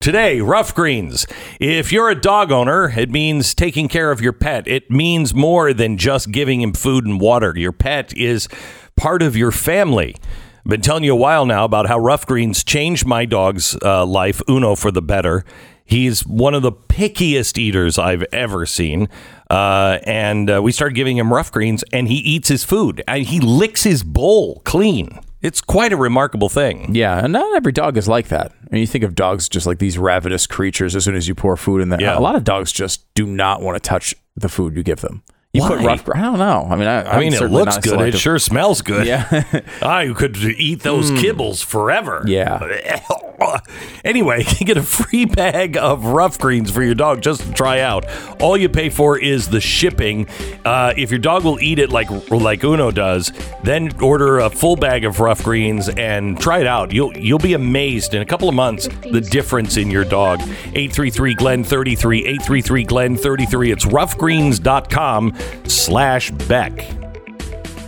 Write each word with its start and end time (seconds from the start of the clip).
Today, 0.00 0.40
Ruff 0.40 0.76
Greens. 0.76 1.26
If 1.58 1.90
you're 1.90 2.08
a 2.08 2.14
dog 2.14 2.52
owner, 2.52 2.88
it 2.96 3.10
means 3.10 3.52
taking 3.52 3.88
care 3.88 4.12
of 4.12 4.20
your 4.20 4.32
pet. 4.32 4.68
It 4.68 4.88
means 4.88 5.34
more 5.34 5.74
than 5.74 5.98
just 5.98 6.30
giving 6.30 6.62
him 6.62 6.72
food 6.72 7.04
and 7.04 7.20
water. 7.20 7.52
Your 7.56 7.72
pet 7.72 8.16
is 8.16 8.48
part 8.94 9.22
of 9.22 9.36
your 9.36 9.50
family. 9.50 10.14
I've 10.58 10.70
been 10.70 10.82
telling 10.82 11.02
you 11.02 11.14
a 11.14 11.16
while 11.16 11.44
now 11.46 11.64
about 11.64 11.88
how 11.88 11.98
Ruff 11.98 12.24
Greens 12.26 12.62
changed 12.62 13.06
my 13.06 13.24
dog's 13.24 13.76
uh, 13.82 14.06
life, 14.06 14.40
Uno, 14.48 14.76
for 14.76 14.92
the 14.92 15.02
better. 15.02 15.44
He's 15.84 16.24
one 16.24 16.54
of 16.54 16.62
the 16.62 16.72
pickiest 16.72 17.58
eaters 17.58 17.98
I've 17.98 18.24
ever 18.32 18.66
seen. 18.66 19.08
Uh, 19.50 19.98
and 20.04 20.48
uh, 20.48 20.62
we 20.62 20.70
started 20.70 20.94
giving 20.94 21.16
him 21.16 21.32
Ruff 21.32 21.50
Greens, 21.50 21.82
and 21.92 22.06
he 22.06 22.18
eats 22.18 22.48
his 22.48 22.62
food. 22.62 23.02
And 23.08 23.24
he 23.24 23.40
licks 23.40 23.82
his 23.82 24.04
bowl 24.04 24.62
clean. 24.64 25.18
It's 25.40 25.60
quite 25.60 25.92
a 25.92 25.96
remarkable 25.96 26.48
thing. 26.48 26.94
Yeah, 26.94 27.22
and 27.22 27.32
not 27.32 27.54
every 27.56 27.72
dog 27.72 27.96
is 27.96 28.08
like 28.08 28.28
that. 28.28 28.52
I 28.52 28.68
mean, 28.72 28.80
you 28.80 28.86
think 28.86 29.04
of 29.04 29.14
dogs 29.14 29.48
just 29.48 29.66
like 29.66 29.78
these 29.78 29.96
ravenous 29.96 30.46
creatures 30.46 30.96
as 30.96 31.04
soon 31.04 31.14
as 31.14 31.28
you 31.28 31.34
pour 31.34 31.56
food 31.56 31.80
in 31.80 31.90
there. 31.90 32.00
Yeah. 32.00 32.18
A 32.18 32.20
lot 32.20 32.34
of 32.34 32.44
dogs 32.44 32.72
just 32.72 33.12
do 33.14 33.24
not 33.24 33.62
want 33.62 33.76
to 33.76 33.80
touch 33.80 34.14
the 34.36 34.48
food 34.48 34.76
you 34.76 34.82
give 34.82 35.00
them. 35.00 35.22
You 35.52 35.62
put 35.62 35.78
Why? 35.78 35.86
rough. 35.86 36.08
I 36.14 36.20
don't 36.20 36.38
know. 36.38 36.68
I 36.70 36.76
mean, 36.76 36.88
I, 36.88 37.04
I 37.04 37.20
mean, 37.20 37.32
it 37.32 37.40
looks 37.50 37.78
good. 37.78 38.00
It 38.14 38.18
sure 38.18 38.38
smells 38.38 38.82
good. 38.82 39.06
Yeah. 39.06 39.44
Ah, 39.82 39.98
I 39.98 40.12
could 40.12 40.36
eat 40.36 40.80
those 40.82 41.10
hmm. 41.10 41.16
kibbles 41.16 41.64
forever. 41.64 42.22
Yeah. 42.26 43.06
anyway, 44.04 44.44
you 44.58 44.66
get 44.66 44.76
a 44.76 44.82
free 44.82 45.24
bag 45.24 45.76
of 45.76 46.04
Ruff 46.04 46.38
Greens 46.38 46.70
for 46.70 46.82
your 46.82 46.94
dog 46.94 47.22
just 47.22 47.42
to 47.42 47.52
try 47.52 47.80
out. 47.80 48.06
All 48.40 48.56
you 48.56 48.68
pay 48.68 48.90
for 48.90 49.18
is 49.18 49.48
the 49.48 49.60
shipping. 49.60 50.28
Uh, 50.64 50.92
if 50.96 51.10
your 51.10 51.20
dog 51.20 51.44
will 51.44 51.60
eat 51.60 51.78
it 51.78 51.90
like 51.90 52.08
like 52.30 52.64
Uno 52.64 52.90
does, 52.90 53.32
then 53.62 53.90
order 54.00 54.38
a 54.40 54.50
full 54.50 54.76
bag 54.76 55.04
of 55.04 55.20
Ruff 55.20 55.42
Greens 55.42 55.88
and 55.88 56.40
try 56.40 56.60
it 56.60 56.66
out. 56.66 56.92
You'll 56.92 57.16
you'll 57.16 57.38
be 57.38 57.54
amazed 57.54 58.14
in 58.14 58.22
a 58.22 58.26
couple 58.26 58.48
of 58.48 58.54
months 58.54 58.88
the 59.10 59.20
difference 59.20 59.76
in 59.76 59.90
your 59.90 60.04
dog. 60.04 60.40
833 60.40 61.34
Glen 61.34 61.64
33 61.64 62.26
833 62.26 62.84
Glen 62.84 63.16
33. 63.16 63.72
It's 63.72 63.84
ruffgreens.com 63.84 65.34
slash 65.64 66.30
Beck. 66.30 66.86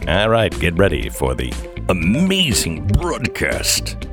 All 0.08 0.28
right, 0.28 0.58
get 0.58 0.76
ready 0.76 1.08
for 1.08 1.34
the 1.34 1.52
amazing 1.88 2.86
broadcast. 2.86 4.09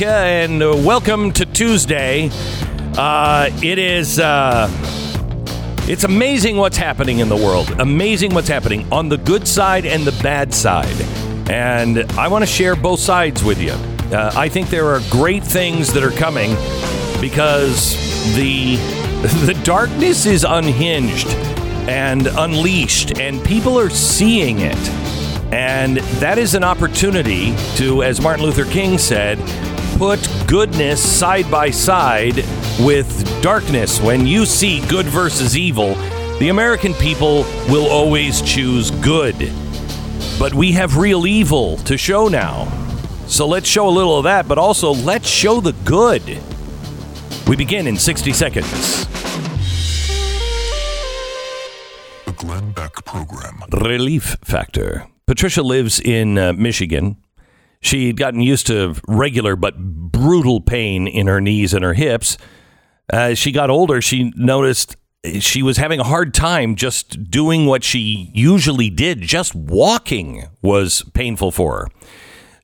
And 0.00 0.62
uh, 0.62 0.76
welcome 0.76 1.32
to 1.32 1.44
Tuesday. 1.44 2.30
Uh, 2.96 3.50
it 3.60 3.80
is. 3.80 4.20
Uh, 4.20 4.68
it's 5.88 6.04
amazing 6.04 6.56
what's 6.56 6.76
happening 6.76 7.18
in 7.18 7.28
the 7.28 7.36
world. 7.36 7.68
Amazing 7.80 8.32
what's 8.32 8.46
happening 8.46 8.86
on 8.92 9.08
the 9.08 9.16
good 9.16 9.48
side 9.48 9.84
and 9.84 10.04
the 10.04 10.12
bad 10.22 10.54
side. 10.54 11.00
And 11.50 11.98
I 12.12 12.28
want 12.28 12.42
to 12.42 12.46
share 12.46 12.76
both 12.76 13.00
sides 13.00 13.42
with 13.42 13.60
you. 13.60 13.72
Uh, 13.72 14.30
I 14.36 14.48
think 14.48 14.70
there 14.70 14.86
are 14.86 15.00
great 15.10 15.42
things 15.42 15.92
that 15.94 16.04
are 16.04 16.12
coming 16.12 16.50
because 17.20 17.96
the 18.36 18.76
the 19.46 19.60
darkness 19.64 20.26
is 20.26 20.44
unhinged 20.48 21.26
and 21.88 22.28
unleashed, 22.28 23.18
and 23.18 23.44
people 23.44 23.76
are 23.76 23.90
seeing 23.90 24.60
it. 24.60 24.78
And 25.52 25.96
that 26.20 26.38
is 26.38 26.54
an 26.54 26.62
opportunity 26.62 27.56
to, 27.76 28.04
as 28.04 28.20
Martin 28.20 28.44
Luther 28.44 28.66
King 28.66 28.98
said, 28.98 29.38
put 29.98 30.20
goodness 30.46 31.02
side 31.02 31.50
by 31.50 31.70
side 31.70 32.36
with 32.78 33.42
darkness. 33.42 34.00
When 34.00 34.28
you 34.28 34.46
see 34.46 34.86
good 34.86 35.06
versus 35.06 35.58
evil, 35.58 35.94
the 36.38 36.50
American 36.50 36.94
people 36.94 37.42
will 37.68 37.88
always 37.90 38.40
choose 38.40 38.92
good. 38.92 39.34
But 40.38 40.54
we 40.54 40.70
have 40.72 40.98
real 40.98 41.26
evil 41.26 41.78
to 41.78 41.98
show 41.98 42.28
now. 42.28 42.68
So 43.26 43.48
let's 43.48 43.68
show 43.68 43.88
a 43.88 43.90
little 43.90 44.16
of 44.16 44.24
that, 44.24 44.46
but 44.46 44.56
also 44.56 44.92
let's 44.92 45.28
show 45.28 45.60
the 45.60 45.72
good. 45.84 46.22
We 47.48 47.56
begin 47.56 47.88
in 47.88 47.96
60 47.96 48.32
seconds. 48.32 49.04
The 52.24 52.32
Glenn 52.36 52.70
Beck 52.70 53.04
Program. 53.04 53.64
Relief 53.72 54.36
factor. 54.44 55.08
Patricia 55.26 55.62
lives 55.62 55.98
in 55.98 56.38
uh, 56.38 56.52
Michigan. 56.52 57.16
She'd 57.80 58.16
gotten 58.16 58.40
used 58.40 58.66
to 58.66 58.96
regular 59.06 59.56
but 59.56 59.78
brutal 59.78 60.60
pain 60.60 61.06
in 61.06 61.26
her 61.26 61.40
knees 61.40 61.72
and 61.72 61.84
her 61.84 61.94
hips. 61.94 62.36
As 63.10 63.38
she 63.38 63.52
got 63.52 63.70
older, 63.70 64.02
she 64.02 64.32
noticed 64.36 64.96
she 65.40 65.62
was 65.62 65.76
having 65.76 66.00
a 66.00 66.04
hard 66.04 66.34
time 66.34 66.74
just 66.74 67.30
doing 67.30 67.66
what 67.66 67.84
she 67.84 68.30
usually 68.34 68.90
did. 68.90 69.20
Just 69.20 69.54
walking 69.54 70.46
was 70.62 71.02
painful 71.14 71.50
for 71.50 71.80
her. 71.80 71.88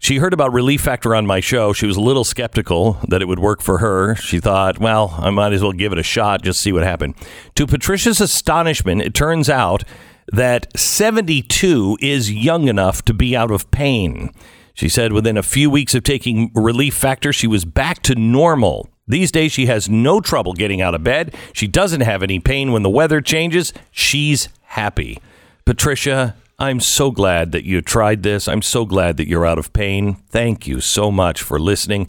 She 0.04 0.19
heard 0.19 0.34
about 0.34 0.53
Relief 0.53 0.82
Factor 0.82 1.14
on 1.14 1.26
my 1.26 1.41
show. 1.41 1.72
She 1.72 1.86
was 1.86 1.97
a 1.97 2.00
little 2.00 2.24
skeptical 2.24 2.98
that 3.08 3.22
it 3.22 3.24
would 3.24 3.38
work 3.38 3.62
for 3.62 3.78
her. 3.78 4.14
She 4.16 4.38
thought, 4.38 4.78
well, 4.78 5.14
I 5.19 5.30
might 5.30 5.54
as 5.54 5.62
well 5.62 5.72
give 5.72 5.92
it 5.92 5.98
a 5.98 6.03
shot, 6.03 6.42
just 6.42 6.60
see 6.60 6.72
what 6.72 6.82
happened. 6.82 7.14
To 7.54 7.66
Patricia's 7.66 8.20
astonishment, 8.20 9.00
it 9.00 9.14
turns 9.14 9.48
out 9.48 9.82
that 10.30 10.78
72 10.78 11.97
is 12.03 12.30
young 12.30 12.69
enough 12.69 13.03
to 13.06 13.14
be 13.14 13.34
out 13.34 13.50
of 13.50 13.70
pain. 13.70 14.30
She 14.74 14.88
said 14.88 15.12
within 15.12 15.36
a 15.36 15.42
few 15.42 15.70
weeks 15.70 15.94
of 15.94 16.02
taking 16.02 16.50
Relief 16.54 16.94
Factor, 16.94 17.32
she 17.32 17.46
was 17.46 17.64
back 17.64 18.02
to 18.02 18.14
normal. 18.16 18.88
These 19.06 19.30
days, 19.30 19.52
she 19.52 19.66
has 19.66 19.88
no 19.88 20.20
trouble 20.20 20.52
getting 20.52 20.82
out 20.82 20.94
of 20.94 21.04
bed. 21.04 21.34
She 21.52 21.68
doesn't 21.68 22.00
have 22.00 22.22
any 22.22 22.40
pain 22.40 22.72
when 22.72 22.82
the 22.82 22.90
weather 22.90 23.20
changes. 23.20 23.72
She's 23.90 24.48
happy. 24.62 25.20
Patricia, 25.64 26.34
I'm 26.58 26.80
so 26.80 27.10
glad 27.10 27.52
that 27.52 27.64
you 27.64 27.82
tried 27.82 28.22
this. 28.22 28.48
I'm 28.48 28.62
so 28.62 28.84
glad 28.84 29.16
that 29.18 29.28
you're 29.28 29.46
out 29.46 29.58
of 29.58 29.72
pain. 29.72 30.14
Thank 30.30 30.66
you 30.66 30.80
so 30.80 31.10
much 31.10 31.42
for 31.42 31.60
listening 31.60 32.08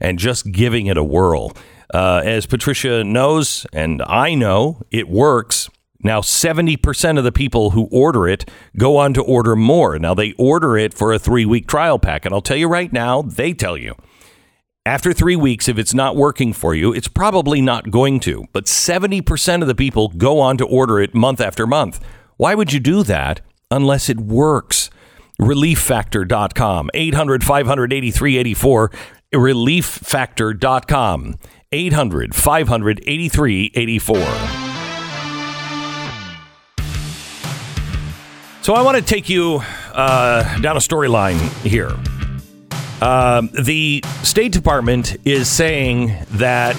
and 0.00 0.18
just 0.18 0.52
giving 0.52 0.86
it 0.86 0.96
a 0.96 1.04
whirl. 1.04 1.52
Uh, 1.92 2.20
as 2.24 2.46
Patricia 2.46 3.04
knows, 3.04 3.66
and 3.72 4.02
I 4.06 4.34
know, 4.34 4.82
it 4.90 5.08
works. 5.08 5.68
Now, 6.06 6.20
70% 6.20 7.18
of 7.18 7.24
the 7.24 7.32
people 7.32 7.70
who 7.70 7.88
order 7.90 8.28
it 8.28 8.48
go 8.78 8.96
on 8.96 9.12
to 9.14 9.22
order 9.22 9.56
more. 9.56 9.98
Now, 9.98 10.14
they 10.14 10.34
order 10.38 10.78
it 10.78 10.94
for 10.94 11.12
a 11.12 11.18
three 11.18 11.44
week 11.44 11.66
trial 11.66 11.98
pack. 11.98 12.24
And 12.24 12.32
I'll 12.32 12.40
tell 12.40 12.56
you 12.56 12.68
right 12.68 12.92
now, 12.92 13.22
they 13.22 13.52
tell 13.52 13.76
you 13.76 13.96
after 14.86 15.12
three 15.12 15.34
weeks, 15.34 15.68
if 15.68 15.78
it's 15.78 15.94
not 15.94 16.14
working 16.14 16.52
for 16.52 16.72
you, 16.72 16.92
it's 16.92 17.08
probably 17.08 17.60
not 17.60 17.90
going 17.90 18.20
to. 18.20 18.44
But 18.52 18.66
70% 18.66 19.62
of 19.62 19.66
the 19.66 19.74
people 19.74 20.10
go 20.10 20.38
on 20.38 20.56
to 20.58 20.64
order 20.64 21.00
it 21.00 21.12
month 21.12 21.40
after 21.40 21.66
month. 21.66 21.98
Why 22.36 22.54
would 22.54 22.72
you 22.72 22.78
do 22.78 23.02
that 23.02 23.40
unless 23.68 24.08
it 24.08 24.20
works? 24.20 24.90
ReliefFactor.com, 25.40 26.90
800 26.94 27.42
583 27.42 28.38
84. 28.38 28.92
ReliefFactor.com, 29.34 31.34
800 31.72 32.34
583 32.36 33.72
84. 33.74 34.65
So 38.66 38.74
I 38.74 38.82
want 38.82 38.96
to 38.96 39.02
take 39.04 39.28
you 39.28 39.62
uh, 39.92 40.58
down 40.58 40.76
a 40.76 40.80
storyline 40.80 41.38
here. 41.64 41.92
Um, 43.00 43.48
the 43.64 44.02
State 44.24 44.50
Department 44.50 45.16
is 45.24 45.48
saying 45.48 46.12
that 46.30 46.74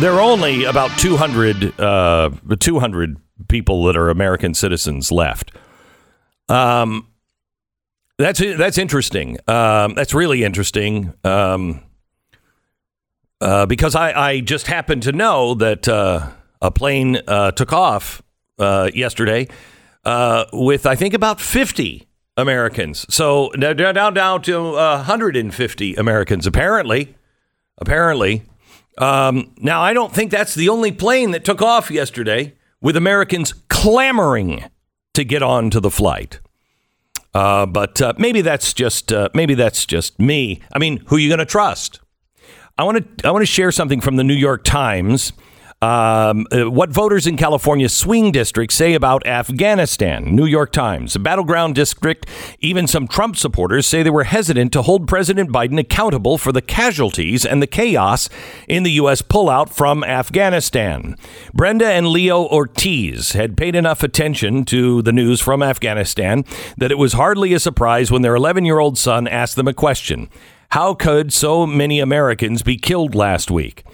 there 0.00 0.10
are 0.14 0.20
only 0.20 0.64
about 0.64 0.90
200, 0.98 1.78
uh, 1.78 2.30
200 2.58 3.16
people 3.46 3.84
that 3.84 3.96
are 3.96 4.10
American 4.10 4.52
citizens 4.52 5.12
left. 5.12 5.52
Um, 6.48 7.06
that's 8.18 8.40
that's 8.40 8.76
interesting. 8.76 9.38
Um, 9.46 9.94
that's 9.94 10.12
really 10.12 10.42
interesting. 10.42 11.14
Um, 11.22 11.84
uh, 13.40 13.66
because 13.66 13.94
I, 13.94 14.10
I 14.30 14.40
just 14.40 14.66
happened 14.66 15.04
to 15.04 15.12
know 15.12 15.54
that 15.54 15.86
uh, 15.86 16.32
a 16.60 16.72
plane 16.72 17.20
uh, 17.28 17.52
took 17.52 17.72
off 17.72 18.22
uh, 18.58 18.90
yesterday 18.92 19.46
uh, 20.04 20.44
with 20.52 20.86
I 20.86 20.94
think 20.94 21.14
about 21.14 21.40
50 21.40 22.06
Americans. 22.36 23.06
So 23.14 23.50
now 23.56 23.72
down 23.72 24.14
down 24.14 24.42
to 24.42 24.76
uh, 24.76 24.96
150 24.96 25.94
Americans 25.94 26.46
apparently. 26.46 27.14
Apparently. 27.78 28.42
Um, 28.98 29.52
now 29.58 29.82
I 29.82 29.92
don't 29.92 30.14
think 30.14 30.30
that's 30.30 30.54
the 30.54 30.68
only 30.68 30.92
plane 30.92 31.32
that 31.32 31.44
took 31.44 31.60
off 31.60 31.90
yesterday 31.90 32.54
with 32.80 32.96
Americans 32.96 33.52
clamoring 33.68 34.64
to 35.14 35.24
get 35.24 35.42
onto 35.42 35.80
the 35.80 35.90
flight. 35.90 36.40
Uh, 37.32 37.66
but 37.66 38.00
uh, 38.00 38.12
maybe 38.16 38.42
that's 38.42 38.72
just 38.72 39.12
uh, 39.12 39.28
maybe 39.34 39.54
that's 39.54 39.86
just 39.86 40.20
me. 40.20 40.60
I 40.72 40.78
mean, 40.78 40.98
who 41.06 41.16
are 41.16 41.18
you 41.18 41.28
going 41.28 41.40
to 41.40 41.44
trust? 41.44 42.00
I 42.78 42.84
want 42.84 43.18
to 43.18 43.26
I 43.26 43.32
want 43.32 43.42
to 43.42 43.46
share 43.46 43.72
something 43.72 44.00
from 44.00 44.16
the 44.16 44.24
New 44.24 44.34
York 44.34 44.62
Times. 44.64 45.32
Um, 45.84 46.46
uh, 46.50 46.70
what 46.70 46.88
voters 46.88 47.26
in 47.26 47.36
California's 47.36 47.94
swing 47.94 48.32
district 48.32 48.72
say 48.72 48.94
about 48.94 49.26
Afghanistan. 49.26 50.34
New 50.34 50.46
York 50.46 50.72
Times. 50.72 51.14
Battleground 51.18 51.74
district, 51.74 52.26
even 52.60 52.86
some 52.86 53.06
Trump 53.06 53.36
supporters 53.36 53.86
say 53.86 54.02
they 54.02 54.08
were 54.08 54.24
hesitant 54.24 54.72
to 54.72 54.80
hold 54.80 55.06
President 55.06 55.50
Biden 55.50 55.78
accountable 55.78 56.38
for 56.38 56.52
the 56.52 56.62
casualties 56.62 57.44
and 57.44 57.60
the 57.60 57.66
chaos 57.66 58.30
in 58.66 58.82
the 58.82 58.92
U.S. 58.92 59.20
pullout 59.20 59.74
from 59.74 60.02
Afghanistan. 60.04 61.18
Brenda 61.52 61.88
and 61.88 62.06
Leo 62.06 62.46
Ortiz 62.46 63.32
had 63.32 63.54
paid 63.54 63.74
enough 63.74 64.02
attention 64.02 64.64
to 64.64 65.02
the 65.02 65.12
news 65.12 65.42
from 65.42 65.62
Afghanistan 65.62 66.46
that 66.78 66.92
it 66.92 66.98
was 66.98 67.12
hardly 67.12 67.52
a 67.52 67.60
surprise 67.60 68.10
when 68.10 68.22
their 68.22 68.36
11 68.36 68.64
year 68.64 68.78
old 68.78 68.96
son 68.96 69.28
asked 69.28 69.56
them 69.56 69.68
a 69.68 69.74
question 69.74 70.30
How 70.70 70.94
could 70.94 71.30
so 71.30 71.66
many 71.66 72.00
Americans 72.00 72.62
be 72.62 72.78
killed 72.78 73.14
last 73.14 73.50
week? 73.50 73.84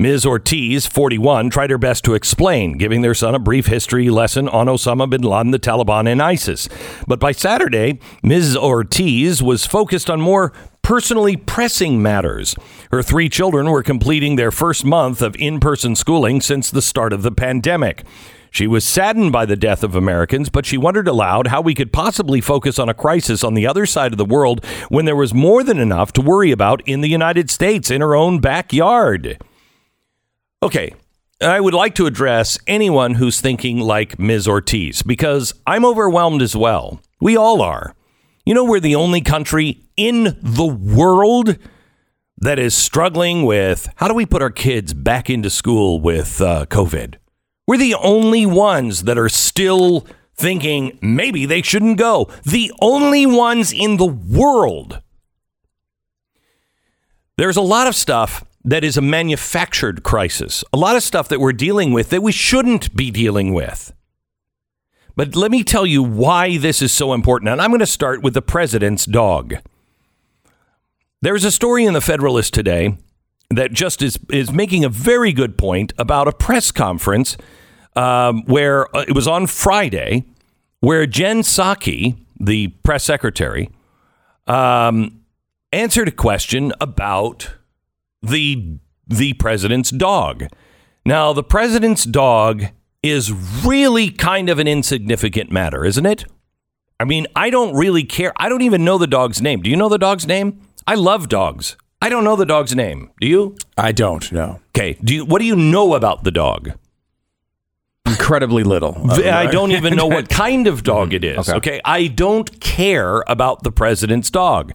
Ms. 0.00 0.24
Ortiz, 0.24 0.86
41, 0.86 1.50
tried 1.50 1.68
her 1.68 1.76
best 1.76 2.04
to 2.04 2.14
explain, 2.14 2.78
giving 2.78 3.02
their 3.02 3.12
son 3.12 3.34
a 3.34 3.38
brief 3.38 3.66
history 3.66 4.08
lesson 4.08 4.48
on 4.48 4.66
Osama 4.66 5.10
bin 5.10 5.20
Laden, 5.20 5.50
the 5.50 5.58
Taliban, 5.58 6.10
and 6.10 6.22
ISIS. 6.22 6.70
But 7.06 7.20
by 7.20 7.32
Saturday, 7.32 8.00
Ms. 8.22 8.56
Ortiz 8.56 9.42
was 9.42 9.66
focused 9.66 10.08
on 10.08 10.18
more 10.18 10.54
personally 10.80 11.36
pressing 11.36 12.00
matters. 12.00 12.54
Her 12.90 13.02
three 13.02 13.28
children 13.28 13.70
were 13.70 13.82
completing 13.82 14.36
their 14.36 14.50
first 14.50 14.86
month 14.86 15.20
of 15.20 15.36
in 15.36 15.60
person 15.60 15.94
schooling 15.94 16.40
since 16.40 16.70
the 16.70 16.80
start 16.80 17.12
of 17.12 17.20
the 17.20 17.30
pandemic. 17.30 18.02
She 18.50 18.66
was 18.66 18.86
saddened 18.86 19.32
by 19.32 19.44
the 19.44 19.54
death 19.54 19.84
of 19.84 19.94
Americans, 19.94 20.48
but 20.48 20.64
she 20.64 20.78
wondered 20.78 21.08
aloud 21.08 21.48
how 21.48 21.60
we 21.60 21.74
could 21.74 21.92
possibly 21.92 22.40
focus 22.40 22.78
on 22.78 22.88
a 22.88 22.94
crisis 22.94 23.44
on 23.44 23.52
the 23.52 23.66
other 23.66 23.84
side 23.84 24.12
of 24.12 24.18
the 24.18 24.24
world 24.24 24.64
when 24.88 25.04
there 25.04 25.14
was 25.14 25.34
more 25.34 25.62
than 25.62 25.78
enough 25.78 26.10
to 26.14 26.22
worry 26.22 26.52
about 26.52 26.80
in 26.88 27.02
the 27.02 27.10
United 27.10 27.50
States, 27.50 27.90
in 27.90 28.00
her 28.00 28.16
own 28.16 28.40
backyard. 28.40 29.38
Okay, 30.62 30.94
I 31.40 31.58
would 31.58 31.72
like 31.72 31.94
to 31.94 32.04
address 32.04 32.58
anyone 32.66 33.14
who's 33.14 33.40
thinking 33.40 33.78
like 33.78 34.18
Ms. 34.18 34.46
Ortiz 34.46 35.00
because 35.02 35.54
I'm 35.66 35.86
overwhelmed 35.86 36.42
as 36.42 36.54
well. 36.54 37.00
We 37.18 37.34
all 37.34 37.62
are. 37.62 37.94
You 38.44 38.52
know, 38.52 38.64
we're 38.64 38.78
the 38.80 38.94
only 38.94 39.22
country 39.22 39.80
in 39.96 40.36
the 40.42 40.66
world 40.66 41.56
that 42.36 42.58
is 42.58 42.74
struggling 42.74 43.46
with 43.46 43.88
how 43.96 44.06
do 44.06 44.12
we 44.12 44.26
put 44.26 44.42
our 44.42 44.50
kids 44.50 44.92
back 44.92 45.30
into 45.30 45.48
school 45.48 45.98
with 45.98 46.42
uh, 46.42 46.66
COVID? 46.66 47.14
We're 47.66 47.78
the 47.78 47.94
only 47.94 48.44
ones 48.44 49.04
that 49.04 49.16
are 49.16 49.30
still 49.30 50.06
thinking 50.34 50.98
maybe 51.00 51.46
they 51.46 51.62
shouldn't 51.62 51.96
go. 51.96 52.28
The 52.44 52.70
only 52.82 53.24
ones 53.24 53.72
in 53.72 53.96
the 53.96 54.06
world. 54.06 55.00
There's 57.38 57.56
a 57.56 57.62
lot 57.62 57.86
of 57.86 57.94
stuff 57.94 58.44
that 58.64 58.84
is 58.84 58.96
a 58.96 59.02
manufactured 59.02 60.02
crisis. 60.02 60.62
A 60.72 60.76
lot 60.76 60.96
of 60.96 61.02
stuff 61.02 61.28
that 61.28 61.40
we're 61.40 61.52
dealing 61.52 61.92
with 61.92 62.10
that 62.10 62.22
we 62.22 62.32
shouldn't 62.32 62.94
be 62.94 63.10
dealing 63.10 63.54
with. 63.54 63.92
But 65.16 65.34
let 65.34 65.50
me 65.50 65.64
tell 65.64 65.86
you 65.86 66.02
why 66.02 66.58
this 66.58 66.82
is 66.82 66.92
so 66.92 67.12
important. 67.12 67.50
And 67.50 67.60
I'm 67.60 67.70
going 67.70 67.80
to 67.80 67.86
start 67.86 68.22
with 68.22 68.34
the 68.34 68.42
president's 68.42 69.06
dog. 69.06 69.54
There's 71.22 71.44
a 71.44 71.50
story 71.50 71.84
in 71.84 71.92
the 71.92 72.00
Federalist 72.00 72.54
today 72.54 72.96
that 73.50 73.72
just 73.72 74.00
is, 74.00 74.18
is 74.30 74.52
making 74.52 74.84
a 74.84 74.88
very 74.88 75.32
good 75.32 75.58
point 75.58 75.92
about 75.98 76.28
a 76.28 76.32
press 76.32 76.70
conference 76.70 77.36
um, 77.96 78.44
where 78.46 78.94
uh, 78.96 79.04
it 79.06 79.14
was 79.14 79.26
on 79.26 79.46
Friday, 79.46 80.24
where 80.78 81.06
Jen 81.06 81.40
Psaki, 81.40 82.16
the 82.38 82.68
press 82.84 83.04
secretary, 83.04 83.68
um, 84.46 85.20
answered 85.72 86.08
a 86.08 86.12
question 86.12 86.72
about 86.80 87.50
the 88.22 88.78
the 89.06 89.32
president's 89.34 89.90
dog. 89.90 90.46
Now, 91.04 91.32
the 91.32 91.42
president's 91.42 92.04
dog 92.04 92.66
is 93.02 93.32
really 93.64 94.10
kind 94.10 94.48
of 94.48 94.58
an 94.58 94.68
insignificant 94.68 95.50
matter, 95.50 95.84
isn't 95.84 96.06
it? 96.06 96.24
I 97.00 97.04
mean, 97.04 97.26
I 97.34 97.50
don't 97.50 97.74
really 97.74 98.04
care. 98.04 98.32
I 98.36 98.48
don't 98.48 98.62
even 98.62 98.84
know 98.84 98.98
the 98.98 99.06
dog's 99.06 99.40
name. 99.40 99.62
Do 99.62 99.70
you 99.70 99.76
know 99.76 99.88
the 99.88 99.98
dog's 99.98 100.26
name? 100.26 100.60
I 100.86 100.94
love 100.94 101.28
dogs. 101.28 101.76
I 102.02 102.08
don't 102.08 102.24
know 102.24 102.36
the 102.36 102.46
dog's 102.46 102.74
name. 102.74 103.10
Do 103.20 103.26
you? 103.26 103.56
I 103.76 103.92
don't 103.92 104.30
know. 104.32 104.60
Okay. 104.76 104.98
Do 105.02 105.14
you, 105.14 105.24
what 105.24 105.40
do 105.40 105.46
you 105.46 105.56
know 105.56 105.94
about 105.94 106.24
the 106.24 106.30
dog? 106.30 106.72
Incredibly 108.06 108.64
little. 108.64 109.10
I 109.10 109.46
uh, 109.46 109.50
don't 109.50 109.72
even 109.72 109.96
know 109.96 110.06
what 110.06 110.28
kind 110.30 110.66
of 110.66 110.82
dog 110.82 111.14
it 111.14 111.22
mm, 111.22 111.38
is. 111.38 111.48
Okay. 111.48 111.56
Okay. 111.56 111.80
I 111.84 112.06
don't 112.06 112.60
care 112.60 113.22
about 113.26 113.62
the 113.62 113.72
president's 113.72 114.30
dog. 114.30 114.72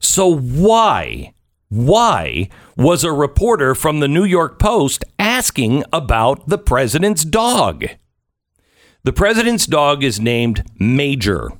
So 0.00 0.34
why, 0.34 1.34
why 1.68 2.48
was 2.76 3.04
a 3.04 3.12
reporter 3.12 3.74
from 3.74 4.00
the 4.00 4.08
New 4.08 4.24
York 4.24 4.58
Post 4.58 5.04
asking 5.18 5.84
about 5.92 6.48
the 6.48 6.58
president's 6.58 7.24
dog? 7.24 7.86
The 9.02 9.12
president's 9.12 9.66
dog 9.66 10.02
is 10.02 10.20
named 10.20 10.64
Major. 10.78 11.50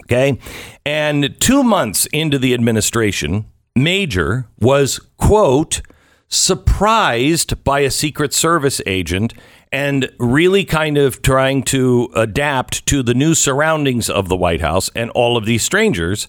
Okay. 0.00 0.38
And 0.84 1.38
two 1.40 1.62
months 1.62 2.06
into 2.06 2.38
the 2.38 2.54
administration, 2.54 3.46
Major 3.74 4.48
was, 4.60 4.98
quote, 5.16 5.82
surprised 6.28 7.62
by 7.64 7.80
a 7.80 7.90
Secret 7.90 8.32
Service 8.32 8.80
agent 8.86 9.34
and 9.72 10.10
really 10.18 10.64
kind 10.64 10.96
of 10.98 11.22
trying 11.22 11.62
to 11.62 12.08
adapt 12.14 12.86
to 12.86 13.02
the 13.02 13.14
new 13.14 13.34
surroundings 13.34 14.08
of 14.08 14.28
the 14.28 14.36
White 14.36 14.60
House 14.60 14.90
and 14.94 15.10
all 15.10 15.36
of 15.36 15.46
these 15.46 15.62
strangers. 15.62 16.26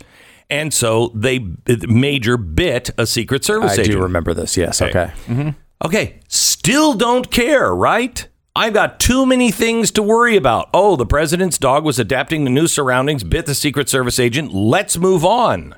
And 0.49 0.73
so 0.73 1.11
they, 1.13 1.45
Major 1.87 2.35
bit 2.37 2.89
a 2.97 3.05
Secret 3.05 3.45
Service 3.45 3.71
I 3.71 3.81
agent. 3.81 3.91
do 3.91 4.01
remember 4.01 4.33
this. 4.33 4.57
Yes. 4.57 4.81
Okay. 4.81 5.11
Mm-hmm. 5.27 5.49
Okay, 5.85 6.19
still 6.27 6.93
don't 6.93 7.31
care, 7.31 7.73
right? 7.73 8.27
I've 8.55 8.73
got 8.73 8.99
too 8.99 9.25
many 9.25 9.51
things 9.51 9.91
to 9.91 10.03
worry 10.03 10.35
about. 10.35 10.69
Oh, 10.73 10.95
the 10.95 11.05
president's 11.05 11.57
dog 11.57 11.85
was 11.85 11.99
adapting 11.99 12.43
to 12.45 12.51
new 12.51 12.67
surroundings, 12.67 13.23
bit 13.23 13.45
the 13.45 13.55
Secret 13.55 13.87
Service 13.87 14.19
agent. 14.19 14.53
Let's 14.53 14.97
move 14.97 15.23
on. 15.23 15.75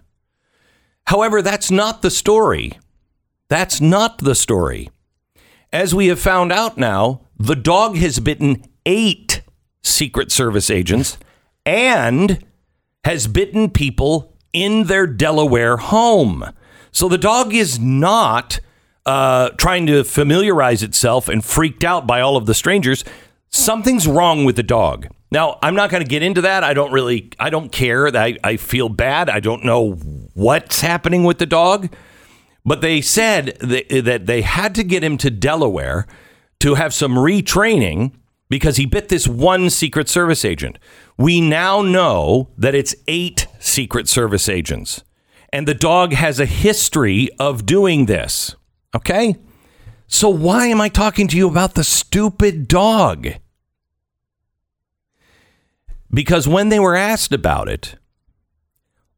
However, 1.05 1.41
that's 1.41 1.69
not 1.69 2.01
the 2.01 2.09
story. 2.09 2.79
That's 3.49 3.81
not 3.81 4.19
the 4.19 4.33
story. 4.33 4.89
As 5.73 5.93
we 5.93 6.07
have 6.07 6.19
found 6.19 6.51
out 6.51 6.77
now, 6.77 7.21
the 7.37 7.55
dog 7.55 7.97
has 7.97 8.19
bitten 8.19 8.63
eight 8.85 9.41
Secret 9.83 10.31
Service 10.31 10.69
agents 10.69 11.17
and 11.65 12.43
has 13.03 13.27
bitten 13.27 13.69
people 13.69 14.30
in 14.53 14.83
their 14.83 15.07
Delaware 15.07 15.77
home. 15.77 16.45
So 16.91 17.07
the 17.07 17.17
dog 17.17 17.53
is 17.53 17.79
not 17.79 18.59
uh, 19.05 19.49
trying 19.51 19.87
to 19.87 20.03
familiarize 20.03 20.83
itself 20.83 21.27
and 21.27 21.43
freaked 21.43 21.83
out 21.83 22.05
by 22.05 22.21
all 22.21 22.37
of 22.37 22.45
the 22.45 22.53
strangers. 22.53 23.03
Something's 23.49 24.07
wrong 24.07 24.45
with 24.45 24.55
the 24.55 24.63
dog. 24.63 25.07
Now, 25.31 25.57
I'm 25.61 25.75
not 25.75 25.89
going 25.89 26.03
to 26.03 26.09
get 26.09 26.23
into 26.23 26.41
that. 26.41 26.63
I 26.63 26.73
don't 26.73 26.91
really, 26.91 27.31
I 27.39 27.49
don't 27.49 27.71
care. 27.71 28.07
I, 28.15 28.37
I 28.43 28.57
feel 28.57 28.89
bad. 28.89 29.29
I 29.29 29.39
don't 29.39 29.63
know 29.63 29.93
what's 30.33 30.81
happening 30.81 31.23
with 31.23 31.37
the 31.37 31.45
dog. 31.45 31.93
But 32.65 32.81
they 32.81 33.01
said 33.01 33.57
that, 33.59 33.89
that 34.05 34.25
they 34.25 34.41
had 34.41 34.75
to 34.75 34.83
get 34.83 35.03
him 35.03 35.17
to 35.17 35.31
Delaware 35.31 36.05
to 36.59 36.75
have 36.75 36.93
some 36.93 37.15
retraining 37.15 38.11
because 38.51 38.75
he 38.75 38.85
bit 38.85 39.07
this 39.07 39.29
one 39.29 39.69
Secret 39.69 40.09
Service 40.09 40.43
agent. 40.43 40.77
We 41.17 41.39
now 41.39 41.81
know 41.81 42.49
that 42.57 42.75
it's 42.75 42.93
eight 43.07 43.47
Secret 43.59 44.09
Service 44.09 44.49
agents. 44.49 45.05
And 45.53 45.65
the 45.65 45.73
dog 45.73 46.11
has 46.11 46.37
a 46.37 46.45
history 46.45 47.29
of 47.39 47.65
doing 47.65 48.07
this. 48.07 48.57
Okay? 48.93 49.37
So 50.07 50.27
why 50.27 50.67
am 50.67 50.81
I 50.81 50.89
talking 50.89 51.29
to 51.29 51.37
you 51.37 51.47
about 51.47 51.75
the 51.75 51.85
stupid 51.85 52.67
dog? 52.67 53.29
Because 56.13 56.45
when 56.45 56.67
they 56.67 56.79
were 56.79 56.97
asked 56.97 57.31
about 57.31 57.69
it, 57.69 57.95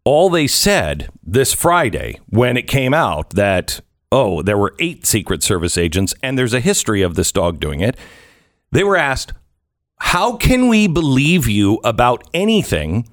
all 0.03 0.29
they 0.29 0.45
said 0.45 1.09
this 1.23 1.53
Friday 1.53 2.19
when 2.27 2.55
it 2.55 2.67
came 2.67 2.93
out 2.93 3.31
that, 3.31 3.81
oh, 4.11 4.43
there 4.43 4.59
were 4.59 4.75
eight 4.77 5.07
Secret 5.07 5.41
Service 5.41 5.75
agents 5.75 6.13
and 6.21 6.37
there's 6.37 6.53
a 6.53 6.59
history 6.59 7.01
of 7.01 7.15
this 7.15 7.31
dog 7.31 7.59
doing 7.59 7.79
it, 7.79 7.97
they 8.73 8.83
were 8.83 8.97
asked, 8.97 9.33
how 9.97 10.35
can 10.35 10.67
we 10.67 10.87
believe 10.87 11.47
you 11.47 11.79
about 11.83 12.27
anything 12.33 13.07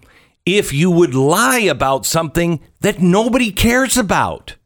if 0.44 0.72
you 0.72 0.90
would 0.90 1.14
lie 1.14 1.60
about 1.60 2.06
something 2.06 2.60
that 2.80 3.00
nobody 3.00 3.52
cares 3.52 3.96
about? 3.96 4.56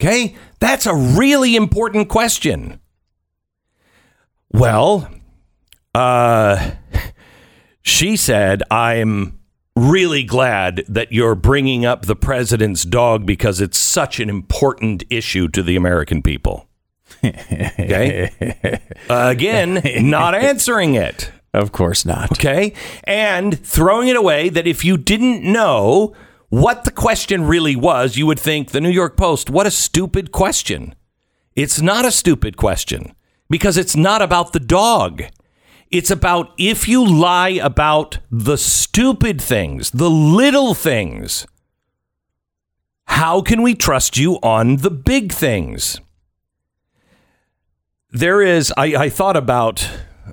Okay, 0.00 0.34
that's 0.60 0.86
a 0.86 0.94
really 0.94 1.56
important 1.56 2.08
question. 2.08 2.80
Well, 4.50 5.08
uh, 5.94 6.72
she 7.82 8.16
said, 8.16 8.62
I'm 8.70 9.38
really 9.74 10.22
glad 10.22 10.84
that 10.88 11.12
you're 11.12 11.34
bringing 11.34 11.84
up 11.84 12.06
the 12.06 12.16
president's 12.16 12.84
dog 12.84 13.26
because 13.26 13.60
it's 13.60 13.78
such 13.78 14.20
an 14.20 14.28
important 14.28 15.02
issue 15.10 15.48
to 15.48 15.62
the 15.62 15.76
American 15.76 16.22
people. 16.22 16.68
Okay. 17.24 18.80
Again, 19.08 19.82
not 20.10 20.34
answering 20.34 20.94
it. 20.94 21.30
Of 21.54 21.72
course 21.72 22.04
not. 22.04 22.32
Okay. 22.32 22.72
And 23.04 23.58
throwing 23.64 24.08
it 24.08 24.16
away 24.16 24.48
that 24.48 24.66
if 24.66 24.84
you 24.84 24.96
didn't 24.96 25.42
know 25.42 26.14
what 26.48 26.84
the 26.84 26.90
question 26.90 27.46
really 27.46 27.76
was, 27.76 28.16
you 28.16 28.26
would 28.26 28.40
think 28.40 28.70
the 28.70 28.80
New 28.80 28.90
York 28.90 29.16
Post, 29.16 29.50
what 29.50 29.66
a 29.66 29.70
stupid 29.70 30.32
question. 30.32 30.94
It's 31.54 31.80
not 31.80 32.04
a 32.04 32.10
stupid 32.10 32.56
question 32.56 33.14
because 33.50 33.76
it's 33.76 33.96
not 33.96 34.22
about 34.22 34.52
the 34.52 34.60
dog. 34.60 35.22
It's 35.90 36.10
about 36.10 36.54
if 36.58 36.88
you 36.88 37.06
lie 37.06 37.50
about 37.50 38.18
the 38.30 38.56
stupid 38.56 39.40
things, 39.42 39.90
the 39.90 40.08
little 40.08 40.72
things, 40.72 41.46
how 43.04 43.42
can 43.42 43.60
we 43.60 43.74
trust 43.74 44.16
you 44.16 44.36
on 44.42 44.76
the 44.76 44.90
big 44.90 45.32
things? 45.32 46.00
There 48.12 48.42
is, 48.42 48.70
I, 48.76 48.94
I 48.94 49.08
thought 49.08 49.38
about, 49.38 49.88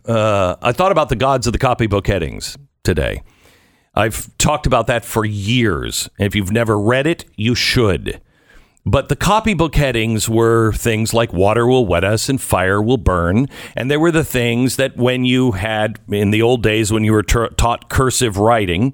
uh, 0.05 0.57
I 0.61 0.73
thought 0.73 0.91
about 0.91 1.07
the 1.07 1.15
gods 1.15 1.47
of 1.47 1.53
the 1.53 1.59
copybook 1.59 2.07
headings 2.07 2.57
today. 2.83 3.23
I've 3.95 4.37
talked 4.37 4.67
about 4.67 4.87
that 4.87 5.05
for 5.05 5.23
years. 5.23 6.09
If 6.19 6.35
you've 6.35 6.51
never 6.51 6.77
read 6.77 7.07
it, 7.07 7.23
you 7.37 7.55
should. 7.55 8.21
But 8.85 9.07
the 9.07 9.15
copybook 9.15 9.75
headings 9.75 10.27
were 10.27 10.73
things 10.73 11.13
like 11.13 11.31
water 11.31 11.65
will 11.65 11.85
wet 11.85 12.03
us 12.03 12.27
and 12.27 12.41
fire 12.41 12.81
will 12.81 12.97
burn. 12.97 13.47
And 13.77 13.89
they 13.89 13.97
were 13.97 14.11
the 14.11 14.25
things 14.25 14.75
that 14.75 14.97
when 14.97 15.23
you 15.23 15.53
had, 15.53 15.99
in 16.09 16.31
the 16.31 16.41
old 16.41 16.61
days, 16.61 16.91
when 16.91 17.05
you 17.05 17.13
were 17.13 17.23
ta- 17.23 17.49
taught 17.55 17.89
cursive 17.89 18.37
writing, 18.37 18.93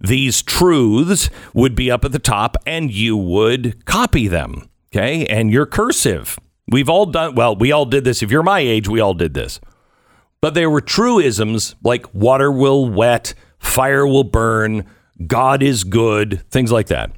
these 0.00 0.42
truths 0.42 1.30
would 1.52 1.76
be 1.76 1.88
up 1.88 2.04
at 2.04 2.10
the 2.10 2.18
top 2.18 2.56
and 2.66 2.92
you 2.92 3.16
would 3.16 3.84
copy 3.84 4.26
them. 4.26 4.68
Okay. 4.92 5.24
And 5.26 5.52
you're 5.52 5.66
cursive. 5.66 6.36
We've 6.68 6.88
all 6.88 7.06
done, 7.06 7.34
well, 7.34 7.54
we 7.54 7.72
all 7.72 7.84
did 7.84 8.04
this. 8.04 8.22
If 8.22 8.30
you're 8.30 8.42
my 8.42 8.60
age, 8.60 8.88
we 8.88 9.00
all 9.00 9.14
did 9.14 9.34
this. 9.34 9.60
But 10.40 10.54
there 10.54 10.70
were 10.70 10.80
truisms 10.80 11.74
like 11.82 12.12
water 12.14 12.50
will 12.50 12.88
wet, 12.88 13.34
fire 13.58 14.06
will 14.06 14.24
burn, 14.24 14.86
God 15.26 15.62
is 15.62 15.84
good, 15.84 16.42
things 16.50 16.72
like 16.72 16.88
that. 16.88 17.12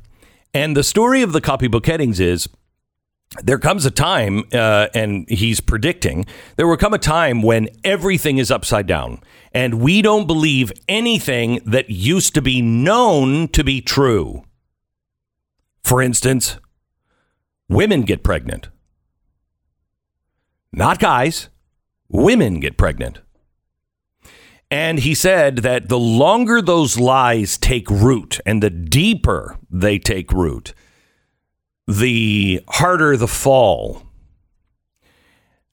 And 0.54 0.76
the 0.76 0.84
story 0.84 1.22
of 1.22 1.32
the 1.32 1.40
copybook 1.40 1.86
headings 1.86 2.20
is 2.20 2.48
there 3.42 3.58
comes 3.58 3.84
a 3.84 3.90
time, 3.90 4.44
uh, 4.52 4.88
and 4.94 5.28
he's 5.28 5.60
predicting, 5.60 6.24
there 6.56 6.66
will 6.66 6.76
come 6.76 6.94
a 6.94 6.98
time 6.98 7.42
when 7.42 7.68
everything 7.84 8.38
is 8.38 8.50
upside 8.50 8.86
down 8.86 9.20
and 9.52 9.80
we 9.80 10.02
don't 10.02 10.26
believe 10.26 10.72
anything 10.88 11.60
that 11.66 11.90
used 11.90 12.34
to 12.34 12.42
be 12.42 12.62
known 12.62 13.48
to 13.48 13.64
be 13.64 13.80
true. 13.80 14.44
For 15.82 16.02
instance, 16.02 16.58
women 17.68 18.02
get 18.02 18.22
pregnant. 18.22 18.68
Not 20.76 20.98
guys, 20.98 21.48
women 22.10 22.60
get 22.60 22.76
pregnant. 22.76 23.20
And 24.70 24.98
he 24.98 25.14
said 25.14 25.58
that 25.58 25.88
the 25.88 25.98
longer 25.98 26.60
those 26.60 26.98
lies 26.98 27.56
take 27.56 27.88
root 27.88 28.40
and 28.44 28.62
the 28.62 28.68
deeper 28.68 29.56
they 29.70 29.98
take 29.98 30.30
root, 30.32 30.74
the 31.88 32.62
harder 32.68 33.16
the 33.16 33.26
fall. 33.26 34.02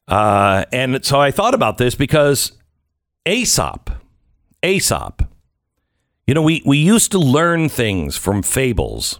Uh, 0.07 0.63
and 0.71 1.03
so 1.03 1.19
I 1.19 1.31
thought 1.31 1.53
about 1.53 1.77
this 1.77 1.95
because 1.95 2.53
Aesop, 3.27 3.89
Aesop, 4.63 5.27
you 6.27 6.33
know, 6.33 6.41
we, 6.41 6.61
we 6.65 6.77
used 6.77 7.11
to 7.11 7.19
learn 7.19 7.67
things 7.67 8.15
from 8.15 8.41
fables. 8.41 9.19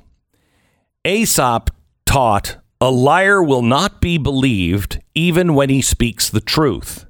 Aesop 1.03 1.71
taught 2.05 2.62
a 2.83 2.91
liar 2.91 3.41
will 3.41 3.61
not 3.61 4.01
be 4.01 4.17
believed 4.17 4.99
even 5.15 5.53
when 5.53 5.69
he 5.69 5.81
speaks 5.81 6.29
the 6.29 6.41
truth. 6.41 7.05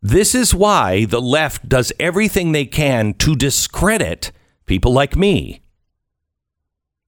This 0.00 0.32
is 0.32 0.54
why 0.54 1.06
the 1.06 1.20
left 1.20 1.68
does 1.68 1.92
everything 1.98 2.52
they 2.52 2.66
can 2.66 3.14
to 3.14 3.34
discredit 3.34 4.30
people 4.66 4.92
like 4.92 5.16
me. 5.16 5.60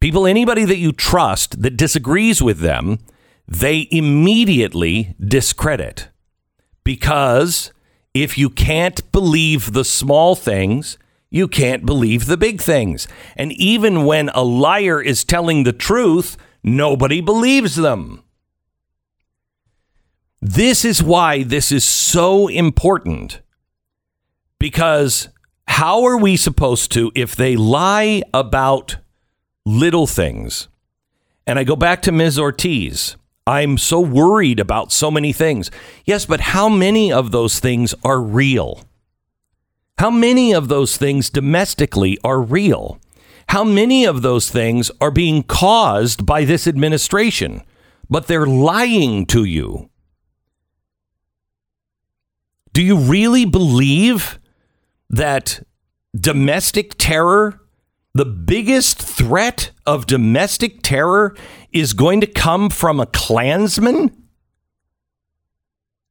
People, 0.01 0.27
anybody 0.27 0.65
that 0.65 0.79
you 0.79 0.91
trust 0.91 1.63
that 1.63 1.77
disagrees 1.77 2.43
with 2.43 2.59
them, 2.59 2.99
they 3.47 3.87
immediately 3.93 5.15
discredit. 5.25 6.09
Because 6.83 7.73
if 8.13 8.37
you 8.37 8.51
can't 8.51 9.13
believe 9.13 9.73
the 9.73 9.85
small 9.85 10.35
things, 10.35 10.99
you 11.31 11.47
can't 11.47 11.87
believe 11.87 12.27
the 12.27 12.37
big 12.37 12.61
things. 12.61 13.07
And 13.37 13.53
even 13.53 14.05
when 14.05 14.31
a 14.31 14.43
liar 14.43 15.01
is 15.01 15.23
telling 15.23 15.63
the 15.63 15.73
truth, 15.73 16.37
nobody 16.63 17.21
believes 17.21 17.77
them. 17.77 18.23
This 20.41 20.85
is 20.85 21.03
why 21.03 21.43
this 21.43 21.71
is 21.71 21.85
so 21.85 22.49
important. 22.49 23.41
Because 24.59 25.29
how 25.69 26.05
are 26.05 26.17
we 26.17 26.37
supposed 26.37 26.93
to, 26.93 27.13
if 27.15 27.37
they 27.37 27.57
lie 27.57 28.23
about 28.35 28.97
little 29.65 30.07
things, 30.07 30.69
and 31.47 31.59
I 31.59 31.65
go 31.65 31.77
back 31.77 32.03
to 32.03 32.13
Ms. 32.13 32.39
Ortiz, 32.39 33.17
I'm 33.47 33.77
so 33.77 34.01
worried 34.01 34.61
about 34.61 34.93
so 34.93 35.11
many 35.11 35.33
things. 35.33 35.71
Yes, 36.05 36.27
but 36.27 36.41
how 36.41 36.69
many 36.69 37.13
of 37.13 37.33
those 37.33 37.59
things 37.59 37.95
are 38.05 38.21
real? 38.21 38.85
How 39.99 40.11
many 40.11 40.53
of 40.53 40.69
those 40.69 40.97
things 40.97 41.31
domestically 41.31 42.19
are 42.23 42.41
real? 42.41 43.01
How 43.49 43.65
many 43.65 44.05
of 44.05 44.23
those 44.23 44.51
things 44.51 44.91
are 45.01 45.11
being 45.11 45.43
caused 45.43 46.25
by 46.25 46.45
this 46.45 46.67
administration, 46.67 47.63
but 48.09 48.27
they're 48.27 48.47
lying 48.47 49.27
to 49.27 49.45
you? 49.45 49.91
Do 52.73 52.83
you 52.83 52.97
really 52.97 53.45
believe 53.45 54.39
that 55.11 55.63
domestic 56.19 56.95
terror, 56.97 57.61
the 58.15 58.25
biggest 58.25 59.01
threat 59.01 59.71
of 59.85 60.07
domestic 60.07 60.83
terror, 60.83 61.37
is 61.71 61.93
going 61.93 62.21
to 62.23 62.27
come 62.27 62.71
from 62.71 63.01
a 63.01 63.07
Klansman? 63.07 64.17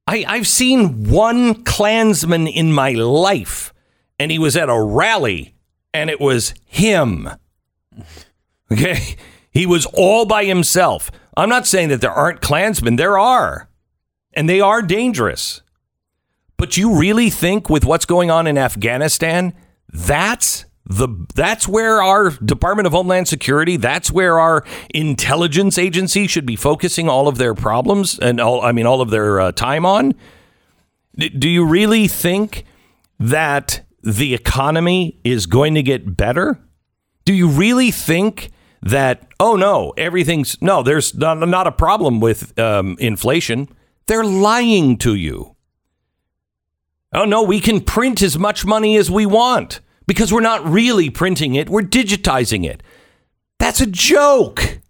I, 0.06 0.24
I've 0.26 0.48
seen 0.48 1.08
one 1.08 1.64
Klansman 1.64 2.46
in 2.46 2.72
my 2.72 2.90
life, 2.92 3.72
and 4.18 4.30
he 4.30 4.38
was 4.38 4.56
at 4.56 4.68
a 4.68 4.80
rally, 4.80 5.51
and 5.94 6.10
it 6.10 6.20
was 6.20 6.54
him. 6.64 7.28
Okay? 8.70 9.16
He 9.50 9.66
was 9.66 9.84
all 9.92 10.24
by 10.24 10.44
himself. 10.44 11.10
I'm 11.36 11.50
not 11.50 11.66
saying 11.66 11.90
that 11.90 12.00
there 12.00 12.12
aren't 12.12 12.40
Klansmen, 12.40 12.96
there 12.96 13.18
are, 13.18 13.68
and 14.32 14.48
they 14.48 14.60
are 14.60 14.80
dangerous. 14.80 15.60
But 16.56 16.76
you 16.76 16.98
really 16.98 17.28
think 17.28 17.68
with 17.68 17.84
what's 17.84 18.06
going 18.06 18.30
on 18.30 18.46
in 18.46 18.56
Afghanistan, 18.56 19.52
that's 19.88 20.64
the 20.86 21.08
that's 21.34 21.68
where 21.68 22.02
our 22.02 22.30
Department 22.30 22.86
of 22.86 22.92
Homeland 22.92 23.28
Security, 23.28 23.76
that's 23.76 24.10
where 24.10 24.38
our 24.38 24.64
intelligence 24.94 25.78
agency 25.78 26.26
should 26.26 26.46
be 26.46 26.56
focusing 26.56 27.08
all 27.08 27.28
of 27.28 27.38
their 27.38 27.54
problems 27.54 28.18
and 28.18 28.40
all 28.40 28.62
I 28.62 28.72
mean 28.72 28.86
all 28.86 29.00
of 29.00 29.10
their 29.10 29.40
uh, 29.40 29.52
time 29.52 29.84
on? 29.84 30.14
Do 31.16 31.48
you 31.48 31.64
really 31.64 32.08
think 32.08 32.64
that 33.18 33.82
the 34.02 34.34
economy 34.34 35.20
is 35.24 35.46
going 35.46 35.74
to 35.74 35.82
get 35.82 36.16
better? 36.16 36.60
Do 37.24 37.32
you 37.32 37.48
really 37.48 37.90
think 37.90 38.50
that 38.82 39.28
oh 39.38 39.56
no, 39.56 39.92
everything's 39.96 40.60
no, 40.60 40.82
there's 40.82 41.14
not, 41.14 41.38
not 41.48 41.66
a 41.66 41.72
problem 41.72 42.20
with 42.20 42.58
um, 42.58 42.96
inflation? 42.98 43.68
They're 44.06 44.24
lying 44.24 44.98
to 44.98 45.14
you. 45.14 45.56
Oh, 47.12 47.24
no, 47.24 47.42
we 47.42 47.60
can 47.60 47.80
print 47.80 48.22
as 48.22 48.38
much 48.38 48.64
money 48.64 48.96
as 48.96 49.10
we 49.10 49.26
want 49.26 49.80
because 50.06 50.32
we're 50.32 50.40
not 50.40 50.66
really 50.66 51.10
printing 51.10 51.54
it, 51.54 51.68
we're 51.68 51.82
digitizing 51.82 52.64
it. 52.64 52.82
That's 53.58 53.80
a 53.80 53.86
joke. 53.86 54.80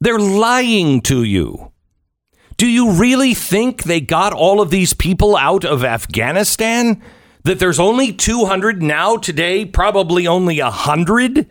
They're 0.00 0.18
lying 0.18 1.00
to 1.02 1.22
you. 1.22 1.72
Do 2.56 2.66
you 2.66 2.92
really 2.92 3.34
think 3.34 3.84
they 3.84 4.00
got 4.00 4.32
all 4.32 4.60
of 4.60 4.70
these 4.70 4.92
people 4.92 5.36
out 5.36 5.64
of 5.64 5.84
Afghanistan? 5.84 7.02
That 7.44 7.58
there's 7.58 7.80
only 7.80 8.12
200 8.12 8.82
now, 8.82 9.16
today, 9.16 9.64
probably 9.64 10.26
only 10.26 10.60
100? 10.60 11.48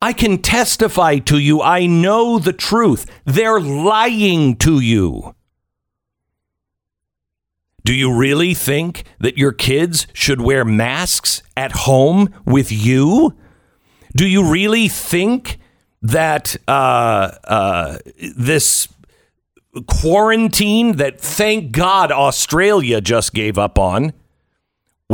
I 0.00 0.12
can 0.12 0.42
testify 0.42 1.18
to 1.18 1.38
you. 1.38 1.62
I 1.62 1.86
know 1.86 2.38
the 2.38 2.52
truth. 2.52 3.06
They're 3.24 3.60
lying 3.60 4.56
to 4.56 4.78
you. 4.78 5.34
Do 7.84 7.94
you 7.94 8.14
really 8.14 8.54
think 8.54 9.04
that 9.18 9.36
your 9.36 9.52
kids 9.52 10.06
should 10.12 10.40
wear 10.40 10.64
masks 10.64 11.42
at 11.56 11.72
home 11.72 12.32
with 12.46 12.72
you? 12.72 13.36
Do 14.16 14.26
you 14.26 14.50
really 14.50 14.88
think 14.88 15.58
that 16.00 16.56
uh, 16.68 17.32
uh, 17.44 17.98
this 18.36 18.88
quarantine 19.86 20.96
that 20.96 21.20
thank 21.20 21.72
God 21.72 22.12
Australia 22.12 23.00
just 23.00 23.34
gave 23.34 23.58
up 23.58 23.78
on, 23.78 24.12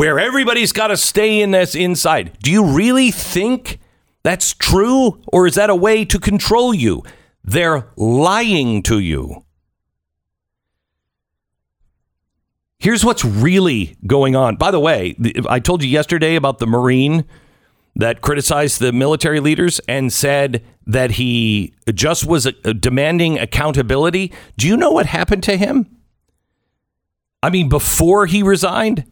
where 0.01 0.19
everybody's 0.19 0.73
got 0.73 0.87
to 0.87 0.97
stay 0.97 1.43
in 1.43 1.51
this 1.51 1.75
inside, 1.75 2.35
do 2.43 2.51
you 2.51 2.65
really 2.65 3.11
think 3.11 3.79
that's 4.23 4.55
true? 4.55 5.21
Or 5.27 5.47
is 5.47 5.57
that 5.57 5.69
a 5.69 5.75
way 5.75 6.07
to 6.07 6.19
control 6.19 6.73
you? 6.73 7.03
They're 7.45 7.87
lying 7.97 8.83
to 8.85 8.99
you. 8.99 9.45
Here's 12.79 13.05
what's 13.05 13.27
really 13.27 13.99
going 14.07 14.35
on. 14.35 14.57
By 14.57 14.71
the 14.71 14.81
way, 14.81 15.17
I 15.47 15.61
told 15.61 15.83
you 15.83 15.91
yesterday 15.91 16.35
about 16.35 16.61
the 16.61 16.67
Marine 16.67 17.27
that 17.95 18.23
criticized 18.23 18.81
the 18.81 18.95
military 18.95 19.39
leaders 19.39 19.83
and 19.87 20.11
said 20.11 20.65
that 20.87 21.11
he 21.11 21.75
just 21.93 22.25
was 22.25 22.47
uh, 22.47 22.53
demanding 22.73 23.39
accountability. 23.39 24.33
Do 24.57 24.67
you 24.67 24.79
know 24.79 24.93
what 24.93 25.05
happened 25.05 25.43
to 25.43 25.59
him? 25.59 25.95
I 27.43 27.51
mean, 27.51 27.69
before 27.69 28.25
he 28.25 28.43
resigned, 28.43 29.05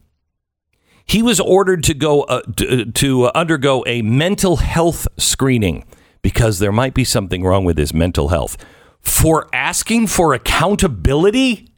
he 1.08 1.22
was 1.22 1.40
ordered 1.40 1.82
to 1.84 1.94
go 1.94 2.22
uh, 2.22 2.42
to, 2.56 2.84
to 2.92 3.26
undergo 3.28 3.82
a 3.86 4.02
mental 4.02 4.56
health 4.56 5.08
screening 5.16 5.84
because 6.22 6.58
there 6.58 6.72
might 6.72 6.94
be 6.94 7.04
something 7.04 7.42
wrong 7.42 7.64
with 7.64 7.78
his 7.78 7.94
mental 7.94 8.28
health. 8.28 8.56
For 9.00 9.48
asking 9.54 10.08
for 10.08 10.34
accountability? 10.34 11.72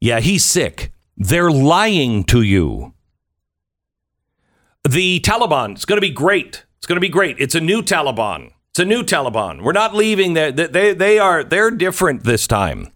Yeah, 0.00 0.18
he's 0.20 0.44
sick. 0.44 0.92
They're 1.16 1.50
lying 1.50 2.24
to 2.24 2.42
you. 2.42 2.94
The 4.88 5.20
Taliban, 5.20 5.72
it's 5.72 5.84
going 5.84 5.98
to 5.98 6.06
be 6.06 6.12
great. 6.12 6.64
It's 6.78 6.86
going 6.86 6.96
to 6.96 7.00
be 7.00 7.08
great. 7.08 7.36
It's 7.38 7.54
a 7.54 7.60
new 7.60 7.82
Taliban. 7.82 8.52
It's 8.70 8.78
a 8.78 8.84
new 8.84 9.02
Taliban. 9.02 9.62
We're 9.62 9.72
not 9.72 9.94
leaving. 9.94 10.34
They, 10.34 10.50
they, 10.50 10.94
they 10.94 11.18
are, 11.18 11.44
they're 11.44 11.70
different 11.70 12.24
this 12.24 12.46
time. 12.46 12.92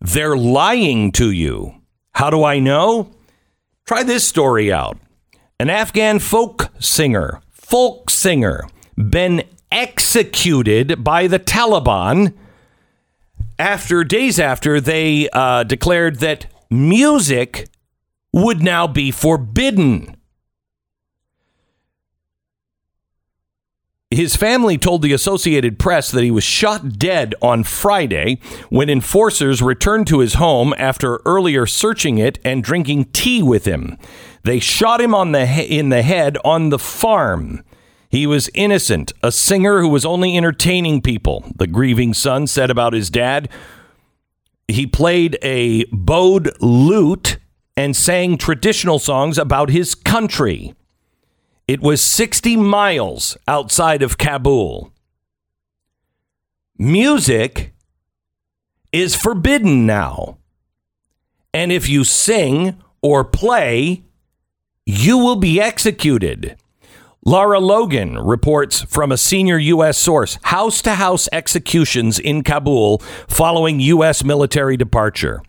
They're 0.00 0.36
lying 0.36 1.12
to 1.12 1.30
you. 1.30 1.80
How 2.14 2.30
do 2.30 2.44
I 2.44 2.58
know? 2.58 3.10
Try 3.86 4.02
this 4.02 4.26
story 4.26 4.72
out. 4.72 4.98
An 5.58 5.68
Afghan 5.68 6.18
folk 6.18 6.72
singer, 6.78 7.40
folk 7.50 8.10
singer, 8.10 8.68
been 8.96 9.44
executed 9.70 11.02
by 11.02 11.26
the 11.26 11.38
Taliban 11.38 12.34
after 13.58 14.04
days 14.04 14.38
after 14.38 14.80
they 14.80 15.28
uh, 15.32 15.64
declared 15.64 16.20
that 16.20 16.46
music 16.70 17.68
would 18.32 18.62
now 18.62 18.86
be 18.86 19.10
forbidden. 19.10 20.16
His 24.14 24.36
family 24.36 24.78
told 24.78 25.02
the 25.02 25.12
Associated 25.12 25.76
Press 25.76 26.12
that 26.12 26.22
he 26.22 26.30
was 26.30 26.44
shot 26.44 27.00
dead 27.00 27.34
on 27.42 27.64
Friday 27.64 28.38
when 28.68 28.88
enforcers 28.88 29.60
returned 29.60 30.06
to 30.06 30.20
his 30.20 30.34
home 30.34 30.72
after 30.78 31.20
earlier 31.26 31.66
searching 31.66 32.18
it 32.18 32.38
and 32.44 32.62
drinking 32.62 33.06
tea 33.06 33.42
with 33.42 33.64
him. 33.64 33.98
They 34.44 34.60
shot 34.60 35.00
him 35.00 35.16
on 35.16 35.32
the 35.32 35.46
he- 35.46 35.78
in 35.78 35.88
the 35.88 36.02
head 36.02 36.38
on 36.44 36.68
the 36.68 36.78
farm. 36.78 37.64
He 38.08 38.24
was 38.24 38.50
innocent, 38.54 39.12
a 39.20 39.32
singer 39.32 39.80
who 39.80 39.88
was 39.88 40.04
only 40.04 40.36
entertaining 40.36 41.02
people, 41.02 41.44
the 41.56 41.66
grieving 41.66 42.14
son 42.14 42.46
said 42.46 42.70
about 42.70 42.92
his 42.92 43.10
dad. 43.10 43.48
He 44.68 44.86
played 44.86 45.36
a 45.42 45.86
bowed 45.90 46.52
lute 46.60 47.38
and 47.76 47.96
sang 47.96 48.38
traditional 48.38 49.00
songs 49.00 49.38
about 49.38 49.70
his 49.70 49.96
country. 49.96 50.72
It 51.66 51.80
was 51.80 52.02
60 52.02 52.56
miles 52.56 53.38
outside 53.48 54.02
of 54.02 54.18
Kabul. 54.18 54.92
Music 56.76 57.72
is 58.92 59.16
forbidden 59.16 59.86
now. 59.86 60.36
And 61.54 61.72
if 61.72 61.88
you 61.88 62.04
sing 62.04 62.76
or 63.00 63.24
play, 63.24 64.04
you 64.84 65.16
will 65.16 65.36
be 65.36 65.58
executed. 65.58 66.56
Lara 67.24 67.60
Logan 67.60 68.18
reports 68.18 68.82
from 68.82 69.10
a 69.10 69.16
senior 69.16 69.56
U.S. 69.56 69.96
source 69.96 70.38
house 70.42 70.82
to 70.82 70.96
house 70.96 71.30
executions 71.32 72.18
in 72.18 72.42
Kabul 72.42 72.98
following 73.26 73.80
U.S. 73.80 74.22
military 74.22 74.76
departure. 74.76 75.42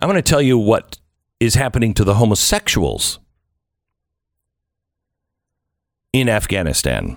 I'm 0.00 0.08
going 0.08 0.16
to 0.16 0.22
tell 0.22 0.42
you 0.42 0.58
what 0.58 0.98
is 1.40 1.54
happening 1.54 1.94
to 1.94 2.04
the 2.04 2.14
homosexuals 2.14 3.18
in 6.12 6.28
Afghanistan. 6.28 7.16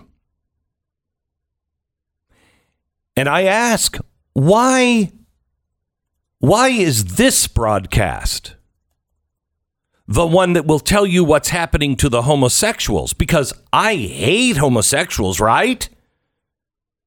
And 3.15 3.27
I 3.29 3.43
ask, 3.43 3.97
why 4.33 5.11
why 6.39 6.69
is 6.69 7.05
this 7.15 7.47
broadcast 7.47 8.55
the 10.07 10.25
one 10.25 10.53
that 10.53 10.65
will 10.65 10.79
tell 10.79 11.05
you 11.05 11.23
what's 11.23 11.49
happening 11.49 11.95
to 11.97 12.09
the 12.09 12.23
homosexuals? 12.23 13.13
Because 13.13 13.53
I 13.71 13.95
hate 13.95 14.57
homosexuals, 14.57 15.39
right? 15.39 15.87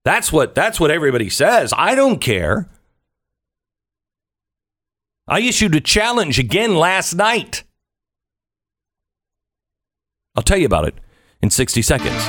That's 0.05 0.31
what 0.33 0.55
that's 0.55 0.79
what 0.79 0.93
everybody 0.93 1.29
says. 1.31 1.73
I 1.77 1.95
don't 1.95 2.21
care. 2.21 2.71
I 5.27 5.41
issued 5.41 5.75
a 5.75 5.81
challenge 5.81 6.39
again 6.39 6.77
last 6.77 7.15
night. 7.15 7.65
I'll 10.37 10.43
tell 10.43 10.59
you 10.59 10.67
about 10.67 10.87
it 10.87 10.95
in 11.41 11.51
60 11.51 11.81
seconds. 11.81 12.25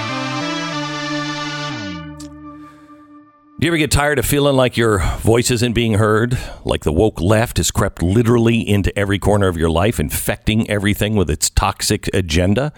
Do 3.57 3.65
you 3.65 3.71
ever 3.71 3.77
get 3.77 3.91
tired 3.91 4.19
of 4.19 4.25
feeling 4.25 4.55
like 4.55 4.77
your 4.77 4.99
voice 5.19 5.49
isn't 5.49 5.73
being 5.73 5.93
heard? 5.93 6.37
Like 6.65 6.83
the 6.83 6.93
woke 6.93 7.19
left 7.19 7.57
has 7.57 7.71
crept 7.71 8.01
literally 8.01 8.59
into 8.59 8.97
every 8.97 9.17
corner 9.17 9.47
of 9.47 9.57
your 9.57 9.69
life, 9.69 9.99
infecting 9.99 10.69
everything 10.69 11.15
with 11.15 11.29
its 11.29 11.49
toxic 11.49 12.13
agenda? 12.13 12.73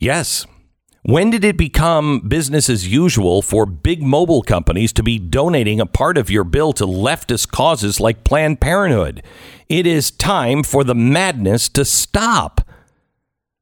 Yes. 0.00 0.46
When 1.08 1.30
did 1.30 1.42
it 1.42 1.56
become 1.56 2.20
business 2.20 2.68
as 2.68 2.86
usual 2.86 3.40
for 3.40 3.64
big 3.64 4.02
mobile 4.02 4.42
companies 4.42 4.92
to 4.92 5.02
be 5.02 5.18
donating 5.18 5.80
a 5.80 5.86
part 5.86 6.18
of 6.18 6.28
your 6.28 6.44
bill 6.44 6.74
to 6.74 6.84
leftist 6.84 7.50
causes 7.50 7.98
like 7.98 8.24
Planned 8.24 8.60
Parenthood? 8.60 9.22
It 9.70 9.86
is 9.86 10.10
time 10.10 10.62
for 10.62 10.84
the 10.84 10.94
madness 10.94 11.70
to 11.70 11.86
stop. 11.86 12.60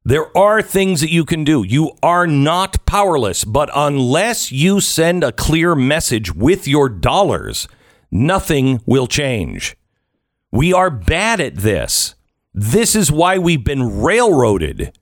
There 0.04 0.36
are 0.36 0.60
things 0.60 1.00
that 1.02 1.12
you 1.12 1.24
can 1.24 1.44
do. 1.44 1.62
You 1.62 1.92
are 2.02 2.26
not 2.26 2.84
powerless, 2.84 3.44
but 3.44 3.70
unless 3.76 4.50
you 4.50 4.80
send 4.80 5.22
a 5.22 5.30
clear 5.30 5.76
message 5.76 6.34
with 6.34 6.66
your 6.66 6.88
dollars, 6.88 7.68
nothing 8.10 8.80
will 8.86 9.06
change. 9.06 9.76
We 10.50 10.72
are 10.72 10.90
bad 10.90 11.40
at 11.40 11.54
this. 11.54 12.16
This 12.52 12.96
is 12.96 13.12
why 13.12 13.38
we've 13.38 13.62
been 13.62 14.02
railroaded. 14.02 14.98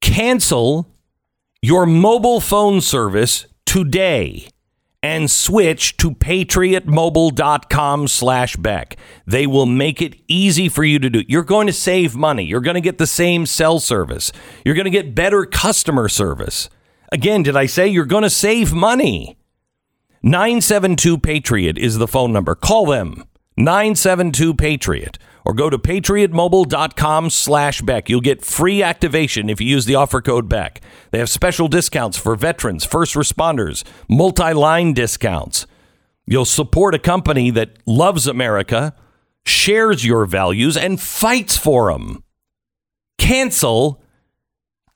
Cancel 0.00 0.88
your 1.62 1.86
mobile 1.86 2.40
phone 2.40 2.80
service 2.80 3.46
today 3.66 4.48
and 5.02 5.30
switch 5.30 5.96
to 5.96 6.10
patriotmobile.com 6.10 8.08
slash 8.08 8.56
beck. 8.56 8.96
They 9.26 9.46
will 9.46 9.66
make 9.66 10.02
it 10.02 10.16
easy 10.26 10.68
for 10.68 10.84
you 10.84 10.98
to 10.98 11.10
do 11.10 11.22
you're 11.28 11.44
going 11.44 11.66
to 11.66 11.72
save 11.72 12.16
money. 12.16 12.44
You're 12.44 12.60
going 12.60 12.74
to 12.74 12.80
get 12.80 12.98
the 12.98 13.06
same 13.06 13.46
cell 13.46 13.80
service. 13.80 14.32
You're 14.64 14.74
going 14.74 14.84
to 14.84 14.90
get 14.90 15.14
better 15.14 15.44
customer 15.44 16.08
service. 16.08 16.68
Again 17.12 17.42
did 17.42 17.56
i 17.56 17.66
say 17.66 17.86
you're 17.86 18.04
going 18.04 18.24
to 18.24 18.30
save 18.30 18.72
money? 18.72 19.36
972 20.22 21.18
patriot 21.18 21.78
is 21.78 21.98
the 21.98 22.08
phone 22.08 22.32
number. 22.32 22.54
Call 22.54 22.86
them. 22.86 23.24
972 23.56 24.54
patriot 24.54 25.18
or 25.44 25.54
go 25.54 25.70
to 25.70 25.78
patriotmobile.com 25.78 27.30
slash 27.30 27.82
beck. 27.82 28.08
You'll 28.08 28.20
get 28.20 28.44
free 28.44 28.82
activation 28.82 29.48
if 29.48 29.60
you 29.60 29.66
use 29.66 29.84
the 29.84 29.94
offer 29.94 30.20
code 30.20 30.48
beck. 30.48 30.80
They 31.10 31.18
have 31.18 31.30
special 31.30 31.68
discounts 31.68 32.16
for 32.18 32.36
veterans 32.36 32.84
first 32.84 33.14
responders 33.14 33.84
multi-line 34.08 34.92
discounts. 34.92 35.66
You'll 36.26 36.44
support 36.44 36.94
a 36.94 36.98
company 36.98 37.50
that 37.50 37.78
loves 37.86 38.26
america 38.26 38.94
shares 39.46 40.04
your 40.04 40.26
values 40.26 40.76
and 40.76 41.00
fights 41.00 41.56
for 41.56 41.90
them 41.90 42.22
cancel 43.16 44.02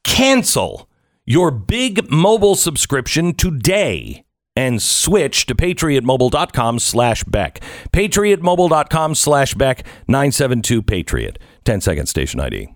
cancel 0.05 0.89
your 1.25 1.51
big 1.51 2.11
mobile 2.11 2.55
subscription 2.55 3.33
today 3.35 4.25
and 4.57 4.83
switch 4.83 5.47
to 5.47 5.55
patriotmobile.com 5.55 6.79
slash 6.79 7.25
beck. 7.25 7.61
Patriotmobile.com 7.93 9.15
slash 9.15 9.55
beck 9.55 9.85
972 10.09 10.83
patriot. 10.83 11.39
10 11.65 11.81
second 11.81 12.07
station 12.07 12.41
id 12.41 12.69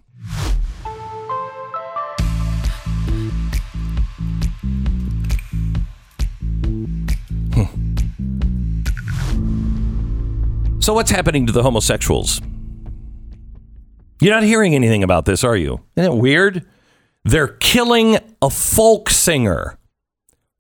hmm. 7.53 7.65
so 10.81 10.95
what's 10.95 11.11
happening 11.11 11.47
to 11.47 11.53
the 11.53 11.63
homosexuals? 11.63 12.41
You're 14.21 14.35
not 14.35 14.45
hearing 14.45 14.75
anything 14.75 15.03
about 15.03 15.27
this 15.27 15.45
are 15.45 15.57
you? 15.57 15.81
Isn't 15.97 16.13
it 16.13 16.17
weird? 16.17 16.67
They're 17.25 17.49
killing 17.49 18.19
a 18.41 18.49
folk 18.49 19.11
singer 19.11 19.79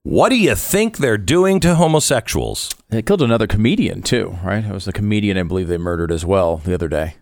what 0.06 0.28
do 0.28 0.36
you 0.36 0.54
think 0.54 0.98
they're 0.98 1.18
doing 1.18 1.58
to 1.60 1.74
homosexuals? 1.74 2.72
They 2.90 3.02
killed 3.02 3.22
another 3.22 3.48
comedian 3.48 4.02
too, 4.02 4.38
right? 4.44 4.64
It 4.64 4.70
was 4.70 4.86
a 4.86 4.92
comedian 4.92 5.36
I 5.36 5.42
believe 5.42 5.66
they 5.66 5.78
murdered 5.78 6.12
as 6.12 6.24
well 6.24 6.58
the 6.58 6.74
other 6.74 6.86
day. 6.86 7.16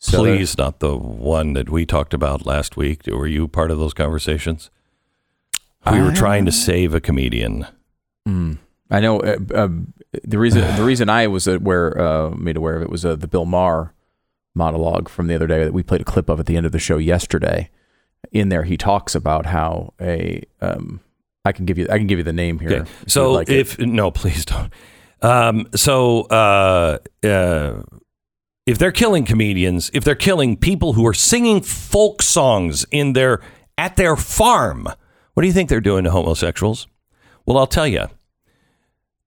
So 0.00 0.18
Please, 0.18 0.58
not 0.58 0.80
the 0.80 0.96
one 0.96 1.52
that 1.52 1.70
we 1.70 1.86
talked 1.86 2.12
about 2.12 2.44
last 2.44 2.76
week. 2.76 3.06
Were 3.06 3.28
you 3.28 3.46
part 3.46 3.70
of 3.70 3.78
those 3.78 3.94
conversations? 3.94 4.68
We 5.88 6.02
were 6.02 6.10
trying 6.12 6.44
to 6.46 6.52
save 6.52 6.92
a 6.92 7.00
comedian. 7.00 7.68
I 8.90 9.00
know 9.00 9.20
uh, 9.20 9.36
uh, 9.54 9.68
the 10.24 10.38
reason 10.38 10.76
the 10.76 10.82
reason 10.82 11.08
I 11.08 11.28
was 11.28 11.46
aware 11.46 11.96
uh, 12.00 12.30
made 12.30 12.56
aware 12.56 12.76
of 12.76 12.82
it 12.82 12.90
was 12.90 13.04
uh, 13.04 13.14
the 13.14 13.28
Bill 13.28 13.44
Maher 13.44 13.94
monologue 14.54 15.08
from 15.08 15.28
the 15.28 15.36
other 15.36 15.46
day 15.46 15.62
that 15.62 15.72
we 15.72 15.84
played 15.84 16.00
a 16.00 16.04
clip 16.04 16.28
of 16.28 16.40
at 16.40 16.46
the 16.46 16.56
end 16.56 16.66
of 16.66 16.72
the 16.72 16.80
show 16.80 16.98
yesterday. 16.98 17.70
In 18.32 18.48
there, 18.48 18.64
he 18.64 18.76
talks 18.76 19.14
about 19.14 19.46
how 19.46 19.94
a 20.00 20.42
um, 20.60 21.00
I 21.44 21.52
can 21.52 21.64
give 21.64 21.78
you 21.78 21.86
I 21.90 21.98
can 21.98 22.06
give 22.06 22.18
you 22.18 22.24
the 22.24 22.32
name 22.32 22.58
here. 22.58 22.70
Okay. 22.70 22.90
if 23.04 23.10
So 23.10 23.32
like 23.32 23.48
it. 23.48 23.58
if 23.58 23.78
no, 23.78 24.10
please 24.10 24.44
don't. 24.44 24.72
Um, 25.20 25.68
so 25.74 26.22
uh, 26.22 26.98
uh, 27.24 27.82
if 28.66 28.78
they're 28.78 28.92
killing 28.92 29.24
comedians, 29.24 29.90
if 29.94 30.04
they're 30.04 30.14
killing 30.14 30.56
people 30.56 30.94
who 30.94 31.06
are 31.06 31.14
singing 31.14 31.60
folk 31.60 32.22
songs 32.22 32.84
in 32.90 33.12
their 33.12 33.40
at 33.78 33.96
their 33.96 34.16
farm, 34.16 34.84
what 35.34 35.40
do 35.40 35.46
you 35.46 35.52
think 35.52 35.68
they're 35.68 35.80
doing 35.80 36.04
to 36.04 36.10
homosexuals? 36.10 36.86
Well, 37.46 37.58
I'll 37.58 37.66
tell 37.66 37.86
you. 37.86 38.06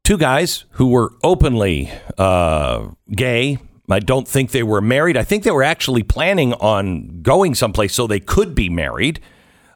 Two 0.03 0.19
guys 0.19 0.65
who 0.71 0.89
were 0.89 1.13
openly 1.23 1.91
uh, 2.19 2.89
gay. 3.09 3.57
I 3.89 3.99
don't 3.99 4.27
think 4.27 4.51
they 4.51 4.61
were 4.61 4.79
married. 4.79 5.17
I 5.17 5.23
think 5.23 5.43
they 5.43 5.49
were 5.49 5.63
actually 5.63 6.03
planning 6.03 6.53
on 6.53 7.23
going 7.23 7.55
someplace 7.55 7.95
so 7.95 8.05
they 8.05 8.19
could 8.19 8.53
be 8.53 8.69
married. 8.69 9.19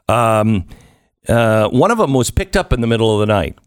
Um, 0.08 0.66
uh, 1.28 1.68
one 1.68 1.90
of 1.90 1.98
them 1.98 2.14
was 2.14 2.30
picked 2.30 2.56
up 2.56 2.72
in 2.72 2.80
the 2.80 2.86
middle 2.86 3.12
of 3.12 3.20
the 3.20 3.32
night 3.32 3.58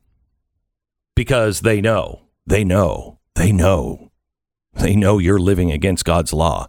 because 1.16 1.62
they 1.62 1.82
know, 1.82 2.22
they 2.46 2.63
know, 2.63 3.20
they 3.36 3.52
know, 3.52 4.12
they 4.74 4.96
know 4.96 5.18
you're 5.20 5.39
living 5.39 5.72
against 5.72 6.06
God's 6.06 6.34
law. 6.34 6.68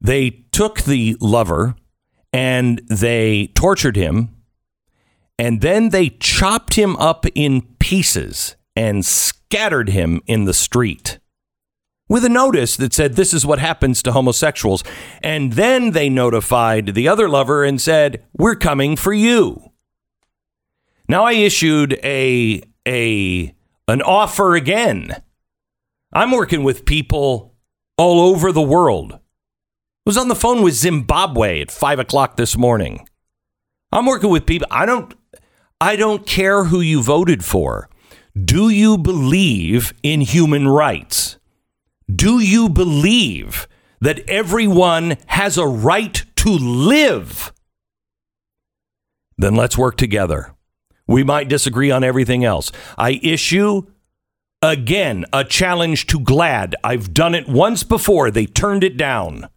They 0.00 0.44
took 0.52 0.82
the 0.82 1.16
lover 1.20 1.76
and 2.32 2.82
they 2.88 3.48
tortured 3.54 3.96
him, 3.96 4.30
and 5.38 5.60
then 5.60 5.90
they 5.90 6.10
chopped 6.10 6.74
him 6.74 6.96
up 6.96 7.26
in 7.34 7.62
pieces 7.78 8.56
and 8.74 9.06
scattered 9.06 9.90
him 9.90 10.20
in 10.26 10.44
the 10.44 10.54
street 10.54 11.20
with 12.08 12.24
a 12.24 12.28
notice 12.28 12.76
that 12.76 12.92
said, 12.92 13.14
This 13.14 13.32
is 13.32 13.46
what 13.46 13.58
happens 13.58 14.02
to 14.02 14.12
homosexuals. 14.12 14.84
And 15.22 15.54
then 15.54 15.92
they 15.92 16.08
notified 16.08 16.94
the 16.94 17.08
other 17.08 17.28
lover 17.28 17.64
and 17.64 17.80
said, 17.80 18.24
We're 18.36 18.56
coming 18.56 18.96
for 18.96 19.12
you. 19.12 19.72
Now 21.08 21.24
I 21.24 21.32
issued 21.32 21.98
a 22.02 22.62
a 22.86 23.54
an 23.88 24.02
offer 24.02 24.54
again. 24.54 25.22
I'm 26.12 26.30
working 26.30 26.62
with 26.62 26.86
people 26.86 27.54
all 27.98 28.20
over 28.20 28.52
the 28.52 28.62
world. 28.62 29.14
I 29.14 29.18
Was 30.06 30.16
on 30.16 30.28
the 30.28 30.34
phone 30.34 30.62
with 30.62 30.74
Zimbabwe 30.74 31.60
at 31.60 31.70
five 31.70 31.98
o'clock 31.98 32.36
this 32.36 32.56
morning. 32.56 33.06
I'm 33.92 34.06
working 34.06 34.30
with 34.30 34.46
people. 34.46 34.66
I 34.70 34.86
don't 34.86 35.14
I 35.80 35.96
don't 35.96 36.26
care 36.26 36.64
who 36.64 36.80
you 36.80 37.02
voted 37.02 37.44
for. 37.44 37.88
Do 38.42 38.68
you 38.68 38.96
believe 38.98 39.92
in 40.02 40.22
human 40.22 40.68
rights? 40.68 41.38
Do 42.12 42.40
you 42.40 42.68
believe 42.68 43.68
that 44.00 44.28
everyone 44.28 45.16
has 45.26 45.56
a 45.56 45.66
right 45.66 46.24
to 46.36 46.50
live? 46.50 47.52
Then 49.36 49.54
let's 49.54 49.78
work 49.78 49.96
together. 49.96 50.53
We 51.06 51.22
might 51.22 51.48
disagree 51.48 51.90
on 51.90 52.04
everything 52.04 52.44
else. 52.44 52.72
I 52.96 53.20
issue 53.22 53.82
again 54.62 55.24
a 55.32 55.44
challenge 55.44 56.06
to 56.06 56.18
GLAAD. 56.18 56.74
I've 56.82 57.12
done 57.12 57.34
it 57.34 57.48
once 57.48 57.82
before. 57.82 58.30
They 58.30 58.46
turned 58.46 58.82
it 58.82 58.96
down 58.96 59.48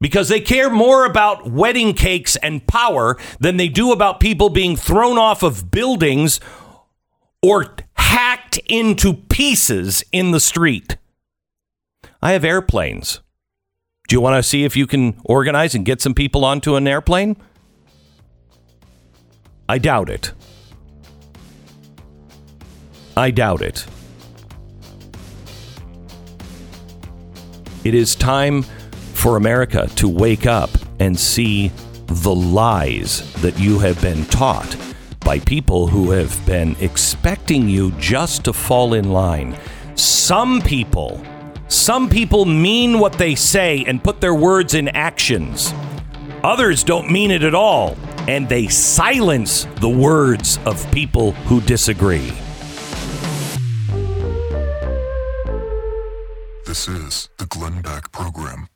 because 0.00 0.28
they 0.28 0.40
care 0.40 0.70
more 0.70 1.04
about 1.04 1.50
wedding 1.50 1.94
cakes 1.94 2.36
and 2.36 2.66
power 2.66 3.16
than 3.40 3.56
they 3.56 3.68
do 3.68 3.92
about 3.92 4.20
people 4.20 4.48
being 4.48 4.76
thrown 4.76 5.18
off 5.18 5.42
of 5.42 5.70
buildings 5.70 6.38
or 7.42 7.74
hacked 7.94 8.58
into 8.66 9.14
pieces 9.14 10.04
in 10.12 10.30
the 10.30 10.40
street. 10.40 10.96
I 12.22 12.32
have 12.32 12.44
airplanes. 12.44 13.20
Do 14.08 14.16
you 14.16 14.20
want 14.20 14.36
to 14.36 14.48
see 14.48 14.64
if 14.64 14.76
you 14.76 14.86
can 14.86 15.20
organize 15.24 15.74
and 15.74 15.84
get 15.84 16.00
some 16.00 16.14
people 16.14 16.44
onto 16.44 16.76
an 16.76 16.88
airplane? 16.88 17.36
I 19.68 19.78
doubt 19.78 20.08
it. 20.08 20.32
I 23.18 23.32
doubt 23.32 23.62
it. 23.62 23.84
It 27.82 27.92
is 27.92 28.14
time 28.14 28.62
for 29.12 29.36
America 29.36 29.88
to 29.96 30.08
wake 30.08 30.46
up 30.46 30.70
and 31.00 31.18
see 31.18 31.72
the 32.06 32.32
lies 32.32 33.32
that 33.42 33.58
you 33.58 33.80
have 33.80 34.00
been 34.00 34.24
taught 34.26 34.76
by 35.18 35.40
people 35.40 35.88
who 35.88 36.12
have 36.12 36.46
been 36.46 36.76
expecting 36.78 37.68
you 37.68 37.90
just 37.98 38.44
to 38.44 38.52
fall 38.52 38.94
in 38.94 39.10
line. 39.10 39.58
Some 39.96 40.62
people, 40.62 41.20
some 41.66 42.08
people 42.08 42.44
mean 42.44 43.00
what 43.00 43.14
they 43.14 43.34
say 43.34 43.84
and 43.88 44.02
put 44.02 44.20
their 44.20 44.34
words 44.34 44.74
in 44.74 44.86
actions. 44.90 45.74
Others 46.44 46.84
don't 46.84 47.10
mean 47.10 47.32
it 47.32 47.42
at 47.42 47.54
all, 47.54 47.96
and 48.28 48.48
they 48.48 48.68
silence 48.68 49.66
the 49.80 49.88
words 49.88 50.60
of 50.64 50.88
people 50.92 51.32
who 51.32 51.60
disagree. 51.62 52.32
This 56.78 56.86
is 56.86 57.28
the 57.38 57.46
Glenn 57.46 57.82
Beck 57.82 58.12
Program. 58.12 58.68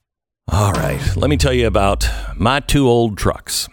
All 0.50 0.72
right, 0.72 1.00
let 1.16 1.30
me 1.30 1.36
tell 1.36 1.52
you 1.52 1.68
about 1.68 2.04
my 2.36 2.58
two 2.58 2.88
old 2.88 3.16
trucks. 3.16 3.68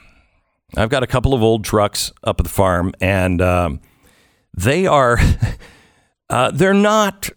I've 0.78 0.92
got 0.92 1.02
a 1.02 1.08
couple 1.08 1.34
of 1.34 1.42
old 1.42 1.66
trucks 1.66 2.12
up 2.24 2.40
at 2.40 2.44
the 2.44 2.52
farm, 2.52 2.94
and 3.02 3.42
um, 3.42 3.82
they 4.56 4.86
are 4.86 5.18
uh, 6.30 6.52
they're 6.52 6.76
not 6.76 7.32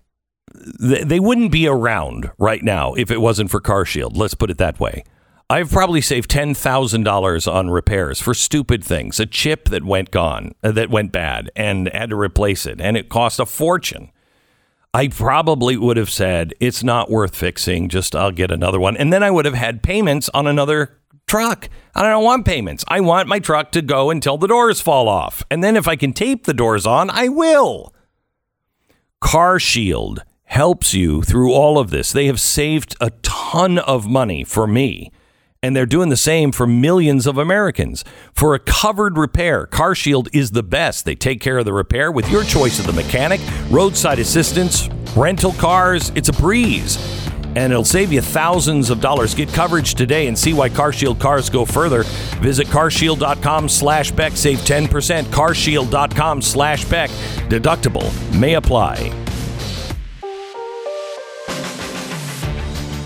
they, 0.79 1.19
wouldn't 1.19 1.51
be 1.51 1.67
around 1.67 2.31
right 2.37 2.63
now 2.63 2.93
if 2.93 3.11
it 3.11 3.23
wasn't 3.23 3.51
for 3.51 3.63
CarShield. 3.63 4.15
Let's 4.15 4.35
put 4.35 4.51
it 4.51 4.59
that 4.59 4.79
way. 4.79 5.03
I've 5.49 5.71
probably 5.71 6.03
saved 6.03 6.29
ten 6.29 6.53
thousand 6.53 7.05
dollars 7.05 7.47
on 7.47 7.71
repairs 7.71 8.21
for 8.21 8.35
stupid 8.35 8.85
things. 8.85 9.19
A 9.19 9.25
chip 9.25 9.71
that 9.71 9.83
went 9.83 10.11
gone, 10.11 10.53
uh, 10.63 10.73
that 10.73 10.91
went 10.91 11.11
bad, 11.11 11.51
and 11.57 11.89
had 11.89 12.11
to 12.11 12.17
replace 12.17 12.67
it, 12.67 12.83
and 12.83 12.99
it 12.99 13.09
cost 13.09 13.41
a 13.41 13.47
fortune. 13.47 14.12
I 14.95 15.09
probably 15.09 15.77
would 15.77 15.97
have 15.97 16.11
said 16.11 16.53
it's 16.61 16.83
not 16.83 17.11
worth 17.11 17.35
fixing. 17.35 17.89
Just 17.89 18.15
I'll 18.15 18.31
get 18.31 18.51
another 18.51 18.79
one, 18.79 18.97
and 18.97 19.13
then 19.13 19.23
I 19.23 19.31
would 19.31 19.47
have 19.47 19.55
had 19.55 19.83
payments 19.83 20.29
on 20.35 20.47
another 20.47 20.99
truck. 21.27 21.71
I 21.95 22.03
don't 22.03 22.25
want 22.25 22.45
payments. 22.45 22.85
I 22.89 23.01
want 23.01 23.29
my 23.29 23.39
truck 23.39 23.73
to 23.73 23.83
go 23.83 24.11
until 24.11 24.37
the 24.37 24.49
doors 24.49 24.83
fall 24.83 25.09
off, 25.09 25.43
and 25.51 25.65
then 25.65 25.77
if 25.77 25.89
I 25.89 25.97
can 25.97 26.13
tape 26.13 26.45
the 26.45 26.53
doors 26.55 26.85
on, 26.85 27.09
I 27.09 27.29
will. 27.29 27.95
CarShield 29.23 30.19
helps 30.45 30.93
you 30.93 31.23
through 31.23 31.53
all 31.53 31.79
of 31.79 31.91
this. 31.91 32.13
They 32.13 32.27
have 32.27 32.41
saved 32.41 32.95
a 33.01 33.11
ton 33.23 33.79
of 33.79 34.07
money 34.07 34.45
for 34.45 34.67
me. 34.67 35.11
And 35.65 35.77
they're 35.77 35.87
doing 35.87 36.09
the 36.09 36.17
same 36.17 36.51
for 36.51 36.67
millions 36.67 37.25
of 37.25 37.39
Americans. 37.39 38.05
For 38.33 38.55
a 38.55 38.59
covered 38.59 39.17
repair, 39.17 39.69
CarShield 39.69 40.29
is 40.35 40.51
the 40.51 40.65
best. 40.65 41.05
They 41.05 41.15
take 41.15 41.41
care 41.41 41.59
of 41.59 41.65
the 41.65 41.73
repair 41.73 42.11
with 42.11 42.29
your 42.29 42.43
choice 42.43 42.81
of 42.81 42.87
the 42.87 42.93
mechanic, 42.93 43.41
roadside 43.71 44.19
assistance, 44.19 44.89
rental 45.17 45.53
cars. 45.53 46.11
It's 46.17 46.29
a 46.29 46.33
breeze. 46.33 46.97
And 47.55 47.71
it'll 47.73 47.85
save 47.85 48.13
you 48.13 48.23
thousands 48.23 48.91
of 48.91 49.01
dollars. 49.01 49.35
Get 49.35 49.51
coverage 49.51 49.95
today 49.95 50.27
and 50.27 50.37
see 50.37 50.53
why 50.53 50.69
CarShield 50.69 51.21
cars 51.21 51.49
go 51.49 51.65
further. 51.65 52.03
Visit 52.41 52.67
carshield.com 52.67 53.69
slash 53.69 54.11
Beck. 54.11 54.33
Save 54.33 54.59
10%. 54.59 55.25
Carshield.com 55.25 56.43
slash 56.43 56.85
Beck. 56.87 57.11
Deductible 57.49 58.11
may 58.37 58.55
apply. 58.55 59.13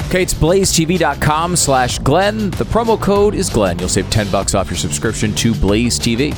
Okay, 0.06 0.22
it's 0.22 0.34
blazetv.com 0.34 1.56
slash 1.56 1.98
Glenn. 1.98 2.50
The 2.50 2.64
promo 2.64 3.00
code 3.00 3.34
is 3.34 3.50
Glenn. 3.50 3.76
You'll 3.80 3.88
save 3.88 4.08
10 4.08 4.30
bucks 4.30 4.54
off 4.54 4.70
your 4.70 4.76
subscription 4.76 5.34
to 5.34 5.52
Blaze 5.52 5.98
TV. 5.98 6.32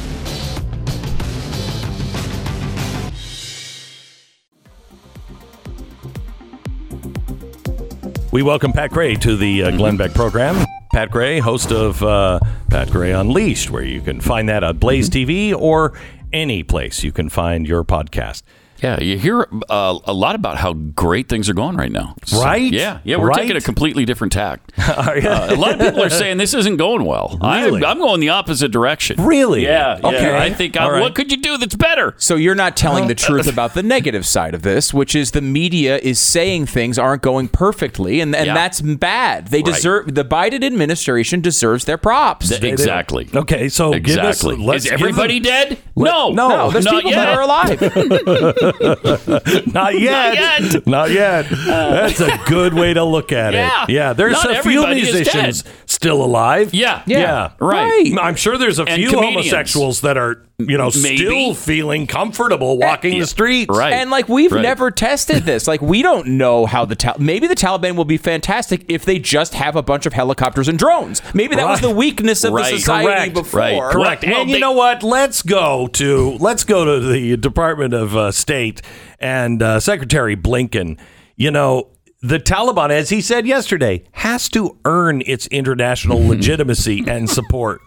We 8.33 8.43
welcome 8.43 8.73
Pat 8.73 8.91
Gray 8.91 9.17
to 9.17 9.37
the 9.37 9.65
uh, 9.65 9.71
Glenn 9.73 9.99
Beck 9.99 10.15
program. 10.15 10.65
Pat 10.95 11.11
Gray, 11.11 11.39
host 11.39 11.71
of 11.71 12.03
uh, 12.03 12.41
Pat 12.71 12.91
Gray 12.91 13.13
Unleashed, 13.13 13.71
where 13.71 13.83
you 13.83 14.01
can 14.01 14.23
find 14.23 14.49
that 14.49 14.65
on 14.65 14.79
Blaze 14.79 15.11
TV 15.11 15.55
or 15.55 15.93
any 16.33 16.63
place 16.63 17.05
you 17.05 17.13
can 17.13 17.29
find 17.29 17.69
your 17.69 17.85
podcast. 17.85 18.43
Yeah, 18.83 19.01
you 19.01 19.19
hear 19.19 19.47
uh, 19.69 19.99
a 20.05 20.13
lot 20.13 20.35
about 20.37 20.57
how 20.59 20.73
great 20.73 21.29
things 21.29 21.49
are 21.49 21.55
going 21.55 21.77
right 21.77 21.91
now. 21.91 22.15
So, 22.25 22.41
Right? 22.43 22.73
Yeah, 22.73 23.01
yeah, 23.05 23.17
we're 23.17 23.27
Right? 23.29 23.39
taking 23.41 23.57
a 23.57 23.61
completely 23.61 24.05
different 24.05 24.33
tact. 24.33 24.73
Uh, 24.99 25.49
a 25.51 25.57
lot 25.57 25.73
of 25.73 25.81
people 25.81 26.03
are 26.03 26.11
saying 26.11 26.39
this 26.39 26.55
isn't 26.55 26.77
going 26.77 27.05
well. 27.05 27.39
Really? 27.43 27.85
I'm, 27.85 27.93
I'm 27.93 27.99
going 27.99 28.21
the 28.21 28.29
opposite 28.31 28.71
direction. 28.71 29.23
Really? 29.25 29.63
Yeah. 29.65 29.99
yeah. 30.01 30.07
Okay. 30.09 30.37
I 30.37 30.51
think. 30.51 30.77
I, 30.77 30.89
right. 30.89 31.01
What 31.01 31.15
could 31.15 31.31
you 31.31 31.37
do 31.39 31.57
that's 31.59 31.75
better? 31.75 32.15
So 32.19 32.37
you're 32.37 32.55
not 32.55 32.77
telling 32.77 33.07
the 33.09 33.15
truth 33.15 33.47
about 33.47 33.75
the 33.75 33.83
negative 33.83 34.27
side 34.27 34.55
of 34.55 34.63
this, 34.63 34.93
which 34.95 35.15
is 35.15 35.33
the 35.33 35.41
media 35.43 35.99
is 35.99 36.19
saying 36.19 36.67
things 36.67 36.99
aren't 36.99 37.23
going 37.23 37.49
perfectly, 37.49 38.21
and, 38.21 38.35
and 38.35 38.47
Yeah. 38.47 38.55
that's 38.55 38.81
bad. 38.81 39.49
They 39.49 39.59
Right. 39.59 39.75
deserve 39.75 40.15
the 40.15 40.25
Biden 40.25 40.65
administration 40.65 41.41
deserves 41.41 41.85
their 41.85 41.99
props. 41.99 42.49
Th- 42.49 42.63
exactly. 42.65 43.29
Okay, 43.35 43.69
so 43.69 43.93
Exactly. 43.93 44.55
give 44.57 44.61
us. 44.61 44.67
Let's 44.69 44.87
Is 44.87 44.93
everybody 44.93 45.41
them- 45.41 45.69
dead? 45.69 45.79
No. 45.97 46.31
no, 46.31 46.49
no, 46.49 46.71
there's 46.71 46.87
people 46.87 47.11
yet. 47.11 47.17
that 47.17 47.37
are 47.37 47.43
alive. 47.43 47.81
Not 49.73 49.99
yet. 49.99 50.35
yet. 50.35 50.87
Not 50.87 51.11
yet. 51.11 51.47
That's 51.51 52.21
a 52.21 52.39
good 52.47 52.75
way 52.75 52.95
to 52.95 53.05
look 53.05 53.33
at 53.33 53.55
Yeah. 53.55 53.85
it. 53.85 53.91
Yeah. 53.91 54.13
There's 54.13 54.33
Not 54.45 54.51
a 54.59 54.63
few 54.63 54.87
musicians 54.87 55.65
still 55.87 56.23
alive. 56.25 56.73
Yeah. 56.75 57.03
Yeah. 57.07 57.53
Right. 57.61 58.13
I'm 58.21 58.35
sure 58.37 58.59
there's 58.59 58.79
a 58.79 58.85
And 58.85 58.97
few 58.97 59.11
comedians. 59.11 59.35
homosexuals 59.51 60.01
that 60.03 60.17
are, 60.17 60.45
you 60.61 60.77
know, 60.77 60.91
Maybe. 61.01 61.19
still 61.19 61.55
feeling 61.55 62.09
comfortable 62.09 62.79
walking 62.79 63.21
the 63.21 63.29
streets. 63.29 63.69
Right. 63.71 63.93
And 63.93 64.11
like 64.11 64.29
we've 64.29 64.51
Right. 64.51 64.61
never 64.63 64.91
tested 64.91 65.45
this. 65.45 65.69
Like 65.69 65.81
we 65.81 66.03
don't 66.03 66.27
know 66.31 66.67
how 66.67 66.85
the 66.85 66.97
Tal- 66.97 67.15
maybe 67.21 67.47
the 67.47 67.55
Taliban 67.55 67.95
will 67.95 68.05
be 68.05 68.17
fantastic 68.17 68.85
if 68.89 69.05
they 69.05 69.21
just 69.21 69.55
have 69.55 69.77
a 69.77 69.83
bunch 69.83 70.05
of 70.05 70.15
helicopters 70.15 70.67
and 70.67 70.77
drones. 70.77 71.23
Maybe 71.33 71.55
that 71.55 71.69
was 71.69 71.81
the 71.81 71.91
weakness 71.91 72.43
of 72.43 72.53
Right. 72.55 72.73
the 72.73 72.79
society 72.81 73.07
Correct. 73.07 73.35
before. 73.35 73.61
Right. 73.61 73.93
Correct. 73.93 74.25
Well, 74.27 74.41
and 74.41 74.51
they- 74.51 74.55
you 74.55 74.59
know 74.59 74.73
what? 74.73 75.05
Let's 75.05 75.43
go 75.43 75.87
to 75.93 76.37
let's 76.41 76.65
go 76.65 76.85
to 76.85 77.07
the 77.07 77.37
Department 77.37 77.95
of 77.95 78.17
uh, 78.17 78.33
State 78.33 78.83
and 79.21 79.63
uh, 79.63 79.79
Secretary 79.79 80.35
Blinken. 80.35 80.99
You 81.37 81.53
know, 81.53 81.91
the 82.21 82.41
Taliban, 82.41 82.91
as 82.91 83.11
he 83.11 83.21
said 83.21 83.47
yesterday, 83.47 84.03
has 84.11 84.49
to 84.49 84.77
earn 84.85 85.23
its 85.25 85.47
international 85.47 86.19
legitimacy 86.27 87.05
and 87.07 87.31
support. 87.31 87.81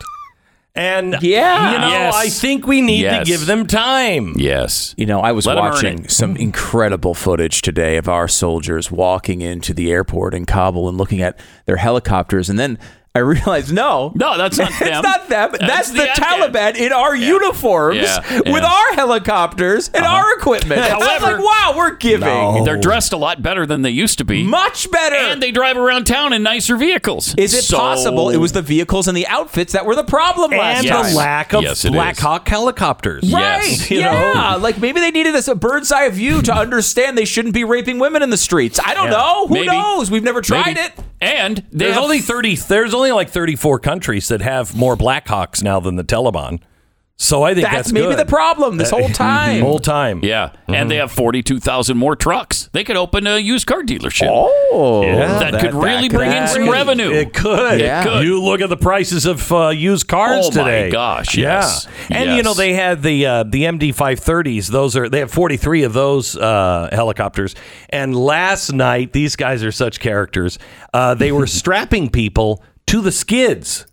And 0.74 1.18
Yeah. 1.22 1.74
you 1.74 1.80
know, 1.80 1.88
Yes. 1.90 2.16
I 2.16 2.30
think 2.30 2.66
we 2.66 2.80
need 2.82 3.02
Yes. 3.02 3.26
to 3.26 3.32
give 3.32 3.46
them 3.46 3.68
time. 3.68 4.34
Yes. 4.38 4.96
You 4.98 5.06
know, 5.06 5.20
I 5.20 5.34
was 5.34 5.46
Let 5.46 5.58
'em 5.58 5.66
earn 5.66 5.72
watching 5.72 6.08
some 6.08 6.38
incredible 6.38 7.14
footage 7.14 7.62
today 7.62 7.98
of 7.98 8.08
our 8.08 8.28
soldiers 8.30 8.90
walking 8.90 9.42
into 9.42 9.74
the 9.74 9.92
airport 9.92 10.34
in 10.34 10.46
Kabul 10.46 10.88
and 10.88 10.98
looking 10.98 11.22
at 11.22 11.38
their 11.66 11.76
helicopters, 11.78 12.50
and 12.50 12.58
then 12.58 12.78
I 13.14 13.20
realized 13.20 13.74
no, 13.74 14.14
No, 14.16 14.38
that's 14.38 14.58
not 14.58 14.70
them. 14.70 14.78
it's 14.82 14.90
them. 14.90 15.02
not 15.02 15.28
them. 15.28 15.52
That's, 15.52 15.60
That's 15.60 15.90
the, 15.92 15.98
the 15.98 16.08
Taliban 16.16 16.78
in 16.78 16.94
our 16.94 17.14
uniforms 17.14 17.98
Yeah, 17.98 18.22
with 18.40 18.48
yeah. 18.48 18.54
Uh-huh. 18.58 18.90
our 18.92 18.96
helicopters 18.96 19.90
and 19.90 20.06
our 20.06 20.34
equipment. 20.38 20.80
I 20.82 20.96
was 20.96 21.22
like, 21.22 21.40
wow, 21.44 21.74
we're 21.76 21.98
giving 21.98 22.64
They're 22.64 22.78
dressed 22.80 23.12
a 23.12 23.18
lot 23.18 23.42
better 23.42 23.66
than 23.66 23.82
they 23.82 23.90
used 23.90 24.18
to 24.20 24.24
be. 24.24 24.44
much 24.44 24.90
better. 24.92 25.18
and 25.18 25.44
they 25.44 25.52
drive 25.52 25.76
around 25.76 26.06
town 26.06 26.32
in 26.32 26.42
nicer 26.42 26.78
vehicles. 26.78 27.36
Is 27.38 27.54
it 27.54 27.64
So- 27.66 27.78
possible 27.78 28.30
it 28.30 28.38
was 28.38 28.54
the 28.54 28.62
vehicles 28.62 29.10
and 29.10 29.18
the 29.18 29.28
outfits 29.28 29.74
that 29.74 29.86
were 29.86 29.96
the 29.98 30.06
problem 30.06 30.52
last 30.52 30.80
And 30.80 30.88
time? 30.88 31.12
the 31.12 31.18
lack 31.18 31.54
of 31.54 31.64
Yes, 31.64 31.84
Black 31.90 32.16
is. 32.16 32.22
Hawk 32.22 32.48
helicopters. 32.48 33.24
Right. 33.24 33.62
Yes. 33.66 33.92
You 33.92 34.00
yeah. 34.00 34.54
know? 34.54 34.58
Like 34.60 34.78
maybe 34.78 35.02
they 35.02 35.12
needed 35.12 35.36
a, 35.36 35.52
a 35.52 35.56
bird's 35.56 35.92
eye 35.92 36.08
view 36.08 36.42
to 36.44 36.54
understand 36.54 37.18
they 37.18 37.26
shouldn't 37.26 37.54
be 37.54 37.66
raping 37.66 38.00
women 38.00 38.22
in 38.24 38.30
the 38.30 38.38
streets. 38.38 38.80
I 38.82 38.94
don't 38.94 39.06
Yeah. 39.12 39.18
know. 39.18 39.48
Who 39.48 39.54
Maybe. 39.56 39.68
knows? 39.68 40.10
We've 40.10 40.24
never 40.24 40.40
tried 40.40 40.76
Maybe. 40.76 40.80
it. 40.80 40.94
And 41.22 41.64
There's 41.72 41.94
have- 41.94 42.04
only 42.04 42.20
30 42.20 42.56
there's 42.56 42.94
only 42.94 43.12
like 43.12 43.30
34 43.30 43.80
countries 43.80 44.28
that 44.30 44.42
have 44.42 44.76
more 44.76 44.98
Blackhawks 44.98 45.64
now 45.64 45.80
than 45.80 45.96
the 45.96 46.04
Taliban. 46.04 46.60
So 47.18 47.44
I 47.44 47.54
think 47.54 47.66
That's, 47.66 47.76
that's, 47.76 47.92
maybe 47.92 48.08
good. 48.08 48.18
the 48.18 48.26
problem 48.26 48.78
this 48.78 48.90
whole 48.90 49.08
time. 49.14 49.62
whole 49.62 49.78
time. 49.78 50.22
Yeah, 50.24 50.54
and 50.68 50.90
they 50.90 50.96
have 50.96 51.12
forty-two 51.12 51.60
thousand 51.60 51.98
more 52.00 52.16
trucks. 52.16 52.68
They 52.74 52.84
could 52.84 52.98
open 52.98 53.28
a 53.28 53.38
used 53.38 53.68
car 53.68 53.84
dealership. 53.84 54.28
Oh, 54.28 55.04
Yeah, 55.04 55.52
that, 55.52 55.62
could 55.62 55.76
really 55.76 56.10
bring 56.10 56.32
in 56.32 56.48
some 56.48 56.64
could- 56.64 56.72
revenue. 56.72 57.12
It 57.12 57.32
could. 57.36 57.80
Yeah. 57.80 58.02
It 58.02 58.08
could. 58.08 58.26
You 58.26 58.42
look 58.42 58.62
at 58.62 58.70
the 58.70 58.78
prices 58.78 59.28
of 59.28 59.52
uh, 59.52 59.70
used 59.70 60.08
cars 60.08 60.50
today. 60.50 60.62
Oh, 60.62 60.64
my 60.66 60.72
today. 60.72 60.90
gosh, 60.92 61.38
yes. 61.38 61.88
Yeah. 62.10 62.18
And 62.18 62.38
you 62.38 62.42
know 62.42 62.56
they 62.56 62.74
had 62.74 63.04
the 63.04 63.24
uh, 63.28 63.44
the 63.44 63.66
MD 63.66 63.90
530s. 63.94 64.70
Those 64.70 64.96
are 64.98 65.08
they 65.08 65.20
have 65.20 65.30
43 65.30 65.84
of 65.84 65.94
those 65.94 66.36
uh, 66.36 66.90
helicopters. 66.92 67.54
And 67.90 68.16
last 68.16 68.74
night 68.74 69.14
these 69.14 69.36
guys 69.36 69.64
are 69.64 69.72
such 69.72 70.00
characters. 70.00 70.58
Uh, 70.92 71.14
they 71.14 71.32
were 71.32 71.46
strapping 71.62 72.10
people 72.10 72.64
to 72.88 73.00
the 73.02 73.12
skids, 73.12 73.86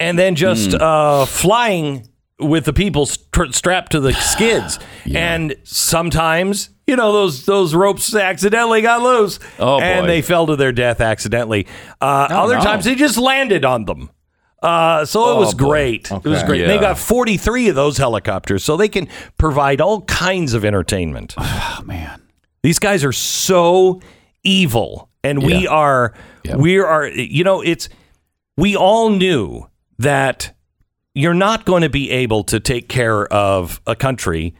and 0.00 0.18
then 0.18 0.34
just 0.34 0.72
Hmm. 0.72 0.78
uh, 0.80 1.24
flying 1.26 2.08
with 2.40 2.64
the 2.64 2.72
people 2.72 3.04
st- 3.06 3.54
strapped 3.54 3.92
to 3.92 4.00
the 4.00 4.12
skids. 4.34 4.78
And 5.14 5.54
sometimes, 5.64 6.70
you 6.86 6.96
know, 6.96 7.12
those 7.12 7.44
those 7.44 7.74
ropes 7.74 8.14
accidentally 8.14 8.80
got 8.82 9.02
loose, 9.02 9.38
Oh, 9.58 9.78
and 9.80 10.04
boy. 10.04 10.06
they 10.08 10.22
fell 10.22 10.46
to 10.46 10.56
their 10.56 10.72
death 10.72 11.00
accidentally. 11.00 11.66
Uh, 12.00 12.26
Oh, 12.30 12.44
other 12.44 12.56
no. 12.56 12.62
times 12.64 12.84
they 12.86 12.94
just 12.94 13.18
landed 13.18 13.64
on 13.64 13.84
them. 13.84 14.10
Uh, 14.62 15.04
so 15.06 15.36
it 15.36 15.40
was 15.40 15.54
boy. 15.54 15.68
great. 15.68 16.10
It 16.10 16.24
was 16.24 16.38
Okay. 16.40 16.46
great. 16.46 16.66
They 16.66 16.78
got 16.78 16.98
43 16.98 17.68
of 17.68 17.74
those 17.76 17.96
helicopters, 17.96 18.62
so 18.62 18.76
they 18.76 18.88
can 18.88 19.08
provide 19.38 19.80
all 19.80 20.02
kinds 20.02 20.52
of 20.54 20.64
entertainment. 20.64 21.34
Oh 21.42 21.82
man, 21.84 22.20
These 22.62 22.78
guys 22.78 23.02
are 23.04 23.12
so 23.12 24.00
evil, 24.44 25.08
and 25.24 25.42
we 25.42 25.66
are, 25.66 26.12
Yeah. 26.44 26.56
we 26.56 26.78
are. 26.78 27.06
You 27.06 27.42
know, 27.44 27.62
it's 27.62 27.88
we 28.58 28.76
all 28.76 29.08
knew 29.08 29.66
that 30.00 30.56
you're 31.14 31.34
not 31.34 31.64
going 31.64 31.82
to 31.82 31.90
be 31.90 32.10
able 32.10 32.42
to 32.44 32.58
take 32.58 32.88
care 32.88 33.26
of 33.32 33.80
a 33.86 33.94
country 33.94 34.54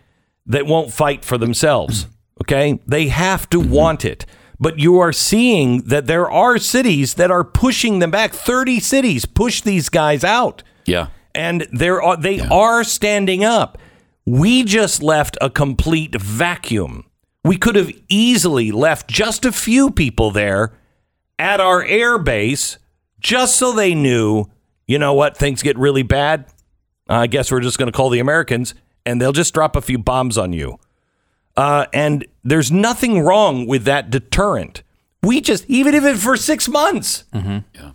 that 0.47 0.67
won't 0.67 0.93
fight 0.93 1.25
for 1.25 1.39
themselves. 1.39 2.07
Okay, 2.43 2.81
they 2.87 3.09
have 3.09 3.51
to 3.51 3.61
mm-hmm. 3.61 3.71
want 3.71 4.03
it. 4.03 4.25
But 4.59 4.79
you 4.79 4.99
are 4.99 5.13
seeing 5.13 5.83
that 5.83 6.07
there 6.07 6.31
are 6.31 6.57
cities 6.57 7.13
that 7.17 7.31
are 7.31 7.45
pushing 7.45 7.99
them 7.99 8.11
back. 8.11 8.33
Thirty 8.33 8.81
cities 8.81 9.27
push 9.27 9.61
these 9.61 9.91
guys 9.91 10.25
out 10.25 10.63
yeah. 10.87 11.09
and 11.35 11.67
there 11.71 12.03
are 12.03 12.17
they 12.17 12.41
are 12.41 12.83
standing 12.83 13.45
up. 13.45 13.79
We 14.27 14.65
just 14.65 15.03
left 15.03 15.37
a 15.41 15.51
complete 15.51 16.15
vacuum. 16.15 17.05
We 17.45 17.57
could 17.57 17.77
have 17.77 17.93
easily 18.09 18.71
left 18.71 19.09
just 19.09 19.45
a 19.45 19.53
few 19.53 19.91
people 19.91 20.31
there 20.31 20.73
at 21.39 21.61
our 21.61 21.83
air 21.85 22.19
base 22.19 22.79
just 23.19 23.57
so 23.57 23.73
they 23.73 23.95
knew, 23.95 24.47
you 24.91 24.99
know 24.99 25.15
what, 25.15 25.37
things 25.37 25.63
get 25.63 25.79
really 25.79 26.03
bad. 26.03 26.47
I 27.09 27.29
guess 27.29 27.53
we're 27.53 27.61
just 27.61 27.79
going 27.79 27.87
to 27.91 27.97
call 27.97 28.11
the 28.11 28.19
Americans 28.19 28.75
and 29.07 29.21
they'll 29.21 29.31
just 29.31 29.55
drop 29.55 29.77
a 29.77 29.81
few 29.81 29.99
bombs 29.99 30.37
on 30.37 30.53
you. 30.53 30.81
Uh, 31.57 31.87
and 31.93 32.27
there's 32.43 32.73
nothing 32.73 33.21
wrong 33.21 33.69
with 33.69 33.85
that 33.85 34.11
deterrent. 34.11 34.83
We 35.23 35.41
just, 35.43 35.65
even 35.69 35.95
if 35.95 36.03
it's 36.03 36.25
for 36.25 36.37
six 36.37 36.69
months, 36.69 37.23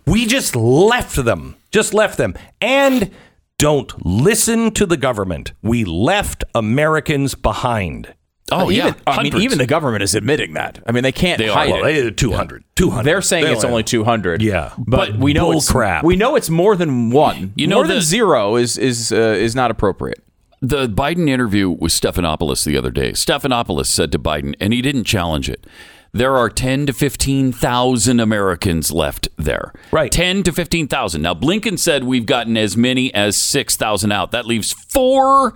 we 0.06 0.24
just 0.24 0.56
left 0.56 1.16
them, 1.22 1.56
just 1.70 1.92
left 1.92 2.16
them. 2.16 2.34
And 2.62 3.10
don't 3.58 3.92
listen 4.06 4.70
to 4.72 4.86
the 4.86 4.96
government. 4.96 5.52
We 5.60 5.84
left 5.84 6.44
Americans 6.54 7.34
behind. 7.34 8.14
Oh 8.52 8.70
even, 8.70 8.86
yeah. 8.88 8.94
I 9.06 9.22
mean, 9.24 9.36
even 9.38 9.58
the 9.58 9.66
government 9.66 10.02
is 10.04 10.14
admitting 10.14 10.54
that. 10.54 10.80
I 10.86 10.92
mean, 10.92 11.02
they 11.02 11.10
can't 11.12 11.38
They 11.38 11.48
are. 11.48 11.52
hide 11.54 11.70
Well, 11.70 11.84
it. 11.84 12.02
They 12.04 12.10
200. 12.10 12.62
200. 12.76 13.02
They're 13.04 13.20
saying 13.22 13.44
They 13.44 13.52
it's 13.52 13.64
only 13.64 13.82
200. 13.82 14.40
Yeah. 14.40 14.72
but 14.78 15.16
we 15.16 15.32
know 15.32 15.50
it's 15.52 15.70
crap. 15.70 16.04
We 16.04 16.14
know 16.16 16.36
it's 16.36 16.48
more 16.48 16.76
than 16.76 17.10
one. 17.10 17.52
You 17.56 17.66
know 17.66 17.76
more 17.76 17.86
than 17.88 18.00
zero 18.00 18.54
is 18.56 18.78
is 18.78 19.10
uh, 19.10 19.16
is 19.16 19.54
not 19.56 19.70
appropriate. 19.72 20.22
the 20.62 20.86
Biden 20.88 21.28
interview 21.28 21.70
with 21.70 21.90
Stephanopoulos 21.92 22.64
the 22.64 22.76
other 22.78 22.90
day. 22.92 23.12
Stephanopoulos 23.12 23.86
said 23.86 24.12
to 24.12 24.18
Biden, 24.18 24.54
and 24.60 24.72
he 24.72 24.80
didn't 24.80 25.04
challenge 25.04 25.48
it. 25.50 25.66
There 26.12 26.36
are 26.36 26.48
ten 26.48 26.86
to 26.86 26.92
fifteen 26.92 27.50
thousand 27.52 28.20
Americans 28.20 28.90
left 28.92 29.28
there. 29.36 29.72
Right. 29.90 30.10
ten 30.12 30.44
to 30.44 30.52
fifteen 30.52 30.86
thousand. 30.88 31.20
Now 31.22 31.34
Blinken 31.34 31.78
said 31.80 32.04
we've 32.04 32.24
gotten 32.26 32.56
as 32.56 32.76
many 32.76 33.12
as 33.12 33.36
six 33.36 33.76
thousand 33.76 34.12
out. 34.12 34.30
That 34.30 34.46
leaves 34.46 34.72
four 34.72 35.52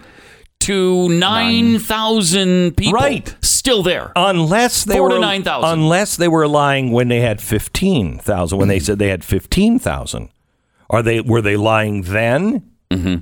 to 0.61 1.09
nine 1.09 1.79
thousand 1.79 2.77
people 2.77 2.93
Right. 2.95 3.35
still 3.43 3.83
there. 3.83 4.13
unless 4.17 4.85
they 4.85 4.95
Four 4.95 5.05
were 5.09 5.15
to 5.17 5.21
9,000. 5.21 5.69
unless 5.79 6.17
they 6.17 6.29
were 6.29 6.47
lying 6.49 6.93
when 6.93 7.09
they 7.09 7.21
had 7.21 7.41
15,000 7.41 8.59
when 8.59 8.69
they 8.69 8.79
said 8.79 8.99
they 8.99 9.09
had 9.09 9.25
15,000 9.25 10.29
are 10.89 11.03
they 11.03 11.21
were 11.21 11.43
they 11.43 11.57
lying 11.57 12.03
then 12.03 12.63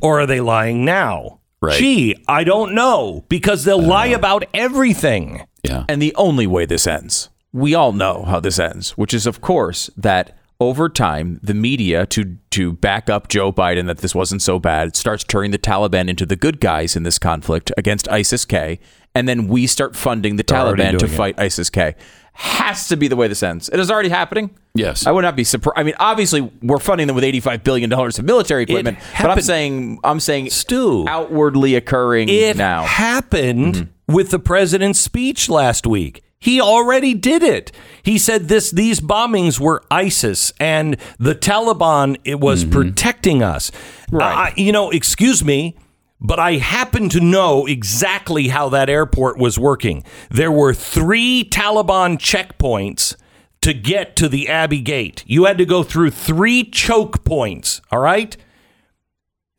or 0.00 0.20
are 0.20 0.26
they 0.26 0.40
lying 0.40 0.84
now 0.84 1.34
Mm-hmm. 1.60 1.66
Right. 1.66 1.78
Gee 1.80 2.24
i 2.28 2.44
don't 2.44 2.72
know 2.72 3.24
because 3.28 3.64
they'll 3.64 3.82
lie 3.82 4.06
about 4.06 4.44
everything 4.54 5.42
yeah. 5.64 5.84
And 5.88 6.00
the 6.00 6.14
only 6.14 6.46
way 6.46 6.66
this 6.66 6.86
ends, 6.86 7.30
we 7.52 7.74
all 7.74 7.92
know 7.92 8.22
how 8.22 8.38
this 8.38 8.60
ends, 8.60 8.92
which 8.96 9.12
is, 9.12 9.26
of 9.26 9.40
course, 9.40 9.90
that 9.96 10.37
over 10.60 10.88
time, 10.88 11.38
the 11.42 11.54
media, 11.54 12.06
to 12.06 12.36
to 12.50 12.72
back 12.72 13.08
up 13.08 13.28
Joe 13.28 13.52
Biden 13.52 13.86
that 13.86 13.98
this 13.98 14.14
wasn't 14.14 14.42
so 14.42 14.58
bad, 14.58 14.96
starts 14.96 15.24
turning 15.24 15.50
the 15.52 15.58
Taliban 15.58 16.08
into 16.08 16.26
the 16.26 16.36
good 16.36 16.60
guys 16.60 16.96
in 16.96 17.04
this 17.04 17.18
conflict 17.18 17.70
against 17.76 18.08
ISIS 18.10 18.44
K, 18.44 18.80
and 19.14 19.28
then 19.28 19.48
we 19.48 19.66
start 19.66 19.94
funding 19.94 20.36
the 20.36 20.44
already 20.52 20.82
Taliban 20.82 20.98
to 20.98 21.04
it. 21.06 21.08
fight 21.08 21.38
ISIS 21.38 21.70
K. 21.70 21.94
has 22.32 22.88
to 22.88 22.96
be 22.96 23.08
the 23.08 23.16
way 23.16 23.26
this 23.28 23.42
ends. 23.42 23.68
It 23.68 23.80
is 23.80 23.90
already 23.90 24.08
happening. 24.08 24.50
Yes. 24.74 25.06
I 25.06 25.10
would 25.10 25.22
not 25.22 25.34
be 25.34 25.42
surprised. 25.42 25.78
I 25.78 25.82
mean, 25.82 25.94
obviously, 25.98 26.40
we're 26.62 26.78
funding 26.78 27.08
them 27.08 27.16
with 27.16 27.24
eighty-five 27.24 27.64
billion 27.64 27.90
dollars 27.90 28.18
of 28.18 28.24
military 28.24 28.64
equipment, 28.64 28.98
but 29.20 29.30
I'm 29.30 29.40
saying, 29.40 29.98
I'm 30.04 30.20
saying, 30.20 30.50
Stu, 30.50 31.04
outwardly 31.08 31.74
occurring 31.74 32.28
It 32.28 32.56
now. 32.56 32.84
happened 32.84 33.74
mm-hmm. 33.74 34.12
with 34.12 34.30
the 34.30 34.38
president's 34.38 35.00
speech 35.00 35.48
last 35.48 35.86
week. 35.86 36.22
He 36.40 36.60
already 36.60 37.14
did 37.14 37.42
it. 37.42 37.72
He 38.02 38.18
said 38.18 38.48
this 38.48 38.70
these 38.70 39.00
bombings 39.00 39.60
were 39.60 39.82
ISIS 39.90 40.52
and 40.60 40.96
the 41.18 41.34
Taliban 41.34 42.18
it 42.24 42.40
was 42.40 42.64
protecting 42.64 43.42
us. 43.42 43.70
Right. 44.10 44.50
Uh, 44.50 44.54
you 44.56 44.72
know, 44.72 44.90
excuse 44.90 45.44
me, 45.44 45.76
but 46.20 46.38
I 46.38 46.54
happen 46.54 47.08
to 47.10 47.20
know 47.20 47.66
exactly 47.66 48.48
how 48.48 48.68
that 48.70 48.88
airport 48.88 49.38
was 49.38 49.58
working. 49.58 50.04
There 50.30 50.52
were 50.52 50.74
3 50.74 51.48
Taliban 51.50 52.18
checkpoints 52.18 53.14
to 53.60 53.74
get 53.74 54.16
to 54.16 54.28
the 54.28 54.48
Abbey 54.48 54.80
Gate. 54.80 55.24
You 55.26 55.44
had 55.44 55.58
to 55.58 55.66
go 55.66 55.82
through 55.82 56.10
3 56.10 56.64
choke 56.70 57.24
points, 57.24 57.80
all 57.90 58.00
right? 58.00 58.36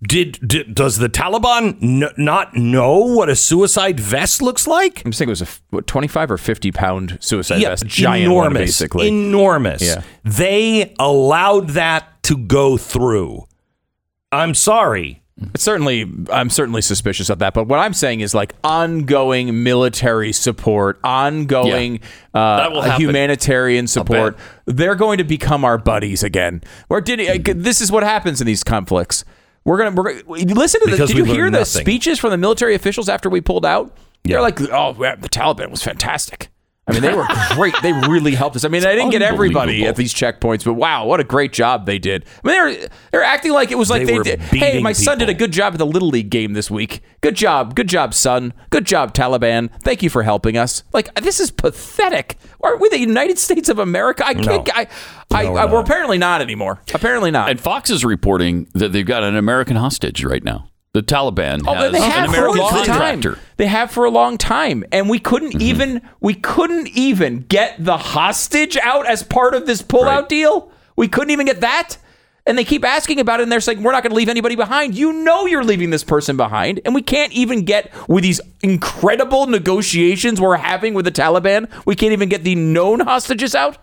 Did, 0.01 0.39
did 0.47 0.75
does 0.75 0.97
the 0.97 1.09
Taliban 1.09 1.77
n- 1.81 2.13
not 2.17 2.55
know 2.55 2.99
what 2.99 3.27
a 3.27 3.35
suicide 3.35 3.99
vest 3.99 4.41
looks 4.41 4.65
like? 4.65 5.03
I'm 5.05 5.11
saying 5.11 5.27
it 5.27 5.31
was 5.31 5.41
a 5.41 5.47
what, 5.71 5.87
25 5.87 6.31
or 6.31 6.37
50 6.37 6.71
pound 6.71 7.17
suicide 7.19 7.61
vest, 7.61 7.85
giant 7.85 8.31
one, 8.31 8.45
enormous, 8.45 8.61
basically. 8.61 9.09
enormous. 9.09 9.81
Yeah. 9.81 10.03
They 10.23 10.95
allowed 10.99 11.69
that 11.71 12.23
to 12.23 12.37
go 12.37 12.77
through. 12.77 13.45
I'm 14.31 14.53
sorry. 14.53 15.21
It's 15.53 15.63
certainly, 15.63 16.05
I'm 16.31 16.49
certainly 16.49 16.81
suspicious 16.81 17.29
of 17.29 17.39
that. 17.39 17.53
But 17.53 17.67
what 17.67 17.79
I'm 17.79 17.93
saying 17.93 18.19
is 18.19 18.33
like 18.33 18.53
ongoing 18.63 19.63
military 19.63 20.33
support, 20.33 20.99
ongoing 21.03 22.01
will 22.33 22.39
uh, 22.41 22.97
humanitarian 22.97 23.87
support. 23.87 24.37
They're 24.65 24.95
going 24.95 25.17
to 25.19 25.23
become 25.23 25.63
our 25.63 25.77
buddies 25.77 26.23
again. 26.23 26.61
Or 26.89 26.99
did 26.99 27.19
uh, 27.49 27.53
this 27.55 27.79
is 27.81 27.91
what 27.91 28.03
happens 28.03 28.41
in 28.41 28.47
these 28.47 28.63
conflicts? 28.63 29.23
We're 29.69 29.77
gonna, 29.77 29.91
we're 29.91 30.23
gonna 30.23 30.53
listen 30.59 30.81
to 30.81 30.87
the. 30.87 30.91
Because 30.93 31.09
Did 31.09 31.17
we 31.21 31.27
you 31.27 31.31
hear 31.31 31.43
learned 31.43 31.53
the 31.53 31.59
nothing. 31.59 31.81
speeches 31.81 32.17
from 32.17 32.31
the 32.31 32.37
military 32.37 32.73
officials 32.73 33.07
after 33.07 33.29
we 33.29 33.39
pulled 33.39 33.67
out? 33.67 33.95
Yeah. 34.23 34.33
They're 34.33 34.41
like, 34.41 34.59
oh, 34.61 34.95
yeah, 34.99 35.15
the 35.15 35.29
Taliban 35.29 35.69
was 35.69 35.83
fantastic. 35.83 36.49
I 36.89 36.93
mean, 36.93 37.01
they 37.01 37.13
were 37.13 37.27
great. 37.51 37.75
They 37.83 37.93
really 37.93 38.33
helped 38.33 38.55
us. 38.55 38.65
I 38.65 38.67
mean, 38.67 38.83
I 38.83 38.95
didn't 38.95 39.11
get 39.11 39.21
everybody 39.21 39.85
at 39.85 39.95
these 39.95 40.13
checkpoints, 40.13 40.65
but 40.65 40.73
wow, 40.73 41.05
what 41.05 41.19
a 41.19 41.23
great 41.23 41.53
job 41.53 41.85
they 41.85 41.99
did. 41.99 42.25
I 42.43 42.47
mean, 42.47 42.55
they're 42.55 42.89
they're 43.11 43.23
acting 43.23 43.51
like 43.51 43.71
it 43.71 43.75
was 43.75 43.89
like 43.89 44.05
They 44.05 44.17
they, 44.17 44.23
did. 44.23 44.39
Hey, 44.41 44.81
my 44.81 44.93
son 44.93 45.19
did 45.19 45.29
a 45.29 45.33
good 45.33 45.51
job 45.51 45.73
at 45.73 45.79
the 45.79 45.85
little 45.85 46.09
league 46.09 46.29
game 46.29 46.53
this 46.53 46.71
week. 46.71 47.01
Good 47.21 47.35
job, 47.35 47.75
good 47.75 47.87
job, 47.87 48.13
son. 48.13 48.53
Good 48.69 48.85
job, 48.85 49.13
Taliban. 49.13 49.69
Thank 49.83 50.01
you 50.01 50.09
for 50.09 50.23
helping 50.23 50.57
us. 50.57 50.83
Like 50.91 51.13
this 51.15 51.39
is 51.39 51.51
pathetic. 51.51 52.37
Aren't 52.61 52.81
we 52.81 52.89
the 52.89 52.99
United 52.99 53.37
States 53.37 53.69
of 53.69 53.77
America? 53.79 54.25
I 54.25 54.33
can't. 54.33 54.67
No. 54.67 54.73
I, 54.73 54.87
I, 55.31 55.43
No, 55.43 55.51
we're 55.51 55.59
I, 55.59 55.65
we're 55.65 55.81
apparently 55.81 56.17
not 56.17 56.41
anymore. 56.41 56.81
Apparently 56.93 57.29
not. 57.31 57.49
And 57.49 57.59
Fox 57.59 57.89
is 57.89 58.03
reporting 58.03 58.67
that 58.73 58.93
they've 58.93 59.05
got 59.05 59.23
an 59.23 59.35
American 59.35 59.75
hostage 59.75 60.23
right 60.23 60.43
now. 60.43 60.68
The 60.93 61.03
Taliban 61.03 61.61
Oh, 61.67 61.73
has 61.75 61.91
they 61.91 62.01
have 62.01 62.23
an 62.29 62.29
American 62.35 62.61
contractor. 62.67 63.33
time. 63.35 63.41
They 63.57 63.67
have 63.67 63.91
for 63.91 64.05
a 64.05 64.09
long 64.09 64.37
time, 64.39 64.83
and 64.91 65.07
we 65.07 65.19
couldn't 65.19 65.51
Mm-hmm. 65.51 65.61
even 65.61 66.01
we 66.19 66.33
couldn't 66.33 66.87
even 66.89 67.45
get 67.47 67.75
the 67.83 67.97
hostage 67.97 68.75
out 68.77 69.05
as 69.07 69.21
part 69.21 69.53
of 69.53 69.67
this 69.67 69.83
pullout 69.83 70.05
Right. 70.21 70.29
deal. 70.29 70.71
We 70.95 71.07
couldn't 71.07 71.29
even 71.29 71.45
get 71.45 71.61
that, 71.61 71.97
and 72.47 72.57
they 72.57 72.63
keep 72.63 72.83
asking 72.83 73.19
about 73.19 73.39
it, 73.39 73.43
and 73.43 73.51
they're 73.51 73.59
saying 73.61 73.83
we're 73.83 73.91
not 73.91 74.01
going 74.01 74.09
to 74.11 74.15
leave 74.15 74.29
anybody 74.29 74.55
behind. 74.55 74.95
You 74.95 75.13
know, 75.13 75.45
you're 75.45 75.63
leaving 75.63 75.91
this 75.91 76.03
person 76.03 76.35
behind, 76.37 76.81
and 76.83 76.95
we 76.95 77.03
can't 77.03 77.31
even 77.33 77.65
get 77.65 77.91
with 78.09 78.23
these 78.23 78.41
incredible 78.63 79.45
negotiations 79.45 80.41
we're 80.41 80.57
having 80.57 80.95
with 80.95 81.05
the 81.05 81.11
Taliban. 81.11 81.69
We 81.85 81.95
can't 81.95 82.13
even 82.13 82.29
get 82.29 82.43
the 82.43 82.55
known 82.55 83.01
hostages 83.01 83.53
out. 83.53 83.77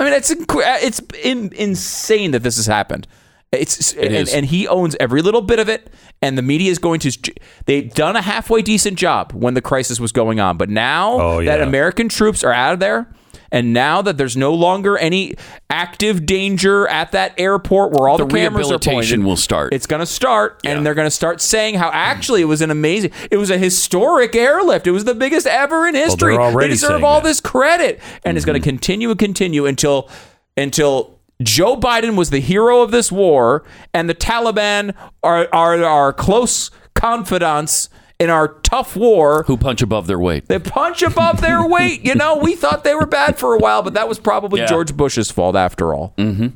I 0.00 0.04
mean, 0.04 0.12
it's 0.12 0.34
inc- 0.34 0.82
it's 0.82 1.00
in, 1.22 1.52
insane 1.54 2.32
that 2.32 2.42
this 2.42 2.56
has 2.56 2.66
happened. 2.66 3.06
It's 3.52 3.92
and, 3.94 4.14
is. 4.14 4.34
and 4.34 4.46
he 4.46 4.66
owns 4.66 4.96
every 4.98 5.22
little 5.22 5.40
bit 5.40 5.58
of 5.58 5.68
it, 5.68 5.90
and 6.20 6.36
the 6.36 6.42
media 6.42 6.70
is 6.70 6.78
going 6.78 7.00
to. 7.00 7.32
They've 7.66 7.92
done 7.92 8.16
a 8.16 8.22
halfway 8.22 8.60
decent 8.60 8.98
job 8.98 9.32
when 9.32 9.54
the 9.54 9.62
crisis 9.62 10.00
was 10.00 10.12
going 10.12 10.40
on, 10.40 10.56
but 10.56 10.68
now 10.68 11.20
Oh, 11.20 11.44
that. 11.44 11.60
American 11.60 12.08
troops 12.08 12.42
are 12.42 12.52
out 12.52 12.74
of 12.74 12.80
there, 12.80 13.08
and 13.52 13.72
now 13.72 14.02
that 14.02 14.18
there's 14.18 14.36
no 14.36 14.52
longer 14.52 14.98
any 14.98 15.34
active 15.70 16.26
danger 16.26 16.88
at 16.88 17.12
that 17.12 17.34
airport 17.38 17.92
where 17.92 18.08
all 18.08 18.18
the, 18.18 18.26
The 18.26 18.34
cameras 18.34 18.66
are 18.66 18.74
rehabilitation 18.74 19.20
pointed, 19.20 19.26
will 19.28 19.36
start. 19.36 19.72
It's 19.72 19.86
going 19.86 20.00
to 20.00 20.06
start, 20.06 20.60
Yeah. 20.64 20.72
and 20.72 20.84
they're 20.84 20.94
going 20.94 21.06
to 21.06 21.10
start 21.10 21.40
saying 21.40 21.76
how 21.76 21.90
actually 21.92 22.42
it 22.42 22.46
was 22.46 22.62
an 22.62 22.70
amazing, 22.72 23.12
it 23.30 23.36
was 23.36 23.50
a 23.50 23.58
historic 23.58 24.34
airlift. 24.34 24.86
It 24.88 24.92
was 24.92 25.04
the 25.04 25.14
biggest 25.14 25.46
ever 25.46 25.86
in 25.86 25.94
history. 25.94 26.36
they're 26.36 26.52
they 26.52 26.68
deserve 26.68 27.04
all 27.04 27.20
that. 27.20 27.28
this 27.28 27.40
credit, 27.40 28.00
and 28.24 28.36
it's 28.36 28.44
going 28.44 28.60
to 28.60 28.60
mm-hmm. 28.60 28.76
continue 28.76 29.10
and 29.10 29.18
continue 29.18 29.66
until 29.66 30.10
until 30.56 31.15
Joe 31.42 31.76
Biden 31.76 32.16
was 32.16 32.30
the 32.30 32.40
hero 32.40 32.80
of 32.82 32.90
this 32.90 33.12
war, 33.12 33.64
and 33.92 34.08
the 34.08 34.14
Taliban 34.14 34.94
are 35.22 35.48
are 35.52 35.82
our 35.84 36.12
close 36.12 36.70
confidants 36.94 37.88
in 38.18 38.30
our 38.30 38.48
tough 38.62 38.96
war. 38.96 39.42
Who 39.46 39.56
punch 39.56 39.82
above 39.82 40.06
their 40.06 40.18
weight. 40.18 40.48
They 40.48 40.58
punch 40.58 41.02
above 41.02 41.40
their 41.40 41.66
weight. 41.68 42.04
You 42.04 42.14
know, 42.14 42.36
we 42.36 42.54
thought 42.54 42.84
they 42.84 42.94
were 42.94 43.06
bad 43.06 43.38
for 43.38 43.54
a 43.54 43.58
while, 43.58 43.82
but 43.82 43.94
that 43.94 44.08
was 44.08 44.18
probably 44.18 44.60
Yeah. 44.60 44.66
George 44.66 44.96
Bush's 44.96 45.30
fault 45.30 45.56
after 45.56 45.94
all. 45.94 46.14
Mm-hmm. 46.16 46.48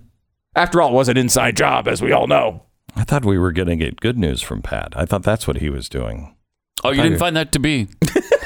After 0.57 0.81
all, 0.83 0.91
it 0.91 0.95
was 0.95 1.09
an 1.09 1.17
inside 1.17 1.57
job, 1.57 1.87
as 1.87 2.01
we 2.03 2.13
all 2.13 2.27
know. 2.27 2.63
I 2.97 3.05
thought 3.05 3.25
we 3.25 3.39
were 3.39 3.53
going 3.53 3.69
to 3.69 3.77
get 3.77 4.01
good 4.01 4.19
news 4.19 4.43
from 4.43 4.63
Pat. 4.63 4.95
I 4.97 5.05
thought 5.05 5.23
that's 5.23 5.47
what 5.47 5.59
he 5.59 5.71
was 5.71 5.89
doing. 5.89 6.35
Oh, 6.83 6.91
you 6.91 7.03
didn't 7.03 7.19
find 7.19 7.37
that 7.37 7.53
to 7.53 7.59
be 7.59 7.89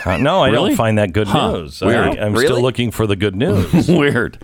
Uh, 0.04 0.18
no, 0.18 0.42
I 0.42 0.50
Really? 0.50 0.70
don't 0.70 0.76
find 0.76 0.98
that 0.98 1.12
good 1.14 1.28
Huh. 1.28 1.52
news. 1.52 1.80
Weird. 1.80 2.18
I, 2.18 2.26
am 2.26 2.32
Really? 2.34 2.46
still 2.46 2.60
looking 2.60 2.90
for 2.90 3.06
the 3.06 3.16
good 3.16 3.34
news. 3.36 3.88
weird? 3.88 4.36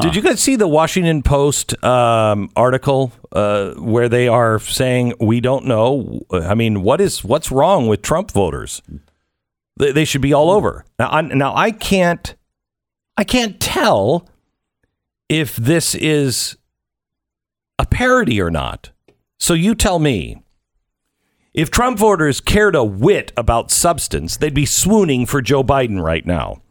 Did 0.00 0.14
you 0.14 0.22
guys 0.22 0.40
see 0.40 0.56
the 0.56 0.68
Washington 0.68 1.22
Post 1.22 1.82
um, 1.84 2.50
article 2.54 3.12
uh, 3.32 3.72
where 3.74 4.08
they 4.08 4.28
are 4.28 4.58
saying 4.58 5.14
we 5.20 5.40
don't 5.40 5.64
know? 5.64 6.22
I 6.30 6.54
mean, 6.54 6.82
what 6.82 7.00
is 7.00 7.24
what's 7.24 7.50
wrong 7.50 7.88
with 7.88 8.02
Trump 8.02 8.30
voters? 8.30 8.82
They, 9.76 9.92
they 9.92 10.04
should 10.04 10.20
be 10.20 10.32
all 10.32 10.50
over. 10.50 10.84
Now, 10.98 11.08
I, 11.10 11.20
now 11.22 11.54
I 11.54 11.70
can't, 11.70 12.34
I 13.16 13.24
can't 13.24 13.58
tell 13.60 14.28
if 15.28 15.56
this 15.56 15.94
is 15.94 16.56
a 17.78 17.86
parody 17.86 18.40
or 18.40 18.50
not. 18.50 18.90
So 19.38 19.54
you 19.54 19.74
tell 19.74 19.98
me. 19.98 20.42
If 21.54 21.70
Trump 21.70 21.98
voters 21.98 22.40
cared 22.40 22.76
a 22.76 22.84
whit 22.84 23.32
about 23.36 23.70
substance, 23.72 24.36
they'd 24.36 24.54
be 24.54 24.66
swooning 24.66 25.26
for 25.26 25.42
Joe 25.42 25.64
Biden 25.64 26.00
right 26.00 26.24
now. 26.24 26.62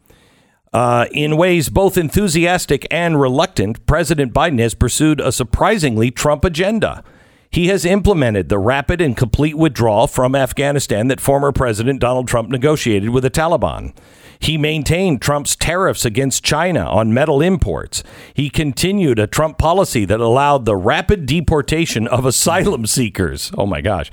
Uh, 0.72 1.06
in 1.12 1.36
ways 1.36 1.70
both 1.70 1.96
enthusiastic 1.96 2.86
and 2.90 3.20
reluctant, 3.20 3.84
President 3.86 4.32
Biden 4.32 4.58
has 4.58 4.74
pursued 4.74 5.20
a 5.20 5.32
surprisingly 5.32 6.10
Trump 6.10 6.44
agenda. 6.44 7.02
He 7.50 7.68
has 7.68 7.86
implemented 7.86 8.50
the 8.50 8.58
rapid 8.58 9.00
and 9.00 9.16
complete 9.16 9.56
withdrawal 9.56 10.06
from 10.06 10.34
Afghanistan 10.34 11.08
that 11.08 11.20
former 11.20 11.50
President 11.50 12.00
Donald 12.00 12.28
Trump 12.28 12.50
negotiated 12.50 13.10
with 13.10 13.22
the 13.22 13.30
Taliban. 13.30 13.94
He 14.38 14.58
maintained 14.58 15.20
Trump's 15.20 15.56
tariffs 15.56 16.04
against 16.04 16.44
China 16.44 16.80
on 16.86 17.14
metal 17.14 17.40
imports. 17.40 18.04
He 18.34 18.50
continued 18.50 19.18
a 19.18 19.26
Trump 19.26 19.58
policy 19.58 20.04
that 20.04 20.20
allowed 20.20 20.64
the 20.64 20.76
rapid 20.76 21.26
deportation 21.26 22.06
of 22.06 22.24
asylum 22.24 22.86
seekers. 22.86 23.50
Oh 23.56 23.66
my 23.66 23.80
gosh. 23.80 24.10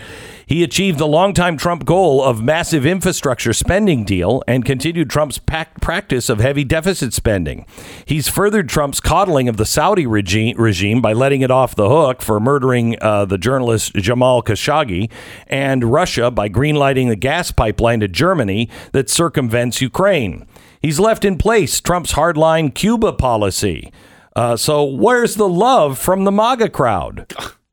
He 0.47 0.63
achieved 0.63 0.99
the 0.99 1.08
longtime 1.08 1.58
Trump 1.58 1.86
goal 1.86 2.23
of 2.23 2.43
massive 2.43 2.86
infrastructure 2.86 3.53
spending 3.53 4.05
deal 4.05 4.43
and 4.47 4.63
continued 4.63 5.10
Trump's 5.10 5.39
practice 5.39 6.29
of 6.29 6.39
heavy 6.39 6.63
deficit 6.63 7.13
spending. 7.13 7.65
He's 8.05 8.27
furthered 8.27 8.69
Trump's 8.69 8.99
coddling 8.99 9.49
of 9.49 9.58
the 9.58 9.65
Saudi 9.65 10.05
regime, 10.05 10.55
regime 10.58 11.01
by 11.01 11.13
letting 11.13 11.41
it 11.41 11.49
off 11.49 11.75
the 11.75 11.89
hook 11.89 12.21
for 12.21 12.39
murdering 12.39 12.95
uh, 13.01 13.25
the 13.25 13.39
journalist 13.39 13.93
Jamal 13.95 14.43
Khashoggi, 14.43 15.12
and 15.47 15.84
Russia 15.84 16.29
by 16.29 16.47
greenlighting 16.47 17.10
the 17.10 17.15
gas 17.15 17.51
pipeline 17.51 17.99
to 18.01 18.08
Germany 18.08 18.69
that 18.91 19.10
circumvents 19.10 19.81
Ukraine. 19.81 20.45
He's 20.79 20.99
left 20.99 21.25
in 21.25 21.38
place 21.38 21.81
Trump's 21.81 22.13
hardline 22.13 22.73
Cuba 22.73 23.13
policy. 23.13 23.91
Uh, 24.36 24.55
so 24.55 24.84
where's 24.84 25.36
the 25.36 25.49
love 25.49 25.97
from 25.97 26.23
the 26.23 26.31
MAGA 26.31 26.69
crowd? 26.69 27.34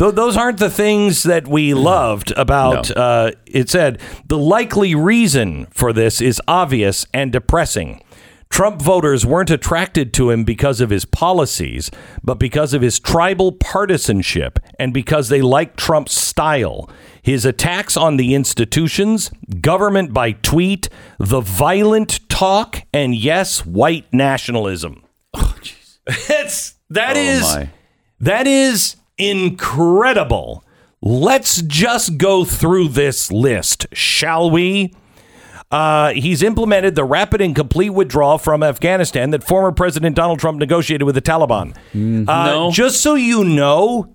Th- 0.00 0.14
those 0.14 0.34
aren't 0.34 0.58
the 0.58 0.70
things 0.70 1.24
that 1.24 1.46
we 1.46 1.74
loved 1.74 2.32
about. 2.36 2.88
No. 2.96 3.02
Uh, 3.02 3.30
it 3.46 3.68
said 3.68 4.00
the 4.26 4.38
likely 4.38 4.94
reason 4.94 5.66
for 5.70 5.92
this 5.92 6.22
is 6.22 6.40
obvious 6.48 7.06
and 7.12 7.30
depressing. 7.30 8.02
Trump 8.48 8.80
voters 8.80 9.26
weren't 9.26 9.50
attracted 9.50 10.12
to 10.14 10.30
him 10.30 10.42
because 10.42 10.80
of 10.80 10.88
his 10.88 11.04
policies, 11.04 11.90
but 12.24 12.34
because 12.38 12.72
of 12.74 12.80
his 12.82 12.98
tribal 12.98 13.52
partisanship 13.52 14.58
and 14.78 14.94
because 14.94 15.28
they 15.28 15.42
like 15.42 15.76
Trump's 15.76 16.14
style. 16.14 16.88
His 17.22 17.44
attacks 17.44 17.96
on 17.96 18.16
the 18.16 18.34
institutions, 18.34 19.30
government 19.60 20.14
by 20.14 20.32
tweet, 20.32 20.88
the 21.18 21.40
violent 21.42 22.26
talk, 22.30 22.82
and 22.94 23.14
yes, 23.14 23.66
white 23.66 24.06
nationalism. 24.12 25.04
it's 26.06 26.74
that 26.90 27.16
Oh, 27.16 27.20
is 27.20 27.66
that 28.20 28.46
is 28.46 28.96
incredible. 29.20 30.64
Let's 31.02 31.62
just 31.62 32.18
go 32.18 32.44
through 32.44 32.88
this 32.88 33.30
list, 33.32 33.86
shall 33.92 34.50
we? 34.50 34.94
Uh, 35.70 36.12
he's 36.12 36.42
implemented 36.42 36.94
the 36.96 37.04
rapid 37.04 37.40
and 37.40 37.54
complete 37.54 37.90
withdrawal 37.90 38.38
from 38.38 38.62
Afghanistan 38.62 39.30
that 39.30 39.44
former 39.44 39.70
President 39.72 40.16
Donald 40.16 40.40
Trump 40.40 40.58
negotiated 40.58 41.04
with 41.04 41.14
the 41.14 41.22
Taliban. 41.22 41.76
Uh, 41.94 42.44
No. 42.46 42.70
Just 42.72 43.00
so 43.02 43.14
you 43.14 43.44
know, 43.44 44.12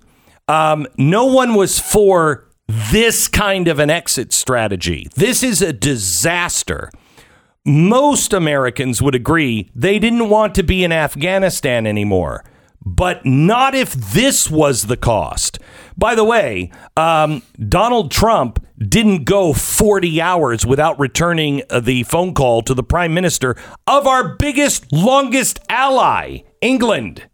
um, 0.48 0.86
no 0.98 1.26
one 1.26 1.56
was 1.56 1.80
for 1.80 2.46
this 2.68 3.28
kind 3.28 3.68
of 3.68 3.80
an 3.80 3.90
exit 3.90 4.34
strategy. 4.34 5.08
This 5.16 5.44
is 5.44 5.62
a 5.62 5.72
disaster. 5.72 6.92
Most 7.64 8.34
Americans 8.34 9.02
would 9.02 9.16
agree 9.16 9.72
they 9.74 9.98
didn't 9.98 10.30
want 10.30 10.56
to 10.56 10.64
be 10.64 10.84
in 10.84 10.92
Afghanistan 10.92 11.88
anymore, 11.88 12.44
but 12.86 13.26
not 13.26 13.74
if 13.74 13.94
this 13.94 14.50
was 14.50 14.84
the 14.84 14.98
cost. 14.98 15.60
By 15.98 16.14
the 16.14 16.24
way, 16.24 16.72
um, 16.96 17.42
Donald 17.58 18.12
Trump 18.12 18.66
didn't 18.78 19.24
go 19.24 19.54
40 19.54 20.22
hours 20.22 20.66
without 20.66 21.00
returning 21.00 21.64
uh, 21.70 21.80
the 21.80 22.04
phone 22.04 22.34
call 22.34 22.62
to 22.62 22.74
the 22.74 22.84
prime 22.84 23.14
minister 23.14 23.56
of 23.88 24.06
our 24.06 24.36
biggest, 24.36 24.92
longest 24.92 25.60
ally, 25.70 26.40
England. 26.62 27.28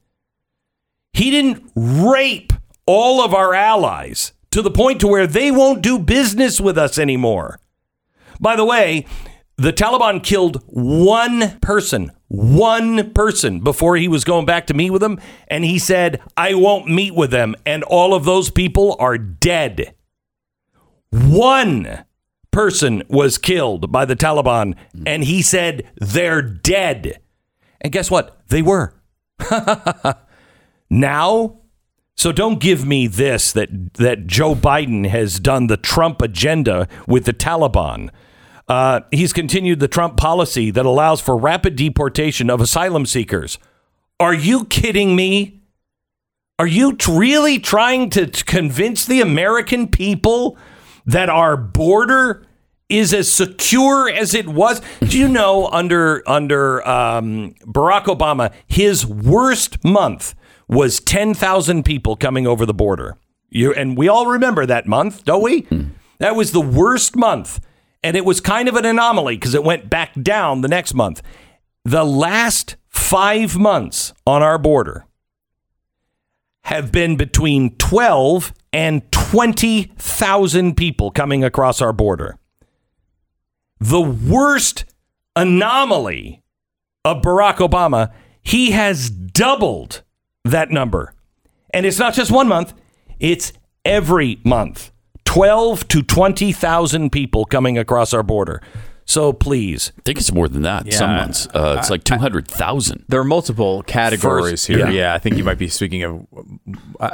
He 1.13 1.29
didn't 1.31 1.69
rape 1.75 2.53
all 2.85 3.21
of 3.21 3.33
our 3.33 3.53
allies 3.53 4.33
to 4.51 4.61
the 4.61 4.71
point 4.71 5.01
to 5.01 5.07
where 5.07 5.27
they 5.27 5.51
won't 5.51 5.81
do 5.81 5.99
business 5.99 6.61
with 6.61 6.77
us 6.77 6.97
anymore. 6.97 7.59
By 8.39 8.55
the 8.55 8.65
way, 8.65 9.05
the 9.57 9.73
Taliban 9.73 10.23
killed 10.23 10.63
one 10.67 11.59
person, 11.59 12.11
one 12.27 13.11
person 13.13 13.59
before 13.59 13.95
he 13.97 14.07
was 14.07 14.23
going 14.23 14.45
back 14.45 14.67
to 14.67 14.73
meet 14.73 14.89
with 14.89 15.01
them. 15.01 15.19
And 15.47 15.63
he 15.63 15.77
said, 15.77 16.21
I 16.35 16.53
won't 16.53 16.87
meet 16.87 17.13
with 17.13 17.31
them. 17.31 17.55
And 17.65 17.83
all 17.83 18.13
of 18.13 18.25
those 18.25 18.49
people 18.49 18.95
are 18.99 19.17
dead. 19.17 19.93
One 21.11 22.05
person 22.51 23.03
was 23.07 23.37
killed 23.37 23.91
by 23.91 24.05
the 24.05 24.15
Taliban. 24.15 24.75
And 25.05 25.23
he 25.23 25.41
said, 25.41 25.89
they're 25.95 26.41
dead. 26.41 27.19
And 27.81 27.91
guess 27.91 28.09
what? 28.09 28.41
They 28.47 28.61
were. 28.61 28.93
now, 30.89 31.61
so 32.15 32.31
don't 32.31 32.59
give 32.59 32.85
me 32.85 33.07
this 33.07 33.51
that 33.53 33.95
that 33.95 34.27
Joe 34.27 34.53
Biden 34.53 35.07
has 35.07 35.39
done 35.39 35.67
the 35.67 35.77
Trump 35.77 36.21
agenda 36.21 36.87
with 37.07 37.25
the 37.25 37.33
Taliban. 37.33 38.09
Uh, 38.71 39.01
he's 39.11 39.33
continued 39.33 39.81
the 39.81 39.87
Trump 39.89 40.15
policy 40.15 40.71
that 40.71 40.85
allows 40.85 41.19
for 41.19 41.35
rapid 41.35 41.75
deportation 41.75 42.49
of 42.49 42.61
asylum 42.61 43.05
seekers. 43.05 43.59
Are 44.17 44.33
you 44.33 44.63
kidding 44.63 45.13
me? 45.13 45.59
Are 46.57 46.67
you 46.67 46.93
t- 46.93 47.11
really 47.11 47.59
trying 47.59 48.09
to 48.11 48.27
t- 48.27 48.43
convince 48.45 49.03
the 49.03 49.19
American 49.19 49.89
people 49.89 50.57
that 51.05 51.27
our 51.27 51.57
border 51.57 52.45
is 52.87 53.13
as 53.13 53.29
secure 53.29 54.09
as 54.09 54.33
it 54.33 54.47
was? 54.47 54.81
Do 55.01 55.19
you 55.19 55.27
know 55.27 55.67
under 55.67 56.23
under 56.25 56.87
um, 56.87 57.53
Barack 57.65 58.05
Obama, 58.05 58.53
his 58.67 59.05
worst 59.05 59.83
month 59.83 60.33
was 60.69 61.01
ten 61.01 61.33
thousand 61.33 61.83
people 61.83 62.15
coming 62.15 62.47
over 62.47 62.65
the 62.65 62.73
border. 62.73 63.17
You 63.49 63.73
and 63.73 63.97
we 63.97 64.07
all 64.07 64.27
remember 64.27 64.65
that 64.65 64.87
month, 64.87 65.25
don't 65.25 65.43
we? 65.43 65.67
That 66.19 66.37
was 66.37 66.53
the 66.53 66.61
worst 66.61 67.17
month, 67.17 67.59
and 68.03 68.17
it 68.17 68.25
was 68.25 68.41
kind 68.41 68.67
of 68.67 68.75
an 68.75 68.85
anomaly 68.85 69.35
because 69.37 69.53
it 69.53 69.63
went 69.63 69.89
back 69.89 70.11
down 70.21 70.61
the 70.61 70.67
next 70.67 70.93
month. 70.93 71.21
The 71.85 72.03
last 72.03 72.75
five 72.89 73.57
months 73.57 74.13
on 74.25 74.43
our 74.43 74.57
border 74.57 75.05
have 76.63 76.91
been 76.91 77.15
between 77.15 77.75
12 77.77 78.53
and 78.73 79.11
20,000 79.11 80.75
people 80.75 81.11
coming 81.11 81.43
across 81.43 81.81
our 81.81 81.93
border. 81.93 82.37
The 83.79 84.01
worst 84.01 84.85
anomaly 85.35 86.43
of 87.03 87.21
Barack 87.21 87.57
Obama, 87.57 88.11
he 88.43 88.71
has 88.71 89.09
doubled 89.09 90.03
that 90.45 90.69
number. 90.69 91.13
And 91.73 91.85
it's 91.85 91.99
not 91.99 92.13
just 92.13 92.31
one 92.31 92.47
month, 92.47 92.73
it's 93.19 93.53
every 93.83 94.39
month. 94.43 94.90
12 95.31 95.87
to 95.87 96.01
20,000 96.03 97.09
people 97.09 97.45
coming 97.45 97.77
across 97.77 98.13
our 98.13 98.21
border. 98.21 98.61
So 99.05 99.31
please, 99.33 99.91
I 99.97 100.01
think 100.03 100.19
it's 100.19 100.31
more 100.33 100.47
than 100.49 100.61
that. 100.63 100.91
Some 100.93 101.09
months. 101.11 101.47
Uh, 101.53 101.77
it's 101.79 101.89
like 101.89 102.03
200,000. 102.03 103.05
There 103.07 103.19
are 103.19 103.23
multiple 103.25 103.81
categories 103.83 104.51
First- 104.51 104.67
here. 104.67 104.79
yeah. 104.79 104.89
Yeah. 104.89 105.13
I 105.13 105.19
think 105.19 105.37
you 105.37 105.43
might 105.45 105.57
be 105.57 105.69
speaking 105.69 106.03
of 106.03 106.25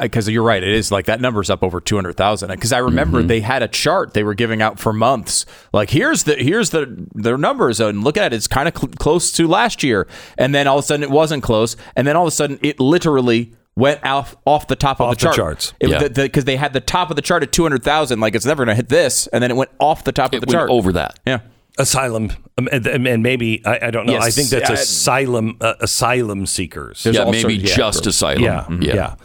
because 0.02 0.28
you're 0.28 0.44
right. 0.44 0.62
It 0.64 0.74
is 0.74 0.92
like 0.92 1.06
that 1.06 1.22
number's 1.22 1.50
up 1.52 1.64
over 1.64 1.80
two 1.80 1.96
hundred 1.96 2.14
thousand. 2.18 2.50
Because 2.50 2.74
I 2.74 2.80
remember 2.80 3.20
Mm-hmm. 3.20 3.28
they 3.28 3.40
had 3.42 3.62
a 3.64 3.68
chart 3.68 4.14
they 4.16 4.24
were 4.24 4.34
giving 4.36 4.62
out 4.64 4.80
for 4.80 4.94
months. 4.94 5.46
Like 5.72 5.90
here's 5.92 6.24
the 6.24 6.36
here's 6.36 6.72
the 6.72 7.08
their 7.16 7.38
numbers 7.38 7.80
and 7.80 8.04
look 8.04 8.18
at 8.18 8.34
it. 8.34 8.36
It's 8.36 8.48
kind 8.48 8.68
of 8.68 8.76
cl- 8.78 8.92
close 9.00 9.32
to 9.34 9.48
last 9.48 9.82
year, 9.84 10.08
and 10.38 10.54
then 10.56 10.68
all 10.68 10.80
of 10.80 10.84
a 10.84 10.88
sudden 10.88 11.04
it 11.04 11.10
wasn't 11.12 11.42
close, 11.44 11.76
and 11.96 12.06
then 12.06 12.16
all 12.16 12.24
of 12.24 12.28
a 12.30 12.32
sudden 12.32 12.60
it 12.62 12.80
literally 12.80 13.54
went 13.78 14.04
off 14.04 14.36
off 14.46 14.68
the 14.68 14.76
top 14.76 15.00
of 15.00 15.08
Off 15.08 15.18
the 15.18 15.20
the 15.20 15.24
chart. 15.26 15.36
charts. 15.36 15.74
Yeah. 15.80 16.08
because 16.10 16.44
they 16.46 16.58
had 16.58 16.74
the 16.74 16.82
top 16.82 17.10
of 17.10 17.16
the 17.16 17.22
chart 17.22 17.44
at 17.44 17.52
two 17.54 17.64
hundred 17.64 17.84
thousand. 17.84 18.20
Like 18.20 18.36
it's 18.36 18.46
never 18.46 18.66
going 18.66 18.74
to 18.74 18.76
hit 18.76 18.90
this, 18.90 19.28
and 19.28 19.42
then 19.42 19.52
it 19.52 19.56
went 19.56 19.70
off 19.80 20.04
the 20.04 20.12
top 20.12 20.34
It 20.34 20.38
of 20.38 20.42
the 20.42 20.48
went 20.48 20.54
chart 20.58 20.70
over 20.70 20.92
that. 20.94 21.20
Yeah. 21.26 21.40
asylum, 21.78 22.32
um, 22.58 22.68
and, 22.72 22.88
and 22.88 23.22
maybe, 23.24 23.64
I, 23.66 23.88
I 23.88 23.92
don't 23.92 24.08
know, 24.08 24.14
Yes, 24.14 24.24
I 24.24 24.32
think 24.32 24.50
that's 24.50 24.70
asylum, 24.72 25.58
uh, 25.62 25.76
asylum 25.80 26.48
seekers. 26.48 27.04
There's 27.04 27.16
yeah, 27.16 27.26
maybe 27.26 27.40
sorts- 27.60 27.70
yeah, 27.70 27.76
just 27.76 28.04
for- 28.04 28.10
asylum. 28.10 28.82
Yeah, 28.82 28.94
yeah. 28.96 29.16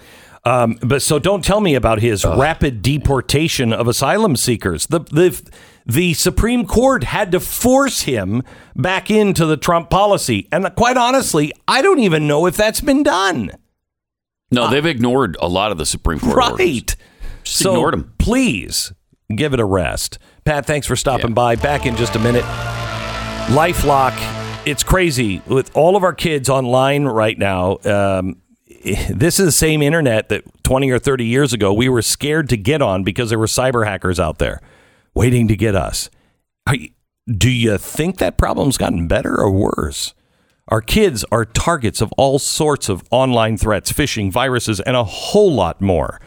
Um, 0.44 0.76
but 0.82 1.00
so 1.02 1.18
don't 1.18 1.42
tell 1.44 1.60
me 1.60 1.74
about 1.76 2.00
his 2.00 2.24
rapid 2.24 2.82
deportation 2.82 3.72
of 3.72 3.86
asylum 3.88 4.36
seekers. 4.36 4.86
The 4.86 5.00
the 5.00 5.50
the 5.86 6.14
Supreme 6.14 6.66
Court 6.66 7.04
had 7.04 7.32
to 7.32 7.40
force 7.40 8.02
him 8.02 8.42
back 8.76 9.10
into 9.10 9.46
the 9.46 9.56
Trump 9.56 9.88
policy, 9.88 10.48
and 10.52 10.68
quite 10.76 10.96
honestly, 10.96 11.52
I 11.68 11.80
don't 11.80 12.00
even 12.00 12.26
know 12.26 12.46
if 12.46 12.56
that's 12.56 12.80
been 12.80 13.02
done. 13.02 13.52
No, 14.52 14.70
they've 14.70 14.84
ignored 14.86 15.36
a 15.40 15.48
lot 15.48 15.72
of 15.72 15.78
the 15.78 15.86
Supreme 15.86 16.20
Court 16.20 16.36
orders. 16.36 16.58
Right. 16.58 16.96
Just 17.44 17.58
so 17.58 17.72
ignored 17.72 17.94
'em. 17.94 18.12
please 18.18 18.92
give 19.34 19.52
it 19.54 19.60
a 19.60 19.64
rest. 19.64 20.18
Pat, 20.44 20.66
thanks 20.66 20.86
for 20.86 20.94
stopping 20.96 21.28
Yeah. 21.30 21.34
by. 21.34 21.56
Back 21.56 21.86
in 21.86 21.96
just 21.96 22.14
a 22.14 22.18
minute. 22.18 22.44
LifeLock, 23.48 24.12
it's 24.66 24.82
crazy 24.82 25.42
with 25.46 25.70
all 25.76 25.96
of 25.96 26.04
our 26.04 26.12
kids 26.12 26.48
online 26.48 27.04
right 27.04 27.38
now. 27.38 27.78
Um, 27.84 28.36
this 29.10 29.38
is 29.38 29.46
the 29.46 29.52
same 29.52 29.82
internet 29.82 30.28
that 30.28 30.42
20 30.64 30.90
or 30.90 30.98
30 30.98 31.24
years 31.24 31.52
ago 31.52 31.72
we 31.72 31.88
were 31.88 32.02
scared 32.02 32.48
to 32.50 32.56
get 32.56 32.82
on 32.82 33.02
because 33.04 33.30
there 33.30 33.38
were 33.38 33.46
cyber 33.46 33.86
hackers 33.86 34.20
out 34.20 34.38
there 34.38 34.60
waiting 35.14 35.48
to 35.48 35.56
get 35.56 35.74
us. 35.74 36.08
Are 36.66 36.74
you- 36.76 36.90
do 37.28 37.50
you 37.50 37.78
think 37.78 38.18
that 38.18 38.36
problem's 38.36 38.76
gotten 38.76 39.06
better 39.06 39.38
or 39.38 39.50
worse? 39.50 40.14
Our 40.68 40.80
kids 40.80 41.24
are 41.32 41.44
targets 41.44 42.00
of 42.00 42.12
all 42.12 42.38
sorts 42.38 42.88
of 42.88 43.02
online 43.10 43.56
threats, 43.56 43.92
phishing, 43.92 44.30
viruses, 44.30 44.78
and 44.80 44.96
a 44.96 45.02
whole 45.02 45.52
lot 45.52 45.80
more. 45.80 46.20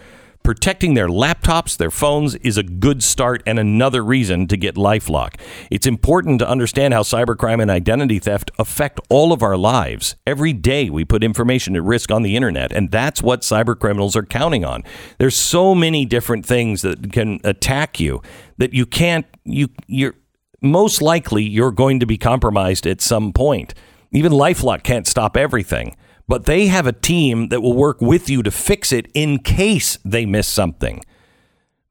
Protecting 0.44 0.94
their 0.94 1.08
laptops, 1.08 1.78
their 1.78 1.90
phones 1.90 2.36
is 2.36 2.58
a 2.58 2.62
good 2.62 3.02
start 3.02 3.42
and 3.48 3.58
another 3.58 4.04
reason 4.04 4.46
to 4.48 4.58
get 4.58 4.76
Lifelock. 4.76 5.40
It's 5.72 5.88
important 5.88 6.40
to 6.40 6.48
understand 6.48 6.94
how 6.94 7.02
cybercrime 7.02 7.62
and 7.62 7.72
identity 7.72 8.20
theft 8.20 8.52
affect 8.60 9.00
all 9.10 9.32
of 9.32 9.42
our 9.42 9.58
lives. 9.58 10.18
Every 10.28 10.54
day 10.54 10.90
we 10.90 11.06
put 11.06 11.24
information 11.24 11.76
at 11.76 11.84
risk 11.84 12.12
on 12.12 12.22
the 12.22 12.36
internet, 12.36 12.74
and 12.74 12.92
that's 12.92 13.24
what 13.24 13.42
cybercriminals 13.42 14.16
are 14.18 14.26
counting 14.26 14.66
on. 14.66 14.84
There's 15.18 15.36
so 15.36 15.74
many 15.74 16.06
different 16.06 16.46
things 16.46 16.82
that 16.82 17.12
can 17.12 17.40
attack 17.44 18.00
you 18.02 18.22
that 18.58 18.74
you 18.74 18.86
can't 18.86 19.26
you 19.46 19.70
you're 19.88 20.16
most 20.62 21.02
likely 21.02 21.44
you're 21.44 21.72
going 21.72 22.00
to 22.02 22.06
be 22.06 22.18
compromised 22.18 22.86
at 22.86 23.02
some 23.02 23.32
point. 23.34 23.74
Even 24.16 24.32
Lifelock 24.32 24.82
can't 24.82 25.06
stop 25.06 25.36
everything, 25.36 25.98
but 26.26 26.46
they 26.46 26.68
have 26.68 26.88
a 26.88 26.94
team 26.94 27.50
that 27.50 27.60
will 27.60 27.74
work 27.76 28.00
with 28.00 28.30
you 28.30 28.42
to 28.44 28.50
fix 28.50 28.94
it 28.94 29.08
in 29.14 29.40
case 29.40 30.00
they 30.06 30.26
miss 30.26 30.48
something. 30.48 31.04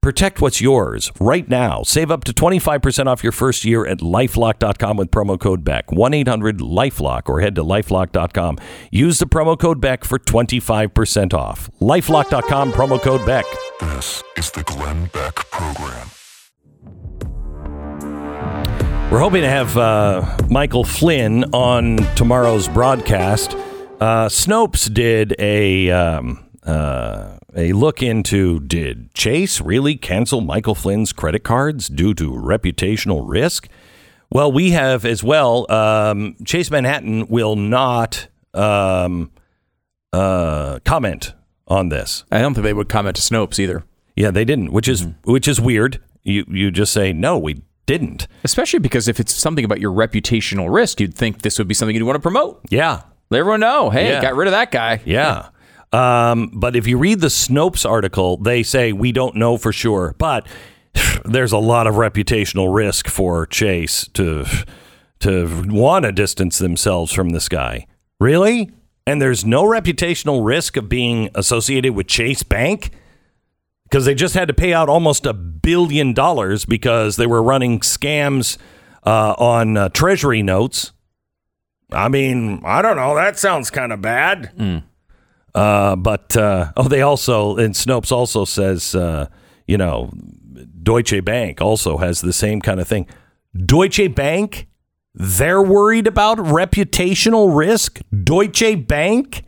Protect 0.01 0.41
what's 0.41 0.59
yours 0.59 1.13
right 1.21 1.47
now. 1.47 1.83
Save 1.83 2.11
up 2.11 2.25
to 2.25 2.33
25% 2.33 3.07
off 3.09 3.23
your 3.23 3.33
first 3.33 3.67
year 3.67 3.87
at 3.87 3.99
lifelock.com 3.99 4.97
with 4.97 5.11
promo 5.11 5.39
code 5.39 5.65
BECK. 5.65 5.93
1 5.93 6.15
800 6.15 6.61
Lifelock 6.61 7.29
or 7.29 7.43
head 7.43 7.55
to 7.57 7.63
lifelock.com. 7.63 8.57
Use 8.91 9.19
the 9.19 9.27
promo 9.27 9.59
code 9.59 9.83
BECK 9.83 10.03
for 10.07 10.19
25% 10.19 11.35
off. 11.35 11.71
Lifelock.com, 11.83 12.73
promo 12.73 12.99
code 13.03 13.27
BECK. 13.27 13.45
This 13.81 14.23
is 14.39 14.51
the 14.51 14.63
Glenn 14.63 15.11
Beck 15.13 15.35
Program. 15.51 16.09
We're 19.15 19.21
hoping 19.21 19.43
to 19.43 19.49
have 19.49 19.77
uh, 19.77 20.39
Michael 20.51 20.83
Flynn 20.83 21.45
on 21.53 21.99
tomorrow's 22.17 22.67
broadcast. 22.67 23.53
Uh, 24.01 24.27
Snopes 24.27 24.93
did 24.93 25.37
a 25.39 25.89
um, 25.93 26.45
uh, 26.65 27.39
a 27.55 27.73
look 27.75 28.03
into 28.03 28.59
did 28.59 29.15
Chase 29.15 29.61
really 29.61 29.95
cancel 29.95 30.41
Michael 30.41 30.75
Flynn's 30.75 31.13
credit 31.13 31.45
cards 31.45 31.87
due 31.87 32.13
to 32.15 32.33
reputational 32.33 33.23
risk? 33.25 33.69
Well, 34.33 34.51
we 34.51 34.73
have 34.73 35.05
as 35.05 35.23
well. 35.23 35.71
Um, 35.71 36.35
Chase 36.45 36.69
Manhattan 36.73 37.29
will 37.29 37.55
not 37.55 38.27
um, 38.53 39.31
uh, 40.13 40.81
comment 40.85 41.35
on 41.69 41.89
this. 41.89 42.25
I 42.33 42.41
don't 42.41 42.55
think 42.55 42.65
they 42.65 42.75
would 42.75 42.89
comment 42.89 43.15
to 43.15 43.23
Snopes 43.23 43.61
either. 43.61 43.85
Yeah, 44.17 44.33
they 44.33 44.45
didn't, 44.45 44.73
which 44.73 44.89
is 44.89 45.07
which 45.23 45.47
is 45.47 45.61
weird. 45.61 46.01
You 46.25 46.45
you 46.49 46.73
just 46.73 46.93
say 46.93 47.13
no, 47.13 47.39
we 47.39 47.63
didn't. 47.87 48.27
Especially 48.45 48.79
because 48.79 49.09
if 49.09 49.21
it's 49.21 49.33
something 49.33 49.65
about 49.65 49.81
your 49.81 49.93
reputational 49.93 50.73
risk, 50.73 51.01
you'd 51.01 51.15
think 51.15 51.43
this 51.43 51.59
would 51.59 51.69
be 51.69 51.75
something 51.75 51.95
you'd 51.95 52.05
want 52.05 52.17
to 52.17 52.21
promote. 52.21 52.61
Yeah. 52.71 53.03
Let 53.31 53.39
everyone 53.41 53.61
know, 53.61 53.91
hey, 53.91 54.09
Yeah. 54.09 54.23
got 54.23 54.37
rid 54.37 54.49
of 54.49 54.53
that 54.53 54.71
guy. 54.71 55.01
Yeah. 55.05 55.49
Um, 55.93 56.51
but 56.55 56.75
if 56.77 56.87
you 56.87 56.99
read 56.99 57.21
the 57.21 57.29
Snopes 57.29 57.89
article, 57.89 58.37
they 58.37 58.63
say 58.63 58.93
we 58.93 59.13
don't 59.13 59.37
know 59.37 59.57
for 59.57 59.73
sure, 59.73 60.15
but 60.19 60.47
there's 61.25 61.53
a 61.53 61.59
lot 61.59 61.87
of 61.87 61.95
reputational 61.95 62.75
risk 62.75 63.09
for 63.09 63.47
Chase 63.47 64.09
to 64.15 64.45
to 65.21 65.65
want 65.69 66.05
to 66.05 66.13
distance 66.13 66.59
themselves 66.59 67.13
from 67.13 67.31
this 67.31 67.49
guy. 67.49 67.87
Really? 68.21 68.71
And 69.07 69.23
there's 69.23 69.45
no 69.45 69.65
reputational 69.65 70.45
risk 70.45 70.77
of 70.77 70.89
being 70.89 71.31
associated 71.35 71.95
with 71.95 72.07
Chase 72.09 72.43
Bank 72.43 72.91
because 73.95 74.07
they 74.07 74.15
just 74.17 74.35
had 74.35 74.49
to 74.49 74.55
pay 74.55 74.73
out 74.73 74.89
almost 74.89 75.25
a 75.25 75.33
billion 75.33 76.13
dollars 76.13 76.65
because 76.65 77.15
they 77.15 77.29
were 77.29 77.41
running 77.41 77.79
scams 77.79 78.59
uh, 79.07 79.37
on 79.39 79.77
uh, 79.77 79.89
treasury 79.91 80.43
notes. 80.43 80.91
I 81.93 82.09
mean, 82.09 82.61
I 82.65 82.83
don't 82.83 82.97
know. 82.97 83.15
That 83.15 83.39
sounds 83.39 83.71
kind 83.71 83.93
of 83.93 84.03
bad. 84.03 84.51
Uh, 85.55 85.95
but 85.95 86.37
uh, 86.37 86.73
oh, 86.77 86.89
they 86.89 87.03
also 87.03 87.57
and 87.57 87.73
Snopes 87.73 88.11
also 88.11 88.45
says, 88.45 88.97
uh, 88.97 89.29
you 89.69 89.79
know, 89.79 90.11
Deutsche 90.83 91.25
Bank 91.25 91.61
also 91.61 91.97
has 91.99 92.21
the 92.21 92.33
same 92.33 92.61
kind 92.61 92.81
of 92.81 92.89
thing. 92.89 93.07
Deutsche 93.65 94.13
Bank, 94.13 94.67
they're 95.15 95.63
worried 95.63 96.09
about 96.09 96.39
reputational 96.39 97.57
risk. 97.57 98.01
Deutsche 98.25 98.89
Bank. 98.89 99.45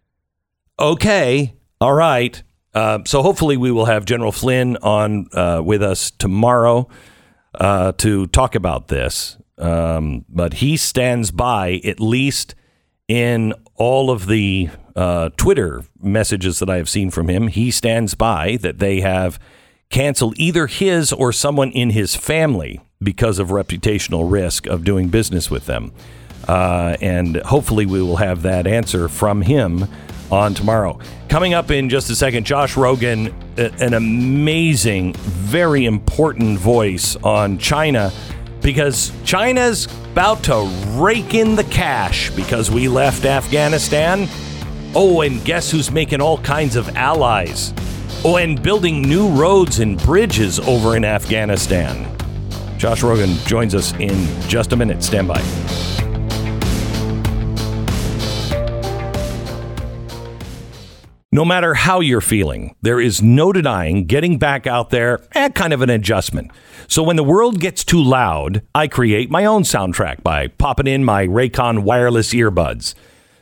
okay, 0.78 1.54
all 1.80 1.94
right. 1.94 2.42
Uh, 2.74 3.00
so 3.04 3.22
hopefully 3.22 3.56
we 3.56 3.70
will 3.70 3.86
have 3.86 4.04
General 4.04 4.32
Flynn 4.32 4.76
on 4.78 5.26
uh, 5.32 5.60
with 5.64 5.82
us 5.82 6.10
tomorrow 6.10 6.88
uh, 7.54 7.92
to 7.92 8.26
talk 8.28 8.54
about 8.54 8.88
this. 8.88 9.36
Um, 9.58 10.24
but 10.28 10.54
he 10.54 10.76
stands 10.76 11.30
by 11.30 11.80
at 11.84 12.00
least 12.00 12.54
in 13.08 13.52
all 13.74 14.10
of 14.10 14.26
the 14.26 14.70
uh, 14.96 15.30
Twitter 15.36 15.84
messages 16.00 16.60
that 16.60 16.70
I 16.70 16.76
have 16.76 16.88
seen 16.88 17.10
from 17.10 17.28
him. 17.28 17.48
He 17.48 17.70
stands 17.70 18.14
by 18.14 18.56
that 18.58 18.78
they 18.78 19.00
have 19.00 19.38
canceled 19.90 20.34
either 20.38 20.66
his 20.66 21.12
or 21.12 21.32
someone 21.32 21.70
in 21.72 21.90
his 21.90 22.14
family 22.14 22.80
because 23.02 23.38
of 23.38 23.48
reputational 23.48 24.30
risk 24.30 24.66
of 24.66 24.84
doing 24.84 25.08
business 25.08 25.50
with 25.50 25.66
them. 25.66 25.92
Uh, 26.46 26.96
and 27.00 27.36
hopefully 27.36 27.84
we 27.84 28.00
will 28.00 28.16
have 28.16 28.42
that 28.42 28.66
answer 28.66 29.08
from 29.08 29.42
him 29.42 29.86
on 30.30 30.54
tomorrow. 30.54 30.98
Coming 31.28 31.54
up 31.54 31.70
in 31.70 31.88
just 31.88 32.10
a 32.10 32.16
second, 32.16 32.44
Josh 32.44 32.74
Rogin, 32.74 33.32
an 33.80 33.94
amazing, 33.94 35.14
very 35.14 35.84
important 35.84 36.58
voice 36.58 37.16
on 37.16 37.58
China 37.58 38.12
because 38.60 39.12
China's 39.24 39.86
about 40.12 40.42
to 40.44 40.64
rake 41.00 41.34
in 41.34 41.56
the 41.56 41.64
cash 41.64 42.30
because 42.30 42.70
we 42.70 42.88
left 42.88 43.24
Afghanistan. 43.24 44.28
Oh, 44.94 45.20
and 45.20 45.44
guess 45.44 45.70
who's 45.70 45.90
making 45.90 46.20
all 46.20 46.38
kinds 46.38 46.76
of 46.76 46.88
allies? 46.96 47.72
Oh, 48.24 48.36
and 48.36 48.60
building 48.62 49.02
new 49.02 49.28
roads 49.28 49.78
and 49.78 49.98
bridges 49.98 50.58
over 50.60 50.96
in 50.96 51.04
Afghanistan. 51.04 52.16
Josh 52.76 53.02
Rogin 53.02 53.46
joins 53.46 53.74
us 53.74 53.92
in 53.94 54.26
just 54.48 54.72
a 54.72 54.76
minute. 54.76 55.02
Stand 55.02 55.28
by. 55.28 55.89
No 61.32 61.44
matter 61.44 61.74
how 61.74 62.00
you're 62.00 62.20
feeling, 62.20 62.74
there 62.82 62.98
is 62.98 63.22
no 63.22 63.52
denying 63.52 64.06
getting 64.06 64.36
back 64.36 64.66
out 64.66 64.90
there, 64.90 65.20
eh, 65.30 65.48
kind 65.50 65.72
of 65.72 65.80
an 65.80 65.88
adjustment. 65.88 66.50
So 66.88 67.04
when 67.04 67.14
the 67.14 67.22
world 67.22 67.60
gets 67.60 67.84
too 67.84 68.02
loud, 68.02 68.62
I 68.74 68.88
create 68.88 69.30
my 69.30 69.44
own 69.44 69.62
soundtrack 69.62 70.24
by 70.24 70.48
popping 70.48 70.88
in 70.88 71.04
my 71.04 71.28
Raycon 71.28 71.84
wireless 71.84 72.34
earbuds. 72.34 72.94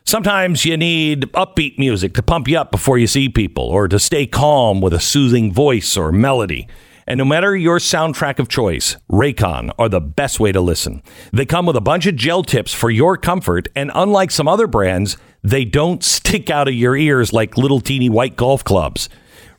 Sometimes 0.05 0.67
you 0.67 0.77
need 0.77 1.33
upbeat 1.33 1.79
music 1.79 2.13
to 2.13 2.23
pump 2.23 2.47
you 2.47 2.59
up 2.59 2.71
before 2.71 2.99
you 2.99 3.07
see 3.07 3.31
people 3.31 3.65
or 3.65 3.89
to 3.89 3.99
stay 3.99 4.27
calm 4.27 4.83
with 4.83 4.93
a 4.93 5.01
soothing 5.01 5.51
voice 5.51 5.97
or 5.97 6.13
melody. 6.13 6.69
And 7.07 7.17
no 7.17 7.25
matter 7.25 7.57
your 7.57 7.79
soundtrack 7.79 8.39
of 8.39 8.51
choice, 8.51 8.99
Raycon 9.11 9.71
are 9.79 9.89
the 9.89 9.99
best 9.99 10.39
way 10.39 10.53
to 10.53 10.61
listen. 10.61 11.03
They 11.33 11.47
come 11.47 11.65
with 11.65 11.75
a 11.75 11.81
bunch 11.81 12.05
of 12.05 12.17
gel 12.17 12.43
tips 12.43 12.75
for 12.75 12.91
your 12.91 13.17
comfort, 13.17 13.67
and 13.75 13.91
unlike 13.95 14.31
some 14.31 14.47
other 14.47 14.67
brands, 14.67 15.17
they 15.43 15.65
don't 15.65 16.03
stick 16.05 16.51
out 16.51 16.69
of 16.69 16.75
your 16.75 16.97
ears 16.97 17.33
like 17.33 17.57
little 17.57 17.81
teeny 17.81 18.09
white 18.09 18.37
golf 18.37 18.65
clubs. 18.65 19.09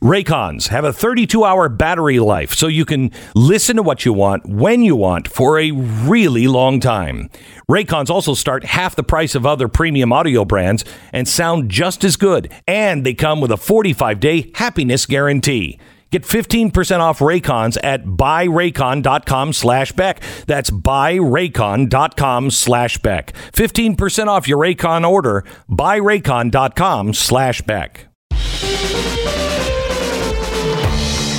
Raycons 0.02 0.68
have 0.68 0.84
a 0.84 0.94
32 0.94 1.44
hour 1.44 1.68
battery 1.68 2.20
life, 2.20 2.54
so 2.54 2.68
you 2.68 2.86
can 2.86 3.10
listen 3.34 3.76
to 3.76 3.82
what 3.82 4.06
you 4.06 4.14
want 4.14 4.46
when 4.48 4.82
you 4.82 4.96
want 4.96 5.28
for 5.28 5.58
a 5.58 5.72
really 5.72 6.46
long 6.46 6.80
time. 6.80 7.28
Raycons 7.70 8.08
also 8.08 8.32
start 8.32 8.64
half 8.64 8.96
the 8.96 9.02
price 9.02 9.34
of 9.34 9.44
other 9.44 9.68
premium 9.68 10.10
audio 10.10 10.46
brands 10.46 10.86
and 11.12 11.28
sound 11.28 11.70
just 11.70 12.02
as 12.02 12.16
good, 12.16 12.50
and 12.66 13.04
they 13.04 13.12
come 13.12 13.42
with 13.42 13.50
a 13.50 13.58
45 13.58 14.20
day 14.20 14.50
happiness 14.54 15.04
guarantee. 15.04 15.78
Get 16.10 16.24
15% 16.24 16.98
off 16.98 17.20
Raycons 17.20 17.78
at 17.84 18.04
buyraycon.com 18.04 19.52
slash 19.52 19.92
Beck. 19.92 20.20
That's 20.46 20.70
buyraycon.com 20.70 22.50
slash 22.50 22.98
Beck. 22.98 23.32
15% 23.52 24.26
off 24.26 24.48
your 24.48 24.58
Raycon 24.58 25.08
order. 25.08 25.44
Buyraycon.com 25.68 27.14
slash 27.14 27.62
Beck. 27.62 28.08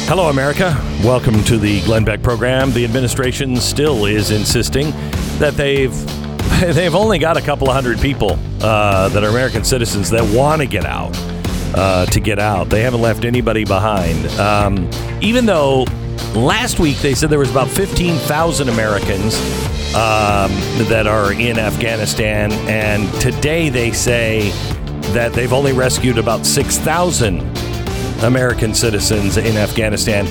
Hello, 0.08 0.30
America. 0.30 0.76
Welcome 1.04 1.44
to 1.46 1.58
the 1.58 1.82
Glenn 1.82 2.04
Beck 2.04 2.22
program. 2.22 2.72
The 2.72 2.84
administration 2.84 3.56
still 3.58 4.06
is 4.06 4.32
insisting 4.32 4.92
that 5.40 5.54
they've 5.56 5.94
they've 6.76 6.96
only 6.96 7.18
got 7.18 7.38
a 7.38 7.42
couple 7.42 7.70
of 7.70 7.74
hundred 7.74 8.00
people 8.00 8.38
uh, 8.62 9.10
that 9.10 9.24
are 9.24 9.30
American 9.30 9.64
citizens 9.64 10.10
that 10.10 10.24
want 10.36 10.62
to 10.62 10.68
get 10.68 10.86
out. 10.86 11.12
Uh, 11.74 12.06
to 12.08 12.20
get 12.20 12.38
out, 12.38 12.70
they 12.70 12.82
haven't 12.82 13.02
left 13.02 13.24
anybody 13.24 13.64
behind. 13.64 14.28
Um, 14.40 14.90
even 15.22 15.46
though 15.46 15.86
last 16.36 16.80
week 16.80 16.98
they 16.98 17.16
said 17.16 17.30
there 17.30 17.40
was 17.40 17.52
about 17.52 17.70
fifteen 17.70 18.16
thousand 18.16 18.68
Americans 18.70 19.36
um, 19.96 20.52
that 20.90 21.08
are 21.08 21.32
in 21.32 21.58
Afghanistan, 21.58 22.52
and 22.68 23.10
today 23.22 23.70
they 23.70 23.92
say 23.92 24.50
that 25.14 25.32
they've 25.34 25.54
only 25.54 25.74
rescued 25.74 26.18
about 26.18 26.46
six 26.46 26.78
thousand. 26.78 27.42
American 28.24 28.76
citizens 28.76 29.38
in 29.38 29.58
Afghanistan, 29.58 30.28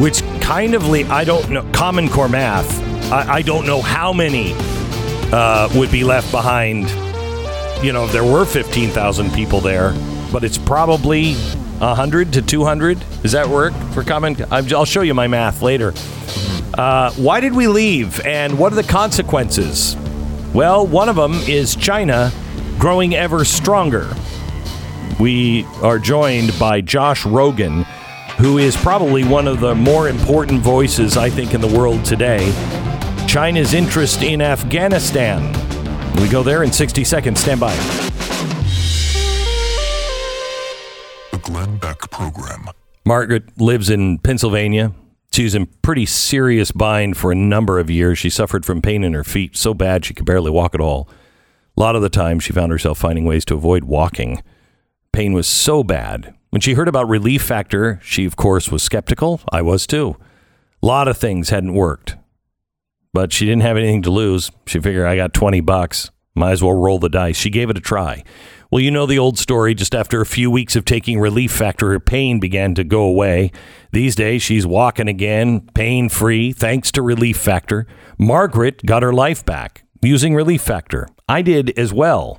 which 0.00 0.22
kind 0.40 0.74
of 0.74 0.86
le- 0.88 1.06
I 1.10 1.22
don't 1.22 1.50
know 1.50 1.68
Common 1.72 2.08
Core 2.08 2.30
math. 2.30 2.80
I, 3.12 3.34
I 3.34 3.42
don't 3.42 3.66
know 3.66 3.82
how 3.82 4.10
many 4.14 4.54
uh, 5.32 5.68
would 5.74 5.90
be 5.92 6.02
left 6.02 6.30
behind. 6.32 6.88
You 7.84 7.92
know, 7.92 8.06
if 8.06 8.12
there 8.12 8.24
were 8.24 8.46
fifteen 8.46 8.88
thousand 8.88 9.34
people 9.34 9.60
there, 9.60 9.92
but 10.32 10.44
it's 10.44 10.58
probably 10.58 11.34
hundred 11.78 12.32
to 12.34 12.42
two 12.42 12.64
hundred. 12.64 13.02
Does 13.22 13.32
that 13.32 13.48
work 13.48 13.74
for 13.92 14.02
Common? 14.02 14.36
I'll 14.50 14.84
show 14.84 15.02
you 15.02 15.14
my 15.14 15.26
math 15.26 15.62
later. 15.62 15.92
Uh, 16.74 17.10
why 17.12 17.40
did 17.40 17.54
we 17.54 17.68
leave, 17.68 18.20
and 18.26 18.58
what 18.58 18.72
are 18.72 18.76
the 18.76 18.82
consequences? 18.82 19.96
Well, 20.52 20.86
one 20.86 21.08
of 21.08 21.16
them 21.16 21.34
is 21.46 21.74
China 21.76 22.32
growing 22.78 23.14
ever 23.14 23.44
stronger. 23.44 24.14
We 25.18 25.64
are 25.82 25.98
joined 25.98 26.58
by 26.58 26.82
Josh 26.82 27.24
Rogin, 27.24 27.84
who 28.36 28.58
is 28.58 28.76
probably 28.76 29.24
one 29.24 29.48
of 29.48 29.60
the 29.60 29.74
more 29.74 30.08
important 30.08 30.60
voices, 30.60 31.16
I 31.16 31.30
think, 31.30 31.54
in 31.54 31.60
the 31.60 31.66
world 31.66 32.04
today. 32.04 32.52
China's 33.26 33.72
interest 33.74 34.22
in 34.22 34.42
Afghanistan. 34.42 35.52
We 36.20 36.28
go 36.28 36.42
there 36.42 36.62
in 36.62 36.72
60 36.72 37.04
seconds. 37.04 37.40
Stand 37.40 37.60
by. 37.60 37.74
Glenn 41.46 41.76
Beck 41.76 42.10
Program. 42.10 42.68
Margaret 43.04 43.60
lives 43.60 43.88
in 43.88 44.18
Pennsylvania. 44.18 44.92
She's 45.32 45.54
in 45.54 45.66
pretty 45.80 46.04
serious 46.04 46.72
bind 46.72 47.16
for 47.16 47.30
a 47.30 47.36
number 47.36 47.78
of 47.78 47.88
years. 47.88 48.18
She 48.18 48.30
suffered 48.30 48.66
from 48.66 48.82
pain 48.82 49.04
in 49.04 49.12
her 49.12 49.22
feet 49.22 49.56
so 49.56 49.72
bad 49.72 50.04
she 50.04 50.12
could 50.12 50.26
barely 50.26 50.50
walk 50.50 50.74
at 50.74 50.80
all. 50.80 51.08
A 51.76 51.80
lot 51.80 51.94
of 51.94 52.02
the 52.02 52.08
time, 52.08 52.40
she 52.40 52.52
found 52.52 52.72
herself 52.72 52.98
finding 52.98 53.24
ways 53.24 53.44
to 53.44 53.54
avoid 53.54 53.84
walking. 53.84 54.42
Pain 55.12 55.34
was 55.34 55.46
so 55.46 55.84
bad. 55.84 56.34
When 56.50 56.60
she 56.60 56.74
heard 56.74 56.88
about 56.88 57.08
Relief 57.08 57.42
Factor, 57.42 58.00
she, 58.02 58.24
of 58.24 58.34
course, 58.34 58.72
was 58.72 58.82
skeptical. 58.82 59.40
I 59.52 59.62
was 59.62 59.86
too. 59.86 60.16
A 60.82 60.86
lot 60.86 61.06
of 61.06 61.16
things 61.16 61.50
hadn't 61.50 61.74
worked, 61.74 62.16
but 63.12 63.32
she 63.32 63.46
didn't 63.46 63.62
have 63.62 63.76
anything 63.76 64.02
to 64.02 64.10
lose. 64.10 64.50
She 64.66 64.80
figured, 64.80 65.06
I 65.06 65.14
got 65.14 65.32
20 65.32 65.60
bucks. 65.60 66.10
Might 66.34 66.52
as 66.52 66.62
well 66.62 66.74
roll 66.74 66.98
the 66.98 67.08
dice. 67.08 67.36
She 67.36 67.50
gave 67.50 67.70
it 67.70 67.78
a 67.78 67.80
try. 67.80 68.24
Well, 68.70 68.80
you 68.80 68.90
know 68.90 69.06
the 69.06 69.18
old 69.18 69.38
story. 69.38 69.74
Just 69.74 69.94
after 69.94 70.20
a 70.20 70.26
few 70.26 70.50
weeks 70.50 70.74
of 70.74 70.84
taking 70.84 71.20
Relief 71.20 71.52
Factor, 71.52 71.92
her 71.92 72.00
pain 72.00 72.40
began 72.40 72.74
to 72.74 72.84
go 72.84 73.02
away. 73.02 73.52
These 73.92 74.16
days, 74.16 74.42
she's 74.42 74.66
walking 74.66 75.08
again, 75.08 75.68
pain 75.74 76.08
free, 76.08 76.52
thanks 76.52 76.90
to 76.92 77.02
Relief 77.02 77.36
Factor. 77.36 77.86
Margaret 78.18 78.84
got 78.84 79.02
her 79.02 79.12
life 79.12 79.44
back 79.44 79.84
using 80.02 80.34
Relief 80.34 80.62
Factor. 80.62 81.08
I 81.28 81.42
did 81.42 81.78
as 81.78 81.92
well. 81.92 82.38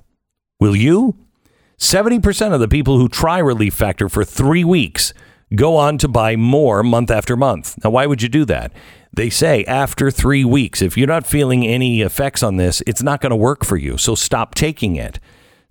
Will 0.59 0.75
you? 0.75 1.17
70% 1.78 2.53
of 2.53 2.59
the 2.59 2.67
people 2.67 2.97
who 2.97 3.07
try 3.07 3.38
Relief 3.38 3.73
Factor 3.73 4.09
for 4.09 4.25
three 4.25 4.63
weeks 4.63 5.13
go 5.55 5.78
on 5.78 5.97
to 5.99 6.07
buy 6.07 6.36
more 6.36 6.84
month 6.84 7.11
after 7.11 7.38
month. 7.38 7.75
Now, 7.84 7.91
why 7.91 8.05
would 8.05 8.21
you 8.21 8.30
do 8.30 8.43
that? 8.45 8.73
They 9.13 9.30
say 9.30 9.63
after 9.65 10.11
three 10.11 10.43
weeks, 10.43 10.82
if 10.82 10.97
you're 10.97 11.07
not 11.07 11.25
feeling 11.25 11.65
any 11.65 12.01
effects 12.01 12.43
on 12.43 12.57
this, 12.57 12.82
it's 12.86 13.03
not 13.03 13.21
going 13.21 13.30
to 13.30 13.36
work 13.36 13.63
for 13.63 13.78
you. 13.78 13.97
So 13.97 14.15
stop 14.15 14.55
taking 14.55 14.95
it. 14.95 15.19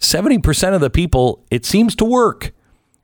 70% 0.00 0.74
of 0.74 0.80
the 0.80 0.90
people, 0.90 1.44
it 1.50 1.64
seems 1.64 1.94
to 1.96 2.04
work. 2.04 2.52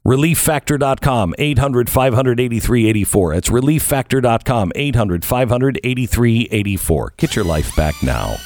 ReliefFactor.com, 0.07 1.35
800 1.39 1.89
583 1.89 2.89
84. 2.89 3.35
It's 3.35 3.49
ReliefFactor.com, 3.51 4.73
800 4.75 5.25
583 5.25 6.49
84. 6.51 7.15
Get 7.17 7.37
your 7.37 7.45
life 7.45 7.75
back 7.77 7.95
now. 8.03 8.37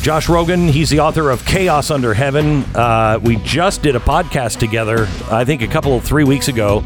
Josh 0.00 0.28
Rogin, 0.28 0.70
he's 0.70 0.88
the 0.88 1.00
author 1.00 1.30
of 1.30 1.44
Chaos 1.44 1.90
Under 1.90 2.14
Heaven. 2.14 2.64
Uh, 2.74 3.20
we 3.22 3.36
just 3.36 3.82
did 3.82 3.96
a 3.96 4.00
podcast 4.00 4.58
together, 4.58 5.06
I 5.30 5.44
think 5.44 5.62
a 5.62 5.66
couple, 5.66 5.94
of 5.94 6.04
three 6.04 6.24
weeks 6.24 6.48
ago. 6.48 6.82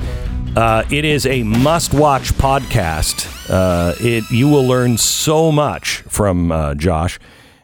Uh, 0.56 0.84
it 0.90 1.04
is 1.04 1.26
a 1.26 1.44
must 1.44 1.94
watch 1.94 2.32
podcast. 2.34 3.28
Uh, 3.48 3.94
it 4.00 4.28
You 4.30 4.48
will 4.48 4.66
learn 4.66 4.98
so 4.98 5.52
much 5.52 5.98
from 6.08 6.50
uh, 6.50 6.74
Josh 6.74 7.20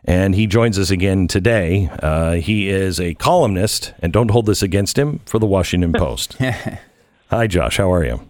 and 0.07 0.35
he 0.35 0.47
joins 0.47 0.79
us 0.79 0.91
again 0.91 1.27
today. 1.27 1.91
Uh, 2.03 2.35
he 2.35 2.69
is 2.69 3.01
a 3.01 3.15
columnist, 3.15 3.93
and 3.99 4.13
don't 4.13 4.31
hold 4.31 4.47
this 4.47 4.63
against 4.63 4.99
him, 4.99 5.21
for 5.27 5.39
the 5.39 5.47
Washington 5.47 5.93
Post. 5.97 6.37
Hi, 7.31 7.47
Josh. 7.47 7.77
How 7.77 7.93
are 7.93 8.05
you? 8.05 8.21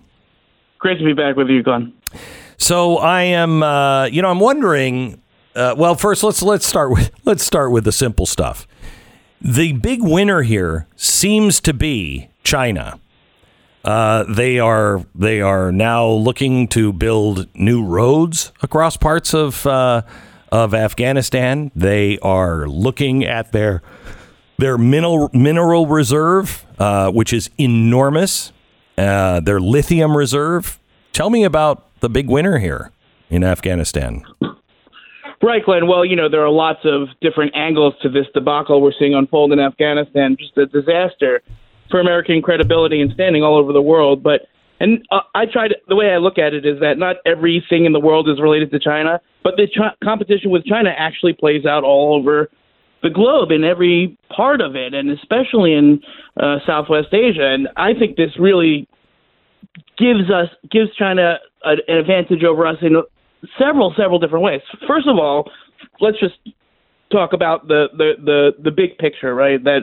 Great 0.78 0.98
to 0.98 1.04
be 1.04 1.12
back 1.12 1.36
with 1.36 1.48
you, 1.48 1.62
Glenn. 1.62 1.92
So 2.58 2.96
I 2.96 3.22
am, 3.22 3.62
uh, 3.62 4.06
you 4.06 4.22
know, 4.22 4.30
I'm 4.30 4.40
wondering. 4.40 5.20
Uh, 5.54 5.74
well, 5.76 5.94
first 5.94 6.22
let's 6.22 6.42
let's 6.42 6.66
start 6.66 6.90
with 6.90 7.10
let's 7.24 7.44
start 7.44 7.70
with 7.72 7.84
the 7.84 7.92
simple 7.92 8.26
stuff. 8.26 8.66
The 9.40 9.72
big 9.72 10.02
winner 10.02 10.42
here 10.42 10.86
seems 10.96 11.60
to 11.62 11.74
be 11.74 12.28
China. 12.44 12.98
Uh, 13.84 14.24
they 14.24 14.58
are 14.58 15.04
they 15.14 15.40
are 15.40 15.70
now 15.70 16.06
looking 16.06 16.68
to 16.68 16.92
build 16.92 17.48
new 17.54 17.84
roads 17.84 18.52
across 18.62 18.96
parts 18.96 19.32
of 19.32 19.66
uh, 19.66 20.02
of 20.50 20.74
Afghanistan. 20.74 21.70
They 21.74 22.18
are 22.20 22.66
looking 22.66 23.24
at 23.24 23.52
their 23.52 23.82
their 24.58 24.78
mineral 24.78 25.30
mineral 25.32 25.86
reserve, 25.86 26.64
uh, 26.78 27.10
which 27.10 27.32
is 27.32 27.50
enormous. 27.58 28.52
Uh, 28.96 29.40
their 29.40 29.60
lithium 29.60 30.16
reserve. 30.16 30.78
Tell 31.12 31.28
me 31.28 31.44
about 31.44 31.86
the 32.00 32.08
big 32.08 32.28
winner 32.28 32.58
here 32.58 32.90
in 33.28 33.44
Afghanistan. 33.44 34.24
Right, 35.42 35.62
Glenn. 35.64 35.86
Well, 35.86 36.04
you 36.04 36.16
know, 36.16 36.30
there 36.30 36.42
are 36.42 36.50
lots 36.50 36.80
of 36.84 37.08
different 37.20 37.54
angles 37.54 37.94
to 38.02 38.08
this 38.08 38.26
debacle 38.32 38.80
we're 38.80 38.92
seeing 38.98 39.14
unfold 39.14 39.52
in 39.52 39.60
Afghanistan. 39.60 40.36
Just 40.38 40.56
a 40.56 40.66
disaster 40.66 41.42
for 41.90 42.00
American 42.00 42.40
credibility 42.40 43.00
and 43.00 43.12
standing 43.12 43.42
all 43.42 43.56
over 43.56 43.72
the 43.72 43.82
world. 43.82 44.22
But 44.22 44.48
and 44.80 45.04
uh, 45.10 45.20
I 45.34 45.46
try 45.46 45.68
to 45.68 45.74
the 45.88 45.96
way 45.96 46.10
I 46.10 46.18
look 46.18 46.38
at 46.38 46.52
it 46.54 46.66
is 46.66 46.80
that 46.80 46.98
not 46.98 47.16
everything 47.24 47.84
in 47.84 47.92
the 47.92 48.00
world 48.00 48.28
is 48.28 48.40
related 48.40 48.70
to 48.72 48.78
China, 48.78 49.20
but 49.42 49.54
the 49.56 49.66
ch- 49.66 49.98
competition 50.04 50.50
with 50.50 50.64
China 50.64 50.90
actually 50.96 51.32
plays 51.32 51.64
out 51.64 51.84
all 51.84 52.14
over 52.14 52.50
the 53.02 53.10
globe 53.10 53.50
in 53.50 53.64
every 53.64 54.18
part 54.34 54.60
of 54.60 54.74
it, 54.74 54.94
and 54.94 55.10
especially 55.10 55.74
in 55.74 56.00
uh, 56.40 56.58
Southwest 56.66 57.12
Asia. 57.12 57.46
And 57.46 57.68
I 57.76 57.94
think 57.94 58.16
this 58.16 58.32
really 58.38 58.88
gives 59.98 60.30
us 60.30 60.48
gives 60.70 60.94
China 60.96 61.38
a, 61.64 61.70
an 61.88 61.98
advantage 61.98 62.44
over 62.44 62.66
us 62.66 62.76
in 62.82 62.96
several 63.58 63.94
several 63.96 64.18
different 64.18 64.44
ways. 64.44 64.60
First 64.86 65.08
of 65.08 65.18
all, 65.18 65.50
let's 66.00 66.18
just 66.18 66.34
talk 67.10 67.32
about 67.32 67.68
the 67.68 67.86
the 67.96 68.12
the, 68.24 68.50
the 68.62 68.70
big 68.70 68.98
picture, 68.98 69.34
right? 69.34 69.62
That 69.62 69.82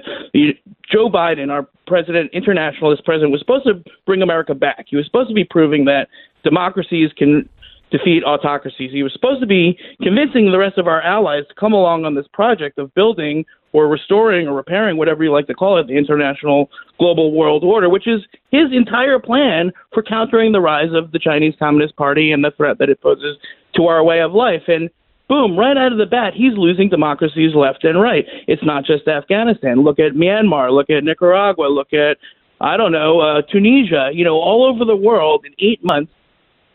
Joe 0.91 1.09
Biden, 1.09 1.51
our 1.51 1.67
president, 1.87 2.31
internationalist 2.33 3.05
president, 3.05 3.31
was 3.31 3.41
supposed 3.41 3.65
to 3.65 3.83
bring 4.05 4.21
America 4.21 4.53
back. 4.53 4.85
He 4.89 4.95
was 4.95 5.05
supposed 5.05 5.29
to 5.29 5.35
be 5.35 5.43
proving 5.43 5.85
that 5.85 6.07
democracies 6.43 7.11
can 7.17 7.49
defeat 7.91 8.23
autocracies. 8.23 8.91
He 8.91 9.03
was 9.03 9.13
supposed 9.13 9.39
to 9.41 9.47
be 9.47 9.77
convincing 10.01 10.51
the 10.51 10.57
rest 10.57 10.77
of 10.77 10.87
our 10.87 11.01
allies 11.01 11.43
to 11.47 11.53
come 11.53 11.73
along 11.73 12.05
on 12.05 12.15
this 12.15 12.25
project 12.33 12.79
of 12.79 12.93
building 12.95 13.45
or 13.71 13.87
restoring 13.87 14.47
or 14.47 14.55
repairing, 14.55 14.97
whatever 14.97 15.23
you 15.23 15.31
like 15.31 15.47
to 15.47 15.53
call 15.53 15.79
it, 15.79 15.87
the 15.87 15.97
international 15.97 16.69
global 16.97 17.31
world 17.31 17.63
order, 17.63 17.89
which 17.89 18.07
is 18.07 18.21
his 18.51 18.71
entire 18.71 19.19
plan 19.19 19.71
for 19.93 20.01
countering 20.01 20.51
the 20.51 20.61
rise 20.61 20.91
of 20.93 21.11
the 21.11 21.19
Chinese 21.19 21.53
Communist 21.59 21.95
Party 21.95 22.31
and 22.31 22.43
the 22.43 22.51
threat 22.57 22.77
that 22.79 22.89
it 22.89 22.99
poses 23.01 23.37
to 23.75 23.85
our 23.85 24.03
way 24.03 24.21
of 24.21 24.33
life. 24.33 24.63
And 24.67 24.89
boom, 25.27 25.57
right 25.57 25.77
out 25.77 25.91
of 25.91 25.97
the 25.97 26.05
bat, 26.05 26.33
he's 26.35 26.53
losing 26.55 26.89
democracies 26.89 27.55
left 27.55 27.83
and 27.83 28.01
right. 28.01 28.25
It's 28.47 28.63
not 28.63 28.85
just 28.85 29.07
Afghanistan. 29.07 29.83
Look 29.83 29.99
at 29.99 30.13
Myanmar, 30.13 30.71
look 30.71 30.89
at 30.89 31.03
Nicaragua, 31.03 31.67
look 31.67 31.93
at, 31.93 32.17
I 32.61 32.77
don't 32.77 32.91
know, 32.91 33.19
uh, 33.19 33.41
Tunisia. 33.51 34.09
You 34.13 34.23
know, 34.25 34.35
all 34.35 34.65
over 34.65 34.85
the 34.85 34.95
world 34.95 35.45
in 35.45 35.53
eight 35.59 35.83
months, 35.83 36.11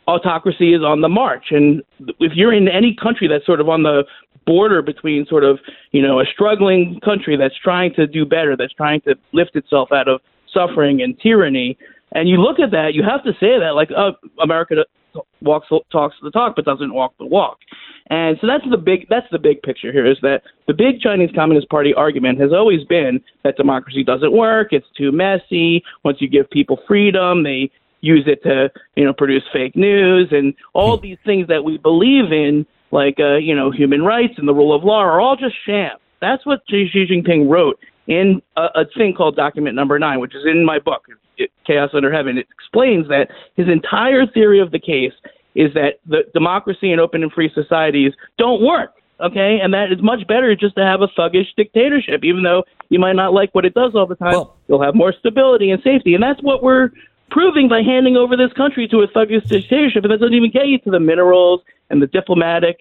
autocracy 0.06 0.74
is 0.74 0.82
on 0.82 1.00
the 1.00 1.08
march. 1.08 1.46
And 1.50 1.82
if 2.20 2.32
you're 2.34 2.52
in 2.52 2.68
any 2.68 2.96
country 3.00 3.28
that's 3.28 3.44
sort 3.44 3.60
of 3.60 3.68
on 3.68 3.82
the 3.82 4.04
border 4.46 4.80
between 4.80 5.26
sort 5.26 5.44
of, 5.44 5.58
you 5.92 6.00
know, 6.00 6.20
a 6.20 6.24
struggling 6.24 6.98
country 7.04 7.36
that's 7.36 7.56
trying 7.62 7.92
to 7.94 8.06
do 8.06 8.24
better, 8.24 8.56
that's 8.56 8.72
trying 8.72 9.02
to 9.02 9.14
lift 9.32 9.54
itself 9.54 9.92
out 9.92 10.08
of 10.08 10.20
suffering 10.52 11.02
and 11.02 11.18
tyranny, 11.20 11.76
and 12.12 12.28
you 12.28 12.36
look 12.38 12.58
at 12.58 12.70
that, 12.70 12.94
you 12.94 13.02
have 13.02 13.22
to 13.24 13.32
say 13.32 13.58
that 13.58 13.74
like, 13.74 13.90
oh, 13.96 14.12
America 14.42 14.76
walks 15.42 15.68
talks 15.90 16.16
the 16.22 16.30
talk 16.30 16.54
but 16.56 16.64
doesn't 16.64 16.92
walk 16.92 17.12
the 17.18 17.26
walk. 17.26 17.58
And 18.10 18.38
so 18.40 18.46
that's 18.46 18.64
the 18.70 18.78
big 18.78 19.06
that's 19.08 19.26
the 19.30 19.38
big 19.38 19.62
picture 19.62 19.92
here 19.92 20.06
is 20.06 20.16
that 20.22 20.42
the 20.66 20.74
big 20.74 21.00
Chinese 21.00 21.30
Communist 21.34 21.68
Party 21.68 21.92
argument 21.92 22.40
has 22.40 22.52
always 22.52 22.84
been 22.84 23.20
that 23.44 23.56
democracy 23.56 24.02
doesn't 24.02 24.32
work, 24.32 24.72
it's 24.72 24.86
too 24.96 25.12
messy. 25.12 25.82
Once 26.04 26.18
you 26.20 26.28
give 26.28 26.48
people 26.50 26.80
freedom, 26.86 27.42
they 27.42 27.70
use 28.00 28.24
it 28.26 28.42
to 28.42 28.70
you 28.96 29.04
know 29.04 29.12
produce 29.12 29.42
fake 29.52 29.76
news 29.76 30.28
and 30.30 30.54
all 30.72 30.96
hmm. 30.96 31.02
these 31.02 31.18
things 31.24 31.48
that 31.48 31.64
we 31.64 31.78
believe 31.78 32.32
in 32.32 32.66
like 32.90 33.16
uh, 33.18 33.36
you 33.36 33.54
know 33.54 33.70
human 33.70 34.02
rights 34.02 34.34
and 34.36 34.48
the 34.48 34.54
rule 34.54 34.74
of 34.74 34.84
law 34.84 35.00
are 35.00 35.20
all 35.20 35.36
just 35.36 35.54
sham 35.66 35.96
that's 36.20 36.44
what 36.46 36.60
xi 36.68 36.88
jinping 36.94 37.48
wrote 37.50 37.78
in 38.06 38.40
a, 38.56 38.66
a 38.76 38.84
thing 38.96 39.14
called 39.14 39.36
document 39.36 39.74
number 39.74 39.98
nine 39.98 40.20
which 40.20 40.34
is 40.34 40.44
in 40.46 40.64
my 40.64 40.78
book 40.78 41.06
chaos 41.66 41.90
under 41.92 42.12
heaven 42.12 42.38
it 42.38 42.46
explains 42.52 43.08
that 43.08 43.28
his 43.56 43.68
entire 43.68 44.26
theory 44.26 44.60
of 44.60 44.70
the 44.70 44.78
case 44.78 45.12
is 45.58 45.74
that 45.74 45.98
the 46.06 46.22
democracy 46.32 46.90
and 46.92 47.00
open 47.00 47.22
and 47.22 47.32
free 47.32 47.50
societies 47.54 48.12
don't 48.38 48.62
work 48.62 48.94
okay? 49.20 49.58
And 49.60 49.74
that 49.74 49.90
it's 49.90 50.00
much 50.00 50.26
better 50.26 50.54
just 50.54 50.76
to 50.76 50.84
have 50.84 51.02
a 51.02 51.08
thuggish 51.08 51.48
dictatorship 51.56 52.22
even 52.22 52.44
though 52.44 52.62
you 52.88 52.98
might 52.98 53.16
not 53.16 53.32
like 53.34 53.52
what 53.52 53.64
it 53.64 53.74
does 53.74 53.96
all 53.96 54.06
the 54.06 54.14
time. 54.14 54.32
Well, 54.32 54.56
you'll 54.68 54.82
have 54.82 54.94
more 54.94 55.12
stability 55.12 55.70
and 55.70 55.82
safety. 55.82 56.14
And 56.14 56.22
that's 56.22 56.40
what 56.40 56.62
we're 56.62 56.90
proving 57.30 57.68
by 57.68 57.82
handing 57.82 58.16
over 58.16 58.36
this 58.36 58.52
country 58.54 58.88
to 58.88 59.00
a 59.00 59.08
thuggish 59.08 59.46
dictatorship, 59.48 60.04
and 60.04 60.12
that 60.12 60.20
doesn't 60.20 60.34
even 60.34 60.50
get 60.50 60.66
you 60.66 60.78
to 60.78 60.90
the 60.90 61.00
minerals 61.00 61.60
and 61.90 62.00
the 62.00 62.06
diplomatic 62.06 62.78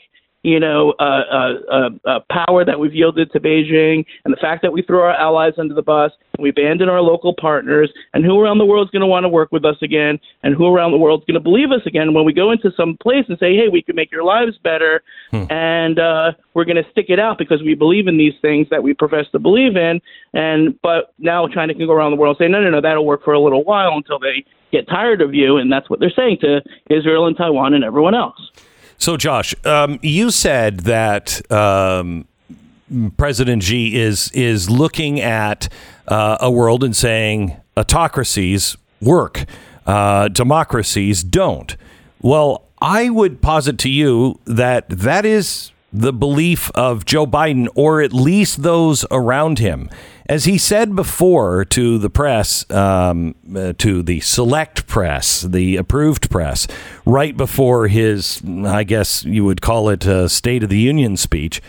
you 0.47 0.61
know, 0.61 0.93
uh, 0.97 1.03
uh, 1.03 1.53
uh, 1.69 1.89
uh, 2.05 2.19
power 2.31 2.63
that 2.63 2.79
we've 2.79 2.93
yielded 2.93 3.29
to 3.33 3.39
Beijing, 3.39 4.05
and 4.23 4.33
the 4.33 4.39
fact 4.39 4.61
that 4.61 4.71
we 4.71 4.81
threw 4.81 5.01
our 5.01 5.11
allies 5.11 5.51
under 5.57 5.73
the 5.73 5.81
bus, 5.81 6.13
and 6.37 6.41
we 6.41 6.49
abandon 6.51 6.87
our 6.87 7.01
local 7.01 7.35
partners, 7.35 7.91
and 8.13 8.23
who 8.23 8.39
around 8.39 8.57
the 8.57 8.65
world 8.65 8.87
is 8.87 8.91
going 8.91 9.01
to 9.01 9.07
want 9.07 9.25
to 9.25 9.29
work 9.29 9.51
with 9.51 9.65
us 9.65 9.75
again, 9.81 10.17
and 10.43 10.55
who 10.55 10.73
around 10.73 10.91
the 10.91 10.97
world 10.97 11.21
is 11.21 11.25
going 11.25 11.33
to 11.33 11.43
believe 11.43 11.71
us 11.71 11.85
again 11.85 12.13
when 12.13 12.23
we 12.23 12.31
go 12.31 12.51
into 12.51 12.71
some 12.77 12.95
place 12.95 13.25
and 13.27 13.37
say, 13.39 13.57
hey, 13.57 13.67
we 13.69 13.81
can 13.81 13.93
make 13.93 14.09
your 14.09 14.23
lives 14.23 14.57
better, 14.63 15.03
hmm. 15.31 15.43
and 15.51 15.99
uh, 15.99 16.31
we're 16.53 16.63
going 16.63 16.81
to 16.81 16.89
stick 16.91 17.07
it 17.09 17.19
out 17.19 17.37
because 17.37 17.61
we 17.61 17.75
believe 17.75 18.07
in 18.07 18.17
these 18.17 18.35
things 18.41 18.67
that 18.69 18.81
we 18.81 18.93
profess 18.93 19.25
to 19.33 19.39
believe 19.39 19.75
in, 19.75 19.99
and 20.31 20.79
but 20.81 21.13
now 21.19 21.45
China 21.49 21.73
can 21.73 21.85
go 21.85 21.91
around 21.91 22.11
the 22.11 22.17
world 22.17 22.37
and 22.39 22.45
say, 22.45 22.49
no, 22.49 22.61
no, 22.61 22.69
no, 22.69 22.79
that'll 22.79 23.05
work 23.05 23.21
for 23.25 23.33
a 23.33 23.39
little 23.39 23.65
while 23.65 23.91
until 23.97 24.17
they 24.17 24.45
get 24.71 24.87
tired 24.87 25.19
of 25.21 25.33
you, 25.33 25.57
and 25.57 25.69
that's 25.69 25.89
what 25.89 25.99
they're 25.99 26.09
saying 26.09 26.37
to 26.39 26.61
Israel 26.89 27.27
and 27.27 27.35
Taiwan 27.35 27.73
and 27.73 27.83
everyone 27.83 28.15
else. 28.15 28.49
So, 28.97 29.15
Josh, 29.15 29.53
um, 29.65 29.99
you 30.01 30.31
said 30.31 30.81
that 30.81 31.49
um, 31.51 32.27
President 33.17 33.63
Xi 33.63 33.95
is 33.95 34.31
is 34.31 34.69
looking 34.69 35.19
at 35.19 35.69
uh, 36.07 36.37
a 36.39 36.49
world 36.49 36.83
and 36.83 36.95
saying 36.95 37.57
autocracies 37.75 38.75
work, 39.01 39.45
uh, 39.85 40.29
democracies 40.29 41.23
don't. 41.23 41.75
Well, 42.21 42.63
I 42.81 43.09
would 43.09 43.41
posit 43.41 43.77
to 43.79 43.89
you 43.89 44.39
that 44.45 44.89
that 44.89 45.25
is 45.25 45.71
the 45.91 46.13
belief 46.13 46.69
of 46.75 47.05
Joe 47.05 47.25
Biden, 47.25 47.67
or 47.75 48.01
at 48.01 48.13
least 48.13 48.63
those 48.63 49.05
around 49.09 49.59
him. 49.59 49.89
As 50.29 50.43
he 50.43 50.57
said 50.57 50.95
before 50.95 51.63
to 51.65 51.97
the 51.97 52.09
press, 52.09 52.69
um, 52.69 53.35
uh, 53.55 53.73
to 53.77 54.03
the 54.03 54.19
select 54.19 54.85
press, 54.85 55.41
the 55.41 55.77
approved 55.77 56.29
press, 56.29 56.67
right 57.05 57.35
before 57.35 57.88
his, 57.88 58.41
I 58.65 58.83
guess 58.83 59.23
you 59.23 59.45
would 59.45 59.61
call 59.61 59.88
it 59.88 60.05
a 60.05 60.27
State 60.27 60.63
of 60.63 60.69
the 60.69 60.79
Union 60.79 61.15
speech, 61.15 61.61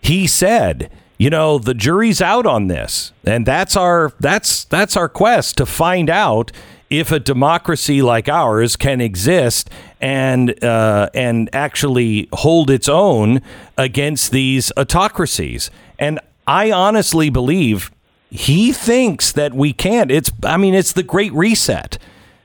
he 0.00 0.26
said, 0.26 0.90
you 1.18 1.28
know, 1.28 1.58
the 1.58 1.74
jury's 1.74 2.22
out 2.22 2.46
on 2.46 2.68
this, 2.68 3.12
and 3.24 3.44
that's 3.44 3.76
our 3.76 4.12
that's 4.20 4.64
that's 4.64 4.96
our 4.96 5.08
quest 5.08 5.58
to 5.58 5.66
find 5.66 6.08
out 6.08 6.52
if 6.90 7.12
a 7.12 7.20
democracy 7.20 8.00
like 8.02 8.28
ours 8.28 8.76
can 8.76 9.00
exist 9.00 9.70
and 10.00 10.62
uh, 10.64 11.10
and 11.14 11.50
actually 11.52 12.28
hold 12.32 12.70
its 12.70 12.88
own 12.88 13.42
against 13.76 14.30
these 14.30 14.72
autocracies. 14.76 15.70
And 15.98 16.18
I 16.46 16.70
honestly 16.70 17.30
believe 17.30 17.90
he 18.30 18.72
thinks 18.72 19.32
that 19.32 19.54
we 19.54 19.72
can't. 19.72 20.10
It's 20.10 20.32
I 20.42 20.56
mean 20.56 20.74
it's 20.74 20.92
the 20.92 21.02
great 21.02 21.32
reset. 21.32 21.98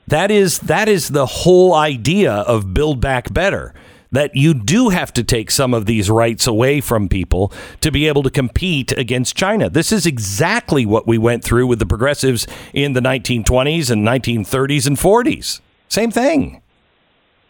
That 0.08 0.32
is 0.32 0.60
that 0.60 0.90
is 0.90 1.10
the 1.10 1.26
whole 1.26 1.74
idea 1.74 2.34
of 2.34 2.74
build 2.74 3.00
back 3.00 3.34
better. 3.34 3.74
That 4.14 4.36
you 4.36 4.54
do 4.54 4.90
have 4.90 5.12
to 5.14 5.24
take 5.24 5.52
some 5.52 5.74
of 5.74 5.86
these 5.86 6.10
rights 6.10 6.48
away 6.48 6.80
from 6.80 7.10
people 7.10 7.52
to 7.82 7.92
be 7.92 8.08
able 8.08 8.24
to 8.24 8.30
compete 8.30 8.92
against 8.94 9.36
China. 9.36 9.70
This 9.70 9.92
is 9.92 10.06
exactly 10.06 10.86
what 10.86 11.06
we 11.06 11.18
went 11.18 11.44
through 11.44 11.68
with 11.68 11.80
the 11.80 11.86
progressives 11.86 12.48
in 12.74 12.94
the 12.94 13.02
1920s 13.02 13.92
and 13.92 14.08
1930s 14.08 14.88
and 14.88 14.98
40s. 14.98 15.60
Same 15.90 16.12
thing. 16.12 16.62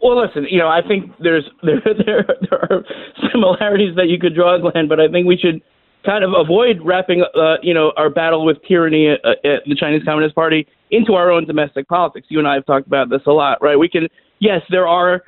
Well, 0.02 0.22
listen, 0.22 0.48
you 0.50 0.58
know, 0.58 0.68
I 0.68 0.82
think 0.86 1.12
there's 1.20 1.50
there 1.64 1.82
there, 2.06 2.26
there 2.50 2.60
are 2.60 2.84
similarities 3.32 3.96
that 3.96 4.08
you 4.08 4.20
could 4.20 4.36
draw, 4.36 4.58
Glenn, 4.58 4.88
but 4.88 5.00
I 5.00 5.08
think 5.08 5.28
we 5.28 5.38
should 5.38 5.62
kind 6.06 6.24
of 6.24 6.32
avoid 6.36 6.82
wrapping, 6.84 7.24
uh, 7.36 7.56
you 7.62 7.74
know, 7.74 7.94
our 7.96 8.10
battle 8.10 8.46
with 8.46 8.58
tyranny 8.68 9.08
at, 9.08 9.24
at 9.46 9.64
the 9.66 9.76
Chinese 9.76 10.04
Communist 10.04 10.36
Party 10.36 10.68
into 10.92 11.14
our 11.14 11.32
own 11.32 11.46
domestic 11.46 11.88
politics. 11.88 12.28
You 12.30 12.40
and 12.40 12.48
I 12.48 12.56
have 12.56 12.66
talked 12.66 12.88
about 12.88 13.10
this 13.10 13.22
a 13.26 13.32
lot, 13.32 13.62
right? 13.62 13.78
We 13.78 13.88
can, 13.88 14.08
yes, 14.40 14.62
there 14.70 14.88
are 14.88 15.24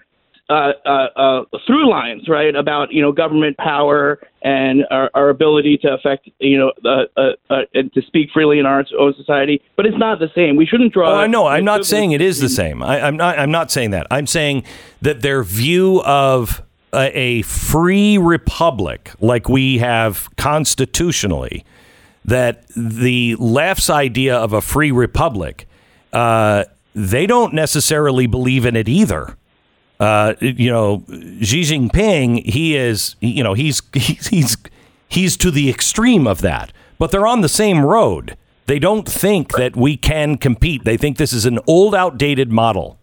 uh, 0.50 0.74
uh, 0.86 1.08
uh, 1.16 1.44
through 1.66 1.90
lines, 1.90 2.28
right, 2.28 2.56
about 2.56 2.92
you 2.92 3.02
know 3.02 3.12
government 3.12 3.58
power 3.58 4.20
and 4.44 4.86
our, 4.92 5.10
our 5.16 5.30
ability 5.30 5.78
to 5.78 5.92
affect 5.92 6.30
you 6.40 6.58
know 6.58 6.72
uh, 6.86 7.06
uh, 7.20 7.32
uh, 7.50 7.62
and 7.74 7.92
to 7.94 8.02
speak 8.04 8.30
freely 8.32 8.60
in 8.60 8.66
our 8.66 8.86
own 9.00 9.14
society, 9.16 9.62
but 9.76 9.86
it's 9.86 9.98
not 9.98 10.20
the 10.20 10.30
same. 10.36 10.56
We 10.56 10.66
shouldn't 10.66 10.94
draw. 10.94 11.14
Oh, 11.14 11.16
I 11.16 11.28
know. 11.28 11.48
I'm 11.48 11.66
not 11.66 11.86
saying 11.86 12.12
it 12.12 12.22
is 12.22 12.40
the 12.40 12.50
same. 12.50 12.84
I, 12.84 13.02
I'm 13.02 13.18
not. 13.18 13.40
I'm 13.40 13.52
not 13.52 13.72
saying 13.72 13.92
that. 13.92 14.06
I'm 14.12 14.28
saying 14.28 14.66
that 15.02 15.22
their 15.22 15.44
view 15.44 16.02
of 16.04 16.62
a, 16.94 17.18
a 17.18 17.42
free 17.44 18.20
republic, 18.20 19.12
like 19.20 19.50
we 19.50 19.80
have 19.80 20.30
constitutionally, 20.38 21.66
that 22.24 22.68
the 22.76 23.36
left's 23.40 23.90
idea 23.90 24.38
of 24.38 24.54
a 24.54 24.62
free 24.62 24.92
republic, 24.92 25.68
uh, 26.14 26.66
they 26.94 27.26
don't 27.26 27.54
necessarily 27.56 28.28
believe 28.28 28.66
in 28.66 28.76
it 28.76 28.88
either 28.88 29.36
uh, 30.00 30.34
you 30.40 30.70
know, 30.70 31.04
Xi 31.10 31.62
Jinping, 31.62 32.46
he 32.46 32.76
is, 32.76 33.16
you 33.22 33.44
know, 33.44 33.54
he's, 33.64 33.82
he's, 33.94 34.58
he's, 35.08 35.38
to 35.38 35.52
the 35.52 35.70
extreme 35.70 36.28
of 36.28 36.42
that, 36.42 36.72
but 36.98 37.12
they're 37.12 37.28
on 37.28 37.42
the 37.42 37.50
same 37.50 37.84
road. 37.84 38.38
They 38.68 38.80
don't 38.80 39.08
think 39.08 39.54
that 39.54 39.76
we 39.76 39.96
can 39.96 40.38
compete. 40.38 40.86
They 40.86 40.98
think 40.98 41.18
this 41.18 41.34
is 41.34 41.46
an 41.46 41.60
old, 41.68 41.94
outdated 41.94 42.52
model. 42.52 42.98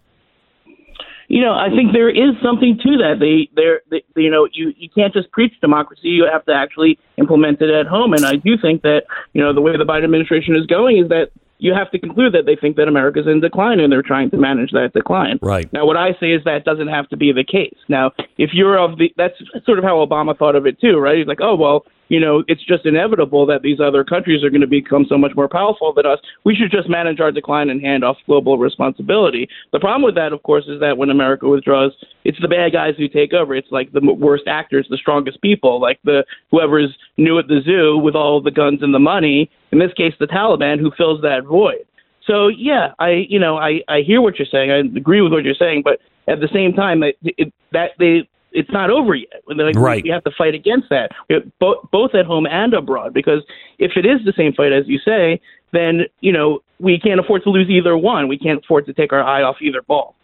You 1.29 1.41
know, 1.41 1.53
I 1.53 1.69
think 1.69 1.93
there 1.93 2.09
is 2.09 2.35
something 2.43 2.77
to 2.83 2.97
that. 2.97 3.15
They, 3.19 3.49
they're, 3.55 3.81
they, 3.89 4.03
you 4.21 4.29
know, 4.29 4.47
you, 4.51 4.73
you 4.77 4.89
can't 4.89 5.13
just 5.13 5.31
preach 5.31 5.53
democracy. 5.61 6.09
You 6.09 6.27
have 6.31 6.45
to 6.45 6.53
actually 6.53 6.99
implement 7.17 7.61
it 7.61 7.69
at 7.69 7.87
home. 7.87 8.13
And 8.13 8.25
I 8.25 8.35
do 8.35 8.57
think 8.61 8.81
that, 8.81 9.03
you 9.31 9.41
know, 9.41 9.53
the 9.53 9.61
way 9.61 9.75
the 9.77 9.85
Biden 9.85 10.03
administration 10.03 10.55
is 10.55 10.65
going 10.65 10.97
is 10.97 11.09
that 11.09 11.31
you 11.59 11.73
have 11.73 11.91
to 11.91 11.99
conclude 11.99 12.33
that 12.33 12.45
they 12.45 12.55
think 12.55 12.75
that 12.75 12.87
America's 12.87 13.27
in 13.27 13.39
decline 13.39 13.79
and 13.79 13.91
they're 13.91 14.01
trying 14.01 14.29
to 14.31 14.37
manage 14.37 14.71
that 14.71 14.91
decline. 14.93 15.39
Right. 15.41 15.71
Now, 15.71 15.85
what 15.85 15.97
I 15.97 16.11
say 16.19 16.31
is 16.31 16.43
that 16.43 16.65
doesn't 16.65 16.89
have 16.89 17.07
to 17.09 17.17
be 17.17 17.31
the 17.31 17.43
case. 17.43 17.77
Now, 17.87 18.11
if 18.37 18.51
you're 18.53 18.77
of 18.77 18.97
the, 18.97 19.13
that's 19.17 19.35
sort 19.65 19.79
of 19.79 19.83
how 19.83 20.05
Obama 20.05 20.37
thought 20.37 20.55
of 20.55 20.65
it 20.65 20.79
too, 20.81 20.97
right? 20.97 21.17
He's 21.17 21.27
like, 21.27 21.41
oh, 21.41 21.55
well, 21.55 21.85
you 22.09 22.19
know, 22.19 22.43
it's 22.47 22.63
just 22.65 22.85
inevitable 22.85 23.45
that 23.45 23.61
these 23.61 23.79
other 23.79 24.03
countries 24.03 24.43
are 24.43 24.49
going 24.49 24.61
to 24.61 24.67
become 24.67 25.05
so 25.07 25.17
much 25.17 25.31
more 25.35 25.47
powerful 25.47 25.93
than 25.93 26.05
us. 26.05 26.19
We 26.43 26.55
should 26.55 26.71
just 26.71 26.89
manage 26.89 27.19
our 27.19 27.31
decline 27.31 27.69
and 27.69 27.81
hand 27.81 28.03
off 28.03 28.17
global 28.25 28.57
responsibility. 28.57 29.47
The 29.71 29.79
problem 29.79 30.03
with 30.03 30.15
that, 30.15 30.33
of 30.33 30.43
course, 30.43 30.65
is 30.67 30.79
that 30.79 30.97
when 30.97 31.09
America 31.09 31.47
withdraws, 31.47 31.91
it's 32.23 32.39
the 32.41 32.47
bad 32.47 32.73
guys 32.73 32.95
who 32.97 33.07
take 33.07 33.33
over. 33.33 33.55
It's 33.55 33.71
like 33.71 33.91
the 33.91 34.01
worst 34.01 34.43
actors, 34.47 34.87
the 34.89 34.97
strongest 34.97 35.41
people, 35.41 35.81
like 35.81 35.99
the 36.03 36.23
whoever's 36.51 36.95
new 37.17 37.39
at 37.39 37.47
the 37.47 37.61
zoo 37.65 37.97
with 37.97 38.15
all 38.15 38.41
the 38.41 38.51
guns 38.51 38.79
and 38.81 38.93
the 38.93 38.99
money. 38.99 39.49
In 39.71 39.79
this 39.79 39.93
case, 39.93 40.13
the 40.19 40.27
Taliban, 40.27 40.79
who 40.79 40.91
fills 40.97 41.21
that 41.21 41.45
void. 41.45 41.85
So 42.25 42.47
yeah, 42.47 42.93
I 42.99 43.25
you 43.27 43.39
know 43.39 43.57
I 43.57 43.81
I 43.89 43.99
hear 44.05 44.21
what 44.21 44.39
you're 44.39 44.47
saying. 44.49 44.71
I 44.71 44.77
agree 44.97 45.21
with 45.21 45.33
what 45.33 45.43
you're 45.43 45.55
saying, 45.55 45.81
but 45.83 45.99
at 46.27 46.39
the 46.39 46.47
same 46.53 46.73
time, 46.73 47.01
that 47.01 47.15
it, 47.23 47.53
that 47.71 47.91
they 47.99 48.27
it's 48.53 48.71
not 48.71 48.89
over 48.89 49.15
yet. 49.15 49.41
Like, 49.47 49.75
right. 49.75 50.03
We 50.03 50.09
have 50.09 50.23
to 50.23 50.31
fight 50.37 50.53
against 50.53 50.89
that, 50.89 51.11
both 51.59 51.89
both 51.91 52.15
at 52.15 52.25
home 52.25 52.45
and 52.45 52.73
abroad. 52.73 53.13
Because 53.13 53.43
if 53.79 53.93
it 53.95 54.05
is 54.05 54.19
the 54.25 54.33
same 54.37 54.53
fight 54.53 54.71
as 54.71 54.87
you 54.87 54.99
say, 54.99 55.41
then 55.71 56.01
you 56.21 56.31
know 56.31 56.63
we 56.79 56.99
can't 56.99 57.19
afford 57.19 57.43
to 57.43 57.49
lose 57.49 57.69
either 57.69 57.97
one. 57.97 58.27
We 58.27 58.37
can't 58.37 58.63
afford 58.63 58.85
to 58.85 58.93
take 58.93 59.11
our 59.11 59.23
eye 59.23 59.41
off 59.41 59.57
either 59.61 59.81
ball. 59.81 60.15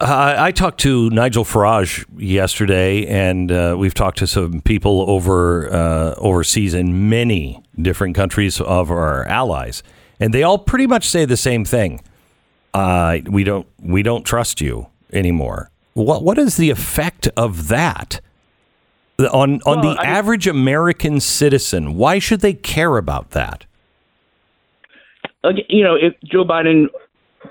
Uh, 0.00 0.36
I 0.38 0.52
talked 0.52 0.78
to 0.80 1.10
Nigel 1.10 1.44
Farage 1.44 2.04
yesterday, 2.16 3.04
and 3.06 3.50
uh, 3.50 3.74
we've 3.76 3.94
talked 3.94 4.18
to 4.18 4.28
some 4.28 4.60
people 4.60 5.10
over 5.10 5.72
uh, 5.72 6.14
overseas 6.18 6.72
in 6.72 7.08
many 7.08 7.60
different 7.80 8.14
countries 8.14 8.60
of 8.60 8.92
our 8.92 9.24
allies, 9.26 9.82
and 10.20 10.32
they 10.32 10.44
all 10.44 10.58
pretty 10.58 10.86
much 10.86 11.08
say 11.08 11.24
the 11.24 11.36
same 11.36 11.64
thing. 11.64 12.00
Uh, 12.74 13.18
we 13.28 13.42
don't 13.42 13.66
we 13.80 14.04
don't 14.04 14.24
trust 14.24 14.60
you 14.60 14.86
anymore. 15.12 15.70
What 15.98 16.22
what 16.22 16.38
is 16.38 16.56
the 16.56 16.70
effect 16.70 17.28
of 17.36 17.68
that 17.68 18.20
on 19.18 19.60
on 19.66 19.80
well, 19.80 19.94
the 19.94 20.00
I 20.00 20.04
average 20.04 20.46
American 20.46 21.20
citizen? 21.20 21.96
Why 21.96 22.18
should 22.18 22.40
they 22.40 22.54
care 22.54 22.96
about 22.96 23.30
that? 23.30 23.64
You 25.68 25.84
know, 25.84 25.94
if 25.94 26.14
Joe 26.24 26.44
Biden 26.44 26.86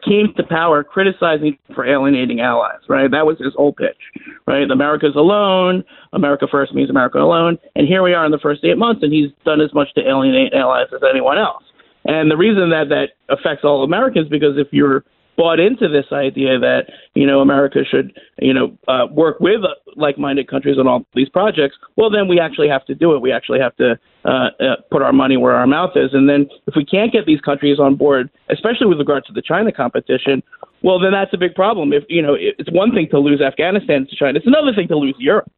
came 0.03 0.33
to 0.35 0.43
power 0.43 0.83
criticizing 0.83 1.57
for 1.73 1.85
alienating 1.85 2.41
allies, 2.41 2.79
right? 2.87 3.09
That 3.09 3.25
was 3.25 3.37
his 3.39 3.53
whole 3.55 3.73
pitch, 3.73 3.97
right? 4.45 4.69
America's 4.69 5.15
alone. 5.15 5.83
America 6.13 6.47
first 6.49 6.73
means 6.73 6.89
America 6.89 7.19
alone. 7.19 7.57
And 7.75 7.87
here 7.87 8.03
we 8.03 8.13
are 8.13 8.25
in 8.25 8.31
the 8.31 8.39
first 8.39 8.63
eight 8.63 8.77
months, 8.77 9.01
and 9.03 9.13
he's 9.13 9.31
done 9.45 9.61
as 9.61 9.73
much 9.73 9.93
to 9.95 10.07
alienate 10.07 10.53
allies 10.53 10.87
as 10.93 11.01
anyone 11.09 11.37
else. 11.37 11.63
And 12.05 12.29
the 12.29 12.37
reason 12.37 12.69
that 12.69 12.89
that 12.89 13.11
affects 13.29 13.63
all 13.63 13.83
Americans 13.83 14.29
because 14.29 14.57
if 14.57 14.67
you're 14.71 15.03
bought 15.38 15.59
into 15.59 15.88
this 15.88 16.05
idea 16.11 16.59
that 16.59 16.88
you 17.13 17.25
know 17.25 17.39
America 17.39 17.79
should 17.89 18.11
you 18.39 18.53
know 18.53 18.75
uh, 18.88 19.05
work 19.11 19.39
with 19.39 19.63
uh, 19.63 19.75
like-minded 19.95 20.49
countries 20.49 20.77
on 20.77 20.88
all 20.88 21.05
these 21.13 21.29
projects, 21.29 21.77
well 21.95 22.09
then 22.09 22.27
we 22.27 22.39
actually 22.39 22.67
have 22.67 22.83
to 22.85 22.95
do 22.95 23.13
it. 23.13 23.21
We 23.21 23.31
actually 23.31 23.59
have 23.59 23.75
to 23.77 23.97
uh, 24.25 24.49
uh, 24.59 24.75
put 24.91 25.01
our 25.01 25.13
money 25.13 25.38
where 25.38 25.55
our 25.55 25.67
mouth 25.67 25.91
is. 25.95 26.09
And 26.13 26.27
then 26.27 26.49
if 26.65 26.75
we 26.75 26.83
can't 26.83 27.13
get 27.13 27.25
these 27.25 27.39
countries 27.41 27.79
on 27.79 27.95
board, 27.95 28.29
especially 28.49 28.88
with 28.88 28.97
regard 28.97 29.23
to 29.25 29.33
the 29.33 29.41
China 29.41 29.71
competition, 29.71 30.43
well 30.81 30.99
then 30.99 31.11
that's 31.11 31.33
a 31.33 31.38
big 31.38 31.53
problem. 31.55 31.93
If 31.93 32.03
you 32.09 32.21
know 32.21 32.35
it's 32.35 32.71
one 32.71 32.91
thing 32.91 33.07
to 33.11 33.19
lose 33.19 33.39
Afghanistan 33.39 34.07
to 34.09 34.15
China, 34.15 34.38
it's 34.38 34.47
another 34.47 34.73
thing 34.75 34.88
to 34.89 34.97
lose 34.97 35.15
Europe. 35.19 35.49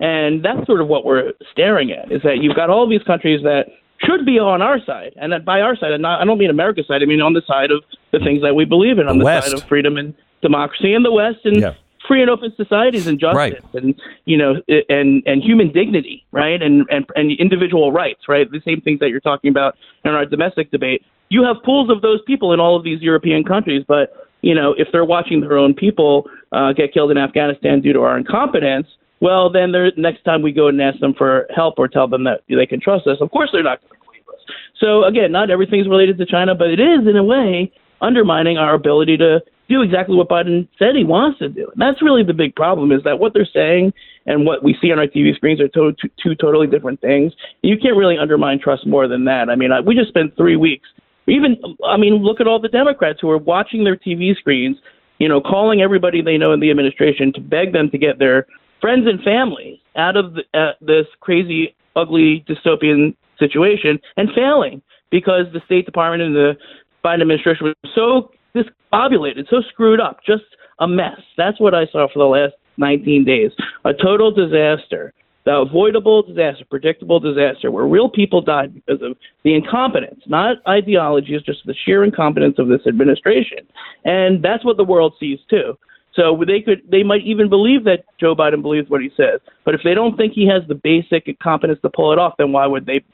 And 0.00 0.44
that's 0.44 0.66
sort 0.66 0.80
of 0.80 0.88
what 0.88 1.04
we're 1.04 1.32
staring 1.52 1.92
at 1.92 2.10
is 2.10 2.22
that 2.22 2.38
you've 2.40 2.56
got 2.56 2.68
all 2.68 2.88
these 2.88 3.02
countries 3.04 3.42
that 3.42 3.66
should 4.02 4.26
be 4.26 4.38
on 4.38 4.62
our 4.62 4.78
side. 4.84 5.12
And 5.16 5.32
that 5.32 5.44
by 5.44 5.60
our 5.60 5.76
side, 5.76 5.92
and 5.92 6.02
not, 6.02 6.20
I 6.20 6.24
don't 6.24 6.38
mean 6.38 6.50
America's 6.50 6.86
side, 6.86 7.02
I 7.02 7.06
mean 7.06 7.20
on 7.20 7.32
the 7.32 7.42
side 7.46 7.70
of 7.70 7.82
the 8.18 8.24
things 8.24 8.42
that 8.42 8.54
we 8.54 8.64
believe 8.64 8.98
in, 8.98 9.08
on 9.08 9.18
the, 9.18 9.24
the 9.24 9.40
side 9.40 9.52
of 9.52 9.64
freedom 9.64 9.96
and 9.96 10.14
democracy 10.42 10.94
in 10.94 11.02
the 11.02 11.12
West 11.12 11.38
and 11.44 11.60
yeah. 11.60 11.74
free 12.06 12.20
and 12.20 12.30
open 12.30 12.52
societies 12.56 13.06
and 13.06 13.18
justice 13.18 13.36
right. 13.36 13.74
and 13.74 13.94
you 14.24 14.36
know 14.36 14.54
and 14.88 15.22
and 15.26 15.42
human 15.42 15.72
dignity, 15.72 16.24
right? 16.32 16.62
And, 16.62 16.86
and 16.90 17.06
and 17.16 17.32
individual 17.32 17.92
rights, 17.92 18.28
right? 18.28 18.50
The 18.50 18.62
same 18.64 18.80
things 18.80 19.00
that 19.00 19.10
you're 19.10 19.20
talking 19.20 19.50
about 19.50 19.76
in 20.04 20.12
our 20.12 20.24
domestic 20.24 20.70
debate. 20.70 21.02
You 21.30 21.42
have 21.44 21.56
pools 21.64 21.90
of 21.90 22.02
those 22.02 22.20
people 22.26 22.52
in 22.52 22.60
all 22.60 22.76
of 22.76 22.84
these 22.84 23.00
European 23.00 23.42
countries, 23.44 23.84
but 23.88 24.12
you 24.42 24.54
know, 24.54 24.74
if 24.76 24.88
they're 24.92 25.06
watching 25.06 25.40
their 25.40 25.56
own 25.56 25.72
people 25.74 26.28
uh, 26.52 26.72
get 26.72 26.92
killed 26.92 27.10
in 27.10 27.16
Afghanistan 27.16 27.80
due 27.80 27.94
to 27.94 28.00
our 28.00 28.18
incompetence, 28.18 28.86
well, 29.20 29.50
then 29.50 29.72
next 29.96 30.22
time 30.24 30.42
we 30.42 30.52
go 30.52 30.68
and 30.68 30.80
ask 30.82 31.00
them 31.00 31.14
for 31.14 31.46
help 31.54 31.78
or 31.78 31.88
tell 31.88 32.06
them 32.06 32.24
that 32.24 32.42
they 32.46 32.66
can 32.66 32.78
trust 32.78 33.06
us, 33.06 33.16
of 33.22 33.30
course 33.30 33.48
they're 33.52 33.62
not 33.62 33.80
going 33.80 33.98
to 33.98 34.06
believe 34.06 34.28
us. 34.28 34.40
So 34.78 35.04
again, 35.04 35.32
not 35.32 35.50
everything's 35.50 35.88
related 35.88 36.18
to 36.18 36.26
China, 36.26 36.54
but 36.54 36.68
it 36.68 36.78
is 36.78 37.08
in 37.08 37.16
a 37.16 37.24
way 37.24 37.72
undermining 38.04 38.58
our 38.58 38.74
ability 38.74 39.16
to 39.16 39.40
do 39.68 39.82
exactly 39.82 40.14
what 40.14 40.28
Biden 40.28 40.68
said 40.78 40.94
he 40.94 41.04
wants 41.04 41.38
to 41.38 41.48
do. 41.48 41.68
And 41.72 41.80
that's 41.80 42.02
really 42.02 42.22
the 42.22 42.34
big 42.34 42.54
problem 42.54 42.92
is 42.92 43.02
that 43.04 43.18
what 43.18 43.32
they're 43.32 43.48
saying 43.50 43.92
and 44.26 44.44
what 44.44 44.62
we 44.62 44.76
see 44.80 44.92
on 44.92 44.98
our 44.98 45.06
TV 45.06 45.34
screens 45.34 45.60
are 45.60 45.68
to- 45.68 45.94
two, 46.00 46.10
two 46.22 46.34
totally 46.34 46.66
different 46.66 47.00
things. 47.00 47.32
You 47.62 47.76
can't 47.78 47.96
really 47.96 48.18
undermine 48.18 48.60
trust 48.60 48.86
more 48.86 49.08
than 49.08 49.24
that. 49.24 49.48
I 49.48 49.56
mean, 49.56 49.72
I, 49.72 49.80
we 49.80 49.94
just 49.94 50.08
spent 50.08 50.36
three 50.36 50.56
weeks. 50.56 50.86
Even, 51.26 51.56
I 51.86 51.96
mean, 51.96 52.16
look 52.16 52.40
at 52.40 52.46
all 52.46 52.60
the 52.60 52.68
Democrats 52.68 53.20
who 53.22 53.30
are 53.30 53.38
watching 53.38 53.84
their 53.84 53.96
TV 53.96 54.36
screens, 54.36 54.76
you 55.18 55.28
know, 55.28 55.40
calling 55.40 55.80
everybody 55.80 56.20
they 56.20 56.36
know 56.36 56.52
in 56.52 56.60
the 56.60 56.70
administration 56.70 57.32
to 57.32 57.40
beg 57.40 57.72
them 57.72 57.88
to 57.90 57.96
get 57.96 58.18
their 58.18 58.46
friends 58.82 59.06
and 59.06 59.22
family 59.22 59.80
out 59.96 60.16
of 60.16 60.34
the, 60.34 60.42
uh, 60.52 60.72
this 60.82 61.06
crazy, 61.20 61.74
ugly, 61.96 62.44
dystopian 62.46 63.16
situation 63.38 63.98
and 64.18 64.28
failing 64.34 64.82
because 65.10 65.46
the 65.52 65.60
State 65.64 65.86
Department 65.86 66.22
and 66.22 66.34
the 66.34 66.56
Biden 67.04 67.20
administration 67.20 67.66
was 67.66 67.74
so 67.94 68.30
discombobulated, 68.54 69.48
so 69.50 69.60
screwed 69.68 70.00
up, 70.00 70.20
just 70.26 70.44
a 70.78 70.88
mess. 70.88 71.20
That's 71.36 71.60
what 71.60 71.74
I 71.74 71.86
saw 71.86 72.08
for 72.12 72.18
the 72.18 72.24
last 72.24 72.54
19 72.78 73.24
days. 73.24 73.52
A 73.84 73.92
total 73.92 74.30
disaster. 74.30 75.12
The 75.44 75.56
avoidable 75.56 76.22
disaster, 76.22 76.64
predictable 76.70 77.20
disaster, 77.20 77.70
where 77.70 77.84
real 77.84 78.08
people 78.08 78.40
died 78.40 78.72
because 78.72 79.02
of 79.02 79.14
the 79.42 79.54
incompetence, 79.54 80.22
not 80.26 80.56
ideology, 80.66 81.34
it's 81.34 81.44
just 81.44 81.66
the 81.66 81.74
sheer 81.84 82.02
incompetence 82.02 82.58
of 82.58 82.68
this 82.68 82.80
administration. 82.86 83.58
And 84.06 84.42
that's 84.42 84.64
what 84.64 84.78
the 84.78 84.84
world 84.84 85.12
sees 85.20 85.38
too. 85.50 85.76
So 86.14 86.42
they 86.46 86.60
could, 86.60 86.80
they 86.90 87.02
might 87.02 87.26
even 87.26 87.50
believe 87.50 87.84
that 87.84 88.04
Joe 88.18 88.34
Biden 88.34 88.62
believes 88.62 88.88
what 88.88 89.02
he 89.02 89.10
says. 89.16 89.40
But 89.66 89.74
if 89.74 89.82
they 89.84 89.92
don't 89.92 90.16
think 90.16 90.32
he 90.32 90.46
has 90.46 90.62
the 90.66 90.76
basic 90.76 91.38
competence 91.40 91.80
to 91.82 91.90
pull 91.90 92.12
it 92.12 92.18
off, 92.18 92.34
then 92.38 92.52
why 92.52 92.66
would 92.66 92.86
they 92.86 93.04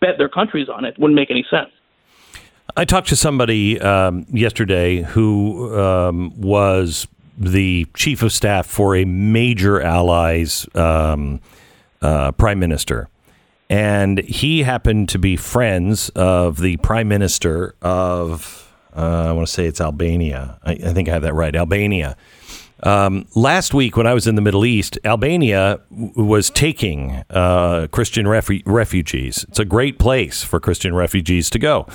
bet 0.00 0.18
their 0.18 0.28
countries 0.28 0.68
on 0.68 0.84
it? 0.84 0.90
it? 0.90 1.00
Wouldn't 1.00 1.16
make 1.16 1.30
any 1.30 1.44
sense. 1.50 1.70
I 2.76 2.86
talked 2.86 3.08
to 3.08 3.16
somebody 3.16 3.78
um, 3.80 4.24
yesterday 4.30 5.02
who 5.02 5.78
um, 5.78 6.32
was 6.40 7.06
the 7.36 7.86
chief 7.94 8.22
of 8.22 8.32
staff 8.32 8.66
for 8.66 8.96
a 8.96 9.04
major 9.04 9.80
ally's 9.80 10.66
um, 10.74 11.40
uh, 12.00 12.32
prime 12.32 12.58
minister. 12.58 13.08
And 13.68 14.18
he 14.20 14.62
happened 14.62 15.10
to 15.10 15.18
be 15.18 15.36
friends 15.36 16.08
of 16.10 16.60
the 16.60 16.78
prime 16.78 17.08
minister 17.08 17.74
of, 17.82 18.72
uh, 18.96 19.28
I 19.28 19.32
want 19.32 19.46
to 19.46 19.52
say 19.52 19.66
it's 19.66 19.80
Albania. 19.80 20.58
I, 20.62 20.72
I 20.72 20.92
think 20.92 21.08
I 21.08 21.12
have 21.12 21.22
that 21.22 21.34
right, 21.34 21.54
Albania. 21.54 22.16
Um, 22.84 23.26
last 23.34 23.74
week, 23.74 23.96
when 23.96 24.06
I 24.06 24.14
was 24.14 24.26
in 24.26 24.34
the 24.34 24.42
Middle 24.42 24.66
East, 24.66 24.98
Albania 25.04 25.80
was 25.90 26.50
taking 26.50 27.22
uh, 27.30 27.86
Christian 27.92 28.26
refu- 28.26 28.62
refugees. 28.66 29.44
It's 29.48 29.60
a 29.60 29.64
great 29.64 29.98
place 29.98 30.42
for 30.42 30.58
Christian 30.58 30.94
refugees 30.94 31.48
to 31.50 31.58
go. 31.58 31.86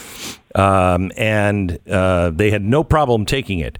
Um, 0.58 1.12
and 1.16 1.80
uh, 1.88 2.32
they 2.32 2.49
had 2.49 2.64
no 2.64 2.84
problem 2.84 3.26
taking 3.26 3.60
it. 3.60 3.78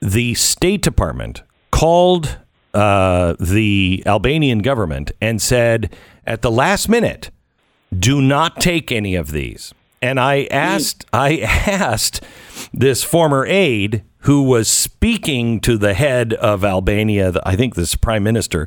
The 0.00 0.34
State 0.34 0.80
Department 0.80 1.42
called 1.70 2.38
uh, 2.72 3.36
the 3.38 4.02
Albanian 4.06 4.60
government 4.60 5.12
and 5.20 5.40
said 5.40 5.94
at 6.26 6.42
the 6.42 6.50
last 6.50 6.88
minute, 6.88 7.30
do 7.96 8.22
not 8.22 8.60
take 8.60 8.90
any 8.90 9.14
of 9.14 9.32
these. 9.32 9.74
And 10.00 10.18
I 10.18 10.48
asked, 10.50 11.04
I 11.12 11.38
asked 11.66 12.22
this 12.72 13.04
former 13.04 13.46
aide 13.46 14.02
who 14.20 14.42
was 14.42 14.68
speaking 14.68 15.60
to 15.60 15.76
the 15.76 15.94
head 15.94 16.32
of 16.34 16.64
Albania, 16.64 17.34
I 17.44 17.54
think 17.56 17.74
this 17.74 17.94
prime 17.94 18.24
minister, 18.24 18.66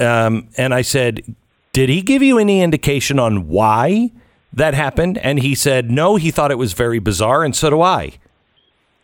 um, 0.00 0.48
and 0.56 0.74
I 0.74 0.82
said, 0.82 1.34
did 1.72 1.88
he 1.88 2.02
give 2.02 2.22
you 2.22 2.38
any 2.38 2.62
indication 2.62 3.18
on 3.18 3.46
why 3.46 4.10
that 4.52 4.74
happened? 4.74 5.18
And 5.18 5.40
he 5.40 5.54
said, 5.54 5.90
no, 5.90 6.16
he 6.16 6.30
thought 6.30 6.50
it 6.50 6.58
was 6.58 6.72
very 6.72 6.98
bizarre, 6.98 7.44
and 7.44 7.54
so 7.54 7.70
do 7.70 7.80
I. 7.80 8.18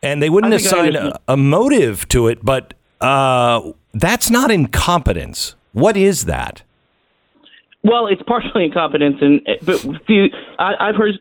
And 0.02 0.22
they 0.22 0.30
wouldn't 0.30 0.52
I 0.52 0.58
think 0.58 0.72
I 0.72 0.86
assign 0.86 0.96
a, 0.96 1.20
a 1.28 1.36
motive 1.36 2.06
to 2.08 2.28
it, 2.28 2.44
but 2.44 2.74
uh, 3.00 3.72
that's 3.92 4.30
not 4.30 4.50
incompetence. 4.50 5.54
What 5.72 5.96
is 5.96 6.26
that? 6.26 6.62
Well, 7.82 8.06
it's 8.06 8.22
partially 8.22 8.64
incompetence, 8.64 9.16
and 9.20 9.46
but 9.62 9.78
see, 10.06 10.30
I, 10.58 10.74
I've 10.88 10.96
heard. 10.96 11.14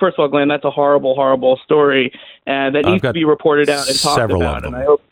First 0.00 0.14
of 0.18 0.22
all, 0.22 0.28
Glenn, 0.28 0.48
that's 0.48 0.64
a 0.64 0.70
horrible, 0.70 1.14
horrible 1.14 1.58
story, 1.64 2.12
and 2.46 2.74
that 2.74 2.86
I've 2.86 2.92
needs 2.92 3.02
to 3.02 3.12
be 3.12 3.24
reported 3.24 3.68
out 3.68 3.88
and 3.88 3.98
talked 3.98 4.16
several 4.16 4.42
about. 4.42 4.58
of 4.58 4.62
them. 4.62 4.74
And 4.74 4.82
I 4.82 4.86
hope, 4.86 5.02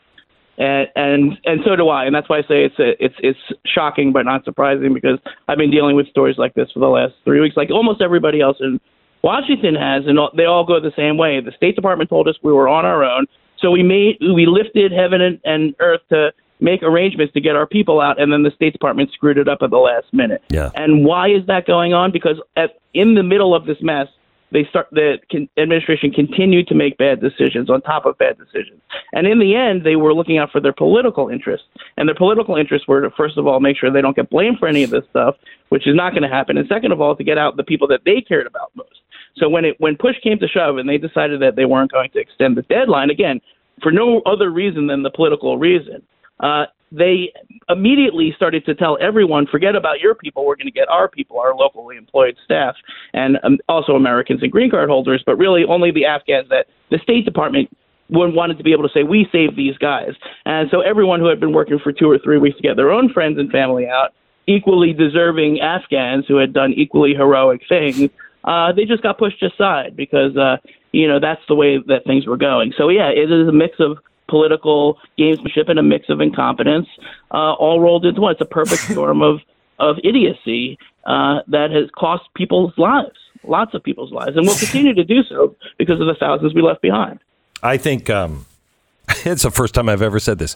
and 0.57 0.87
and 0.95 1.37
and 1.45 1.61
so 1.65 1.75
do 1.75 1.89
I, 1.89 2.05
and 2.05 2.15
that's 2.15 2.29
why 2.29 2.39
I 2.39 2.41
say 2.41 2.65
it's 2.65 2.79
a, 2.79 3.03
it's 3.03 3.15
it's 3.19 3.39
shocking 3.65 4.11
but 4.11 4.23
not 4.23 4.43
surprising 4.43 4.93
because 4.93 5.19
I've 5.47 5.57
been 5.57 5.71
dealing 5.71 5.95
with 5.95 6.07
stories 6.07 6.37
like 6.37 6.53
this 6.55 6.71
for 6.71 6.79
the 6.79 6.87
last 6.87 7.13
three 7.23 7.39
weeks, 7.39 7.55
like 7.55 7.69
almost 7.69 8.01
everybody 8.01 8.41
else 8.41 8.57
in 8.59 8.79
Washington 9.23 9.75
has, 9.75 10.03
and 10.07 10.17
all, 10.19 10.31
they 10.35 10.45
all 10.45 10.65
go 10.65 10.79
the 10.79 10.93
same 10.95 11.17
way. 11.17 11.39
The 11.41 11.51
State 11.55 11.75
Department 11.75 12.09
told 12.09 12.27
us 12.27 12.35
we 12.41 12.53
were 12.53 12.67
on 12.67 12.85
our 12.85 13.03
own, 13.03 13.25
so 13.59 13.71
we 13.71 13.83
made 13.83 14.17
we 14.21 14.45
lifted 14.47 14.91
heaven 14.91 15.21
and, 15.21 15.39
and 15.43 15.75
earth 15.79 16.01
to 16.09 16.31
make 16.59 16.81
arrangements 16.81 17.33
to 17.33 17.41
get 17.41 17.55
our 17.55 17.67
people 17.67 18.01
out, 18.01 18.19
and 18.19 18.31
then 18.33 18.43
the 18.43 18.51
State 18.51 18.73
Department 18.73 19.11
screwed 19.13 19.37
it 19.37 19.47
up 19.47 19.59
at 19.61 19.69
the 19.69 19.77
last 19.77 20.07
minute. 20.11 20.43
Yeah. 20.49 20.71
And 20.73 21.05
why 21.05 21.29
is 21.29 21.45
that 21.47 21.67
going 21.67 21.93
on? 21.93 22.11
Because 22.11 22.41
at, 22.55 22.79
in 22.93 23.13
the 23.13 23.23
middle 23.23 23.53
of 23.53 23.65
this 23.65 23.77
mess, 23.81 24.07
they 24.51 24.65
start 24.69 24.87
the 24.91 25.17
con- 25.31 25.49
administration 25.57 26.11
continued 26.11 26.67
to 26.67 26.75
make 26.75 26.97
bad 26.97 27.19
decisions 27.19 27.69
on 27.69 27.81
top 27.81 28.05
of 28.05 28.17
bad 28.17 28.37
decisions. 28.37 28.81
And 29.13 29.27
in 29.27 29.39
the 29.39 29.55
end, 29.55 29.83
they 29.83 29.95
were 29.95 30.13
looking 30.13 30.37
out 30.37 30.51
for 30.51 30.61
their 30.61 30.73
political 30.73 31.29
interests. 31.29 31.67
And 31.97 32.07
their 32.07 32.15
political 32.15 32.55
interests 32.55 32.87
were 32.87 33.01
to 33.01 33.09
first 33.11 33.37
of 33.37 33.47
all 33.47 33.59
make 33.59 33.77
sure 33.77 33.91
they 33.91 34.01
don't 34.01 34.15
get 34.15 34.29
blamed 34.29 34.59
for 34.59 34.67
any 34.67 34.83
of 34.83 34.89
this 34.89 35.03
stuff, 35.09 35.35
which 35.69 35.87
is 35.87 35.95
not 35.95 36.11
going 36.11 36.23
to 36.23 36.29
happen. 36.29 36.57
And 36.57 36.67
second 36.67 36.91
of 36.91 37.01
all, 37.01 37.15
to 37.15 37.23
get 37.23 37.37
out 37.37 37.57
the 37.57 37.63
people 37.63 37.87
that 37.89 38.01
they 38.05 38.21
cared 38.21 38.47
about 38.47 38.71
most. 38.75 39.01
So 39.35 39.49
when 39.49 39.65
it 39.65 39.75
when 39.79 39.95
push 39.95 40.15
came 40.23 40.39
to 40.39 40.47
shove 40.47 40.77
and 40.77 40.89
they 40.89 40.97
decided 40.97 41.41
that 41.41 41.55
they 41.55 41.65
weren't 41.65 41.91
going 41.91 42.09
to 42.11 42.19
extend 42.19 42.57
the 42.57 42.63
deadline 42.63 43.09
again 43.09 43.39
for 43.83 43.91
no 43.91 44.21
other 44.25 44.49
reason 44.49 44.87
than 44.87 45.03
the 45.03 45.11
political 45.11 45.57
reason, 45.57 46.01
uh, 46.39 46.65
they 46.91 47.33
immediately 47.69 48.33
started 48.35 48.65
to 48.65 48.75
tell 48.75 48.97
everyone, 49.01 49.45
forget 49.47 49.75
about 49.75 49.99
your 49.99 50.15
people, 50.15 50.45
we're 50.45 50.55
going 50.55 50.67
to 50.67 50.71
get 50.71 50.87
our 50.89 51.07
people, 51.07 51.39
our 51.39 51.53
locally 51.55 51.97
employed 51.97 52.37
staff, 52.45 52.75
and 53.13 53.37
um, 53.43 53.57
also 53.67 53.93
Americans 53.93 54.41
and 54.41 54.51
green 54.51 54.71
card 54.71 54.89
holders, 54.89 55.21
but 55.25 55.37
really 55.37 55.63
only 55.65 55.91
the 55.91 56.05
Afghans 56.05 56.47
that 56.49 56.67
the 56.89 56.99
State 56.99 57.25
Department 57.25 57.69
wanted 58.09 58.57
to 58.57 58.63
be 58.63 58.71
able 58.71 58.83
to 58.83 58.93
say, 58.93 59.03
we 59.03 59.27
saved 59.31 59.57
these 59.57 59.77
guys. 59.77 60.11
And 60.45 60.69
so 60.71 60.79
everyone 60.79 61.19
who 61.19 61.27
had 61.27 61.39
been 61.39 61.51
working 61.51 61.77
for 61.77 61.91
two 61.91 62.09
or 62.09 62.17
three 62.17 62.37
weeks 62.37 62.55
to 62.57 62.63
get 62.63 62.77
their 62.77 62.91
own 62.91 63.11
friends 63.11 63.37
and 63.37 63.51
family 63.51 63.87
out, 63.87 64.13
equally 64.47 64.93
deserving 64.93 65.59
Afghans 65.59 66.25
who 66.25 66.37
had 66.37 66.53
done 66.53 66.71
equally 66.71 67.13
heroic 67.13 67.61
things, 67.67 68.09
uh, 68.45 68.71
they 68.71 68.85
just 68.85 69.03
got 69.03 69.17
pushed 69.17 69.43
aside 69.43 69.97
because, 69.97 70.37
uh, 70.37 70.55
you 70.93 71.05
know, 71.05 71.19
that's 71.19 71.41
the 71.49 71.55
way 71.55 71.79
that 71.87 72.05
things 72.05 72.25
were 72.25 72.37
going. 72.37 72.73
So, 72.77 72.87
yeah, 72.87 73.09
it 73.09 73.29
is 73.29 73.47
a 73.49 73.51
mix 73.51 73.75
of 73.79 73.97
political 74.27 74.99
gamesmanship 75.17 75.69
and 75.69 75.79
a 75.79 75.83
mix 75.83 76.09
of 76.09 76.21
incompetence, 76.21 76.87
uh, 77.31 77.53
all 77.53 77.79
rolled 77.79 78.05
into 78.05 78.21
one. 78.21 78.31
It's 78.31 78.41
a 78.41 78.45
perfect 78.45 78.81
storm 78.91 79.21
of 79.21 79.39
of 79.79 79.97
idiocy 80.03 80.77
uh, 81.05 81.41
that 81.47 81.69
has 81.71 81.89
cost 81.95 82.23
people's 82.35 82.73
lives, 82.77 83.17
lots 83.43 83.73
of 83.73 83.83
people's 83.83 84.11
lives, 84.11 84.35
and 84.35 84.47
will 84.47 84.55
continue 84.55 84.93
to 84.93 85.03
do 85.03 85.23
so 85.23 85.55
because 85.77 86.01
of 86.01 86.07
the 86.07 86.15
thousands 86.19 86.53
we 86.53 86.61
left 86.61 86.81
behind. 86.81 87.19
I 87.61 87.77
think 87.77 88.09
um, 88.09 88.45
it's 89.25 89.43
the 89.43 89.51
first 89.51 89.73
time 89.73 89.87
I've 89.89 90.01
ever 90.01 90.19
said 90.19 90.39
this. 90.39 90.55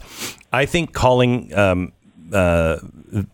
I 0.52 0.66
think 0.66 0.92
calling 0.92 1.56
um, 1.56 1.92
uh, 2.32 2.78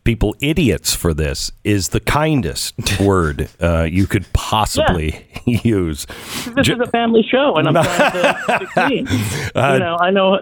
people 0.05 0.35
idiots 0.41 0.95
for 0.95 1.15
this 1.15 1.51
is 1.65 1.91
the 1.91 2.01
kindest 2.01 2.75
word 3.01 3.49
uh, 3.61 3.83
you 3.83 4.07
could 4.07 4.31
possibly 4.33 5.27
use. 5.47 6.07
This 6.55 6.67
Ju- 6.67 6.75
is 6.75 6.81
a 6.81 6.91
family 6.91 7.23
show, 7.31 7.57
and 7.57 7.69
I'm 7.69 7.75
trying 7.85 8.13
to 8.13 8.59
succeed. 8.59 9.09
Uh, 9.57 9.73
you 9.75 9.79
know, 9.79 9.97
I 10.01 10.11
know 10.11 10.39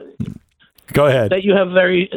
Go 0.93 1.07
ahead. 1.07 1.31
that 1.33 1.43
you 1.43 1.55
have 1.55 1.71
very, 1.71 2.09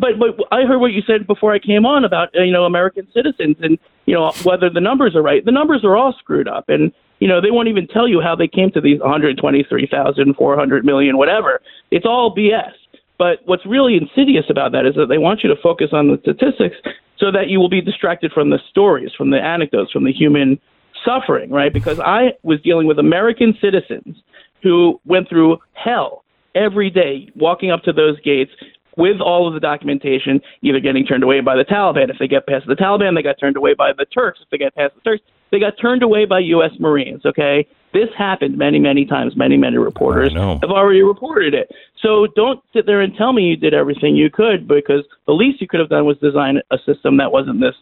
but 0.00 0.18
but 0.18 0.36
I 0.50 0.62
heard 0.62 0.78
what 0.78 0.92
you 0.92 1.02
said 1.06 1.26
before 1.26 1.54
I 1.54 1.58
came 1.58 1.86
on 1.86 2.04
about 2.04 2.34
uh, 2.36 2.42
you 2.42 2.52
know 2.52 2.64
American 2.64 3.06
citizens 3.14 3.56
and 3.60 3.78
you 4.06 4.14
know 4.14 4.32
whether 4.42 4.68
the 4.68 4.80
numbers 4.80 5.14
are 5.14 5.22
right. 5.22 5.44
The 5.44 5.52
numbers 5.52 5.84
are 5.84 5.96
all 5.96 6.12
screwed 6.18 6.48
up, 6.48 6.68
and 6.68 6.92
you 7.20 7.28
know 7.28 7.40
they 7.40 7.50
won't 7.52 7.68
even 7.68 7.86
tell 7.86 8.08
you 8.08 8.20
how 8.20 8.34
they 8.34 8.48
came 8.48 8.70
to 8.72 8.80
these 8.80 8.98
123,000, 9.00 10.34
400 10.34 10.84
million, 10.84 11.16
whatever. 11.16 11.60
It's 11.92 12.04
all 12.06 12.34
BS. 12.34 12.72
But 13.18 13.40
what's 13.44 13.66
really 13.66 13.96
insidious 13.96 14.44
about 14.48 14.72
that 14.72 14.86
is 14.86 14.94
that 14.94 15.08
they 15.08 15.18
want 15.18 15.42
you 15.42 15.48
to 15.48 15.60
focus 15.60 15.88
on 15.92 16.08
the 16.08 16.18
statistics 16.22 16.76
so 17.18 17.32
that 17.32 17.48
you 17.48 17.58
will 17.58 17.68
be 17.68 17.80
distracted 17.80 18.32
from 18.32 18.50
the 18.50 18.58
stories, 18.70 19.10
from 19.16 19.30
the 19.30 19.38
anecdotes, 19.38 19.90
from 19.90 20.04
the 20.04 20.12
human 20.12 20.58
suffering, 21.04 21.50
right? 21.50 21.72
Because 21.72 21.98
I 21.98 22.34
was 22.42 22.60
dealing 22.62 22.86
with 22.86 22.98
American 22.98 23.56
citizens 23.60 24.16
who 24.62 25.00
went 25.04 25.28
through 25.28 25.58
hell 25.72 26.24
every 26.54 26.90
day 26.90 27.28
walking 27.34 27.70
up 27.70 27.82
to 27.84 27.92
those 27.92 28.20
gates 28.20 28.52
with 28.96 29.20
all 29.20 29.46
of 29.46 29.54
the 29.54 29.60
documentation, 29.60 30.40
either 30.62 30.80
getting 30.80 31.06
turned 31.06 31.22
away 31.22 31.40
by 31.40 31.56
the 31.56 31.64
Taliban. 31.64 32.10
If 32.10 32.16
they 32.18 32.26
get 32.26 32.46
past 32.46 32.66
the 32.66 32.74
Taliban, 32.74 33.14
they 33.14 33.22
got 33.22 33.36
turned 33.38 33.56
away 33.56 33.74
by 33.74 33.92
the 33.96 34.04
Turks. 34.04 34.40
If 34.42 34.50
they 34.50 34.58
get 34.58 34.74
past 34.74 34.94
the 34.96 35.00
Turks, 35.02 35.22
they 35.50 35.58
got 35.58 35.74
turned 35.80 36.02
away 36.02 36.24
by 36.24 36.40
U.S. 36.40 36.72
Marines. 36.78 37.24
Okay, 37.24 37.66
this 37.92 38.08
happened 38.16 38.58
many, 38.58 38.78
many 38.78 39.04
times. 39.04 39.36
Many, 39.36 39.56
many 39.56 39.78
reporters 39.78 40.32
have 40.34 40.70
already 40.70 41.02
reported 41.02 41.54
it. 41.54 41.70
So 42.02 42.26
don't 42.36 42.60
sit 42.72 42.86
there 42.86 43.00
and 43.00 43.14
tell 43.16 43.32
me 43.32 43.44
you 43.44 43.56
did 43.56 43.74
everything 43.74 44.14
you 44.14 44.30
could, 44.30 44.68
because 44.68 45.04
the 45.26 45.32
least 45.32 45.60
you 45.60 45.68
could 45.68 45.80
have 45.80 45.88
done 45.88 46.04
was 46.04 46.18
design 46.18 46.60
a 46.70 46.78
system 46.84 47.16
that 47.16 47.32
wasn't 47.32 47.60
this 47.60 47.74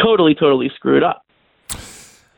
totally, 0.00 0.34
totally 0.34 0.70
screwed 0.74 1.02
up. 1.02 1.24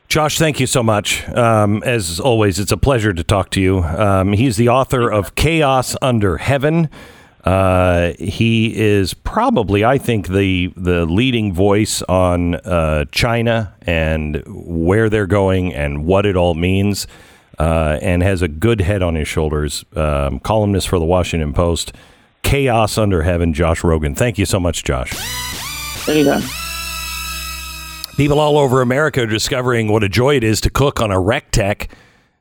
Josh, 0.07 0.37
thank 0.37 0.59
you 0.59 0.67
so 0.67 0.83
much. 0.83 1.27
Um, 1.29 1.83
as 1.83 2.19
always, 2.19 2.59
it's 2.59 2.71
a 2.71 2.77
pleasure 2.77 3.11
to 3.11 3.23
talk 3.23 3.49
to 3.51 3.61
you. 3.61 3.79
Um, 3.79 4.33
he's 4.33 4.55
the 4.55 4.69
author 4.69 5.11
of 5.11 5.35
Chaos 5.35 5.95
Under 6.01 6.37
Heaven. 6.37 6.89
Uh, 7.45 8.13
he 8.17 8.75
is 8.75 9.13
probably, 9.13 9.85
I 9.85 9.99
think, 9.99 10.29
the 10.29 10.73
the 10.75 11.05
leading 11.05 11.53
voice 11.53 12.01
on 12.03 12.55
uh, 12.55 13.05
China 13.11 13.75
and 13.83 14.43
where 14.47 15.09
they're 15.09 15.27
going 15.27 15.73
and 15.73 16.05
what 16.05 16.25
it 16.25 16.35
all 16.35 16.55
means, 16.55 17.05
uh, 17.59 17.99
and 18.01 18.23
has 18.23 18.41
a 18.41 18.47
good 18.47 18.81
head 18.81 19.03
on 19.03 19.13
his 19.13 19.27
shoulders. 19.27 19.85
Um, 19.95 20.39
columnist 20.39 20.87
for 20.87 20.97
the 20.97 21.05
Washington 21.05 21.53
Post. 21.53 21.93
Chaos 22.41 22.97
Under 22.97 23.23
Heaven, 23.23 23.53
Josh 23.53 23.81
Rogin. 23.81 24.15
Thank 24.15 24.37
you 24.37 24.45
so 24.45 24.59
much, 24.59 24.83
Josh. 24.83 25.13
Anytime. 26.07 26.41
People 28.17 28.39
all 28.39 28.57
over 28.57 28.81
America 28.81 29.23
are 29.23 29.27
discovering 29.27 29.91
what 29.91 30.03
a 30.03 30.09
joy 30.09 30.35
it 30.35 30.43
is 30.43 30.61
to 30.61 30.69
cook 30.69 31.01
on 31.01 31.11
a 31.11 31.15
Recteq. 31.15 31.89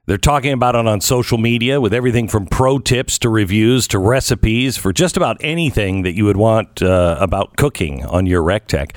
They're 0.07 0.18
talking 0.18 0.52
about 0.52 0.74
it 0.74 0.86
on 0.86 1.00
social 1.00 1.38
media 1.38 1.80
with 1.80 1.94
everything 1.94 2.28
from 2.28 2.46
pro 2.46 2.78
tips 2.78 3.18
to 3.20 3.30
reviews 3.30 3.88
to 3.88 3.98
recipes 3.98 4.76
for 4.76 4.92
just 4.92 5.16
about 5.16 5.38
anything 5.40 6.02
that 6.02 6.12
you 6.14 6.26
would 6.26 6.36
want 6.36 6.82
uh, 6.82 7.16
about 7.18 7.57
cooking 7.57 8.05
on 8.05 8.26
your 8.26 8.42
Recteq. 8.42 8.94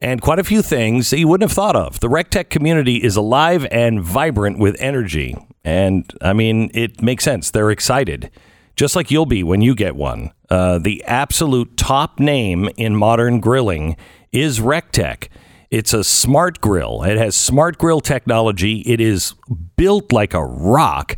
And 0.00 0.20
quite 0.20 0.40
a 0.40 0.44
few 0.44 0.60
things 0.60 1.10
that 1.10 1.20
you 1.20 1.28
wouldn't 1.28 1.48
have 1.48 1.54
thought 1.54 1.76
of. 1.76 2.00
The 2.00 2.08
Recteq 2.08 2.50
community 2.50 2.96
is 2.96 3.14
alive 3.14 3.68
and 3.70 4.02
vibrant 4.02 4.58
with 4.58 4.74
energy. 4.80 5.36
And 5.62 6.12
I 6.20 6.32
mean, 6.32 6.72
it 6.74 7.00
makes 7.00 7.22
sense. 7.22 7.52
They're 7.52 7.70
excited, 7.70 8.28
just 8.74 8.96
like 8.96 9.12
you'll 9.12 9.26
be 9.26 9.44
when 9.44 9.60
you 9.60 9.76
get 9.76 9.94
one. 9.94 10.32
Uh, 10.50 10.78
the 10.78 11.04
absolute 11.04 11.76
top 11.76 12.18
name 12.18 12.68
in 12.76 12.96
modern 12.96 13.38
grilling 13.38 13.96
is 14.32 14.58
Recteq. 14.58 15.28
It's 15.72 15.94
a 15.94 16.04
smart 16.04 16.60
grill. 16.60 17.02
It 17.02 17.16
has 17.16 17.34
smart 17.34 17.78
grill 17.78 18.02
technology. 18.02 18.80
It 18.80 19.00
is 19.00 19.34
built 19.78 20.12
like 20.12 20.34
a 20.34 20.44
rock. 20.44 21.16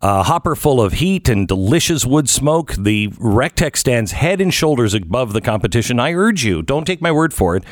A 0.00 0.22
hopper 0.22 0.54
full 0.54 0.80
of 0.80 0.92
heat 0.92 1.28
and 1.28 1.48
delicious 1.48 2.06
wood 2.06 2.28
smoke, 2.28 2.72
the 2.74 3.08
Recteq 3.08 3.76
stands 3.76 4.12
head 4.12 4.40
and 4.40 4.54
shoulders 4.54 4.94
above 4.94 5.32
the 5.32 5.40
competition. 5.40 5.98
I 5.98 6.12
urge 6.12 6.44
you, 6.44 6.62
don't 6.62 6.84
take 6.84 7.02
my 7.02 7.10
word 7.10 7.34
for 7.34 7.56
it. 7.56 7.64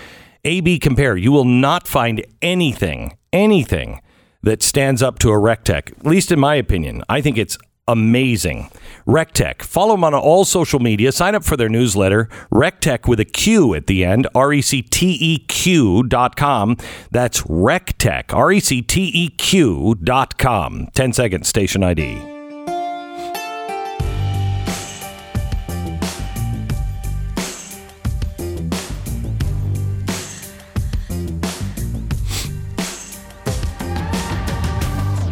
AB 0.43 0.81
compare. 0.81 1.17
You 1.17 1.31
will 1.31 1.45
not 1.45 1.87
find 1.87 2.27
anything, 2.43 3.17
anything 3.33 4.01
that 4.43 4.61
stands 4.61 5.05
up 5.05 5.21
to 5.21 5.29
a 5.29 5.39
Recteq, 5.39 5.93
at 6.01 6.05
least 6.05 6.33
in 6.33 6.41
my 6.41 6.57
opinion. 6.57 7.05
I 7.09 7.21
think 7.21 7.39
it's 7.39 7.57
amazing. 7.87 8.71
Recteq. 9.07 9.63
Follow 9.63 9.95
them 9.95 10.05
on 10.05 10.15
all 10.15 10.45
social 10.45 10.81
media. 10.81 11.13
Sign 11.13 11.35
up 11.35 11.45
for 11.45 11.57
their 11.57 11.69
newsletter. 11.69 12.29
Recteq 12.53 13.07
with 13.07 13.21
a 13.21 13.25
Q 13.25 13.75
at 13.75 13.87
the 13.87 14.05
end. 14.05 14.27
R 14.35 14.53
E 14.53 14.63
C 14.63 14.83
T 14.83 15.17
E 15.21 15.39
Q 15.39 16.03
dot 16.05 16.37
com. 16.37 16.77
That's 17.11 17.43
Recteq. 17.43 18.33
R 18.33 18.53
E 18.53 18.61
C 18.61 18.83
T 18.83 19.11
E 19.13 19.29
Q 19.31 19.97
dot 20.03 20.39
com. 20.39 20.89
10 20.95 21.13
seconds, 21.13 21.49
station 21.49 21.83
ID. 21.83 22.34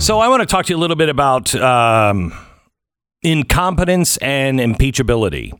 So 0.02 0.18
I 0.18 0.26
want 0.26 0.40
to 0.40 0.46
talk 0.46 0.66
to 0.66 0.72
you 0.72 0.76
a 0.76 0.80
little 0.80 0.96
bit 0.96 1.08
about 1.08 1.54
um, 1.54 2.34
incompetence 3.22 4.16
and 4.16 4.58
impeachability. 4.58 5.52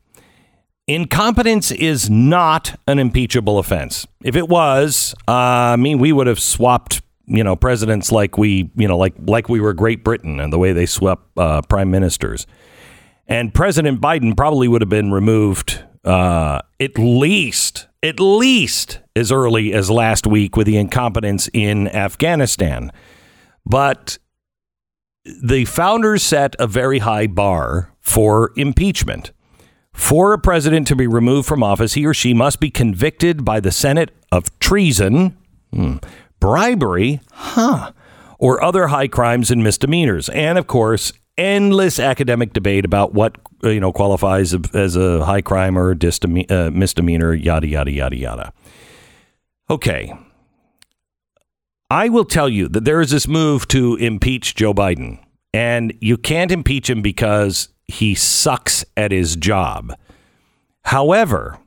Incompetence 0.89 1.71
is 1.71 2.11
not 2.11 2.77
an 2.89 2.99
impeachable 2.99 3.61
offense. 3.61 4.05
If 4.25 4.35
it 4.35 4.49
was, 4.49 5.15
uh, 5.29 5.31
I 5.31 5.77
mean, 5.77 6.01
we 6.01 6.11
would 6.11 6.27
have 6.27 6.41
swapped, 6.41 7.03
you 7.27 7.45
know, 7.45 7.55
presidents 7.55 8.11
like 8.11 8.37
we, 8.37 8.69
you 8.75 8.89
know, 8.89 8.99
like 8.99 9.15
like 9.21 9.49
we 9.49 9.61
were 9.61 9.73
Great 9.75 10.03
Britain 10.03 10.41
and 10.41 10.53
the 10.53 10.59
way 10.59 10.73
they 10.73 10.87
swept 10.87 11.23
uh, 11.37 11.63
prime 11.63 11.93
ministers. 11.93 12.49
And 13.29 13.55
President 13.55 14.01
Biden 14.01 14.37
probably 14.37 14.67
would 14.67 14.83
have 14.83 14.89
been 14.89 15.13
removed 15.13 15.85
uh, 16.05 16.63
at 16.81 16.99
least, 16.99 17.87
at 18.03 18.19
least 18.19 18.99
as 19.15 19.31
early 19.31 19.73
as 19.73 19.89
last 19.89 20.27
week 20.27 20.57
with 20.57 20.67
the 20.67 20.79
incompetence 20.79 21.49
in 21.53 21.87
Afghanistan. 21.87 22.91
But 23.65 24.19
the 25.25 25.65
founders 25.65 26.23
set 26.23 26.57
a 26.59 26.67
very 26.67 27.01
high 27.01 27.27
bar 27.27 27.93
for 28.01 28.53
impeachment. 28.57 29.33
For 29.93 30.33
a 30.33 30.39
president 30.39 30.87
to 30.89 30.97
be 30.97 31.07
removed 31.07 31.47
from 31.47 31.63
office, 31.63 31.93
he 31.95 32.07
or 32.07 32.15
she 32.15 32.33
must 32.33 32.61
be 32.61 32.71
convicted 32.71 33.45
by 33.45 33.61
the 33.61 33.71
Senate 33.71 34.11
of 34.33 34.59
treason, 34.59 35.37
hmm, 35.73 35.97
bribery, 36.41 37.21
huh, 37.31 37.93
or 38.39 38.63
other 38.65 38.87
high 38.89 39.09
crimes 39.09 39.51
and 39.51 39.63
misdemeanors. 39.63 40.31
And 40.31 40.59
of 40.59 40.67
course, 40.67 41.13
endless 41.37 41.99
academic 41.99 42.53
debate 42.53 42.85
about 42.85 43.13
what 43.13 43.37
you 43.63 43.81
know 43.81 43.93
qualifies 43.93 44.55
as 44.75 44.97
a 44.97 45.25
high 45.25 45.43
crime 45.43 45.79
or 45.79 45.95
distame- 45.95 46.51
uh, 46.51 46.71
misdemeanor, 46.71 47.35
yada 47.35 47.67
yada 47.67 47.91
yada 47.91 48.17
yada. 48.17 48.53
Okay, 49.71 50.13
I 51.93 52.09
will 52.09 52.25
tell 52.25 52.49
you 52.49 52.69
that 52.69 52.87
there 52.87 53.03
is 53.03 53.11
this 53.11 53.29
move 53.29 53.69
to 53.69 53.97
impeach 53.97 54.55
Joe 54.55 54.73
Biden, 54.73 55.23
and 55.53 55.93
you 56.01 56.17
can't 56.17 56.51
impeach 56.51 56.89
him 56.89 57.03
because 57.03 57.69
he 57.85 58.15
sucks 58.15 58.83
at 58.97 59.13
his 59.13 59.37
job. 59.37 59.95
However, 60.87 61.59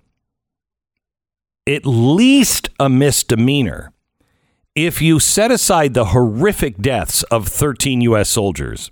at 1.68 1.86
least 1.86 2.70
a 2.80 2.90
misdemeanor 2.90 3.94
if 4.74 5.00
you 5.00 5.20
set 5.20 5.52
aside 5.52 5.94
the 5.94 6.06
horrific 6.06 6.80
deaths 6.80 7.22
of 7.26 7.48
13 7.48 8.02
U.S. 8.02 8.28
soldiers. 8.28 8.90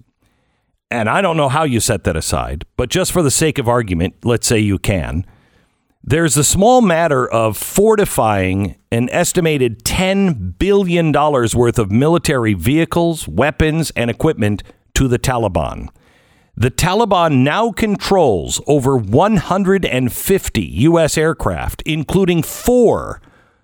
And 0.92 1.10
I 1.10 1.24
don't 1.24 1.36
know 1.36 1.50
how 1.50 1.64
you 1.64 1.80
set 1.80 2.04
that 2.04 2.16
aside, 2.16 2.64
but 2.78 2.92
just 2.92 3.12
for 3.12 3.24
the 3.24 3.32
sake 3.32 3.58
of 3.58 3.68
argument, 3.68 4.18
let's 4.24 4.46
say 4.46 4.60
you 4.60 4.78
can. 4.78 5.26
There's 6.06 6.36
a 6.36 6.44
small 6.44 6.82
matter 6.82 7.26
of 7.26 7.56
fortifying 7.56 8.76
an 8.92 9.10
estimated 9.12 9.86
$10 9.86 10.58
billion 10.60 11.14
worth 11.14 11.80
of 11.80 11.92
military 11.92 12.54
vehicles, 12.54 13.26
weapons, 13.26 13.90
and 13.96 14.10
equipment 14.10 14.64
to 14.96 15.08
the 15.08 15.18
Taliban. 15.18 15.88
The 16.58 16.72
Taliban 16.72 17.44
now 17.44 17.72
controls 17.72 18.60
over 18.68 18.98
150 18.98 20.62
U.S. 20.62 21.18
aircraft, 21.18 21.82
including 21.86 22.44
four 22.44 23.22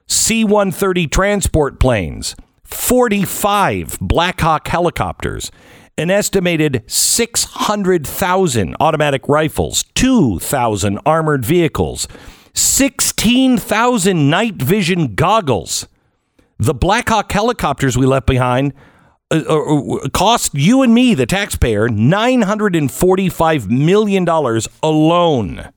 C 0.07 0.45
130 0.45 1.07
transport 1.07 1.77
planes, 1.77 2.37
45 2.63 3.97
Black 3.99 4.39
Hawk 4.39 4.65
helicopters, 4.69 5.51
an 5.99 6.09
estimated 6.09 6.81
600,000 6.87 8.75
automatic 8.79 9.27
rifles, 9.27 9.83
2,000 9.95 10.97
armored 11.05 11.45
vehicles, 11.45 12.07
16,000 12.53 14.29
night 14.29 14.55
vision 14.55 15.13
goggles. 15.15 15.87
The 16.57 16.73
Black 16.73 17.09
Hawk 17.09 17.29
helicopters 17.31 17.97
we 17.97 18.05
left 18.05 18.27
behind 18.27 18.73
uh, 19.29 19.41
uh, 19.41 20.07
cost 20.09 20.53
you 20.53 20.81
and 20.83 20.93
me, 20.93 21.13
the 21.13 21.25
taxpayer, 21.25 21.89
$945 21.89 23.69
million 23.69 24.27
alone. 24.81 25.69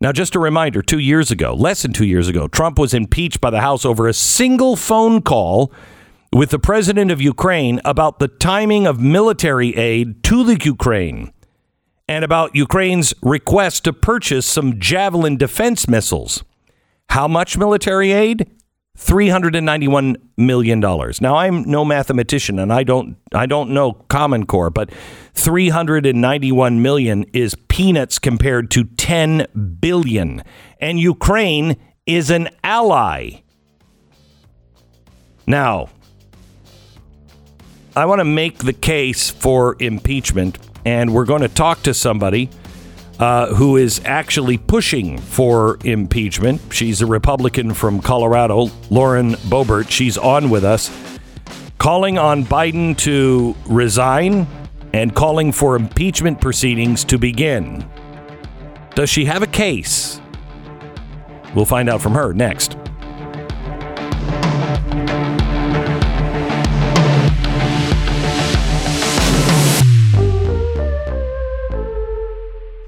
Now, 0.00 0.10
just 0.10 0.34
a 0.34 0.40
reminder 0.40 0.82
two 0.82 0.98
years 0.98 1.30
ago, 1.30 1.54
less 1.54 1.82
than 1.82 1.92
two 1.92 2.04
years 2.04 2.26
ago, 2.28 2.48
Trump 2.48 2.78
was 2.78 2.92
impeached 2.92 3.40
by 3.40 3.50
the 3.50 3.60
House 3.60 3.84
over 3.84 4.08
a 4.08 4.12
single 4.12 4.74
phone 4.74 5.22
call 5.22 5.72
with 6.34 6.50
the 6.50 6.58
president 6.58 7.12
of 7.12 7.20
Ukraine 7.20 7.80
about 7.84 8.18
the 8.18 8.26
timing 8.26 8.88
of 8.88 8.98
military 8.98 9.76
aid 9.76 10.24
to 10.24 10.42
the 10.42 10.58
Ukraine 10.64 11.32
and 12.08 12.24
about 12.24 12.56
Ukraine's 12.56 13.14
request 13.22 13.84
to 13.84 13.92
purchase 13.92 14.44
some 14.44 14.80
Javelin 14.80 15.36
defense 15.36 15.86
missiles. 15.86 16.42
How 17.10 17.28
much 17.28 17.56
military 17.56 18.10
aid? 18.10 18.50
$391 18.98 20.16
million. 20.36 20.80
Now 20.80 21.36
I'm 21.36 21.62
no 21.70 21.84
mathematician 21.84 22.58
and 22.58 22.72
I 22.72 22.82
don't 22.82 23.16
I 23.32 23.46
don't 23.46 23.70
know 23.70 23.92
common 23.92 24.44
core, 24.44 24.70
but 24.70 24.90
391 25.34 26.82
million 26.82 27.24
is 27.32 27.54
peanuts 27.68 28.18
compared 28.18 28.72
to 28.72 28.84
10 28.84 29.46
billion. 29.80 30.42
And 30.80 30.98
Ukraine 30.98 31.76
is 32.06 32.30
an 32.30 32.48
ally. 32.64 33.42
Now, 35.46 35.90
I 37.96 38.06
want 38.06 38.18
to 38.18 38.24
make 38.24 38.58
the 38.58 38.72
case 38.72 39.30
for 39.30 39.76
impeachment 39.78 40.58
and 40.84 41.14
we're 41.14 41.24
going 41.24 41.42
to 41.42 41.48
talk 41.48 41.82
to 41.84 41.94
somebody 41.94 42.50
uh, 43.20 43.54
who 43.54 43.76
is 43.76 44.00
actually 44.04 44.58
pushing 44.58 45.18
for 45.18 45.78
impeachment. 45.84 46.60
She's 46.72 47.02
a 47.02 47.06
Republican 47.06 47.72
from 47.72 48.00
Colorado, 48.00 48.70
Lauren 48.90 49.34
Boebert. 49.34 49.88
She's 49.90 50.18
on 50.18 50.50
with 50.50 50.64
us, 50.64 50.90
calling 51.78 52.18
on 52.18 52.44
Biden 52.44 52.98
to 52.98 53.54
resign 53.66 54.48
and 54.92 55.14
calling 55.14 55.52
for 55.52 55.76
impeachment 55.76 56.40
proceedings 56.40 57.04
to 57.04 57.16
begin. 57.16 57.88
Does 58.96 59.08
she 59.08 59.24
have 59.26 59.44
a 59.44 59.48
case? 59.48 60.20
We'll 61.54 61.64
find 61.64 61.88
out 61.88 62.02
from 62.02 62.14
her 62.14 62.32
next. 62.32 62.76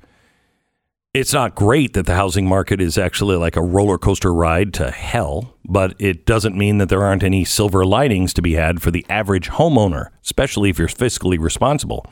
It's 1.13 1.33
not 1.33 1.57
great 1.57 1.95
that 1.95 2.07
the 2.07 2.15
housing 2.15 2.47
market 2.47 2.81
is 2.81 2.97
actually 2.97 3.35
like 3.35 3.57
a 3.57 3.63
roller 3.63 3.99
coaster 3.99 4.33
ride 4.33 4.73
to 4.75 4.93
hell, 4.93 5.57
but 5.65 5.97
it 5.99 6.25
doesn't 6.25 6.57
mean 6.57 6.79
that 6.79 6.89
there 6.89 7.03
aren't 7.03 7.25
any 7.25 7.45
silver 7.45 7.85
linings 7.85 8.33
to 8.35 8.43
be 8.43 8.55
had 8.55 8.81
for 8.81 8.93
the 8.93 9.05
average 9.11 9.49
homeowner, 9.49 10.11
especially 10.23 10.71
if 10.71 10.79
you're 10.79 10.87
fiscally 10.87 11.37
responsible. 11.37 12.07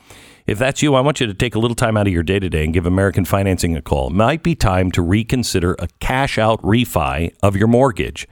If 0.47 0.59
that's 0.59 0.81
you, 0.81 0.95
I 0.95 1.01
want 1.01 1.19
you 1.21 1.27
to 1.27 1.35
take 1.35 1.57
a 1.57 1.59
little 1.59 1.75
time 1.75 1.97
out 1.97 2.07
of 2.07 2.13
your 2.13 2.23
day 2.23 2.39
to 2.39 2.49
day 2.49 2.65
and 2.65 2.73
give 2.73 2.87
American 2.87 3.25
Financing 3.25 3.77
a 3.77 3.83
call. 3.83 4.09
It 4.09 4.13
might 4.13 4.45
be 4.45 4.55
time 4.55 4.93
to 4.93 5.03
reconsider 5.03 5.75
a 5.81 5.89
cash 5.99 6.39
out 6.39 6.63
refi 6.63 7.35
of 7.43 7.57
your 7.57 7.67
mortgage. 7.67 8.29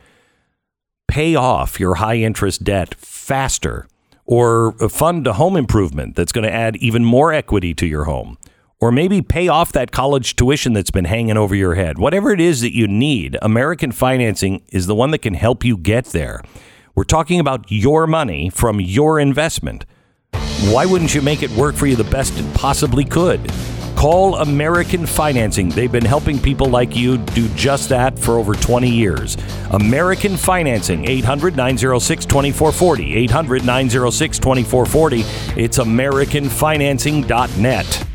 Pay 1.09 1.35
off 1.35 1.81
your 1.81 1.97
high 1.97 2.19
interest 2.19 2.63
debt 2.63 2.95
faster 2.95 3.89
or 4.27 4.73
fund 4.89 5.27
a 5.27 5.33
home 5.33 5.57
improvement 5.57 6.15
that's 6.15 6.31
going 6.31 6.45
to 6.47 6.53
add 6.53 6.77
even 6.77 7.05
more 7.05 7.33
equity 7.33 7.75
to 7.75 7.87
your 7.87 8.05
home. 8.05 8.39
Or 8.81 8.93
maybe 8.93 9.21
pay 9.21 9.49
off 9.49 9.73
that 9.73 9.91
college 9.91 10.37
tuition 10.37 10.73
that's 10.73 10.91
been 10.91 11.07
hanging 11.07 11.37
over 11.37 11.55
your 11.55 11.75
head. 11.75 11.99
Whatever 11.99 12.31
it 12.31 12.41
is 12.41 12.61
that 12.61 12.75
you 12.75 12.87
need, 12.87 13.37
American 13.43 13.91
Financing 13.91 14.63
is 14.69 14.87
the 14.87 14.95
one 14.95 15.11
that 15.11 15.23
can 15.23 15.35
help 15.35 15.65
you 15.65 15.77
get 15.77 16.07
there. 16.07 16.43
We're 16.95 17.05
talking 17.05 17.41
about 17.41 17.73
your 17.73 18.07
money 18.07 18.51
from 18.51 18.81
your 18.81 19.19
investment. 19.19 19.85
Why 20.73 20.87
wouldn't 20.87 21.15
you 21.15 21.23
make 21.23 21.43
it 21.43 21.51
work 21.53 21.75
for 21.75 21.87
you 21.87 21.97
the 21.97 22.05
best 22.05 22.39
it 22.39 22.55
possibly 22.55 23.05
could? 23.05 23.51
Call 23.97 24.37
American 24.37 25.05
Financing. 25.07 25.69
They've 25.69 25.91
been 25.91 26.05
helping 26.05 26.39
people 26.39 26.69
like 26.69 26.95
you 26.97 27.19
do 27.19 27.49
just 27.51 27.89
that 27.89 28.17
for 28.19 28.39
over 28.39 28.55
20 28.55 28.89
years. 28.89 29.37
American 29.71 30.37
Financing, 30.37 31.09
800 31.09 31.57
906 31.57 32.27
2440. 32.27 33.15
800 33.15 33.65
906 33.65 34.39
2440. 34.39 35.21
It's 35.61 35.79
AmericanFinancing.net. 35.79 38.07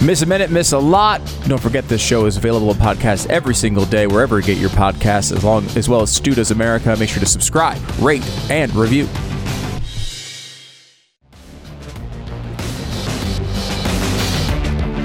Miss 0.00 0.22
a 0.22 0.26
minute, 0.26 0.52
miss 0.52 0.70
a 0.72 0.78
lot. 0.78 1.20
Don't 1.48 1.60
forget 1.60 1.88
this 1.88 2.00
show 2.00 2.26
is 2.26 2.36
available 2.36 2.70
in 2.70 2.76
podcast 2.76 3.28
every 3.30 3.54
single 3.54 3.84
day 3.84 4.06
wherever 4.06 4.38
you 4.38 4.46
get 4.46 4.58
your 4.58 4.70
podcasts, 4.70 5.36
as 5.36 5.42
long 5.42 5.64
as 5.76 5.88
well 5.88 6.02
as 6.02 6.14
Stu 6.14 6.36
Does 6.36 6.52
America. 6.52 6.94
Make 6.96 7.08
sure 7.08 7.18
to 7.18 7.26
subscribe, 7.26 7.80
rate, 7.98 8.22
and 8.48 8.72
review. 8.76 9.08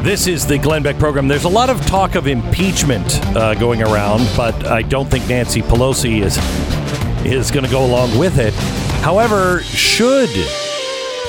This 0.03 0.27
is 0.27 0.45
the 0.45 0.57
Glenn 0.57 0.83
Beck 0.83 0.99
program. 0.99 1.29
There's 1.29 1.45
a 1.45 1.49
lot 1.49 1.69
of 1.69 1.79
talk 1.85 2.15
of 2.15 2.27
impeachment 2.27 3.25
uh, 3.37 3.53
going 3.53 3.81
around, 3.81 4.29
but 4.35 4.67
I 4.67 4.81
don't 4.81 5.09
think 5.09 5.29
Nancy 5.29 5.61
Pelosi 5.61 6.21
is 6.21 6.37
is 7.25 7.51
going 7.51 7.63
to 7.63 7.71
go 7.71 7.85
along 7.85 8.19
with 8.19 8.37
it. 8.37 8.53
However, 9.01 9.61
should 9.61 10.29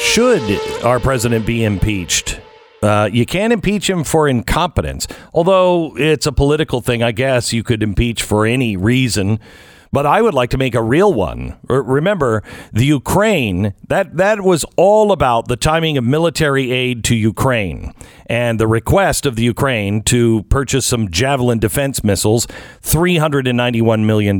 should 0.01 0.43
our 0.83 0.99
president 0.99 1.47
be 1.47 1.62
impeached? 1.62 2.41
Uh, 2.83 3.09
you 3.12 3.25
can't 3.25 3.53
impeach 3.53 3.89
him 3.89 4.03
for 4.03 4.27
incompetence, 4.27 5.07
although 5.33 5.97
it's 5.97 6.27
a 6.27 6.33
political 6.33 6.81
thing. 6.81 7.01
I 7.01 7.12
guess 7.12 7.53
you 7.53 7.62
could 7.62 7.81
impeach 7.81 8.25
for 8.25 8.45
any 8.45 8.77
reason 8.77 9.39
but 9.95 10.05
I 10.07 10.20
would 10.20 10.34
like 10.34 10.51
to 10.51 10.59
make 10.59 10.74
a 10.74 10.82
real 10.82 11.14
one. 11.14 11.57
Remember, 11.68 12.42
the 12.72 12.84
Ukraine, 12.84 13.74
that, 13.88 14.16
that 14.16 14.40
was 14.40 14.64
all 14.76 15.12
about 15.12 15.47
the 15.47 15.57
timing 15.57 15.97
of 15.97 16.03
military 16.03 16.72
aid 16.72 17.05
to 17.05 17.14
Ukraine 17.14 17.95
and 18.26 18.59
the 18.59 18.66
request 18.66 19.24
of 19.24 19.36
the 19.36 19.45
Ukraine 19.45 20.03
to 20.03 20.42
purchase 20.45 20.84
some 20.84 21.11
Javelin 21.11 21.61
defense 21.61 22.03
missiles, 22.03 22.49
$391 22.82 24.05
million. 24.05 24.38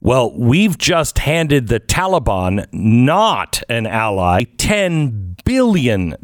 Well, 0.00 0.32
we've 0.36 0.78
just 0.78 1.18
handed 1.18 1.68
the 1.68 1.80
Taliban, 1.80 2.66
not 2.72 3.62
an 3.68 3.86
ally, 3.86 4.44
$10 4.56 5.44
billion. 5.44 6.16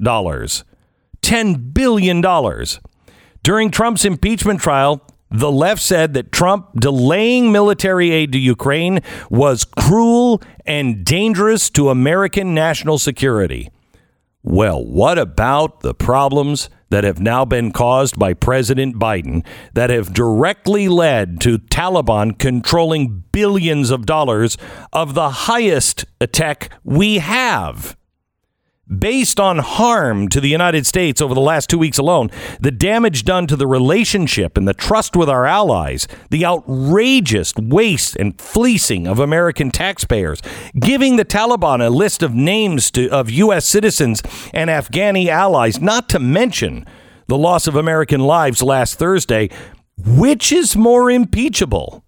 $10 1.22 1.74
billion. 1.74 2.66
During 3.42 3.70
Trump's 3.70 4.04
impeachment 4.06 4.60
trial, 4.60 5.06
the 5.30 5.50
left 5.50 5.80
said 5.80 6.14
that 6.14 6.32
Trump 6.32 6.68
delaying 6.78 7.52
military 7.52 8.10
aid 8.10 8.32
to 8.32 8.38
Ukraine 8.38 9.00
was 9.30 9.64
cruel 9.64 10.42
and 10.66 11.04
dangerous 11.04 11.70
to 11.70 11.90
American 11.90 12.54
national 12.54 12.98
security. 12.98 13.70
Well, 14.42 14.84
what 14.84 15.18
about 15.18 15.80
the 15.80 15.94
problems 15.94 16.70
that 16.88 17.04
have 17.04 17.20
now 17.20 17.44
been 17.44 17.70
caused 17.72 18.18
by 18.18 18.34
President 18.34 18.96
Biden 18.98 19.44
that 19.74 19.90
have 19.90 20.12
directly 20.12 20.88
led 20.88 21.40
to 21.42 21.58
Taliban 21.58 22.38
controlling 22.38 23.24
billions 23.32 23.90
of 23.90 24.06
dollars 24.06 24.56
of 24.92 25.14
the 25.14 25.30
highest 25.30 26.04
tech 26.32 26.70
we 26.82 27.18
have? 27.18 27.96
Based 28.98 29.38
on 29.38 29.58
harm 29.58 30.28
to 30.28 30.40
the 30.40 30.48
United 30.48 30.86
States 30.86 31.20
over 31.20 31.34
the 31.34 31.40
last 31.40 31.70
two 31.70 31.78
weeks 31.78 31.98
alone, 31.98 32.30
the 32.60 32.70
damage 32.70 33.24
done 33.24 33.46
to 33.46 33.56
the 33.56 33.66
relationship 33.66 34.56
and 34.58 34.66
the 34.66 34.74
trust 34.74 35.16
with 35.16 35.28
our 35.28 35.46
allies, 35.46 36.08
the 36.30 36.44
outrageous 36.44 37.54
waste 37.56 38.16
and 38.16 38.40
fleecing 38.40 39.06
of 39.06 39.18
American 39.18 39.70
taxpayers, 39.70 40.42
giving 40.78 41.16
the 41.16 41.24
Taliban 41.24 41.84
a 41.84 41.90
list 41.90 42.22
of 42.22 42.34
names 42.34 42.90
to, 42.90 43.08
of 43.10 43.30
U.S. 43.30 43.66
citizens 43.66 44.22
and 44.52 44.68
Afghani 44.68 45.28
allies, 45.28 45.80
not 45.80 46.08
to 46.08 46.18
mention 46.18 46.84
the 47.28 47.38
loss 47.38 47.66
of 47.66 47.76
American 47.76 48.20
lives 48.20 48.62
last 48.62 48.98
Thursday. 48.98 49.50
Which 49.96 50.50
is 50.50 50.76
more 50.76 51.10
impeachable? 51.10 52.04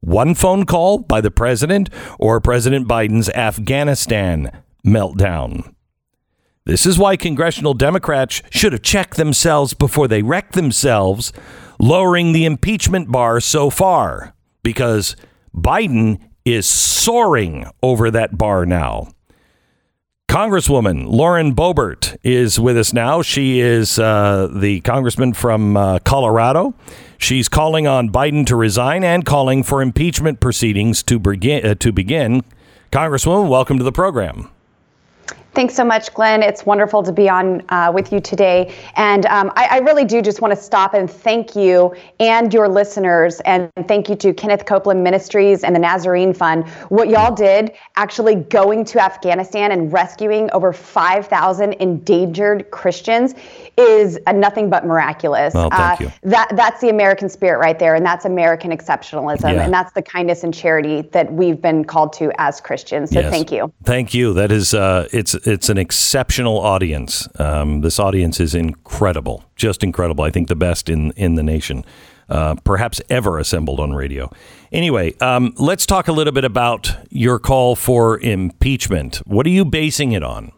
One 0.00 0.34
phone 0.34 0.66
call 0.66 0.98
by 0.98 1.20
the 1.20 1.30
president 1.30 1.88
or 2.18 2.40
President 2.40 2.88
Biden's 2.88 3.28
Afghanistan 3.30 4.50
meltdown. 4.84 5.74
This 6.66 6.86
is 6.86 6.98
why 6.98 7.16
congressional 7.16 7.74
Democrats 7.74 8.42
should 8.50 8.72
have 8.72 8.82
checked 8.82 9.16
themselves 9.16 9.74
before 9.74 10.06
they 10.06 10.22
wrecked 10.22 10.52
themselves, 10.52 11.32
lowering 11.78 12.32
the 12.32 12.44
impeachment 12.44 13.10
bar 13.10 13.40
so 13.40 13.70
far, 13.70 14.34
because 14.62 15.16
Biden 15.54 16.20
is 16.44 16.66
soaring 16.66 17.66
over 17.82 18.10
that 18.10 18.36
bar 18.36 18.66
now. 18.66 19.08
Congresswoman 20.28 21.06
Lauren 21.08 21.56
Boebert 21.56 22.16
is 22.22 22.60
with 22.60 22.78
us 22.78 22.92
now. 22.92 23.20
She 23.20 23.58
is 23.58 23.98
uh, 23.98 24.48
the 24.54 24.80
congressman 24.82 25.32
from 25.32 25.76
uh, 25.76 25.98
Colorado. 26.00 26.74
She's 27.18 27.48
calling 27.48 27.88
on 27.88 28.10
Biden 28.10 28.46
to 28.46 28.54
resign 28.54 29.02
and 29.02 29.26
calling 29.26 29.64
for 29.64 29.82
impeachment 29.82 30.38
proceedings 30.38 31.02
to 31.02 31.18
begin. 31.18 31.66
Uh, 31.66 31.74
to 31.74 31.90
begin. 31.90 32.44
Congresswoman, 32.92 33.48
welcome 33.48 33.76
to 33.78 33.84
the 33.84 33.90
program. 33.90 34.48
Thanks 35.52 35.74
so 35.74 35.84
much, 35.84 36.14
Glenn. 36.14 36.42
It's 36.42 36.64
wonderful 36.64 37.02
to 37.02 37.12
be 37.12 37.28
on 37.28 37.62
uh, 37.70 37.90
with 37.92 38.12
you 38.12 38.20
today. 38.20 38.72
And 38.94 39.26
um, 39.26 39.50
I, 39.56 39.66
I, 39.72 39.78
really 39.78 40.04
do 40.04 40.22
just 40.22 40.40
want 40.40 40.54
to 40.54 40.60
stop 40.60 40.94
and 40.94 41.10
thank 41.10 41.56
you 41.56 41.94
and 42.20 42.54
your 42.54 42.68
listeners. 42.68 43.40
And 43.40 43.68
thank 43.88 44.08
you 44.08 44.14
to 44.16 44.32
Kenneth 44.32 44.64
Copeland 44.64 45.02
Ministries 45.02 45.64
and 45.64 45.74
the 45.74 45.80
Nazarene 45.80 46.32
Fund. 46.32 46.68
What 46.88 47.08
y'all 47.08 47.34
did 47.34 47.72
actually 47.96 48.36
going 48.36 48.84
to 48.86 49.02
Afghanistan 49.02 49.72
and 49.72 49.92
rescuing 49.92 50.50
over 50.52 50.72
5,000 50.72 51.72
endangered 51.74 52.70
Christians 52.70 53.34
is 53.76 54.18
nothing 54.32 54.70
but 54.70 54.86
miraculous. 54.86 55.52
Well, 55.54 55.70
thank 55.70 56.00
uh, 56.00 56.04
you. 56.04 56.30
That, 56.30 56.52
that's 56.54 56.80
the 56.80 56.90
American 56.90 57.28
spirit 57.28 57.58
right 57.58 57.78
there. 57.78 57.96
And 57.96 58.06
that's 58.06 58.24
American 58.24 58.70
exceptionalism. 58.70 59.54
Yeah. 59.54 59.64
And 59.64 59.74
that's 59.74 59.92
the 59.92 60.02
kindness 60.02 60.44
and 60.44 60.54
charity 60.54 61.02
that 61.12 61.32
we've 61.32 61.60
been 61.60 61.84
called 61.84 62.12
to 62.14 62.30
as 62.38 62.60
Christians. 62.60 63.10
So 63.10 63.20
yes. 63.20 63.30
thank 63.32 63.50
you. 63.50 63.72
Thank 63.82 64.14
you. 64.14 64.32
That 64.34 64.52
is, 64.52 64.74
uh, 64.74 65.08
it's, 65.12 65.34
it's 65.46 65.68
an 65.68 65.78
exceptional 65.78 66.58
audience. 66.58 67.28
Um, 67.38 67.80
this 67.80 67.98
audience 67.98 68.40
is 68.40 68.54
incredible, 68.54 69.44
just 69.56 69.82
incredible. 69.82 70.24
I 70.24 70.30
think 70.30 70.48
the 70.48 70.56
best 70.56 70.88
in 70.88 71.12
in 71.12 71.34
the 71.34 71.42
nation, 71.42 71.84
uh, 72.28 72.54
perhaps 72.64 73.00
ever 73.08 73.38
assembled 73.38 73.80
on 73.80 73.92
radio. 73.92 74.30
Anyway, 74.72 75.16
um, 75.18 75.54
let's 75.56 75.86
talk 75.86 76.08
a 76.08 76.12
little 76.12 76.32
bit 76.32 76.44
about 76.44 76.96
your 77.10 77.38
call 77.38 77.76
for 77.76 78.18
impeachment. 78.20 79.16
What 79.26 79.46
are 79.46 79.50
you 79.50 79.64
basing 79.64 80.12
it 80.12 80.22
on? 80.22 80.52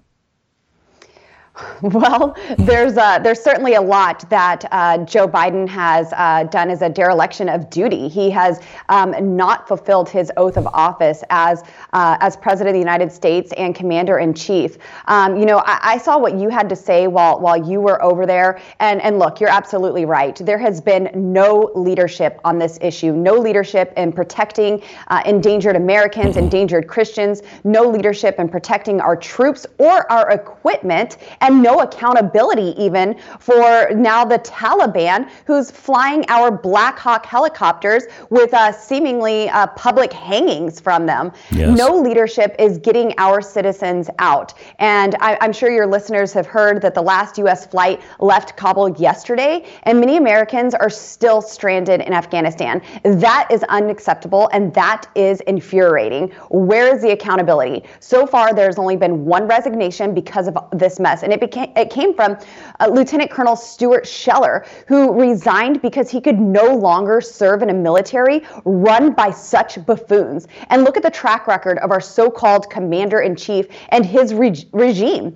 Well, 1.82 2.36
there's 2.58 2.94
there's 2.94 3.42
certainly 3.42 3.74
a 3.74 3.80
lot 3.80 4.28
that 4.30 4.64
uh, 4.70 4.98
Joe 4.98 5.26
Biden 5.26 5.68
has 5.68 6.12
uh, 6.12 6.44
done 6.44 6.70
as 6.70 6.80
a 6.80 6.88
dereliction 6.88 7.48
of 7.48 7.68
duty. 7.70 8.08
He 8.08 8.30
has 8.30 8.60
um, 8.88 9.36
not 9.36 9.66
fulfilled 9.66 10.08
his 10.08 10.30
oath 10.36 10.56
of 10.56 10.66
office 10.68 11.24
as 11.30 11.64
uh, 11.92 12.18
as 12.20 12.36
president 12.36 12.68
of 12.68 12.74
the 12.74 12.78
United 12.78 13.10
States 13.10 13.52
and 13.56 13.74
commander 13.74 14.18
in 14.18 14.32
chief. 14.32 14.78
Um, 15.06 15.36
you 15.36 15.44
know, 15.44 15.58
I, 15.66 15.94
I, 15.94 15.98
saw 15.98 16.18
what 16.18 16.34
you 16.38 16.48
had 16.50 16.68
to 16.68 16.76
say 16.76 17.08
while 17.08 17.40
while 17.40 17.56
you 17.56 17.80
were 17.80 18.02
over 18.02 18.26
there, 18.26 18.60
and 18.78 19.02
and 19.02 19.18
look, 19.18 19.40
you're 19.40 19.50
absolutely 19.50 20.04
right. 20.04 20.36
There 20.36 20.58
has 20.58 20.80
been 20.80 21.10
no 21.14 21.72
leadership 21.74 22.40
on 22.44 22.60
this 22.60 22.78
issue. 22.80 23.12
No 23.12 23.34
leadership 23.34 23.92
in 23.96 24.12
protecting 24.12 24.82
uh, 25.08 25.22
endangered 25.26 25.74
Americans, 25.74 26.36
endangered 26.36 26.86
Christians. 26.86 27.42
No 27.64 27.82
leadership 27.82 28.38
in 28.38 28.48
protecting 28.48 29.00
our 29.00 29.16
troops 29.16 29.66
or 29.78 30.10
our 30.12 30.30
equipment 30.30 31.16
and 31.40 31.51
no 31.60 31.80
accountability 31.80 32.74
even 32.82 33.16
for 33.38 33.90
now 33.94 34.24
the 34.24 34.38
Taliban, 34.38 35.28
who's 35.46 35.70
flying 35.70 36.24
our 36.28 36.50
Black 36.50 36.98
Hawk 36.98 37.26
helicopters 37.26 38.04
with 38.30 38.54
uh, 38.54 38.72
seemingly 38.72 39.48
uh, 39.50 39.66
public 39.68 40.12
hangings 40.12 40.80
from 40.80 41.06
them. 41.06 41.32
Yes. 41.50 41.76
No 41.76 41.96
leadership 41.96 42.54
is 42.58 42.78
getting 42.78 43.14
our 43.18 43.40
citizens 43.40 44.08
out. 44.18 44.54
And 44.78 45.16
I, 45.20 45.36
I'm 45.40 45.52
sure 45.52 45.70
your 45.70 45.86
listeners 45.86 46.32
have 46.32 46.46
heard 46.46 46.82
that 46.82 46.94
the 46.94 47.02
last 47.02 47.38
U.S. 47.38 47.66
flight 47.66 48.00
left 48.20 48.56
Kabul 48.56 48.96
yesterday, 48.96 49.64
and 49.84 50.00
many 50.00 50.16
Americans 50.16 50.74
are 50.74 50.90
still 50.90 51.42
stranded 51.42 52.00
in 52.00 52.12
Afghanistan. 52.12 52.82
That 53.04 53.48
is 53.50 53.62
unacceptable, 53.64 54.48
and 54.52 54.72
that 54.74 55.06
is 55.14 55.40
infuriating. 55.42 56.28
Where 56.50 56.94
is 56.94 57.02
the 57.02 57.10
accountability? 57.10 57.84
So 58.00 58.26
far, 58.26 58.54
there's 58.54 58.78
only 58.78 58.96
been 58.96 59.24
one 59.24 59.46
resignation 59.46 60.14
because 60.14 60.48
of 60.48 60.56
this 60.72 61.00
mess. 61.00 61.22
And 61.22 61.31
and 61.32 61.42
it 61.42 61.50
became 61.50 61.72
it 61.76 61.90
came 61.90 62.14
from 62.14 62.36
uh, 62.80 62.88
Lieutenant 62.88 63.30
Colonel 63.30 63.56
Stuart 63.56 64.06
Scheller, 64.06 64.66
who 64.86 65.12
resigned 65.12 65.80
because 65.80 66.10
he 66.10 66.20
could 66.20 66.38
no 66.38 66.76
longer 66.76 67.20
serve 67.20 67.62
in 67.62 67.70
a 67.70 67.74
military 67.74 68.42
run 68.64 69.12
by 69.12 69.30
such 69.30 69.84
buffoons. 69.86 70.46
And 70.68 70.84
look 70.84 70.96
at 70.96 71.02
the 71.02 71.10
track 71.10 71.46
record 71.46 71.78
of 71.78 71.90
our 71.90 72.00
so-called 72.00 72.68
commander 72.70 73.20
in 73.20 73.36
chief 73.36 73.66
and 73.88 74.04
his 74.04 74.34
re- 74.34 74.68
regime 74.72 75.34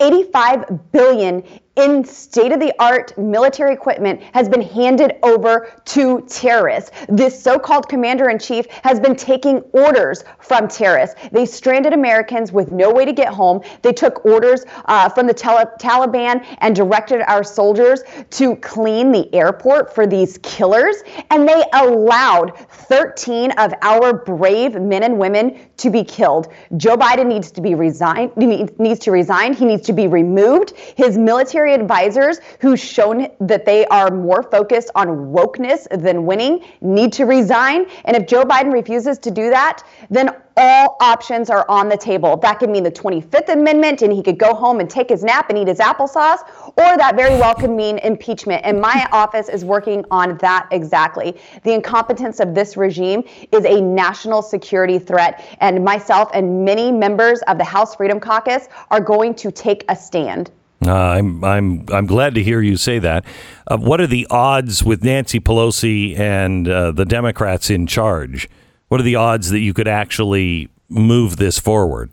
85 0.00 0.92
billion 0.92 1.42
in 1.78 2.04
state 2.04 2.50
of 2.50 2.58
the 2.58 2.74
art 2.80 3.16
military 3.16 3.72
equipment 3.72 4.20
has 4.34 4.48
been 4.48 4.60
handed 4.60 5.14
over 5.22 5.72
to 5.84 6.20
terrorists. 6.22 6.90
This 7.08 7.40
so 7.40 7.58
called 7.58 7.88
commander 7.88 8.30
in 8.30 8.38
chief 8.38 8.66
has 8.82 8.98
been 8.98 9.14
taking 9.14 9.60
orders 9.72 10.24
from 10.40 10.66
terrorists. 10.66 11.14
They 11.30 11.46
stranded 11.46 11.92
Americans 11.92 12.50
with 12.50 12.72
no 12.72 12.90
way 12.90 13.04
to 13.04 13.12
get 13.12 13.28
home. 13.28 13.62
They 13.82 13.92
took 13.92 14.24
orders 14.24 14.64
uh, 14.86 15.08
from 15.08 15.28
the 15.28 15.34
Taliban 15.34 16.44
and 16.58 16.74
directed 16.74 17.22
our 17.22 17.44
soldiers 17.44 18.02
to 18.30 18.56
clean 18.56 19.12
the 19.12 19.32
airport 19.32 19.94
for 19.94 20.06
these 20.06 20.38
killers. 20.42 20.96
And 21.30 21.48
they 21.48 21.62
allowed 21.74 22.58
13 22.58 23.52
of 23.52 23.72
our 23.82 24.12
brave 24.12 24.74
men 24.80 25.04
and 25.04 25.18
women 25.18 25.60
to 25.76 25.90
be 25.90 26.02
killed. 26.02 26.52
Joe 26.76 26.96
Biden 26.96 27.26
needs 27.26 27.52
to 27.52 27.60
be 27.60 27.76
resigned, 27.76 28.36
needs 28.36 28.98
to 29.00 29.12
resign. 29.12 29.52
He 29.54 29.64
needs 29.64 29.86
to 29.86 29.92
be 29.92 30.08
removed. 30.08 30.72
His 30.96 31.16
military 31.16 31.67
advisors 31.74 32.40
who've 32.60 32.78
shown 32.78 33.28
that 33.40 33.64
they 33.64 33.86
are 33.86 34.10
more 34.10 34.42
focused 34.42 34.90
on 34.94 35.08
wokeness 35.08 35.86
than 35.90 36.26
winning 36.26 36.64
need 36.80 37.12
to 37.14 37.24
resign. 37.24 37.86
And 38.04 38.16
if 38.16 38.26
Joe 38.26 38.44
Biden 38.44 38.72
refuses 38.72 39.18
to 39.20 39.30
do 39.30 39.50
that, 39.50 39.82
then 40.10 40.30
all 40.60 40.96
options 41.00 41.50
are 41.50 41.64
on 41.68 41.88
the 41.88 41.96
table. 41.96 42.36
That 42.36 42.58
could 42.58 42.68
mean 42.68 42.82
the 42.82 42.90
25th 42.90 43.48
Amendment 43.48 44.02
and 44.02 44.12
he 44.12 44.22
could 44.22 44.38
go 44.38 44.54
home 44.54 44.80
and 44.80 44.90
take 44.90 45.08
his 45.08 45.22
nap 45.22 45.50
and 45.50 45.58
eat 45.58 45.68
his 45.68 45.78
applesauce, 45.78 46.40
or 46.66 46.96
that 46.96 47.14
very 47.14 47.38
well 47.38 47.54
could 47.54 47.70
mean 47.70 47.98
impeachment. 47.98 48.62
And 48.64 48.80
my 48.80 49.08
office 49.12 49.48
is 49.48 49.64
working 49.64 50.04
on 50.10 50.36
that 50.38 50.68
exactly. 50.72 51.36
The 51.62 51.74
incompetence 51.74 52.40
of 52.40 52.54
this 52.54 52.76
regime 52.76 53.22
is 53.52 53.64
a 53.64 53.80
national 53.80 54.42
security 54.42 54.98
threat. 54.98 55.44
And 55.60 55.84
myself 55.84 56.30
and 56.34 56.64
many 56.64 56.90
members 56.90 57.40
of 57.42 57.56
the 57.58 57.64
House 57.64 57.94
Freedom 57.94 58.18
Caucus 58.18 58.68
are 58.90 59.00
going 59.00 59.34
to 59.36 59.52
take 59.52 59.84
a 59.88 59.94
stand. 59.94 60.50
Uh, 60.84 60.92
I'm 60.92 61.44
I'm 61.44 61.86
I'm 61.92 62.06
glad 62.06 62.34
to 62.36 62.42
hear 62.42 62.60
you 62.60 62.76
say 62.76 62.98
that. 63.00 63.24
Uh, 63.66 63.78
what 63.78 64.00
are 64.00 64.06
the 64.06 64.26
odds 64.30 64.84
with 64.84 65.02
Nancy 65.02 65.40
Pelosi 65.40 66.16
and 66.18 66.68
uh, 66.68 66.92
the 66.92 67.04
Democrats 67.04 67.68
in 67.68 67.86
charge? 67.86 68.48
What 68.88 69.00
are 69.00 69.04
the 69.04 69.16
odds 69.16 69.50
that 69.50 69.60
you 69.60 69.74
could 69.74 69.88
actually 69.88 70.68
move 70.88 71.36
this 71.36 71.58
forward? 71.58 72.10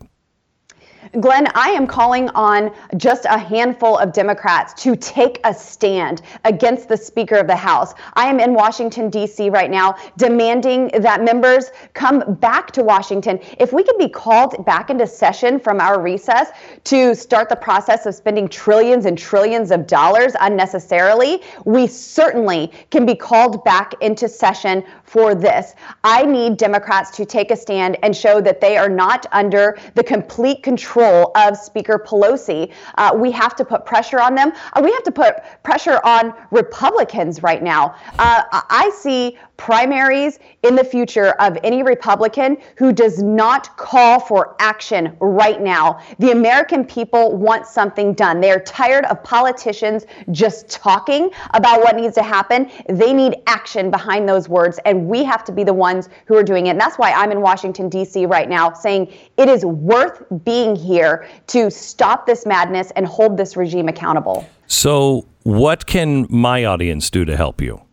Glenn, 1.20 1.46
I 1.54 1.68
am 1.70 1.86
calling 1.86 2.28
on 2.30 2.72
just 2.96 3.26
a 3.26 3.38
handful 3.38 3.96
of 3.96 4.12
Democrats 4.12 4.74
to 4.82 4.96
take 4.96 5.40
a 5.44 5.54
stand 5.54 6.22
against 6.44 6.88
the 6.88 6.96
Speaker 6.96 7.36
of 7.36 7.46
the 7.46 7.56
House. 7.56 7.94
I 8.14 8.26
am 8.26 8.40
in 8.40 8.54
Washington, 8.54 9.08
D.C. 9.08 9.50
right 9.50 9.70
now, 9.70 9.94
demanding 10.16 10.90
that 10.98 11.22
members 11.22 11.70
come 11.94 12.34
back 12.34 12.72
to 12.72 12.82
Washington. 12.82 13.38
If 13.58 13.72
we 13.72 13.84
can 13.84 13.96
be 13.98 14.08
called 14.08 14.64
back 14.66 14.90
into 14.90 15.06
session 15.06 15.60
from 15.60 15.80
our 15.80 16.00
recess 16.00 16.50
to 16.84 17.14
start 17.14 17.48
the 17.48 17.56
process 17.56 18.04
of 18.06 18.14
spending 18.14 18.48
trillions 18.48 19.06
and 19.06 19.16
trillions 19.16 19.70
of 19.70 19.86
dollars 19.86 20.34
unnecessarily, 20.40 21.42
we 21.64 21.86
certainly 21.86 22.72
can 22.90 23.06
be 23.06 23.14
called 23.14 23.64
back 23.64 23.94
into 24.00 24.28
session 24.28 24.84
for 25.04 25.34
this. 25.34 25.74
I 26.02 26.24
need 26.24 26.56
Democrats 26.56 27.10
to 27.16 27.24
take 27.24 27.50
a 27.50 27.56
stand 27.56 27.96
and 28.02 28.16
show 28.16 28.40
that 28.40 28.60
they 28.60 28.76
are 28.76 28.88
not 28.88 29.26
under 29.32 29.78
the 29.94 30.02
complete 30.02 30.62
control 30.62 30.95
of 31.02 31.56
Speaker 31.56 31.98
Pelosi. 31.98 32.72
Uh, 32.96 33.12
we 33.14 33.30
have 33.30 33.54
to 33.56 33.64
put 33.64 33.84
pressure 33.84 34.20
on 34.20 34.34
them. 34.34 34.52
Uh, 34.72 34.80
we 34.82 34.92
have 34.92 35.02
to 35.04 35.12
put 35.12 35.36
pressure 35.62 36.00
on 36.04 36.34
Republicans 36.50 37.42
right 37.42 37.62
now. 37.62 37.94
Uh, 38.18 38.42
I 38.52 38.90
see 38.94 39.38
primaries 39.56 40.38
in 40.62 40.74
the 40.74 40.84
future 40.84 41.30
of 41.40 41.58
any 41.64 41.82
Republican 41.82 42.56
who 42.76 42.92
does 42.92 43.22
not 43.22 43.76
call 43.76 44.20
for 44.20 44.54
action 44.58 45.16
right 45.20 45.60
now. 45.60 46.00
The 46.18 46.32
American 46.32 46.84
people 46.84 47.36
want 47.36 47.66
something 47.66 48.14
done. 48.14 48.40
They 48.40 48.50
are 48.50 48.60
tired 48.60 49.04
of 49.06 49.22
politicians 49.22 50.06
just 50.32 50.68
talking 50.68 51.30
about 51.54 51.80
what 51.80 51.96
needs 51.96 52.14
to 52.16 52.22
happen. 52.22 52.70
They 52.88 53.12
need 53.12 53.36
action 53.46 53.90
behind 53.90 54.28
those 54.28 54.48
words. 54.48 54.78
And 54.84 55.06
we 55.06 55.24
have 55.24 55.44
to 55.44 55.52
be 55.52 55.64
the 55.64 55.74
ones 55.74 56.08
who 56.26 56.36
are 56.36 56.42
doing 56.42 56.66
it. 56.66 56.70
And 56.70 56.80
that's 56.80 56.98
why 56.98 57.12
I'm 57.12 57.32
in 57.32 57.40
Washington, 57.40 57.88
D.C. 57.88 58.26
right 58.26 58.48
now 58.48 58.72
saying 58.72 59.12
it 59.36 59.48
is 59.48 59.64
worth 59.64 60.22
being 60.44 60.76
here 60.76 61.26
to 61.48 61.70
stop 61.70 62.26
this 62.26 62.46
madness 62.46 62.90
and 62.96 63.06
hold 63.06 63.36
this 63.36 63.56
regime 63.56 63.88
accountable. 63.88 64.48
So, 64.66 65.26
what 65.44 65.86
can 65.86 66.26
my 66.28 66.64
audience 66.64 67.08
do 67.08 67.24
to 67.24 67.36
help 67.36 67.60
you? 67.60 67.85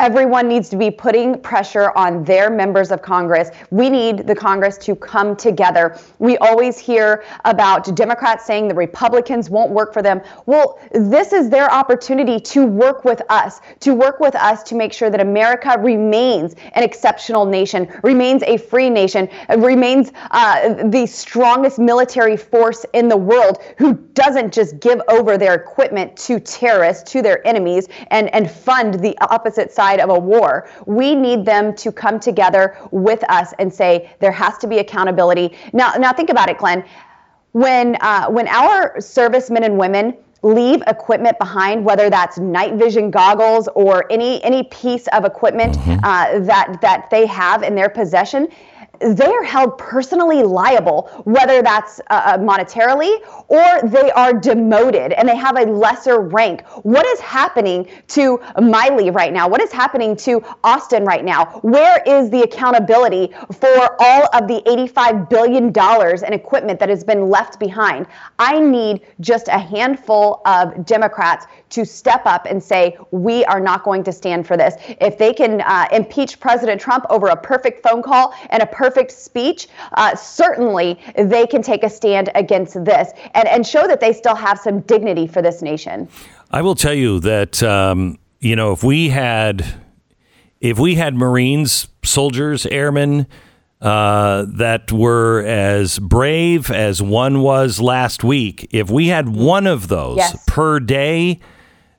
Everyone 0.00 0.48
needs 0.48 0.68
to 0.70 0.76
be 0.76 0.90
putting 0.90 1.40
pressure 1.40 1.92
on 1.94 2.24
their 2.24 2.50
members 2.50 2.90
of 2.90 3.00
Congress. 3.00 3.50
We 3.70 3.88
need 3.88 4.26
the 4.26 4.34
Congress 4.34 4.76
to 4.78 4.96
come 4.96 5.36
together. 5.36 5.96
We 6.18 6.36
always 6.38 6.80
hear 6.80 7.22
about 7.44 7.94
Democrats 7.94 8.44
saying 8.44 8.66
the 8.66 8.74
Republicans 8.74 9.50
won't 9.50 9.70
work 9.70 9.92
for 9.92 10.02
them. 10.02 10.20
Well, 10.46 10.80
this 10.90 11.32
is 11.32 11.48
their 11.48 11.72
opportunity 11.72 12.40
to 12.40 12.66
work 12.66 13.04
with 13.04 13.22
us, 13.28 13.60
to 13.80 13.94
work 13.94 14.18
with 14.18 14.34
us 14.34 14.64
to 14.64 14.74
make 14.74 14.92
sure 14.92 15.10
that 15.10 15.20
America 15.20 15.76
remains 15.78 16.56
an 16.72 16.82
exceptional 16.82 17.46
nation, 17.46 17.88
remains 18.02 18.42
a 18.42 18.56
free 18.56 18.90
nation, 18.90 19.28
remains 19.58 20.10
uh, 20.32 20.74
the 20.88 21.06
strongest 21.06 21.78
military 21.78 22.36
force 22.36 22.84
in 22.94 23.06
the 23.06 23.16
world 23.16 23.62
who 23.78 23.94
doesn't 24.14 24.52
just 24.52 24.80
give 24.80 25.00
over 25.06 25.38
their 25.38 25.54
equipment 25.54 26.16
to 26.16 26.40
terrorists, 26.40 27.12
to 27.12 27.22
their 27.22 27.46
enemies, 27.46 27.86
and, 28.08 28.28
and 28.34 28.50
fund 28.50 28.94
the 28.94 29.16
opposite 29.20 29.70
side 29.70 29.83
side 29.84 30.00
of 30.00 30.10
a 30.10 30.18
war. 30.18 30.68
We 30.86 31.14
need 31.14 31.44
them 31.44 31.74
to 31.76 31.92
come 31.92 32.18
together 32.18 32.76
with 32.90 33.22
us 33.28 33.52
and 33.58 33.72
say 33.72 34.10
there 34.20 34.32
has 34.32 34.56
to 34.58 34.66
be 34.66 34.78
accountability. 34.78 35.56
Now, 35.72 35.92
now 35.98 36.12
think 36.12 36.30
about 36.30 36.48
it, 36.48 36.58
Glenn. 36.58 36.84
When 37.52 37.96
uh, 38.00 38.26
when 38.30 38.48
our 38.48 39.00
servicemen 39.00 39.62
and 39.64 39.78
women 39.78 40.16
leave 40.42 40.82
equipment 40.86 41.38
behind, 41.38 41.84
whether 41.84 42.10
that's 42.10 42.38
night 42.38 42.74
vision 42.74 43.10
goggles 43.10 43.68
or 43.74 44.10
any 44.10 44.42
any 44.42 44.62
piece 44.64 45.06
of 45.08 45.24
equipment 45.24 45.76
mm-hmm. 45.78 46.04
uh, 46.04 46.40
that 46.50 46.78
that 46.80 47.08
they 47.10 47.26
have 47.26 47.62
in 47.62 47.74
their 47.74 47.88
possession, 47.88 48.48
they 49.00 49.26
are 49.26 49.42
held 49.42 49.78
personally 49.78 50.42
liable, 50.42 51.10
whether 51.24 51.62
that's 51.62 52.00
uh, 52.10 52.22
uh, 52.24 52.38
monetarily 52.38 53.18
or 53.48 53.88
they 53.88 54.10
are 54.12 54.32
demoted 54.32 55.12
and 55.12 55.28
they 55.28 55.36
have 55.36 55.56
a 55.56 55.62
lesser 55.62 56.20
rank. 56.20 56.62
What 56.82 57.06
is 57.06 57.20
happening 57.20 57.88
to 58.08 58.38
Milley 58.58 59.14
right 59.14 59.32
now? 59.32 59.48
What 59.48 59.60
is 59.60 59.72
happening 59.72 60.16
to 60.16 60.42
Austin 60.62 61.04
right 61.04 61.24
now? 61.24 61.46
Where 61.62 62.02
is 62.06 62.30
the 62.30 62.42
accountability 62.42 63.32
for 63.52 63.96
all 64.00 64.28
of 64.32 64.48
the 64.48 64.62
$85 64.66 65.28
billion 65.28 65.66
in 66.26 66.32
equipment 66.32 66.80
that 66.80 66.88
has 66.88 67.04
been 67.04 67.28
left 67.28 67.58
behind? 67.58 68.06
I 68.38 68.60
need 68.60 69.02
just 69.20 69.48
a 69.48 69.58
handful 69.58 70.42
of 70.46 70.84
Democrats 70.86 71.46
to 71.74 71.84
step 71.84 72.22
up 72.24 72.46
and 72.46 72.62
say, 72.62 72.96
we 73.10 73.44
are 73.46 73.60
not 73.60 73.82
going 73.82 74.04
to 74.04 74.12
stand 74.12 74.46
for 74.46 74.56
this. 74.56 74.74
If 75.00 75.18
they 75.18 75.32
can 75.32 75.60
uh, 75.60 75.86
impeach 75.92 76.38
President 76.38 76.80
Trump 76.80 77.04
over 77.10 77.26
a 77.28 77.36
perfect 77.36 77.82
phone 77.82 78.02
call 78.02 78.32
and 78.50 78.62
a 78.62 78.66
perfect 78.66 79.10
speech, 79.10 79.66
uh, 79.94 80.14
certainly 80.14 81.00
they 81.16 81.46
can 81.46 81.62
take 81.62 81.82
a 81.82 81.90
stand 81.90 82.30
against 82.36 82.84
this 82.84 83.10
and, 83.34 83.48
and 83.48 83.66
show 83.66 83.86
that 83.88 84.00
they 84.00 84.12
still 84.12 84.36
have 84.36 84.58
some 84.58 84.80
dignity 84.80 85.26
for 85.26 85.42
this 85.42 85.62
nation. 85.62 86.08
I 86.50 86.62
will 86.62 86.76
tell 86.76 86.94
you 86.94 87.18
that, 87.20 87.62
um, 87.62 88.18
you 88.38 88.54
know, 88.54 88.72
if 88.72 88.84
we 88.84 89.08
had, 89.08 89.64
if 90.60 90.78
we 90.78 90.94
had 90.94 91.14
Marines, 91.14 91.88
soldiers, 92.04 92.66
airmen, 92.66 93.26
uh, 93.80 94.46
that 94.48 94.92
were 94.92 95.44
as 95.44 95.98
brave 95.98 96.70
as 96.70 97.02
one 97.02 97.40
was 97.40 97.80
last 97.80 98.24
week. 98.24 98.66
If 98.70 98.88
we 98.90 99.08
had 99.08 99.28
one 99.28 99.66
of 99.66 99.88
those 99.88 100.18
yes. 100.18 100.44
per 100.46 100.80
day, 100.80 101.40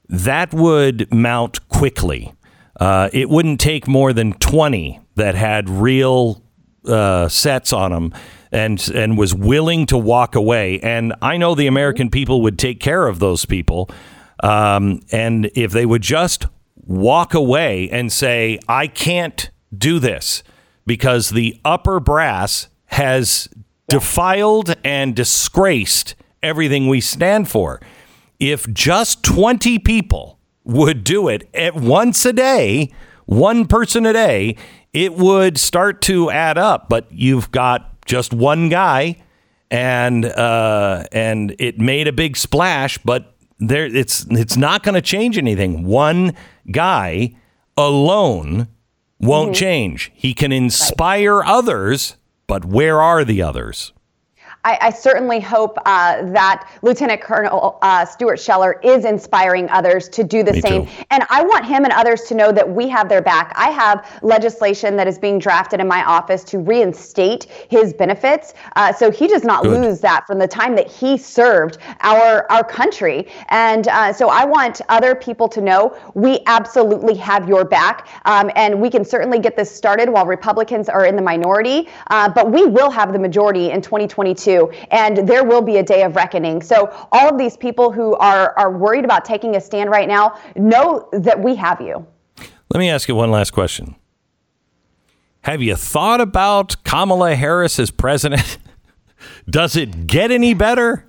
that 0.10 0.54
would 0.54 1.12
mount 1.14 1.68
quickly. 1.70 2.34
Uh, 2.80 3.10
it 3.14 3.30
wouldn't 3.30 3.60
take 3.60 3.88
more 3.88 4.14
than 4.14 4.34
20 4.34 5.00
that 5.16 5.36
had 5.36 5.70
real 5.70 6.44
uh, 6.86 7.28
sets 7.30 7.74
on 7.74 7.92
them 7.92 8.14
and 8.52 8.90
and 8.94 9.18
was 9.18 9.34
willing 9.34 9.86
to 9.88 9.98
walk 9.98 10.36
away. 10.36 10.80
And 10.82 11.14
I 11.22 11.38
know 11.38 11.56
the 11.56 11.68
American 11.68 12.10
people 12.10 12.42
would 12.42 12.60
take 12.60 12.80
care 12.80 13.08
of 13.08 13.20
those 13.20 13.46
people. 13.46 13.90
Um, 14.44 15.02
and 15.12 15.50
if 15.56 15.72
they 15.72 15.86
would 15.86 16.02
just 16.02 16.46
walk 16.76 17.34
away 17.34 17.90
and 17.90 18.12
say, 18.12 18.60
I 18.68 18.88
can't 18.88 19.50
do 19.76 20.00
this 20.00 20.44
because 20.86 21.30
the 21.30 21.60
upper 21.66 22.00
brass 22.00 22.68
has 22.88 23.50
defiled 23.88 24.76
and 24.84 25.16
disgraced 25.16 26.16
everything 26.44 26.88
we 26.88 27.02
stand 27.02 27.50
for 27.50 27.82
if 28.40 28.72
just 28.74 29.24
20 29.24 29.80
people 29.80 30.40
would 30.64 31.04
do 31.04 31.28
it 31.28 31.48
at 31.54 31.76
once 31.76 32.26
a 32.26 32.34
day, 32.34 32.92
one 33.26 33.68
person 33.68 34.06
a 34.06 34.14
day, 34.14 34.58
it 34.94 35.14
would 35.14 35.58
start 35.58 36.02
to 36.04 36.30
add 36.32 36.58
up. 36.58 36.90
But 36.90 37.08
you've 37.12 37.52
got 37.52 38.06
just 38.06 38.34
one 38.34 38.70
guy, 38.70 39.22
and 39.72 40.26
uh, 40.26 41.06
and 41.12 41.56
it 41.60 41.80
made 41.80 42.08
a 42.08 42.14
big 42.14 42.38
splash. 42.38 42.98
But 43.00 43.36
there, 43.60 43.86
it's 43.86 44.26
it's 44.30 44.58
not 44.58 44.84
going 44.84 44.96
to 44.96 45.02
change 45.02 45.38
anything. 45.38 45.86
One 45.86 46.34
guy 46.72 47.36
alone 47.78 48.68
won't 49.20 49.52
mm-hmm. 49.52 49.60
change. 49.60 50.12
He 50.14 50.34
can 50.34 50.52
inspire 50.52 51.38
right. 51.38 51.50
others, 51.50 52.18
but 52.48 52.66
where 52.66 53.02
are 53.02 53.24
the 53.24 53.42
others? 53.42 53.94
I, 54.66 54.78
I 54.82 54.90
certainly 54.90 55.40
hope 55.40 55.78
uh, 55.86 56.24
that 56.32 56.68
Lieutenant 56.82 57.22
Colonel 57.22 57.78
uh, 57.82 58.04
Stuart 58.04 58.40
Scheller 58.40 58.80
is 58.84 59.06
inspiring 59.06 59.70
others 59.70 60.10
to 60.10 60.24
do 60.24 60.44
the 60.44 60.54
Me 60.54 60.62
same. 60.62 60.86
too. 60.88 60.92
And 61.12 61.24
I 61.30 61.44
want 61.44 61.66
him 61.66 61.86
and 61.86 61.94
others 61.94 62.24
to 62.24 62.36
know 62.36 62.52
that 62.52 62.68
we 62.68 62.90
have 62.90 63.08
their 63.08 63.22
back. 63.22 63.54
I 63.56 63.70
have 63.70 64.20
legislation 64.24 64.98
that 64.98 65.08
is 65.08 65.20
being 65.20 65.38
drafted 65.40 65.80
in 65.80 65.88
my 65.88 66.04
office 66.04 66.44
to 66.46 66.58
reinstate 66.58 67.46
his 67.70 67.94
benefits, 67.94 68.56
uh, 68.76 68.92
so 68.92 69.12
he 69.12 69.28
does 69.28 69.44
not 69.44 69.64
Good. 69.64 69.80
lose 69.80 70.02
that 70.02 70.26
from 70.26 70.40
the 70.40 70.48
time 70.48 70.76
that 70.76 70.88
he 70.88 71.18
served 71.18 71.78
our 72.02 72.52
our 72.52 72.64
country. 72.64 73.28
And 73.50 73.88
uh, 73.88 74.14
so 74.14 74.30
I 74.30 74.46
want 74.46 74.82
other 74.90 75.14
people 75.14 75.48
to 75.50 75.62
know 75.62 75.96
we 76.16 76.40
absolutely 76.48 77.16
have 77.16 77.48
your 77.48 77.66
back, 77.66 78.08
um, 78.26 78.50
and 78.56 78.82
we 78.82 78.90
can 78.90 79.06
certainly 79.06 79.40
get 79.40 79.56
this 79.56 79.74
started 79.74 80.10
while 80.10 80.26
Republicans 80.26 80.90
are 80.90 81.06
in 81.06 81.16
the 81.16 81.22
minority. 81.22 81.88
Uh, 82.08 82.30
but 82.30 82.52
we 82.52 82.66
will 82.66 82.90
have 82.90 83.14
the 83.14 83.20
majority 83.20 83.70
in 83.70 83.82
2022, 83.82 84.55
and 84.92 85.28
there 85.28 85.44
will 85.44 85.62
be 85.62 85.78
a 85.78 85.84
day 85.84 86.04
of 86.04 86.16
reckoning. 86.16 86.62
So 86.62 86.90
all 87.12 87.30
of 87.30 87.38
these 87.38 87.58
people 87.58 87.92
who 87.92 88.16
are 88.16 88.58
are 88.58 88.72
worried 88.72 89.06
about 89.06 89.26
taking 89.26 89.56
a 89.56 89.62
stand 89.62 89.90
right 89.90 90.08
now 90.08 90.40
know 90.56 91.10
that 91.12 91.42
we 91.42 91.56
have 91.56 91.82
you. 91.82 92.06
Let 92.74 92.80
me 92.80 92.90
ask 92.90 93.08
you 93.08 93.16
one 93.16 93.32
last 93.32 93.52
question. 93.52 93.96
Have 95.42 95.62
you 95.62 95.76
thought 95.76 96.22
about 96.22 96.84
Kamala 96.84 97.36
Harris 97.36 97.80
as 97.80 97.92
president? 97.92 98.58
Does 99.50 99.76
it 99.76 100.08
get 100.08 100.32
any 100.32 100.54
better? 100.54 101.06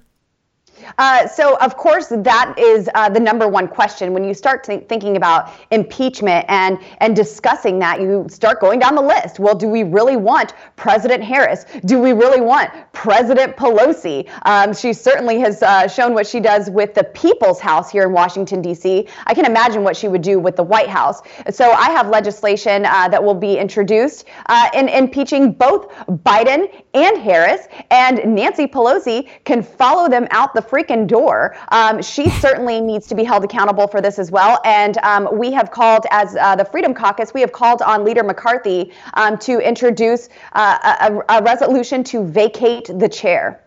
Uh, 0.98 1.26
so, 1.26 1.56
of 1.58 1.76
course, 1.76 2.08
that 2.08 2.54
is 2.58 2.88
uh, 2.94 3.08
the 3.08 3.20
number 3.20 3.48
one 3.48 3.68
question. 3.68 4.12
When 4.12 4.24
you 4.24 4.34
start 4.34 4.64
think 4.66 4.88
thinking 4.88 5.16
about 5.16 5.52
impeachment 5.70 6.44
and 6.48 6.78
and 6.98 7.14
discussing 7.14 7.78
that, 7.80 8.00
you 8.00 8.26
start 8.28 8.60
going 8.60 8.78
down 8.78 8.94
the 8.94 9.02
list. 9.02 9.38
Well, 9.38 9.54
do 9.54 9.68
we 9.68 9.82
really 9.82 10.16
want 10.16 10.54
President 10.76 11.22
Harris? 11.22 11.64
Do 11.84 11.98
we 11.98 12.12
really 12.12 12.40
want 12.40 12.70
President 12.92 13.56
Pelosi? 13.56 14.28
Um, 14.42 14.74
she 14.74 14.92
certainly 14.92 15.38
has 15.40 15.62
uh, 15.62 15.88
shown 15.88 16.14
what 16.14 16.26
she 16.26 16.40
does 16.40 16.70
with 16.70 16.94
the 16.94 17.04
People's 17.04 17.60
House 17.60 17.90
here 17.90 18.04
in 18.04 18.12
Washington 18.12 18.62
D.C. 18.62 19.08
I 19.26 19.34
can 19.34 19.44
imagine 19.44 19.82
what 19.82 19.96
she 19.96 20.08
would 20.08 20.22
do 20.22 20.38
with 20.38 20.56
the 20.56 20.64
White 20.64 20.88
House. 20.88 21.20
So, 21.50 21.70
I 21.70 21.90
have 21.90 22.08
legislation 22.08 22.86
uh, 22.86 23.08
that 23.08 23.22
will 23.22 23.34
be 23.34 23.58
introduced 23.58 24.26
uh, 24.46 24.68
in 24.74 24.88
impeaching 24.88 25.52
both 25.52 25.88
Biden 26.06 26.70
and 26.96 27.18
Harris, 27.18 27.68
and 27.90 28.34
Nancy 28.34 28.66
Pelosi 28.66 29.28
can 29.44 29.62
follow 29.62 30.08
them 30.08 30.26
out 30.30 30.54
the 30.54 30.62
freaking 30.62 31.06
door. 31.06 31.56
Um, 31.70 32.00
she 32.02 32.30
certainly 32.30 32.80
needs 32.80 33.06
to 33.08 33.14
be 33.14 33.22
held 33.22 33.44
accountable 33.44 33.86
for 33.86 34.00
this 34.00 34.18
as 34.18 34.30
well. 34.30 34.60
And 34.64 34.96
um, 34.98 35.28
we 35.32 35.52
have 35.52 35.70
called, 35.70 36.06
as 36.10 36.34
uh, 36.36 36.56
the 36.56 36.64
Freedom 36.64 36.94
Caucus, 36.94 37.34
we 37.34 37.42
have 37.42 37.52
called 37.52 37.82
on 37.82 38.02
Leader 38.02 38.22
McCarthy 38.22 38.92
um, 39.14 39.36
to 39.38 39.58
introduce 39.58 40.30
uh, 40.54 41.20
a, 41.28 41.38
a 41.38 41.42
resolution 41.42 42.02
to 42.04 42.24
vacate 42.24 42.90
the 42.98 43.08
chair. 43.08 43.62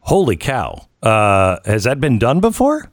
Holy 0.00 0.36
cow. 0.36 0.88
Uh, 1.02 1.58
has 1.64 1.84
that 1.84 2.00
been 2.00 2.18
done 2.18 2.40
before? 2.40 2.90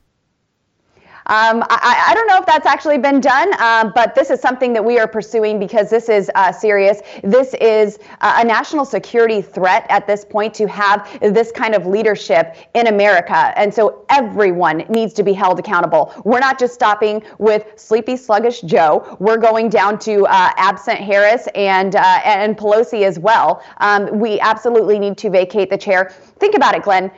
Um, 1.31 1.63
I, 1.69 2.07
I 2.09 2.13
don't 2.13 2.27
know 2.27 2.39
if 2.39 2.45
that's 2.45 2.65
actually 2.65 2.97
been 2.97 3.21
done, 3.21 3.53
um, 3.61 3.93
but 3.95 4.15
this 4.15 4.29
is 4.29 4.41
something 4.41 4.73
that 4.73 4.83
we 4.83 4.99
are 4.99 5.07
pursuing 5.07 5.59
because 5.59 5.89
this 5.89 6.09
is 6.09 6.29
uh, 6.35 6.51
serious. 6.51 6.99
This 7.23 7.53
is 7.53 7.99
uh, 8.19 8.39
a 8.39 8.43
national 8.43 8.83
security 8.83 9.41
threat 9.41 9.85
at 9.87 10.05
this 10.07 10.25
point 10.25 10.53
to 10.55 10.67
have 10.67 11.09
this 11.21 11.49
kind 11.53 11.73
of 11.73 11.85
leadership 11.85 12.57
in 12.73 12.87
America. 12.87 13.53
And 13.55 13.73
so 13.73 14.03
everyone 14.09 14.79
needs 14.89 15.13
to 15.13 15.23
be 15.23 15.31
held 15.31 15.57
accountable. 15.57 16.11
We're 16.25 16.41
not 16.41 16.59
just 16.59 16.73
stopping 16.73 17.23
with 17.39 17.63
sleepy, 17.77 18.17
sluggish 18.17 18.59
Joe. 18.63 19.15
We're 19.21 19.37
going 19.37 19.69
down 19.69 19.99
to 19.99 20.25
uh, 20.25 20.51
absent 20.57 20.99
Harris 20.99 21.47
and, 21.55 21.95
uh, 21.95 22.19
and 22.25 22.57
Pelosi 22.57 23.03
as 23.03 23.17
well. 23.17 23.63
Um, 23.77 24.19
we 24.19 24.37
absolutely 24.41 24.99
need 24.99 25.17
to 25.19 25.29
vacate 25.29 25.69
the 25.69 25.77
chair. 25.77 26.13
Think 26.39 26.55
about 26.55 26.75
it, 26.75 26.83
Glenn. 26.83 27.09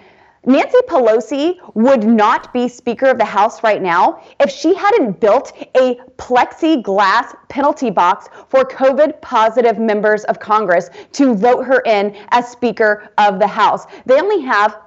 Nancy 0.46 0.78
Pelosi 0.90 1.58
would 1.74 2.04
not 2.04 2.52
be 2.52 2.68
Speaker 2.68 3.06
of 3.06 3.18
the 3.18 3.26
House 3.26 3.64
right 3.64 3.82
now 3.82 4.22
if 4.42 4.50
she 4.50 4.74
hadn't 4.74 5.22
built 5.22 5.54
a 5.78 5.96
plexiglass 6.18 7.34
penalty 7.48 7.90
box 7.90 8.28
for 8.50 8.66
COVID 8.66 9.22
positive 9.22 9.80
members 9.80 10.26
of 10.26 10.40
Congress 10.40 10.90
to 11.14 11.34
vote 11.34 11.64
her 11.64 11.80
in 11.86 12.16
as 12.32 12.50
Speaker 12.50 13.10
of 13.18 13.40
the 13.40 13.48
House. 13.48 13.86
They 14.06 14.20
only 14.20 14.42
have 14.42 14.78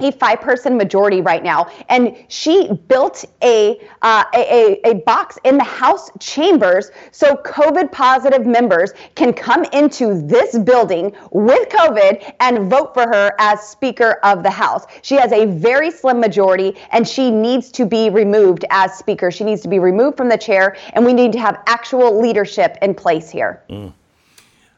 a 0.00 0.10
five-person 0.12 0.76
majority 0.76 1.20
right 1.20 1.44
now, 1.44 1.70
and 1.88 2.16
she 2.28 2.72
built 2.88 3.24
a, 3.42 3.80
uh, 4.02 4.24
a, 4.34 4.80
a 4.84 4.94
box 5.06 5.38
in 5.44 5.56
the 5.56 5.64
House 5.64 6.10
chambers 6.18 6.90
so 7.12 7.36
COVID-positive 7.36 8.44
members 8.44 8.92
can 9.14 9.32
come 9.32 9.64
into 9.72 10.20
this 10.26 10.58
building 10.58 11.14
with 11.30 11.68
COVID 11.68 12.34
and 12.40 12.68
vote 12.68 12.92
for 12.92 13.06
her 13.06 13.34
as 13.38 13.60
Speaker 13.60 14.18
of 14.24 14.42
the 14.42 14.50
House. 14.50 14.84
She 15.02 15.14
has 15.14 15.30
a 15.30 15.46
very 15.46 15.92
slim 15.92 16.18
majority, 16.18 16.76
and 16.90 17.06
she 17.06 17.30
needs 17.30 17.70
to 17.72 17.86
be 17.86 18.10
removed 18.10 18.64
as 18.70 18.94
Speaker. 18.94 19.30
She 19.30 19.44
needs 19.44 19.62
to 19.62 19.68
be 19.68 19.78
removed 19.78 20.16
from 20.16 20.28
the 20.28 20.38
chair, 20.38 20.76
and 20.94 21.06
we 21.06 21.12
need 21.12 21.32
to 21.32 21.38
have 21.38 21.62
actual 21.66 22.20
leadership 22.20 22.78
in 22.82 22.94
place 22.94 23.30
here. 23.30 23.62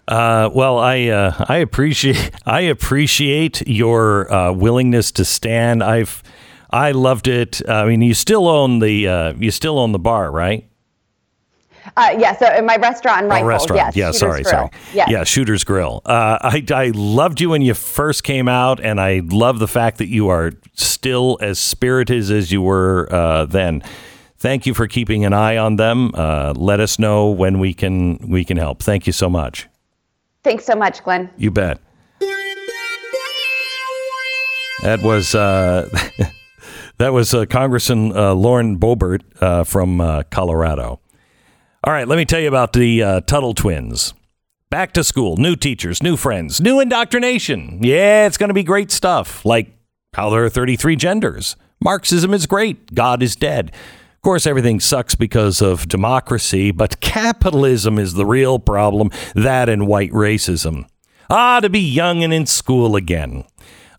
Uh, 0.09 0.49
well, 0.55 0.79
I 0.79 1.07
uh, 1.09 1.45
I 1.49 1.57
appreciate 1.59 2.31
I 2.47 2.61
appreciate 2.63 3.67
your 3.67 4.33
uh, 4.33 4.53
willingness 4.53 5.11
to 5.13 5.25
stand. 5.25 5.83
I've 5.83 6.23
I 6.71 6.93
loved 6.93 7.27
it. 7.29 7.61
I 7.69 7.85
mean, 7.87 8.03
you 8.03 8.15
still 8.15 8.47
own 8.49 8.79
the 8.79 9.09
uh, 9.09 9.33
you 9.37 9.51
still 9.51 9.79
own 9.79 9.93
the 9.93 9.99
bar, 9.99 10.31
right? 10.31 10.69
Uh, 11.97 12.15
yeah, 12.19 12.37
so 12.37 12.53
in 12.53 12.67
my 12.67 12.77
restaurant 12.77 13.27
in 13.27 13.33
Oh, 13.33 13.45
restaurant. 13.45 13.95
yes. 13.95 13.97
yeah, 13.97 14.07
Shooter's 14.07 14.19
sorry, 14.19 14.43
Grill. 14.43 14.53
sorry. 14.53 14.71
Yes. 14.93 15.09
Yeah, 15.09 15.25
Shooter's 15.25 15.65
Grill. 15.65 16.03
Uh, 16.05 16.39
I 16.43 16.65
I 16.73 16.93
loved 16.95 17.41
you 17.41 17.51
when 17.51 17.63
you 17.63 17.75
first 17.75 18.23
came 18.25 18.49
out, 18.49 18.81
and 18.81 19.01
I 19.01 19.23
love 19.25 19.59
the 19.61 19.69
fact 19.69 19.99
that 19.99 20.09
you 20.09 20.29
are 20.29 20.53
still 20.75 21.39
as 21.41 21.59
spirited 21.59 22.31
as 22.31 22.51
you 22.53 22.63
were 22.63 23.09
uh, 23.13 23.47
then. 23.47 23.83
Thank 24.39 24.67
you 24.67 24.75
for 24.75 24.87
keeping 24.87 25.25
an 25.25 25.33
eye 25.33 25.57
on 25.57 25.77
them. 25.77 26.13
Uh, 26.15 26.53
let 26.57 26.79
us 26.79 26.99
know 26.99 27.31
when 27.31 27.59
we 27.59 27.73
can 27.73 28.19
we 28.29 28.45
can 28.45 28.57
help. 28.57 28.83
Thank 28.83 29.07
you 29.07 29.13
so 29.13 29.31
much. 29.31 29.67
Thanks 30.47 30.65
so 30.65 30.77
much, 30.77 31.03
Glenn. 31.03 31.29
You 31.37 31.51
bet. 31.51 31.81
That 34.85 35.01
was 35.03 35.35
uh, 35.35 35.89
that 36.99 37.13
was 37.13 37.35
uh, 37.35 37.47
Congressman 37.47 38.17
uh, 38.17 38.33
Lauren 38.33 38.79
Boebert 38.79 39.23
uh, 39.41 39.65
from 39.65 40.01
uh, 40.01 40.23
Colorado. 40.31 41.01
All 41.83 41.93
right, 41.93 42.07
let 42.07 42.15
me 42.15 42.25
tell 42.25 42.39
you 42.39 42.47
about 42.47 42.75
the 42.75 43.03
uh, 43.03 43.21
Tuttle 43.23 43.55
twins. 43.55 44.15
Back 44.71 44.93
to 44.93 45.03
school, 45.03 45.37
new 45.37 45.57
teachers, 45.57 46.01
new 46.01 46.17
friends, 46.17 46.61
new 46.61 46.79
indoctrination. 46.79 47.81
Yeah, 47.83 48.29
it's 48.29 48.37
going 48.37 48.51
to 48.51 48.55
be 48.55 48.63
great 48.63 48.93
stuff. 48.93 49.45
Like 49.45 49.77
how 50.15 50.31
there 50.31 50.45
are 50.45 50.49
33 50.49 50.95
genders. 50.95 51.57
Marxism 51.81 52.33
is 52.33 52.47
great. 52.47 52.95
God 52.95 53.21
is 53.21 53.35
dead. 53.35 53.73
Of 54.27 54.29
course, 54.29 54.47
everything 54.49 54.81
sucks 54.81 55.15
because 55.15 55.63
of 55.63 55.87
democracy, 55.87 56.73
but 56.73 57.01
capitalism 57.01 57.97
is 57.97 58.15
the 58.15 58.27
real 58.27 58.59
problem. 58.59 59.13
That 59.37 59.69
and 59.69 59.87
white 59.87 60.11
racism. 60.11 60.89
Ah, 61.31 61.61
to 61.61 61.71
be 61.71 61.79
young 61.79 62.25
and 62.25 62.35
in 62.35 62.47
school 62.47 62.97
again. 62.97 63.45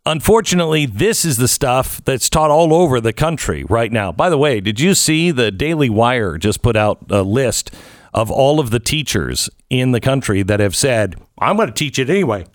Unfortunately, 0.05 0.85
this 0.85 1.23
is 1.23 1.37
the 1.37 1.47
stuff 1.47 2.03
that's 2.03 2.29
taught 2.29 2.51
all 2.51 2.73
over 2.73 2.99
the 2.99 3.13
country 3.13 3.63
right 3.69 3.89
now. 3.89 4.11
By 4.11 4.29
the 4.29 4.37
way, 4.37 4.59
did 4.59 4.81
you 4.81 4.95
see 4.95 5.31
the 5.31 5.49
Daily 5.49 5.89
Wire 5.89 6.37
just 6.37 6.61
put 6.61 6.75
out 6.75 7.09
a 7.09 7.23
list 7.23 7.73
of 8.13 8.29
all 8.29 8.59
of 8.59 8.69
the 8.69 8.81
teachers 8.81 9.49
in 9.69 9.93
the 9.93 10.01
country 10.01 10.43
that 10.43 10.59
have 10.59 10.75
said, 10.75 11.15
I'm 11.39 11.55
going 11.55 11.69
to 11.69 11.73
teach 11.73 11.99
it 11.99 12.09
anyway. 12.09 12.47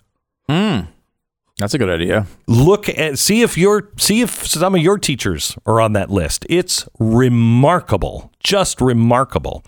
That's 1.63 1.73
a 1.73 1.77
good 1.77 1.89
idea. 1.89 2.27
Look 2.45 2.89
at 2.89 3.17
see 3.17 3.41
if 3.41 3.57
your 3.57 3.89
see 3.97 4.19
if 4.19 4.45
some 4.45 4.75
of 4.75 4.81
your 4.81 4.97
teachers 4.97 5.57
are 5.65 5.79
on 5.79 5.93
that 5.93 6.09
list. 6.09 6.45
It's 6.49 6.89
remarkable, 6.99 8.33
just 8.43 8.81
remarkable. 8.81 9.63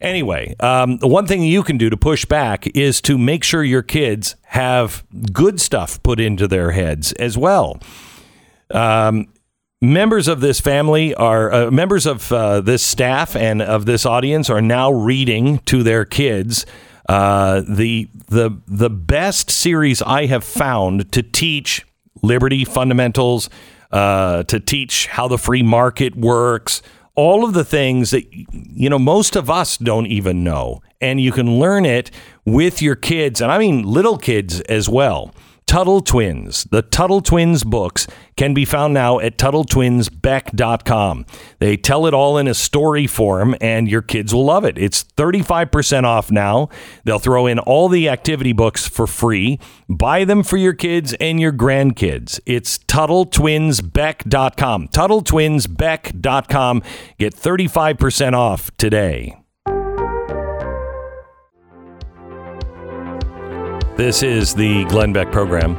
Anyway, 0.00 0.56
um, 0.58 0.98
one 1.02 1.24
thing 1.28 1.44
you 1.44 1.62
can 1.62 1.78
do 1.78 1.88
to 1.88 1.96
push 1.96 2.24
back 2.24 2.66
is 2.76 3.00
to 3.02 3.16
make 3.16 3.44
sure 3.44 3.62
your 3.62 3.84
kids 3.84 4.34
have 4.46 5.04
good 5.32 5.60
stuff 5.60 6.02
put 6.02 6.18
into 6.18 6.48
their 6.48 6.72
heads 6.72 7.12
as 7.12 7.38
well. 7.38 7.80
Um, 8.72 9.28
members 9.80 10.26
of 10.26 10.40
this 10.40 10.58
family 10.58 11.14
are 11.14 11.52
uh, 11.52 11.70
members 11.70 12.06
of 12.06 12.32
uh, 12.32 12.60
this 12.60 12.82
staff 12.82 13.36
and 13.36 13.62
of 13.62 13.86
this 13.86 14.04
audience 14.04 14.50
are 14.50 14.60
now 14.60 14.90
reading 14.90 15.60
to 15.60 15.84
their 15.84 16.04
kids 16.04 16.66
uh, 17.08 17.62
the 17.66 18.08
the 18.28 18.50
the 18.66 18.90
best 18.90 19.50
series 19.50 20.02
I 20.02 20.26
have 20.26 20.44
found 20.44 21.12
to 21.12 21.22
teach 21.22 21.86
liberty 22.22 22.64
fundamentals, 22.64 23.48
uh, 23.92 24.42
to 24.44 24.60
teach 24.60 25.06
how 25.06 25.28
the 25.28 25.38
free 25.38 25.62
market 25.62 26.16
works, 26.16 26.82
all 27.14 27.44
of 27.44 27.54
the 27.54 27.64
things 27.64 28.10
that 28.10 28.24
you 28.32 28.90
know 28.90 28.98
most 28.98 29.36
of 29.36 29.48
us 29.48 29.76
don't 29.76 30.06
even 30.06 30.42
know, 30.42 30.82
and 31.00 31.20
you 31.20 31.32
can 31.32 31.58
learn 31.58 31.84
it 31.86 32.10
with 32.44 32.82
your 32.82 32.96
kids, 32.96 33.40
and 33.40 33.52
I 33.52 33.58
mean 33.58 33.82
little 33.82 34.18
kids 34.18 34.60
as 34.62 34.88
well. 34.88 35.32
Tuttle 35.66 36.00
Twins. 36.00 36.64
The 36.64 36.82
Tuttle 36.82 37.20
Twins 37.20 37.64
books 37.64 38.06
can 38.36 38.54
be 38.54 38.64
found 38.64 38.94
now 38.94 39.18
at 39.18 39.36
TuttleTwinsBeck.com. 39.36 41.26
They 41.58 41.76
tell 41.76 42.06
it 42.06 42.14
all 42.14 42.38
in 42.38 42.46
a 42.46 42.54
story 42.54 43.06
form, 43.06 43.56
and 43.60 43.88
your 43.88 44.02
kids 44.02 44.32
will 44.32 44.44
love 44.44 44.64
it. 44.64 44.78
It's 44.78 45.04
35% 45.04 46.04
off 46.04 46.30
now. 46.30 46.68
They'll 47.04 47.18
throw 47.18 47.46
in 47.46 47.58
all 47.58 47.88
the 47.88 48.08
activity 48.08 48.52
books 48.52 48.86
for 48.86 49.06
free. 49.06 49.58
Buy 49.88 50.24
them 50.24 50.42
for 50.42 50.56
your 50.56 50.74
kids 50.74 51.14
and 51.14 51.40
your 51.40 51.52
grandkids. 51.52 52.40
It's 52.46 52.78
TuttleTwinsBeck.com. 52.78 54.88
TuttleTwinsBeck.com. 54.88 56.82
Get 57.18 57.34
35% 57.34 58.32
off 58.34 58.76
today. 58.76 59.45
This 63.96 64.22
is 64.22 64.54
the 64.54 64.84
Glenn 64.84 65.14
Beck 65.14 65.32
program. 65.32 65.74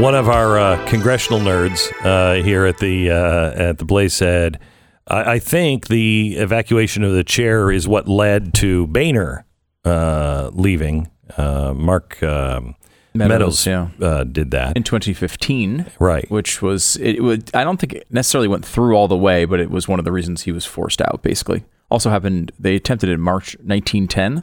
One 0.00 0.14
of 0.14 0.30
our 0.30 0.58
uh, 0.58 0.86
congressional 0.86 1.38
nerds 1.38 1.92
uh, 2.02 2.42
here 2.42 2.64
at 2.64 2.78
the 2.78 3.10
uh, 3.10 3.50
at 3.50 3.76
the 3.76 3.84
Blaze 3.84 4.14
said, 4.14 4.58
I-, 5.06 5.34
"I 5.34 5.38
think 5.38 5.88
the 5.88 6.36
evacuation 6.38 7.04
of 7.04 7.12
the 7.12 7.24
chair 7.24 7.70
is 7.70 7.86
what 7.86 8.08
led 8.08 8.54
to 8.54 8.86
Boehner 8.86 9.44
uh, 9.84 10.50
leaving." 10.54 11.10
Uh, 11.36 11.74
Mark 11.76 12.22
um, 12.22 12.74
Meadows, 13.12 13.66
Meadows, 13.66 13.66
yeah. 13.66 13.88
uh, 14.00 14.24
did 14.24 14.50
that, 14.52 14.74
in 14.74 14.82
2015, 14.82 15.84
right? 15.98 16.30
which 16.30 16.62
was 16.62 16.96
it 16.96 17.22
would 17.22 17.54
I 17.54 17.64
don't 17.64 17.78
think 17.78 17.92
it 17.92 18.06
necessarily 18.10 18.48
went 18.48 18.64
through 18.64 18.96
all 18.96 19.08
the 19.08 19.16
way, 19.16 19.44
but 19.44 19.60
it 19.60 19.70
was 19.70 19.88
one 19.88 19.98
of 19.98 20.06
the 20.06 20.12
reasons 20.12 20.44
he 20.44 20.52
was 20.52 20.64
forced 20.64 21.02
out. 21.02 21.20
Basically, 21.22 21.66
also 21.90 22.08
happened. 22.08 22.50
They 22.58 22.76
attempted 22.76 23.10
in 23.10 23.20
March 23.20 23.56
1910. 23.58 24.42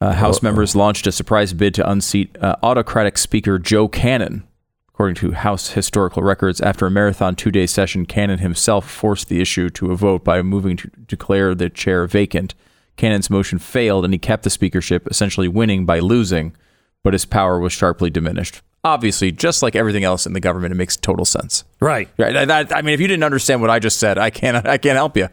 Uh, 0.00 0.12
House 0.14 0.42
members 0.42 0.74
launched 0.74 1.06
a 1.06 1.12
surprise 1.12 1.52
bid 1.52 1.74
to 1.74 1.88
unseat 1.90 2.34
uh, 2.40 2.56
autocratic 2.62 3.18
Speaker 3.18 3.58
Joe 3.58 3.86
Cannon. 3.86 4.44
According 4.88 5.16
to 5.16 5.32
House 5.32 5.70
historical 5.70 6.22
records, 6.22 6.60
after 6.60 6.86
a 6.86 6.90
marathon 6.90 7.36
two 7.36 7.50
day 7.50 7.66
session, 7.66 8.06
Cannon 8.06 8.38
himself 8.38 8.90
forced 8.90 9.28
the 9.28 9.40
issue 9.40 9.68
to 9.70 9.92
a 9.92 9.96
vote 9.96 10.24
by 10.24 10.40
moving 10.42 10.76
to 10.78 10.88
declare 11.06 11.54
the 11.54 11.68
chair 11.68 12.06
vacant. 12.06 12.54
Cannon's 12.96 13.30
motion 13.30 13.58
failed, 13.58 14.04
and 14.04 14.12
he 14.14 14.18
kept 14.18 14.42
the 14.42 14.50
speakership, 14.50 15.06
essentially 15.10 15.48
winning 15.48 15.84
by 15.86 15.98
losing, 16.00 16.54
but 17.02 17.14
his 17.14 17.24
power 17.24 17.58
was 17.58 17.72
sharply 17.72 18.10
diminished. 18.10 18.60
Obviously, 18.84 19.30
just 19.32 19.62
like 19.62 19.76
everything 19.76 20.04
else 20.04 20.26
in 20.26 20.32
the 20.32 20.40
government, 20.40 20.72
it 20.72 20.76
makes 20.76 20.96
total 20.96 21.24
sense. 21.26 21.64
Right. 21.80 22.08
Right. 22.18 22.46
That- 22.46 22.74
I 22.74 22.80
mean, 22.82 22.94
if 22.94 23.00
you 23.00 23.08
didn't 23.08 23.24
understand 23.24 23.60
what 23.60 23.68
I 23.70 23.78
just 23.78 23.98
said, 23.98 24.16
I 24.18 24.30
can't. 24.30 24.56
I 24.66 24.78
can't 24.78 24.96
help 24.96 25.16
you. 25.16 25.28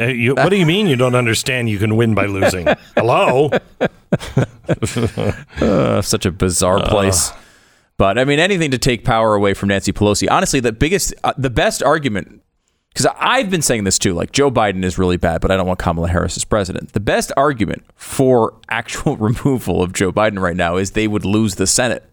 Uh, 0.00 0.06
you, 0.06 0.34
what 0.34 0.48
do 0.48 0.56
you 0.56 0.66
mean 0.66 0.86
you 0.86 0.96
don't 0.96 1.14
understand? 1.14 1.68
You 1.68 1.78
can 1.78 1.96
win 1.96 2.14
by 2.14 2.26
losing. 2.26 2.66
Hello. 2.96 3.50
Uh, 5.60 6.02
such 6.02 6.26
a 6.26 6.30
bizarre 6.30 6.82
place. 6.84 7.32
But 7.96 8.18
I 8.18 8.24
mean, 8.24 8.38
anything 8.38 8.70
to 8.72 8.78
take 8.78 9.04
power 9.04 9.34
away 9.34 9.54
from 9.54 9.68
Nancy 9.68 9.92
Pelosi. 9.92 10.28
Honestly, 10.30 10.60
the 10.60 10.72
biggest, 10.72 11.14
uh, 11.22 11.32
the 11.36 11.50
best 11.50 11.82
argument, 11.82 12.42
because 12.92 13.06
I've 13.18 13.50
been 13.50 13.62
saying 13.62 13.84
this 13.84 13.98
too. 13.98 14.12
Like 14.14 14.32
Joe 14.32 14.50
Biden 14.50 14.84
is 14.84 14.98
really 14.98 15.16
bad, 15.16 15.40
but 15.40 15.50
I 15.50 15.56
don't 15.56 15.66
want 15.66 15.78
Kamala 15.78 16.08
Harris 16.08 16.36
as 16.36 16.44
president. 16.44 16.92
The 16.92 17.00
best 17.00 17.32
argument 17.36 17.84
for 17.94 18.54
actual 18.68 19.16
removal 19.18 19.82
of 19.82 19.92
Joe 19.92 20.12
Biden 20.12 20.40
right 20.40 20.56
now 20.56 20.76
is 20.76 20.92
they 20.92 21.08
would 21.08 21.24
lose 21.24 21.56
the 21.56 21.66
Senate. 21.66 22.04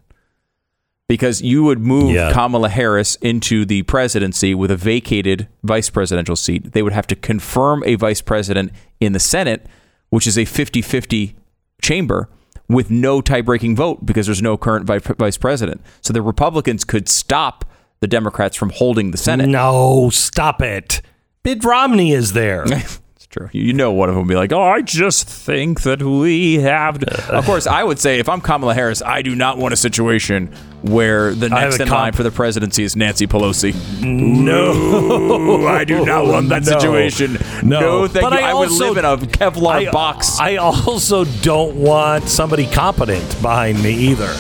Because 1.10 1.42
you 1.42 1.64
would 1.64 1.80
move 1.80 2.12
Yeah. 2.12 2.32
Kamala 2.32 2.70
Harris 2.70 3.16
into 3.18 3.66
the 3.66 3.82
presidency 3.84 4.56
with 4.56 4.72
a 4.72 4.78
vacated 4.78 5.48
vice 5.64 5.90
presidential 5.90 6.38
seat. 6.38 6.72
They 6.72 6.82
would 6.84 6.94
have 6.94 7.08
to 7.08 7.16
confirm 7.16 7.84
a 7.86 7.96
vice 7.96 8.22
president 8.22 8.72
in 9.02 9.12
the 9.12 9.20
Senate, 9.20 9.66
which 10.12 10.26
is 10.26 10.38
a 10.38 10.46
50 10.46 10.82
50 10.82 11.36
chamber 11.82 12.30
with 12.70 12.90
no 12.92 13.20
tie 13.20 13.42
breaking 13.42 13.76
vote 13.76 14.06
because 14.06 14.28
there's 14.28 14.42
no 14.42 14.56
current 14.56 14.86
vice 14.86 15.38
president. 15.38 15.82
So 16.02 16.14
the 16.14 16.22
Republicans 16.22 16.86
could 16.86 17.10
stop 17.10 17.66
the 18.00 18.08
Democrats 18.08 18.56
from 18.56 18.70
holding 18.70 19.12
the 19.12 19.18
Senate. 19.18 19.50
No, 19.50 20.10
stop 20.12 20.62
it. 20.62 21.02
Mitt 21.44 21.64
Romney 21.66 22.12
is 22.12 22.34
there. 22.34 22.66
True. 23.30 23.48
You 23.52 23.74
know, 23.74 23.92
one 23.92 24.10
of 24.10 24.16
them 24.16 24.24
will 24.24 24.30
be 24.30 24.36
like, 24.36 24.52
"Oh, 24.52 24.64
I 24.64 24.82
just 24.82 25.28
think 25.30 25.82
that 25.84 26.02
we 26.02 26.56
have." 26.56 26.98
To. 27.00 27.34
Of 27.38 27.46
course, 27.46 27.68
I 27.68 27.84
would 27.84 28.00
say 28.00 28.18
if 28.18 28.28
I'm 28.28 28.42
Kamala 28.42 28.74
Harris, 28.74 29.04
I 29.04 29.22
do 29.22 29.36
not 29.36 29.60
want 29.60 29.72
a 29.72 29.78
situation 29.78 30.48
where 30.82 31.36
the 31.36 31.46
I 31.54 31.60
have 31.60 31.70
next 31.70 31.80
a 31.80 31.84
in 31.84 31.90
comp- 31.90 32.00
line 32.02 32.14
for 32.14 32.24
the 32.24 32.32
presidency 32.32 32.84
is 32.84 32.96
Nancy 32.96 33.28
Pelosi. 33.28 33.76
No, 34.02 35.68
I 35.68 35.84
do 35.84 36.04
not 36.06 36.26
want 36.26 36.50
that 36.50 36.66
No. 36.66 36.72
situation. 36.80 37.38
No. 37.62 38.08
thank 38.08 38.24
But 38.24 38.34
you. 38.34 38.40
I 38.40 38.50
I, 38.50 38.54
would 38.56 38.70
also- 38.70 38.88
live 38.94 38.98
in 38.98 39.06
a 39.06 39.18
Kevlar 39.18 39.88
I, 39.88 39.92
box. 39.92 40.40
I 40.40 40.56
also 40.56 41.24
don't 41.44 41.76
want 41.76 42.24
somebody 42.28 42.66
competent 42.66 43.42
behind 43.44 43.82
me 43.84 43.92
either. 43.94 44.34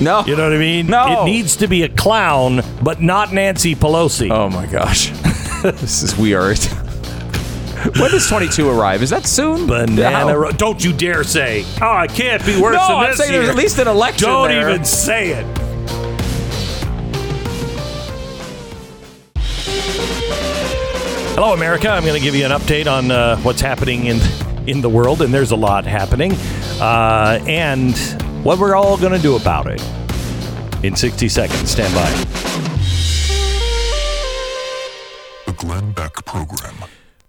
no, 0.00 0.24
You 0.26 0.36
know 0.36 0.44
what 0.44 0.52
I 0.52 0.58
mean? 0.58 0.88
No. 0.88 1.22
It 1.22 1.24
needs 1.24 1.56
to 1.56 1.68
be 1.68 1.84
a 1.84 1.88
clown, 1.88 2.60
but 2.82 3.00
not 3.00 3.32
Nancy 3.32 3.74
Pelosi. 3.74 4.30
Oh 4.30 4.50
my 4.50 4.66
gosh, 4.66 5.08
this 5.62 6.02
is 6.02 6.16
we 6.18 6.34
are. 6.34 6.54
When 7.98 8.10
does 8.10 8.26
22 8.28 8.68
arrive? 8.68 9.02
Is 9.02 9.10
that 9.10 9.26
soon? 9.26 9.66
Banana. 9.66 10.26
No. 10.32 10.36
ro- 10.36 10.50
Don't 10.50 10.82
you 10.84 10.92
dare 10.92 11.24
say, 11.24 11.64
oh, 11.80 12.00
it 12.00 12.10
can't 12.10 12.44
be 12.44 12.60
worse 12.60 12.74
No, 12.76 12.86
than 12.88 12.96
I'm 12.96 13.06
this 13.10 13.18
saying 13.18 13.32
year. 13.32 13.40
there's 13.42 13.50
at 13.50 13.56
least 13.56 13.78
an 13.78 13.88
election 13.88 14.28
Don't 14.28 14.48
there. 14.48 14.68
even 14.70 14.84
say 14.84 15.30
it. 15.30 15.46
Hello, 21.34 21.52
America. 21.52 21.88
I'm 21.90 22.02
going 22.02 22.14
to 22.14 22.20
give 22.20 22.34
you 22.34 22.44
an 22.46 22.50
update 22.50 22.86
on 22.90 23.10
uh, 23.10 23.36
what's 23.38 23.60
happening 23.60 24.06
in 24.06 24.18
in 24.66 24.80
the 24.80 24.88
world, 24.88 25.22
and 25.22 25.32
there's 25.32 25.50
a 25.52 25.56
lot 25.56 25.84
happening, 25.84 26.32
uh, 26.80 27.38
and 27.46 27.96
what 28.42 28.58
we're 28.58 28.74
all 28.74 28.96
going 28.96 29.12
to 29.12 29.18
do 29.20 29.36
about 29.36 29.66
it. 29.68 29.80
In 30.84 30.96
60 30.96 31.28
seconds, 31.28 31.70
stand 31.70 31.94
by. 31.94 32.10
The 35.46 35.52
Glenn 35.52 35.92
Beck 35.92 36.14
Program. 36.24 36.74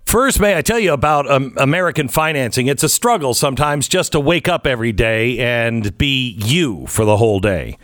First, 0.07 0.39
may 0.39 0.55
I 0.55 0.61
tell 0.61 0.79
you 0.79 0.93
about 0.93 1.29
um, 1.29 1.53
American 1.57 2.07
financing? 2.07 2.67
It's 2.67 2.81
a 2.81 2.88
struggle 2.88 3.34
sometimes 3.34 3.89
just 3.89 4.13
to 4.13 4.21
wake 4.21 4.47
up 4.47 4.65
every 4.65 4.93
day 4.93 5.38
and 5.38 5.97
be 5.97 6.29
you 6.29 6.88
for 6.88 7.03
the 7.03 7.17
whole 7.17 7.41
day. 7.41 7.77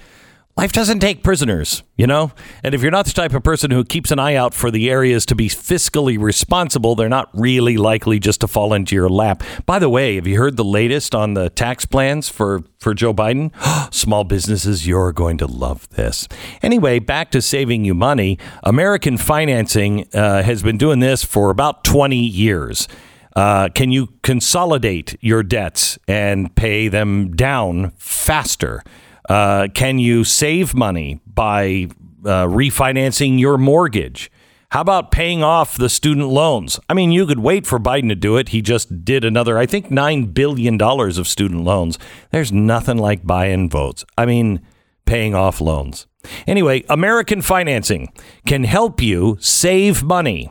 Life 0.55 0.71
doesn't 0.71 0.99
take 0.99 1.23
prisoners, 1.23 1.81
you 1.97 2.05
know? 2.05 2.31
And 2.63 2.75
if 2.75 2.83
you're 2.83 2.91
not 2.91 3.07
the 3.07 3.11
type 3.11 3.33
of 3.33 3.41
person 3.41 3.71
who 3.71 3.83
keeps 3.83 4.11
an 4.11 4.19
eye 4.19 4.35
out 4.35 4.53
for 4.53 4.69
the 4.69 4.87
areas 4.87 5.25
to 5.25 5.35
be 5.35 5.49
fiscally 5.49 6.21
responsible, 6.21 6.93
they're 6.93 7.09
not 7.09 7.29
really 7.33 7.75
likely 7.75 8.19
just 8.19 8.41
to 8.41 8.47
fall 8.47 8.71
into 8.71 8.95
your 8.95 9.09
lap. 9.09 9.41
By 9.65 9.79
the 9.79 9.89
way, 9.89 10.13
have 10.15 10.27
you 10.27 10.37
heard 10.37 10.55
the 10.55 10.63
latest 10.63 11.15
on 11.15 11.33
the 11.33 11.49
tax 11.49 11.87
plans 11.87 12.29
for, 12.29 12.61
for 12.77 12.93
Joe 12.93 13.15
Biden? 13.15 13.51
Small 13.91 14.25
businesses, 14.25 14.85
you're 14.85 15.11
going 15.11 15.39
to 15.39 15.47
love 15.47 15.89
this. 15.89 16.27
Anyway, 16.61 16.99
back 16.99 17.31
to 17.31 17.41
saving 17.41 17.83
you 17.83 17.95
money. 17.95 18.37
American 18.63 19.17
Financing 19.17 20.07
uh, 20.13 20.43
has 20.43 20.61
been 20.61 20.77
doing 20.77 20.99
this 20.99 21.23
for 21.23 21.49
about 21.49 21.83
20 21.83 22.15
years. 22.15 22.87
Uh, 23.35 23.69
can 23.69 23.91
you 23.91 24.09
consolidate 24.21 25.17
your 25.19 25.41
debts 25.41 25.97
and 26.07 26.55
pay 26.55 26.89
them 26.89 27.35
down 27.35 27.91
faster? 27.97 28.83
Uh, 29.29 29.67
can 29.73 29.99
you 29.99 30.23
save 30.23 30.75
money 30.75 31.21
by 31.25 31.87
uh, 32.25 32.45
refinancing 32.45 33.39
your 33.39 33.57
mortgage? 33.57 34.31
How 34.69 34.81
about 34.81 35.11
paying 35.11 35.43
off 35.43 35.77
the 35.77 35.89
student 35.89 36.29
loans? 36.29 36.79
I 36.89 36.93
mean, 36.93 37.11
you 37.11 37.27
could 37.27 37.39
wait 37.39 37.67
for 37.67 37.79
Biden 37.79 38.09
to 38.09 38.15
do 38.15 38.37
it. 38.37 38.49
He 38.49 38.61
just 38.61 39.05
did 39.05 39.23
another, 39.23 39.57
I 39.57 39.67
think, 39.67 39.89
$9 39.89 40.33
billion 40.33 40.81
of 40.81 41.27
student 41.27 41.63
loans. 41.63 41.99
There's 42.31 42.51
nothing 42.51 42.97
like 42.97 43.25
buying 43.25 43.69
votes. 43.69 44.03
I 44.17 44.25
mean, 44.25 44.61
paying 45.05 45.35
off 45.35 45.61
loans. 45.61 46.07
Anyway, 46.47 46.83
American 46.89 47.41
Financing 47.41 48.11
can 48.47 48.63
help 48.63 49.01
you 49.01 49.37
save 49.39 50.01
money 50.01 50.49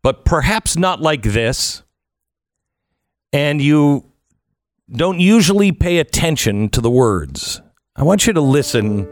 but 0.03 0.25
perhaps 0.25 0.77
not 0.77 1.01
like 1.01 1.23
this. 1.23 1.83
And 3.31 3.61
you 3.61 4.05
don't 4.91 5.19
usually 5.19 5.71
pay 5.71 5.99
attention 5.99 6.69
to 6.69 6.81
the 6.81 6.89
words. 6.89 7.61
I 7.95 8.03
want 8.03 8.25
you 8.25 8.33
to 8.33 8.41
listen 8.41 9.05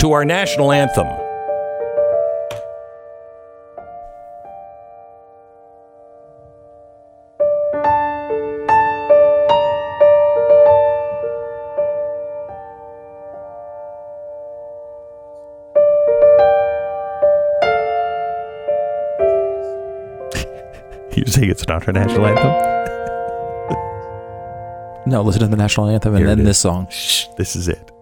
to 0.00 0.12
our 0.12 0.24
national 0.24 0.72
anthem. 0.72 1.25
You're 21.36 21.50
it's 21.50 21.68
not 21.68 21.86
our 21.86 21.92
national 21.92 22.26
anthem? 22.26 22.52
No, 25.06 25.22
listen 25.22 25.40
to 25.42 25.48
the 25.48 25.56
national 25.56 25.88
anthem 25.88 26.14
and 26.14 26.18
Here 26.24 26.26
it 26.26 26.30
then 26.36 26.40
is. 26.40 26.46
this 26.46 26.58
song. 26.58 26.88
Shh, 26.90 27.26
this 27.36 27.54
is 27.54 27.68
it. 27.68 27.92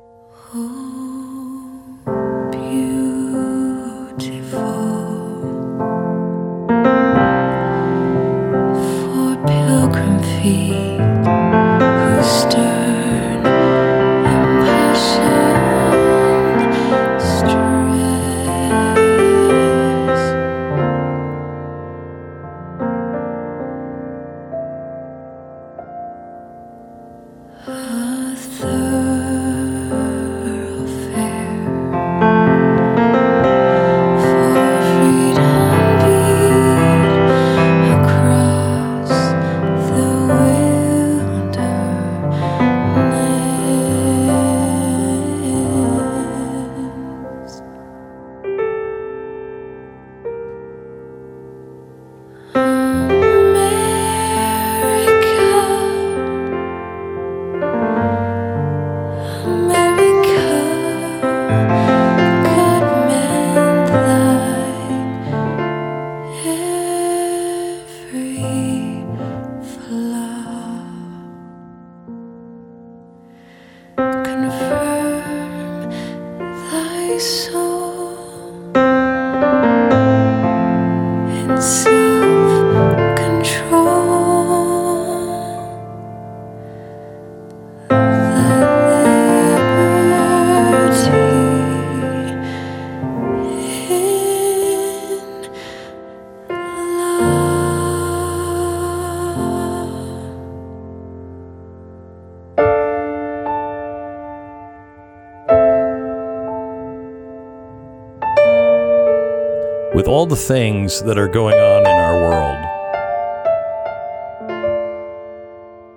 The 110.34 110.40
things 110.40 111.00
that 111.04 111.16
are 111.16 111.28
going 111.28 111.54
on 111.54 111.82
in 111.82 111.86
our 111.86 112.16
world, 112.16 112.58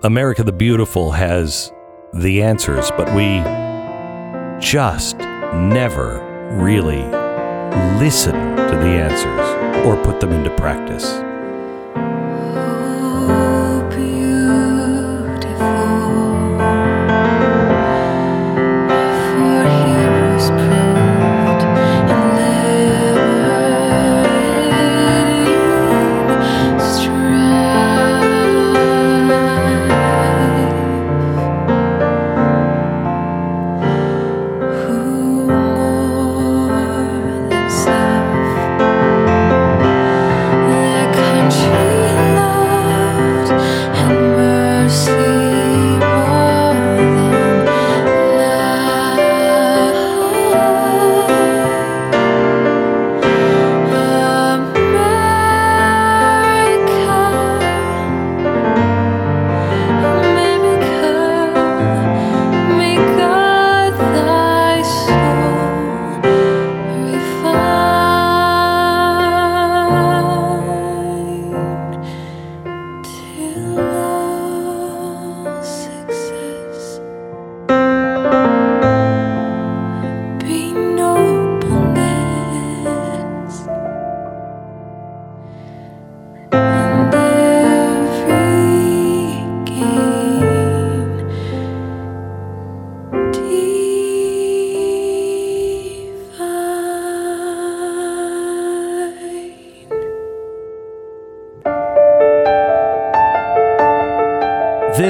America 0.03 0.43
the 0.43 0.51
Beautiful 0.51 1.09
has 1.09 1.71
the 2.13 2.43
answers, 2.43 2.91
but 2.91 3.11
we 3.15 3.41
just 4.59 5.17
never 5.17 6.19
really 6.51 7.03
listen 7.97 8.35
to 8.57 8.75
the 8.75 8.93
answers 9.07 9.85
or 9.87 9.97
put 10.03 10.19
them 10.19 10.31
into 10.31 10.51
practice. 10.55 11.26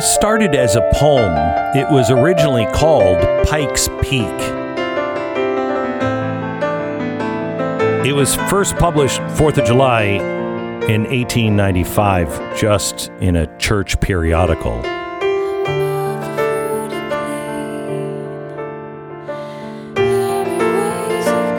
Started 0.07 0.55
as 0.55 0.75
a 0.75 0.89
poem. 0.93 1.33
It 1.75 1.89
was 1.91 2.09
originally 2.09 2.65
called 2.67 3.17
Pike's 3.45 3.89
Peak. 4.01 4.23
It 8.05 8.13
was 8.13 8.35
first 8.35 8.77
published 8.77 9.19
4th 9.19 9.57
of 9.57 9.65
July 9.65 10.03
in 10.03 11.03
1895, 11.03 12.57
just 12.57 13.09
in 13.19 13.35
a 13.35 13.57
church 13.57 13.99
periodical. 13.99 14.81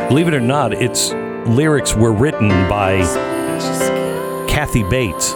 Believe 0.09 0.27
it 0.27 0.33
or 0.33 0.41
not, 0.41 0.73
its 0.73 1.13
lyrics 1.47 1.95
were 1.95 2.13
written 2.13 2.49
by 2.67 3.01
Kathy 4.49 4.85
Bates. 4.85 5.35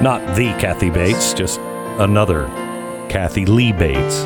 Not 0.00 0.34
the 0.34 0.46
Kathy 0.58 0.88
Bates, 0.88 1.34
just 1.34 1.60
another 1.98 2.46
Kathy 3.08 3.46
Lee 3.46 3.72
Bates. 3.72 4.24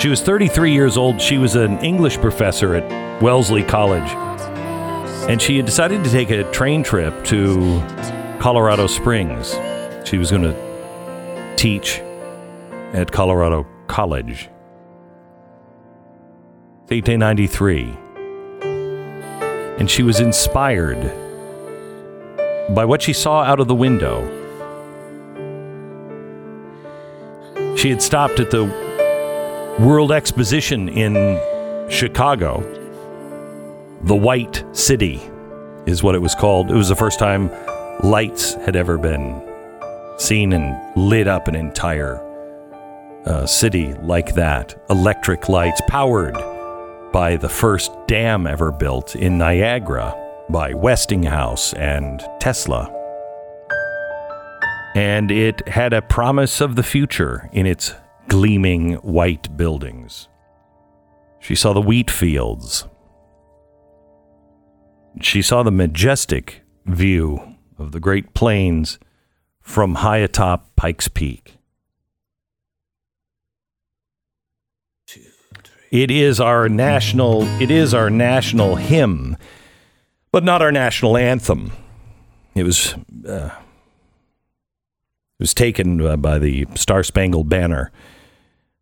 She 0.00 0.08
was 0.08 0.22
33 0.22 0.72
years 0.72 0.96
old. 0.96 1.20
She 1.20 1.36
was 1.36 1.56
an 1.56 1.78
English 1.80 2.16
professor 2.18 2.74
at 2.74 3.22
Wellesley 3.22 3.62
College. 3.62 4.10
And 5.28 5.42
she 5.42 5.58
had 5.58 5.66
decided 5.66 6.02
to 6.04 6.10
take 6.10 6.30
a 6.30 6.50
train 6.52 6.82
trip 6.82 7.24
to 7.26 7.80
Colorado 8.40 8.86
Springs. 8.86 9.54
She 10.04 10.16
was 10.16 10.30
going 10.30 10.44
to 10.44 11.54
teach 11.56 12.00
at 12.94 13.12
Colorado 13.12 13.66
College. 13.86 14.48
1893. 16.88 17.94
And 19.78 19.90
she 19.90 20.02
was 20.02 20.20
inspired 20.20 21.29
by 22.74 22.84
what 22.84 23.02
she 23.02 23.12
saw 23.12 23.42
out 23.42 23.60
of 23.60 23.68
the 23.68 23.74
window. 23.74 24.24
She 27.76 27.90
had 27.90 28.02
stopped 28.02 28.40
at 28.40 28.50
the 28.50 28.64
World 29.80 30.12
Exposition 30.12 30.88
in 30.88 31.40
Chicago 31.88 32.60
The 34.02 34.14
White 34.14 34.64
City 34.72 35.20
is 35.86 36.02
what 36.02 36.14
it 36.14 36.20
was 36.20 36.34
called. 36.34 36.70
It 36.70 36.74
was 36.74 36.88
the 36.88 36.96
first 36.96 37.18
time 37.18 37.50
lights 38.02 38.54
had 38.54 38.76
ever 38.76 38.98
been 38.98 39.42
seen 40.18 40.52
and 40.52 40.76
lit 40.96 41.26
up 41.26 41.48
an 41.48 41.54
entire 41.54 42.20
uh, 43.24 43.46
city 43.46 43.94
like 44.02 44.34
that. 44.34 44.74
Electric 44.90 45.48
lights 45.48 45.80
powered 45.88 46.34
by 47.12 47.36
the 47.36 47.48
first 47.48 47.90
dam 48.06 48.46
ever 48.46 48.70
built 48.70 49.16
in 49.16 49.38
Niagara 49.38 50.14
by 50.50 50.74
Westinghouse 50.74 51.72
and 51.74 52.20
Tesla. 52.40 52.94
And 54.94 55.30
it 55.30 55.66
had 55.68 55.92
a 55.92 56.02
promise 56.02 56.60
of 56.60 56.76
the 56.76 56.82
future 56.82 57.48
in 57.52 57.66
its 57.66 57.94
gleaming 58.28 58.94
white 58.94 59.56
buildings. 59.56 60.28
She 61.38 61.54
saw 61.54 61.72
the 61.72 61.80
wheat 61.80 62.10
fields. 62.10 62.86
She 65.20 65.42
saw 65.42 65.62
the 65.62 65.70
majestic 65.70 66.62
view 66.86 67.56
of 67.78 67.92
the 67.92 68.00
Great 68.00 68.34
Plains 68.34 68.98
from 69.60 69.96
high 69.96 70.18
atop 70.18 70.74
Pikes 70.76 71.08
Peak. 71.08 71.56
It 75.90 76.10
is 76.10 76.40
our 76.40 76.68
national 76.68 77.42
it 77.60 77.70
is 77.70 77.94
our 77.94 78.10
national 78.10 78.76
hymn, 78.76 79.36
but 80.32 80.44
not 80.44 80.62
our 80.62 80.72
national 80.72 81.16
anthem. 81.16 81.72
It 82.54 82.64
was 82.64 82.94
uh, 83.26 83.50
it 85.40 85.42
was 85.42 85.54
taken 85.54 86.00
uh, 86.04 86.16
by 86.16 86.38
the 86.38 86.66
Star 86.74 87.02
Spangled 87.02 87.48
Banner, 87.48 87.90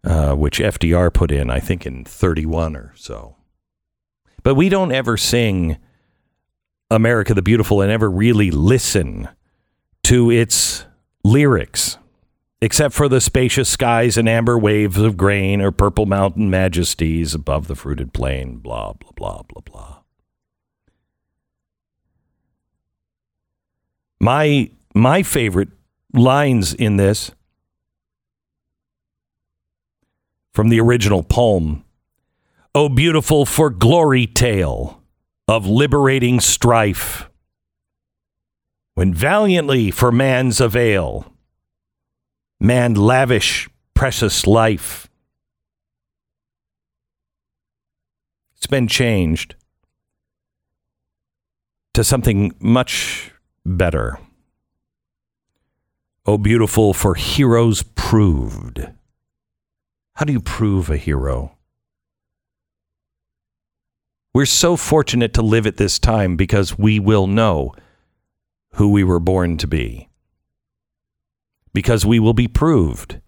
uh, 0.05 0.35
which 0.35 0.59
FDR 0.59 1.13
put 1.13 1.31
in, 1.31 1.51
I 1.51 1.61
think, 1.61 1.87
in 1.87 2.05
31 2.05 2.77
or 2.77 2.93
so. 2.97 3.37
But 4.43 4.55
we 4.55 4.69
don't 4.69 4.93
ever 4.93 5.17
sing 5.17 5.79
America 6.91 7.35
the 7.35 7.43
Beautiful 7.43 7.81
and 7.81 7.93
ever 7.93 8.11
really 8.11 8.51
listen 8.51 9.29
to 10.05 10.31
its 10.31 10.87
lyrics, 11.23 11.99
except 12.63 12.95
for 12.95 13.09
the 13.09 13.21
spacious 13.21 13.69
skies 13.69 14.17
and 14.17 14.29
amber 14.29 14.59
waves 14.59 14.99
of 14.99 15.17
grain 15.17 15.61
or 15.61 15.71
purple 15.71 16.07
mountain 16.07 16.49
majesties 16.49 17.35
above 17.35 17.69
the 17.69 17.77
fruited 17.77 18.13
plain, 18.13 18.57
blah, 18.57 18.95
blah, 18.95 19.13
blah, 19.15 19.43
blah, 19.43 19.63
blah. 19.65 19.98
My, 24.21 24.71
my 24.95 25.23
favorite 25.23 25.69
lines 26.13 26.75
in 26.75 26.97
this 26.97 27.31
from 30.53 30.69
the 30.71 30.81
original 30.81 31.23
poem 31.23 31.85
Oh, 32.75 32.89
beautiful 32.89 33.47
for 33.47 33.71
glory 33.71 34.27
tale 34.27 35.03
of 35.49 35.67
liberating 35.67 36.39
strife, 36.39 37.29
when 38.95 39.15
valiantly 39.15 39.91
for 39.91 40.13
man's 40.13 40.61
avail, 40.61 41.33
man 42.61 42.95
lavish 42.95 43.69
precious 43.95 44.47
life. 44.47 45.09
It's 48.57 48.67
been 48.67 48.87
changed 48.87 49.57
to 51.95 52.05
something 52.05 52.55
much 52.61 53.33
better. 53.65 54.19
Oh, 56.27 56.39
beautiful 56.39 56.93
for 56.93 57.15
heroes 57.15 57.83
proved. 57.83 58.87
How 60.15 60.25
do 60.25 60.33
you 60.33 60.41
prove 60.41 60.91
a 60.91 60.97
hero? 60.97 61.57
We're 64.35 64.47
so 64.47 64.77
fortunate 64.77 65.33
to 65.35 65.43
live 65.43 65.67
at 65.67 65.79
this 65.79 65.99
time 65.99 66.37
because 66.37 66.79
we 66.79 67.01
will 67.01 67.27
know 67.27 67.75
who 68.75 68.91
we 68.91 69.05
were 69.05 69.21
born 69.21 69.57
to 69.59 69.67
be. 69.67 70.09
Because 71.73 72.05
we 72.05 72.19
will 72.19 72.35
be 72.35 72.47
proved. 72.47 73.21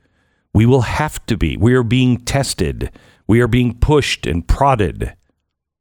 We 0.52 0.66
will 0.66 0.82
have 0.82 1.24
to 1.26 1.36
be. 1.36 1.56
We 1.56 1.74
are 1.74 1.82
being 1.82 2.18
tested. 2.18 2.90
We 3.26 3.40
are 3.40 3.48
being 3.48 3.78
pushed 3.78 4.26
and 4.26 4.46
prodded. 4.46 5.14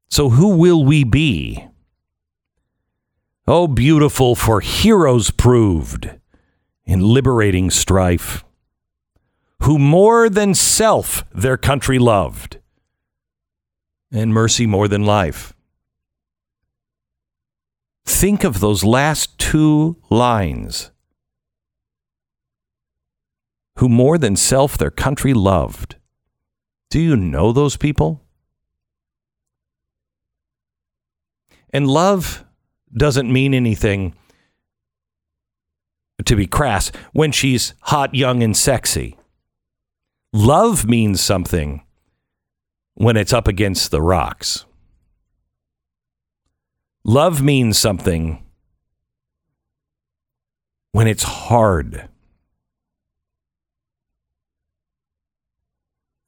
So, 0.09 0.29
who 0.29 0.55
will 0.55 0.83
we 0.85 1.03
be? 1.03 1.67
Oh, 3.51 3.65
beautiful 3.65 4.35
for 4.35 4.61
heroes 4.61 5.31
proved 5.31 6.11
in 6.85 7.01
liberating 7.01 7.71
strife, 7.71 8.45
who 9.63 9.79
more 9.79 10.29
than 10.29 10.53
self 10.53 11.23
their 11.33 11.57
country 11.57 11.97
loved, 11.97 12.59
and 14.11 14.31
mercy 14.35 14.67
more 14.67 14.87
than 14.87 15.03
life. 15.03 15.55
Think 18.05 18.43
of 18.43 18.59
those 18.59 18.83
last 18.83 19.39
two 19.39 19.97
lines. 20.11 20.91
Who 23.77 23.89
more 23.89 24.19
than 24.19 24.35
self 24.35 24.77
their 24.77 24.91
country 24.91 25.33
loved. 25.33 25.95
Do 26.91 26.99
you 26.99 27.15
know 27.15 27.51
those 27.51 27.77
people? 27.77 28.21
And 31.73 31.87
love 31.87 32.45
doesn't 32.95 33.31
mean 33.31 33.53
anything 33.53 34.13
to 36.25 36.35
be 36.35 36.47
crass, 36.47 36.91
when 37.13 37.31
she's 37.31 37.73
hot, 37.81 38.13
young, 38.13 38.43
and 38.43 38.55
sexy. 38.55 39.17
Love 40.33 40.85
means 40.87 41.21
something 41.21 41.81
when 42.93 43.15
it's 43.15 43.33
up 43.33 43.47
against 43.47 43.89
the 43.91 44.01
rocks. 44.01 44.65
Love 47.03 47.41
means 47.41 47.77
something 47.77 48.43
when 50.91 51.07
it's 51.07 51.23
hard. 51.23 52.09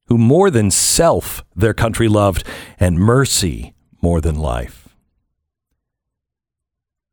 Who 0.05 0.17
more 0.17 0.49
than 0.49 0.71
self 0.71 1.43
their 1.55 1.73
country 1.73 2.07
loved, 2.07 2.45
and 2.79 2.97
mercy 2.97 3.73
more 4.01 4.21
than 4.21 4.35
life. 4.35 4.80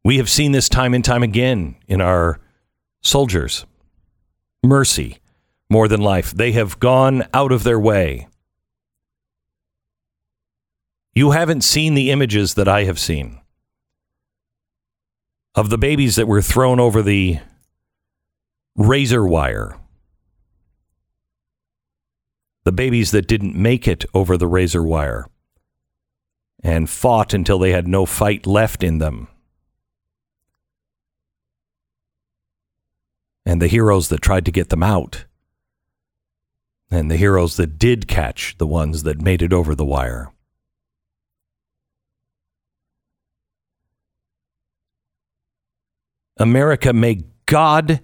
We 0.08 0.16
have 0.16 0.30
seen 0.30 0.52
this 0.52 0.70
time 0.70 0.94
and 0.94 1.04
time 1.04 1.22
again 1.22 1.76
in 1.86 2.00
our 2.00 2.40
soldiers. 3.02 3.66
Mercy 4.62 5.18
more 5.68 5.86
than 5.86 6.00
life. 6.00 6.30
They 6.30 6.52
have 6.52 6.80
gone 6.80 7.24
out 7.34 7.52
of 7.52 7.62
their 7.62 7.78
way. 7.78 8.26
You 11.12 11.32
haven't 11.32 11.60
seen 11.60 11.92
the 11.92 12.10
images 12.10 12.54
that 12.54 12.66
I 12.66 12.84
have 12.84 12.98
seen 12.98 13.38
of 15.54 15.68
the 15.68 15.76
babies 15.76 16.16
that 16.16 16.26
were 16.26 16.40
thrown 16.40 16.80
over 16.80 17.02
the 17.02 17.40
razor 18.76 19.26
wire. 19.26 19.76
The 22.64 22.72
babies 22.72 23.10
that 23.10 23.28
didn't 23.28 23.56
make 23.56 23.86
it 23.86 24.06
over 24.14 24.38
the 24.38 24.48
razor 24.48 24.82
wire 24.82 25.26
and 26.62 26.88
fought 26.88 27.34
until 27.34 27.58
they 27.58 27.72
had 27.72 27.86
no 27.86 28.06
fight 28.06 28.46
left 28.46 28.82
in 28.82 28.96
them. 28.96 29.28
And 33.48 33.62
the 33.62 33.66
heroes 33.66 34.10
that 34.10 34.20
tried 34.20 34.44
to 34.44 34.52
get 34.52 34.68
them 34.68 34.82
out, 34.82 35.24
and 36.90 37.10
the 37.10 37.16
heroes 37.16 37.56
that 37.56 37.78
did 37.78 38.06
catch 38.06 38.54
the 38.58 38.66
ones 38.66 39.04
that 39.04 39.22
made 39.22 39.40
it 39.40 39.54
over 39.54 39.74
the 39.74 39.86
wire. 39.86 40.30
America, 46.36 46.92
may 46.92 47.22
God 47.46 48.02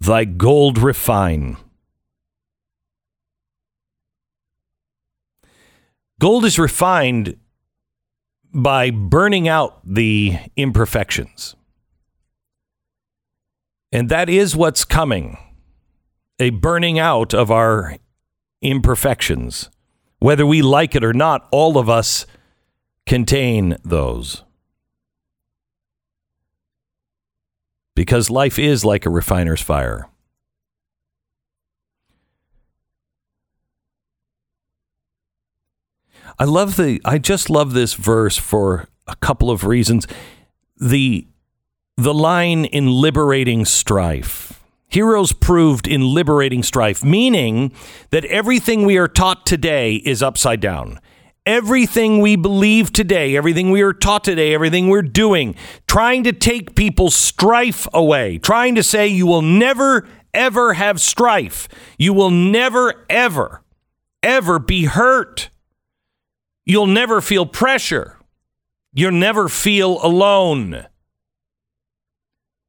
thy 0.00 0.24
gold 0.24 0.78
refine. 0.78 1.58
Gold 6.18 6.46
is 6.46 6.58
refined 6.58 7.36
by 8.54 8.90
burning 8.90 9.48
out 9.48 9.80
the 9.84 10.38
imperfections. 10.56 11.56
And 13.90 14.08
that 14.08 14.28
is 14.28 14.54
what's 14.54 14.84
coming 14.84 15.38
a 16.38 16.50
burning 16.50 16.98
out 16.98 17.34
of 17.34 17.50
our 17.50 17.96
imperfections. 18.62 19.70
Whether 20.20 20.46
we 20.46 20.62
like 20.62 20.94
it 20.94 21.04
or 21.04 21.12
not, 21.12 21.48
all 21.50 21.78
of 21.78 21.88
us 21.88 22.26
contain 23.06 23.76
those. 23.84 24.44
Because 27.94 28.30
life 28.30 28.58
is 28.58 28.84
like 28.84 29.06
a 29.06 29.10
refiner's 29.10 29.60
fire. 29.60 30.08
I 36.38 36.44
love 36.44 36.76
the 36.76 37.00
I 37.04 37.18
just 37.18 37.50
love 37.50 37.72
this 37.72 37.94
verse 37.94 38.36
for 38.36 38.88
a 39.08 39.16
couple 39.16 39.50
of 39.50 39.64
reasons. 39.64 40.06
The 40.76 41.26
the 41.98 42.14
line 42.14 42.64
in 42.64 42.86
liberating 42.86 43.64
strife. 43.64 44.62
Heroes 44.88 45.32
proved 45.32 45.88
in 45.88 46.14
liberating 46.14 46.62
strife, 46.62 47.04
meaning 47.04 47.72
that 48.10 48.24
everything 48.26 48.86
we 48.86 48.96
are 48.96 49.08
taught 49.08 49.44
today 49.44 49.96
is 49.96 50.22
upside 50.22 50.60
down. 50.60 51.00
everything 51.48 52.20
we 52.20 52.36
believe 52.36 52.92
today, 52.92 53.34
everything 53.34 53.70
we 53.70 53.80
are 53.80 53.94
taught 53.94 54.22
today, 54.22 54.52
everything 54.52 54.88
we're 54.88 55.00
doing, 55.00 55.54
trying 55.86 56.22
to 56.22 56.32
take 56.32 56.74
people's 56.76 57.14
strife 57.14 57.88
away, 57.94 58.36
trying 58.38 58.74
to 58.74 58.82
say 58.82 59.08
you 59.08 59.26
will 59.26 59.40
never, 59.40 60.06
ever 60.34 60.74
have 60.74 61.00
strife. 61.00 61.66
You 61.96 62.12
will 62.12 62.30
never, 62.30 63.06
ever, 63.08 63.62
ever 64.22 64.58
be 64.58 64.84
hurt. 64.84 65.48
You'll 66.66 66.86
never 66.86 67.22
feel 67.22 67.46
pressure. 67.46 68.18
You'll 68.92 69.12
never 69.12 69.48
feel 69.48 70.04
alone. 70.04 70.86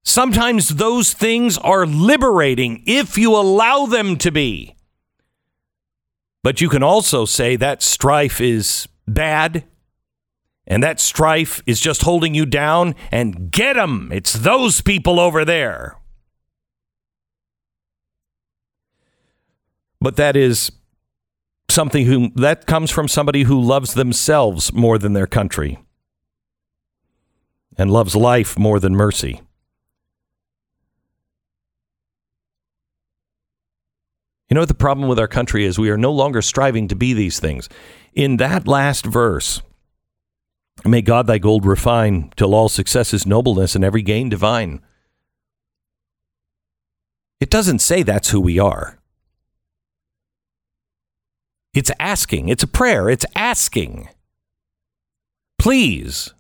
Sometimes 0.09 0.69
those 0.69 1.13
things 1.13 1.59
are 1.59 1.85
liberating 1.85 2.81
if 2.87 3.15
you 3.15 3.35
allow 3.35 3.85
them 3.85 4.17
to 4.17 4.31
be. 4.31 4.75
But 6.41 6.61
you 6.61 6.67
can 6.67 6.81
also 6.81 7.25
say 7.25 7.55
that 7.57 7.83
strife 7.83 8.41
is 8.41 8.87
bad 9.07 9.65
and 10.65 10.81
that 10.81 10.99
strife 10.99 11.61
is 11.67 11.79
just 11.79 12.01
holding 12.01 12.33
you 12.33 12.47
down 12.47 12.95
and 13.11 13.51
get 13.51 13.73
them. 13.73 14.09
It's 14.11 14.33
those 14.33 14.81
people 14.81 15.19
over 15.19 15.45
there. 15.45 15.95
But 20.01 20.15
that 20.15 20.35
is 20.35 20.71
something 21.69 22.07
who 22.07 22.31
that 22.37 22.65
comes 22.65 22.89
from 22.89 23.07
somebody 23.07 23.43
who 23.43 23.61
loves 23.61 23.93
themselves 23.93 24.73
more 24.73 24.97
than 24.97 25.13
their 25.13 25.27
country 25.27 25.77
and 27.77 27.91
loves 27.91 28.15
life 28.15 28.57
more 28.57 28.79
than 28.79 28.95
mercy. 28.95 29.41
You 34.49 34.55
know 34.55 34.61
what 34.61 34.69
the 34.69 34.75
problem 34.75 35.07
with 35.07 35.19
our 35.19 35.27
country 35.27 35.63
is? 35.63 35.77
We 35.77 35.91
are 35.91 35.97
no 35.97 36.11
longer 36.11 36.41
striving 36.41 36.87
to 36.87 36.95
be 36.95 37.13
these 37.13 37.39
things. 37.39 37.69
In 38.13 38.37
that 38.37 38.67
last 38.67 39.05
verse, 39.05 39.61
may 40.83 41.03
God 41.03 41.27
thy 41.27 41.37
gold 41.37 41.65
refine 41.65 42.33
till 42.35 42.55
all 42.55 42.67
success 42.67 43.13
is 43.13 43.27
nobleness 43.27 43.75
and 43.75 43.83
every 43.83 44.01
gain 44.01 44.27
divine. 44.27 44.81
It 47.39 47.51
doesn't 47.51 47.79
say 47.79 48.01
that's 48.01 48.31
who 48.31 48.41
we 48.41 48.57
are. 48.57 48.97
It's 51.75 51.91
asking. 51.99 52.49
It's 52.49 52.63
a 52.63 52.67
prayer. 52.67 53.07
It's 53.07 53.25
asking. 53.35 54.09
Please 55.59 56.33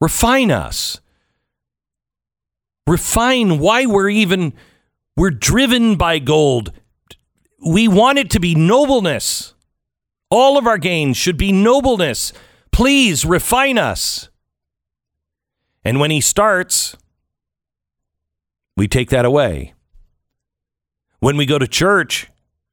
refine 0.00 0.50
us. 0.50 1.00
Refine 2.86 3.58
why 3.58 3.86
we're 3.86 4.10
even 4.10 4.52
we're 5.16 5.30
driven 5.30 5.96
by 5.96 6.18
gold 6.18 6.70
we 7.64 7.88
want 7.88 8.18
it 8.18 8.30
to 8.30 8.40
be 8.40 8.54
nobleness. 8.54 9.54
All 10.30 10.58
of 10.58 10.66
our 10.66 10.78
gains 10.78 11.16
should 11.16 11.36
be 11.36 11.52
nobleness. 11.52 12.32
Please 12.72 13.24
refine 13.24 13.78
us. 13.78 14.28
And 15.84 16.00
when 16.00 16.10
he 16.10 16.20
starts, 16.20 16.96
we 18.76 18.88
take 18.88 19.10
that 19.10 19.24
away. 19.24 19.74
When 21.20 21.36
we 21.36 21.46
go 21.46 21.58
to 21.58 21.68
church 21.68 22.28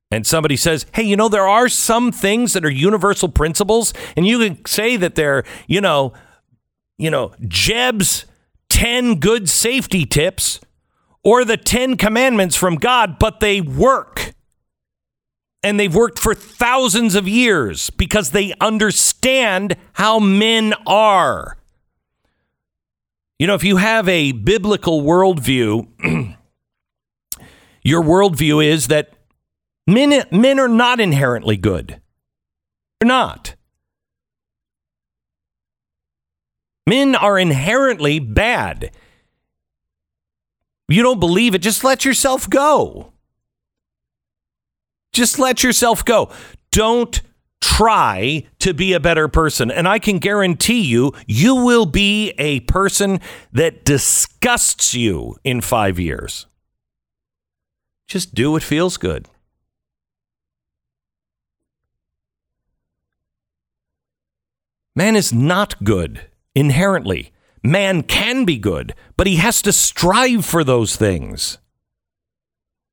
and 0.09 0.25
somebody 0.25 0.57
says, 0.57 0.85
hey, 0.93 1.03
you 1.03 1.15
know, 1.15 1.29
there 1.29 1.47
are 1.47 1.69
some 1.69 2.11
things 2.11 2.53
that 2.53 2.65
are 2.65 2.71
universal 2.71 3.29
principles, 3.29 3.93
and 4.17 4.27
you 4.27 4.39
can 4.39 4.65
say 4.65 4.97
that 4.97 5.15
they're, 5.15 5.43
you 5.67 5.79
know, 5.79 6.13
you 6.97 7.09
know, 7.09 7.33
Jeb's 7.47 8.25
10 8.69 9.19
good 9.19 9.49
safety 9.49 10.05
tips 10.05 10.59
or 11.23 11.45
the 11.45 11.57
10 11.57 11.97
commandments 11.97 12.55
from 12.55 12.75
God, 12.75 13.19
but 13.19 13.39
they 13.39 13.61
work 13.61 14.30
and 15.63 15.79
they've 15.79 15.93
worked 15.93 16.19
for 16.19 16.33
thousands 16.33 17.15
of 17.15 17.27
years 17.27 17.89
because 17.91 18.31
they 18.31 18.53
understand 18.59 19.75
how 19.93 20.19
men 20.19 20.73
are. 20.87 21.57
You 23.37 23.47
know, 23.47 23.55
if 23.55 23.63
you 23.63 23.77
have 23.77 24.07
a 24.07 24.31
biblical 24.31 25.01
worldview, 25.01 25.87
your 27.83 28.03
worldview 28.03 28.65
is 28.65 28.87
that 28.87 29.13
men, 29.87 30.23
men 30.31 30.59
are 30.59 30.67
not 30.67 30.99
inherently 30.99 31.57
good. 31.57 32.01
They're 32.99 33.07
not. 33.07 33.55
Men 36.87 37.15
are 37.15 37.37
inherently 37.37 38.19
bad. 38.19 38.91
You 40.87 41.03
don't 41.03 41.19
believe 41.19 41.55
it, 41.55 41.59
just 41.59 41.83
let 41.83 42.03
yourself 42.03 42.49
go. 42.49 43.10
Just 45.11 45.39
let 45.39 45.63
yourself 45.63 46.05
go. 46.05 46.29
Don't 46.71 47.21
try 47.61 48.43
to 48.59 48.73
be 48.73 48.93
a 48.93 48.99
better 48.99 49.27
person. 49.27 49.69
And 49.69 49.87
I 49.87 49.99
can 49.99 50.17
guarantee 50.17 50.81
you, 50.81 51.13
you 51.27 51.55
will 51.55 51.85
be 51.85 52.31
a 52.37 52.61
person 52.61 53.19
that 53.51 53.85
disgusts 53.85 54.93
you 54.93 55.35
in 55.43 55.61
five 55.61 55.99
years. 55.99 56.47
Just 58.07 58.33
do 58.33 58.51
what 58.51 58.63
feels 58.63 58.97
good. 58.97 59.27
Man 64.95 65.15
is 65.15 65.31
not 65.31 65.81
good 65.83 66.27
inherently. 66.53 67.31
Man 67.63 68.03
can 68.03 68.43
be 68.43 68.57
good, 68.57 68.93
but 69.15 69.27
he 69.27 69.37
has 69.37 69.61
to 69.61 69.71
strive 69.71 70.45
for 70.45 70.63
those 70.63 70.95
things. 70.95 71.59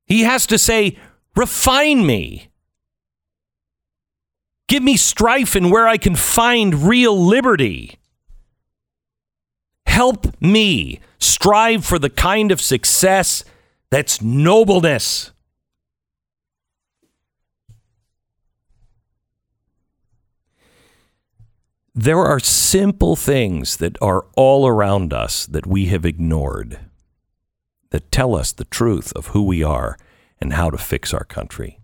He 0.05 0.21
has 0.21 0.45
to 0.47 0.57
say, 0.57 0.97
refine 1.35 2.05
me. 2.05 2.49
Give 4.67 4.83
me 4.83 4.97
strife 4.97 5.55
and 5.55 5.71
where 5.71 5.87
I 5.87 5.97
can 5.97 6.15
find 6.15 6.87
real 6.87 7.19
liberty. 7.19 7.97
Help 9.85 10.39
me 10.39 10.99
strive 11.17 11.83
for 11.83 11.97
the 11.97 12.09
kind 12.09 12.51
of 12.51 12.61
success 12.61 13.43
that's 13.89 14.21
nobleness. 14.21 15.31
There 21.95 22.19
are 22.19 22.39
simple 22.39 23.15
things 23.15 23.77
that 23.77 23.97
are 24.01 24.25
all 24.37 24.67
around 24.67 25.11
us 25.11 25.45
that 25.47 25.65
we 25.65 25.87
have 25.87 26.05
ignored 26.05 26.79
that 27.89 28.11
tell 28.11 28.35
us 28.35 28.53
the 28.53 28.63
truth 28.65 29.11
of 29.17 29.27
who 29.27 29.43
we 29.43 29.63
are 29.63 29.97
and 30.41 30.53
how 30.53 30.69
to 30.69 30.77
fix 30.77 31.13
our 31.13 31.23
country. 31.23 31.79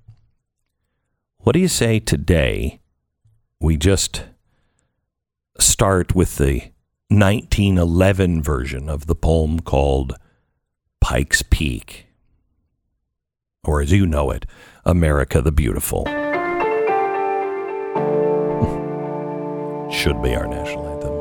What 1.39 1.53
do 1.53 1.59
you 1.59 1.67
say 1.67 1.99
today? 1.99 2.79
We 3.59 3.77
just 3.77 4.25
start 5.59 6.15
with 6.15 6.37
the 6.37 6.71
1911 7.09 8.41
version 8.41 8.89
of 8.89 9.07
the 9.07 9.15
poem 9.15 9.59
called 9.59 10.15
Pike's 11.01 11.43
Peak, 11.43 12.07
or 13.63 13.81
as 13.81 13.91
you 13.91 14.05
know 14.05 14.31
it, 14.31 14.45
America 14.85 15.41
the 15.41 15.51
Beautiful. 15.51 16.05
Should 19.91 20.21
be 20.21 20.35
our 20.35 20.47
national 20.47 20.87
anthem. 20.87 21.15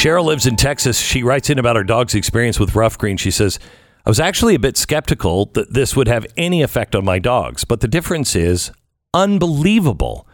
Cheryl 0.00 0.24
lives 0.24 0.46
in 0.46 0.56
Texas. 0.56 0.98
She 0.98 1.22
writes 1.22 1.50
in 1.50 1.58
about 1.58 1.76
her 1.76 1.84
dog's 1.84 2.14
experience 2.14 2.58
with 2.58 2.74
Ruff 2.74 2.96
Green. 2.96 3.18
She 3.18 3.30
says, 3.30 3.58
I 4.04 4.10
was 4.10 4.20
actually 4.20 4.54
a 4.54 4.60
bit 4.60 4.76
skeptical 4.76 5.46
that 5.54 5.74
this 5.74 5.94
would 5.94 6.08
have 6.08 6.26
any 6.36 6.62
effect 6.62 6.94
on 6.94 7.04
my 7.04 7.18
dogs, 7.18 7.64
but 7.64 7.80
the 7.80 7.88
difference 7.88 8.34
is 8.34 8.70
unbelievable. 9.12 10.26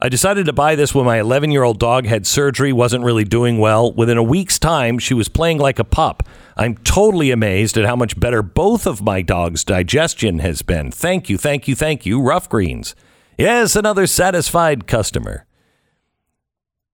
I 0.00 0.08
decided 0.08 0.46
to 0.46 0.52
buy 0.52 0.74
this 0.74 0.94
when 0.94 1.06
my 1.06 1.20
11 1.20 1.50
year 1.50 1.62
old 1.62 1.78
dog 1.78 2.06
had 2.06 2.26
surgery, 2.26 2.72
wasn't 2.72 3.04
really 3.04 3.24
doing 3.24 3.58
well. 3.58 3.92
Within 3.92 4.18
a 4.18 4.22
week's 4.22 4.58
time, 4.58 4.98
she 4.98 5.14
was 5.14 5.28
playing 5.28 5.58
like 5.58 5.78
a 5.78 5.84
pup. 5.84 6.22
I'm 6.56 6.76
totally 6.78 7.30
amazed 7.30 7.78
at 7.78 7.86
how 7.86 7.96
much 7.96 8.18
better 8.18 8.42
both 8.42 8.86
of 8.86 9.00
my 9.00 9.22
dogs' 9.22 9.64
digestion 9.64 10.40
has 10.40 10.62
been. 10.62 10.90
Thank 10.90 11.30
you, 11.30 11.38
thank 11.38 11.68
you, 11.68 11.74
thank 11.74 12.04
you, 12.04 12.20
Ruff 12.20 12.48
Greens. 12.48 12.94
Yes, 13.38 13.76
another 13.76 14.06
satisfied 14.06 14.86
customer. 14.86 15.46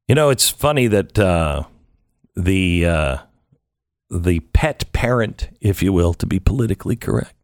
You 0.06 0.14
know, 0.14 0.30
it's 0.30 0.48
funny 0.48 0.86
that 0.86 1.18
uh, 1.18 1.64
the 2.36 2.86
uh, 2.86 3.16
the 4.11 4.41
pet 4.41 4.93
parent, 4.93 5.49
if 5.61 5.82
you 5.82 5.93
will, 5.93 6.15
to 6.15 6.27
be 6.27 6.41
politically 6.41 6.97
correct, 6.97 7.35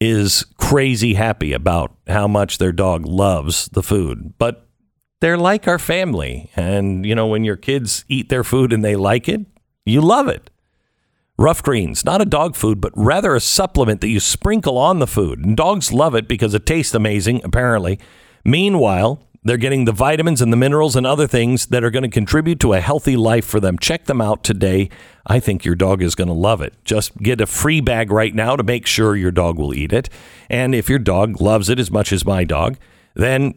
is 0.00 0.46
crazy 0.56 1.14
happy 1.14 1.52
about 1.52 1.94
how 2.06 2.26
much 2.26 2.58
their 2.58 2.72
dog 2.72 3.04
loves 3.04 3.68
the 3.68 3.82
food. 3.82 4.34
But 4.38 4.66
they're 5.20 5.36
like 5.36 5.68
our 5.68 5.78
family. 5.78 6.50
And, 6.56 7.04
you 7.04 7.14
know, 7.14 7.26
when 7.26 7.44
your 7.44 7.56
kids 7.56 8.04
eat 8.08 8.28
their 8.30 8.44
food 8.44 8.72
and 8.72 8.84
they 8.84 8.96
like 8.96 9.28
it, 9.28 9.46
you 9.84 10.00
love 10.00 10.28
it. 10.28 10.50
Ruff 11.38 11.62
Greens, 11.62 12.04
not 12.04 12.20
a 12.20 12.26
dog 12.26 12.54
food, 12.54 12.80
but 12.80 12.92
rather 12.94 13.34
a 13.34 13.40
supplement 13.40 14.00
that 14.02 14.08
you 14.08 14.20
sprinkle 14.20 14.76
on 14.76 14.98
the 14.98 15.06
food. 15.06 15.44
And 15.44 15.56
dogs 15.56 15.92
love 15.92 16.14
it 16.14 16.28
because 16.28 16.52
it 16.52 16.66
tastes 16.66 16.94
amazing, 16.94 17.40
apparently. 17.44 17.98
Meanwhile, 18.44 19.22
they're 19.42 19.56
getting 19.56 19.86
the 19.86 19.92
vitamins 19.92 20.42
and 20.42 20.52
the 20.52 20.56
minerals 20.56 20.96
and 20.96 21.06
other 21.06 21.26
things 21.26 21.66
that 21.66 21.82
are 21.82 21.90
going 21.90 22.02
to 22.02 22.10
contribute 22.10 22.60
to 22.60 22.74
a 22.74 22.80
healthy 22.80 23.16
life 23.16 23.44
for 23.44 23.58
them. 23.58 23.78
Check 23.78 24.04
them 24.04 24.20
out 24.20 24.44
today. 24.44 24.90
I 25.26 25.40
think 25.40 25.64
your 25.64 25.74
dog 25.74 26.02
is 26.02 26.14
going 26.14 26.28
to 26.28 26.34
love 26.34 26.60
it. 26.60 26.74
Just 26.84 27.16
get 27.18 27.40
a 27.40 27.46
free 27.46 27.80
bag 27.80 28.10
right 28.10 28.34
now 28.34 28.54
to 28.56 28.62
make 28.62 28.86
sure 28.86 29.16
your 29.16 29.30
dog 29.30 29.58
will 29.58 29.72
eat 29.74 29.92
it. 29.92 30.10
And 30.50 30.74
if 30.74 30.90
your 30.90 30.98
dog 30.98 31.40
loves 31.40 31.70
it 31.70 31.78
as 31.78 31.90
much 31.90 32.12
as 32.12 32.26
my 32.26 32.44
dog, 32.44 32.76
then 33.14 33.54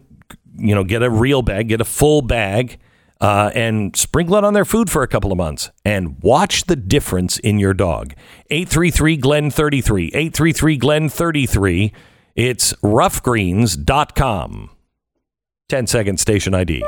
you 0.57 0.73
know 0.73 0.84
get 0.84 1.03
a 1.03 1.10
real 1.10 1.41
bag, 1.41 1.68
get 1.69 1.81
a 1.81 1.85
full 1.85 2.22
bag, 2.22 2.80
uh, 3.19 3.51
and 3.53 3.95
sprinkle 3.95 4.35
it 4.35 4.43
on 4.43 4.53
their 4.53 4.65
food 4.65 4.89
for 4.89 5.03
a 5.03 5.07
couple 5.07 5.31
of 5.31 5.38
months, 5.38 5.72
and 5.84 6.22
watch 6.22 6.65
the 6.65 6.76
difference 6.76 7.39
in 7.39 7.60
your 7.60 7.73
dog. 7.73 8.14
Eight 8.49 8.69
three 8.69 8.91
three 8.91 9.18
Glenn 9.18 9.51
thirty 9.51 9.81
three. 9.81 10.11
Eight 10.14 10.34
three 10.34 10.53
three 10.53 10.77
Glenn 10.77 11.10
thirty 11.10 11.45
three. 11.45 11.91
It's 12.35 12.73
roughgreens.com. 12.81 14.69
10 15.73 15.87
second 15.87 16.19
station 16.19 16.53
ID. 16.53 16.83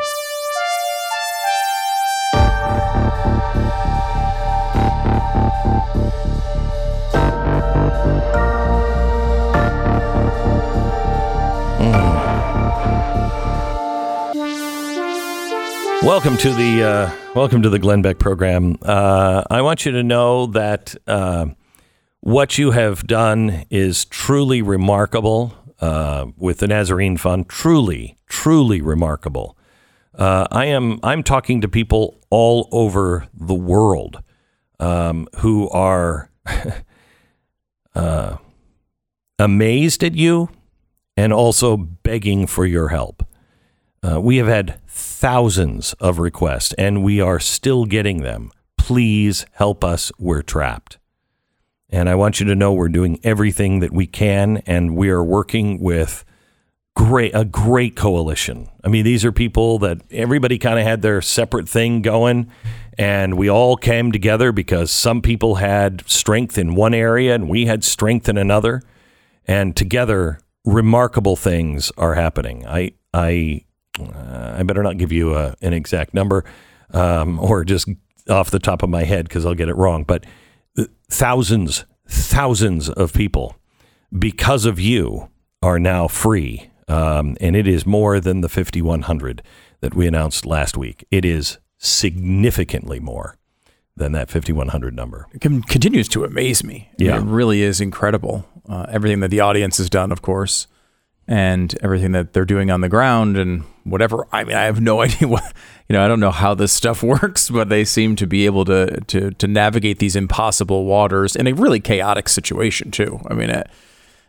Welcome 16.04 16.38
to 16.38 16.54
the 16.54 16.84
uh, 16.84 17.12
welcome 17.34 17.64
to 17.64 17.72
the 17.72 17.80
Glenn 17.80 18.04
Beck 18.04 18.20
program. 18.20 18.78
Uh, 18.84 19.42
I 19.50 19.64
want 19.64 19.88
you 19.88 19.94
to 19.94 20.04
know 20.04 20.46
that 20.46 20.94
uh, 21.08 21.48
what 22.20 22.60
you 22.60 22.70
have 22.70 23.08
done 23.08 23.66
is 23.72 24.06
truly 24.06 24.62
remarkable 24.62 25.56
uh, 25.82 26.28
with 26.38 26.60
the 26.60 26.68
Nazarene 26.68 27.18
Fund. 27.18 27.50
Truly, 27.50 28.18
truly 28.28 28.82
remarkable. 28.82 29.58
Uh, 30.14 30.48
I 30.52 30.66
am 30.66 31.00
I'm 31.04 31.24
talking 31.24 31.62
to 31.62 31.68
people 31.68 32.20
all 32.30 32.70
over 32.72 33.28
the 33.34 33.54
world 33.54 34.22
um, 34.80 35.28
who 35.38 35.70
are 35.70 36.30
uh, 37.96 38.38
amazed 39.38 40.04
at 40.04 40.16
you 40.16 40.50
and 41.18 41.34
also 41.34 41.78
begging 41.78 42.48
for 42.48 42.66
your 42.66 42.90
help. 42.90 43.26
Uh, 44.04 44.22
we 44.22 44.38
have 44.38 44.48
had 44.48 44.80
thousands 44.88 45.94
of 45.94 46.20
requests 46.20 46.74
and 46.74 47.04
we 47.04 47.20
are 47.20 47.40
still 47.40 47.86
getting 47.86 48.22
them. 48.22 48.52
Please 48.78 49.46
help 49.54 49.84
us. 49.84 50.12
We're 50.20 50.44
trapped. 50.44 50.98
And 51.90 52.10
I 52.10 52.16
want 52.16 52.40
you 52.40 52.46
to 52.48 52.56
know 52.56 52.74
we're 52.74 52.90
doing 52.90 53.20
everything 53.24 53.80
that 53.80 53.92
we 53.92 54.08
can 54.08 54.58
and 54.66 54.96
we 54.98 55.10
are 55.10 55.24
working 55.24 55.80
with 55.80 56.26
great 56.96 57.32
a 57.36 57.46
great 57.46 57.96
coalition. 57.96 58.70
I 58.84 58.88
mean, 58.88 59.04
these 59.04 59.26
are 59.26 59.32
people 59.32 59.80
that 59.80 60.00
everybody 60.12 60.58
kind 60.58 60.80
of 60.80 60.86
had 60.86 61.02
their 61.02 61.22
separate 61.22 61.68
thing 61.70 62.02
going 62.02 62.50
and 62.98 63.38
we 63.38 63.50
all 63.50 63.76
came 63.76 64.12
together 64.12 64.52
because 64.52 64.90
some 64.90 65.22
people 65.22 65.56
had 65.56 66.08
strength 66.08 66.58
in 66.58 66.76
one 66.76 66.94
area 66.94 67.36
and 67.36 67.50
we 67.50 67.66
had 67.66 67.84
strength 67.84 68.30
in 68.30 68.38
another 68.38 68.82
and 69.46 69.76
together 69.76 70.40
remarkable 70.64 71.36
things 71.36 71.92
are 71.98 72.16
happening. 72.16 72.66
I 72.66 72.94
I 73.14 73.66
uh, 74.00 74.56
I 74.58 74.64
better 74.64 74.84
not 74.84 74.98
give 74.98 75.12
you 75.12 75.36
a, 75.36 75.56
an 75.62 75.74
exact 75.74 76.14
number 76.14 76.44
um, 76.92 77.40
or 77.40 77.64
just 77.64 77.90
off 78.30 78.50
the 78.50 78.60
top 78.60 78.84
of 78.84 78.90
my 78.90 79.04
head 79.04 79.28
because 79.28 79.46
I'll 79.46 79.54
get 79.56 79.70
it 79.70 79.76
wrong. 79.76 80.04
But 80.04 80.26
uh, 80.26 80.30
thousands, 81.10 81.86
thousands 82.08 82.90
of 82.90 83.14
people, 83.14 83.56
because 84.18 84.66
of 84.66 84.80
you, 84.80 85.30
are 85.62 85.80
now 85.80 86.08
free. 86.08 86.70
Um, 86.88 87.36
and 87.42 87.56
it 87.56 87.68
is 87.68 87.86
more 87.86 88.20
than 88.20 88.42
the 88.42 88.50
5,100 88.50 89.42
that 89.82 89.96
we 89.96 90.06
announced 90.08 90.46
last 90.46 90.78
week. 90.78 91.04
It 91.10 91.26
is 91.26 91.58
significantly 91.80 93.00
more 93.00 93.38
than 93.98 94.12
that 94.12 94.30
5,100 94.30 94.94
number. 94.96 95.26
It 95.34 95.42
con- 95.42 95.64
continues 95.64 96.08
to 96.10 96.24
amaze 96.24 96.64
me. 96.64 96.90
I 97.00 97.04
mean, 97.04 97.10
Yeah. 97.10 97.18
it 97.18 97.24
really 97.24 97.62
is 97.62 97.82
incredible. 97.82 98.46
Uh, 98.68 98.86
everything 98.90 99.22
that 99.22 99.32
the 99.32 99.40
audience 99.40 99.78
has 99.78 99.90
done, 99.90 100.12
of 100.12 100.22
course, 100.22 100.68
and 101.28 101.76
everything 101.82 102.12
that 102.12 102.34
they're 102.34 102.46
doing 102.46 102.70
on 102.70 102.82
the 102.82 102.90
ground 102.90 103.38
and 103.38 103.64
whatever. 103.84 104.28
I 104.32 104.44
mean, 104.44 104.56
I 104.56 104.64
have 104.66 104.82
no 104.82 105.02
idea 105.06 105.28
what 105.28 105.52
you 105.90 105.94
know. 105.94 106.04
I 106.04 106.08
don't 106.08 106.20
know 106.20 106.32
how 106.32 106.54
this 106.54 106.72
stuff 106.74 107.02
works, 107.16 107.50
but 107.50 107.70
they 107.70 107.86
seem 107.86 108.16
to 108.18 108.28
be 108.28 108.46
able 108.46 108.66
to 108.66 109.02
to 109.08 109.32
to 109.32 109.48
navigate 109.48 110.00
these 110.00 110.16
impossible 110.16 110.86
waters 110.86 111.36
in 111.36 111.48
a 111.48 111.54
really 111.54 111.80
chaotic 111.80 112.30
situation 112.30 112.92
too. 112.92 113.20
I 113.30 113.34
mean, 113.34 113.50
I, 113.52 113.64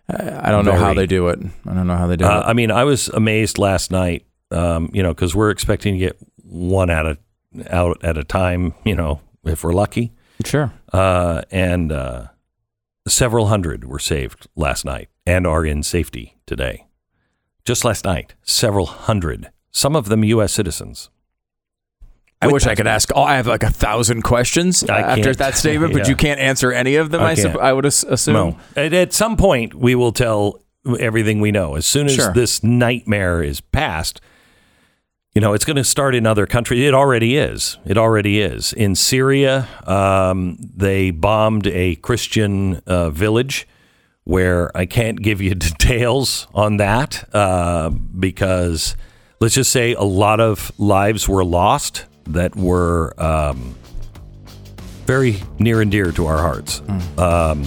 I 0.08 0.50
don't 0.50 0.64
know 0.64 0.76
how 0.76 0.94
they 0.94 1.06
do 1.06 1.28
it. 1.28 1.38
I 1.66 1.74
don't 1.74 1.86
know 1.86 1.96
how 1.96 2.06
they 2.06 2.16
do 2.16 2.24
Uh, 2.24 2.40
it. 2.40 2.44
I 2.50 2.52
mean, 2.52 2.70
I 2.70 2.84
was 2.84 3.08
amazed 3.08 3.58
last 3.58 3.90
night, 3.90 4.24
um, 4.50 4.90
you 4.92 5.02
know, 5.02 5.12
because 5.14 5.34
we're 5.34 5.50
expecting 5.50 5.94
to 5.94 5.98
get 5.98 6.16
one 6.44 6.90
out 6.90 7.06
of 7.06 7.18
out 7.70 8.04
at 8.04 8.18
a 8.18 8.24
time, 8.24 8.74
you 8.84 8.94
know, 8.94 9.20
if 9.44 9.64
we're 9.64 9.72
lucky. 9.72 10.12
Sure. 10.44 10.70
Uh, 10.92 11.42
and 11.50 11.90
uh, 11.90 12.26
several 13.08 13.46
hundred 13.46 13.84
were 13.84 13.98
saved 13.98 14.46
last 14.54 14.84
night 14.84 15.08
and 15.24 15.46
are 15.46 15.64
in 15.64 15.82
safety 15.82 16.36
today. 16.46 16.86
Just 17.64 17.84
last 17.84 18.04
night, 18.04 18.34
several 18.42 18.86
hundred, 18.86 19.50
some 19.72 19.96
of 19.96 20.08
them 20.08 20.22
U.S. 20.24 20.52
citizens. 20.52 21.08
I 22.42 22.48
wish 22.48 22.66
I 22.66 22.74
could 22.74 22.86
ask. 22.86 23.10
Oh, 23.14 23.22
I 23.22 23.36
have 23.36 23.46
like 23.46 23.62
a 23.62 23.70
thousand 23.70 24.22
questions 24.22 24.84
I 24.84 25.00
after 25.00 25.34
that 25.34 25.56
statement, 25.56 25.92
but 25.94 26.06
you 26.08 26.14
can't 26.16 26.38
answer 26.38 26.70
any 26.70 26.96
of 26.96 27.10
them. 27.10 27.22
I 27.22 27.30
I, 27.30 27.34
can't. 27.34 27.56
I 27.56 27.72
would 27.72 27.86
as- 27.86 28.04
assume. 28.04 28.34
No. 28.34 28.58
At, 28.76 28.92
at 28.92 29.12
some 29.12 29.36
point, 29.36 29.74
we 29.74 29.94
will 29.94 30.12
tell 30.12 30.62
everything 31.00 31.40
we 31.40 31.50
know. 31.50 31.74
As 31.76 31.86
soon 31.86 32.06
as 32.06 32.14
Sure. 32.14 32.32
this 32.32 32.62
nightmare 32.62 33.42
is 33.42 33.60
past, 33.60 34.20
you 35.34 35.40
know, 35.40 35.52
it's 35.54 35.64
going 35.64 35.76
to 35.76 35.84
start 35.84 36.14
in 36.14 36.26
other 36.26 36.46
countries. 36.46 36.82
It 36.86 36.94
already 36.94 37.36
is. 37.36 37.78
It 37.86 37.98
already 37.98 38.40
is. 38.40 38.72
In 38.72 38.94
Syria, 38.94 39.66
um, 39.86 40.56
they 40.60 41.10
bombed 41.10 41.66
a 41.66 41.96
Christian 41.96 42.76
uh, 42.86 43.10
village 43.10 43.66
where 44.24 44.76
I 44.76 44.86
can't 44.86 45.20
give 45.22 45.40
you 45.40 45.54
details 45.54 46.46
on 46.54 46.76
that 46.76 47.28
uh, 47.34 47.90
because 47.90 48.94
let's 49.40 49.54
just 49.54 49.72
say 49.72 49.94
a 49.94 50.02
lot 50.04 50.38
of 50.40 50.70
lives 50.78 51.28
were 51.28 51.44
lost 51.44 52.04
that 52.28 52.56
were 52.56 53.14
um, 53.22 53.74
very 55.06 55.36
near 55.58 55.80
and 55.80 55.90
dear 55.90 56.12
to 56.12 56.26
our 56.26 56.38
hearts. 56.38 56.82
Um, 57.18 57.64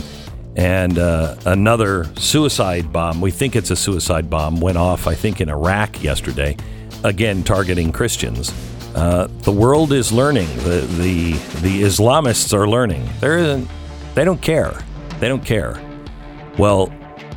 and 0.56 1.00
uh, 1.00 1.36
another 1.46 2.06
suicide 2.18 2.92
bomb, 2.92 3.22
we 3.22 3.32
think 3.32 3.56
it's 3.56 3.72
a 3.72 3.76
suicide 3.76 4.30
bomb, 4.30 4.60
went 4.60 4.78
off, 4.78 5.08
I 5.08 5.16
think, 5.16 5.40
in 5.40 5.50
Iraq 5.50 6.04
yesterday, 6.04 6.58
again 7.04 7.44
targeting 7.44 7.92
Christians. 7.92 8.54
Uh, 8.96 9.28
the 9.44 9.52
world 9.52 9.94
is 9.94 10.12
learning. 10.12 10.48
The, 10.58 10.82
the 11.00 11.32
the 11.62 11.84
Islamists 11.84 12.54
are 12.54 12.68
learning. 12.68 13.08
There 13.22 13.38
isn't. 13.38 13.70
They 14.16 14.26
don't 14.26 14.42
care. 14.42 14.74
They 15.20 15.30
don't 15.30 15.46
care. 15.46 15.80
Well, 16.58 16.92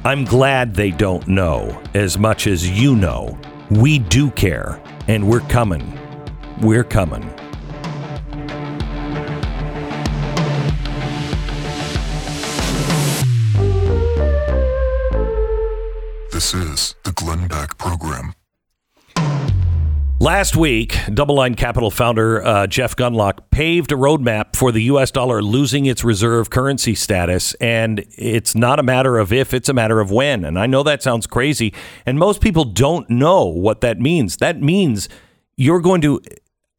I'm 0.05 0.25
glad 0.25 0.75
they 0.75 0.91
don't 0.91 1.29
know 1.29 1.81
as 1.95 2.19
much 2.19 2.47
as 2.47 2.69
you 2.69 2.97
know. 2.97 3.39
We 3.71 3.99
do 4.01 4.31
care, 4.33 4.83
and 5.07 5.29
we're 5.29 5.41
coming. 5.41 5.99
We're 6.63 6.85
coming. 6.85 7.23
This 16.31 16.55
is 16.55 16.95
the 17.03 17.11
Glenn 17.17 17.49
Beck 17.49 17.77
Program. 17.79 18.35
Last 20.21 20.55
week, 20.55 20.93
DoubleLine 21.09 21.57
Capital 21.57 21.91
founder 21.91 22.45
uh, 22.45 22.69
Jeff 22.69 22.95
Gundlach 22.95 23.41
paved 23.51 23.91
a 23.91 23.97
roadmap 23.97 24.55
for 24.55 24.71
the 24.71 24.83
U.S. 24.85 25.11
dollar 25.11 25.43
losing 25.43 25.87
its 25.87 26.05
reserve 26.05 26.51
currency 26.51 26.95
status. 26.95 27.55
And 27.55 28.07
it's 28.17 28.55
not 28.55 28.79
a 28.79 28.85
matter 28.85 29.19
of 29.19 29.33
if, 29.33 29.53
it's 29.53 29.69
a 29.69 29.75
matter 29.75 29.99
of 29.99 30.13
when. 30.13 30.45
And 30.45 30.57
I 30.61 30.67
know 30.67 30.85
that 30.85 31.03
sounds 31.03 31.27
crazy. 31.27 31.75
And 32.07 32.21
most 32.21 32.41
people 32.41 32.63
don't 32.63 33.11
know 33.11 33.47
what 33.47 33.81
that 33.81 33.99
means. 33.99 34.37
That 34.37 34.63
means 34.63 35.09
you're 35.57 35.81
going 35.81 36.01
to. 36.03 36.21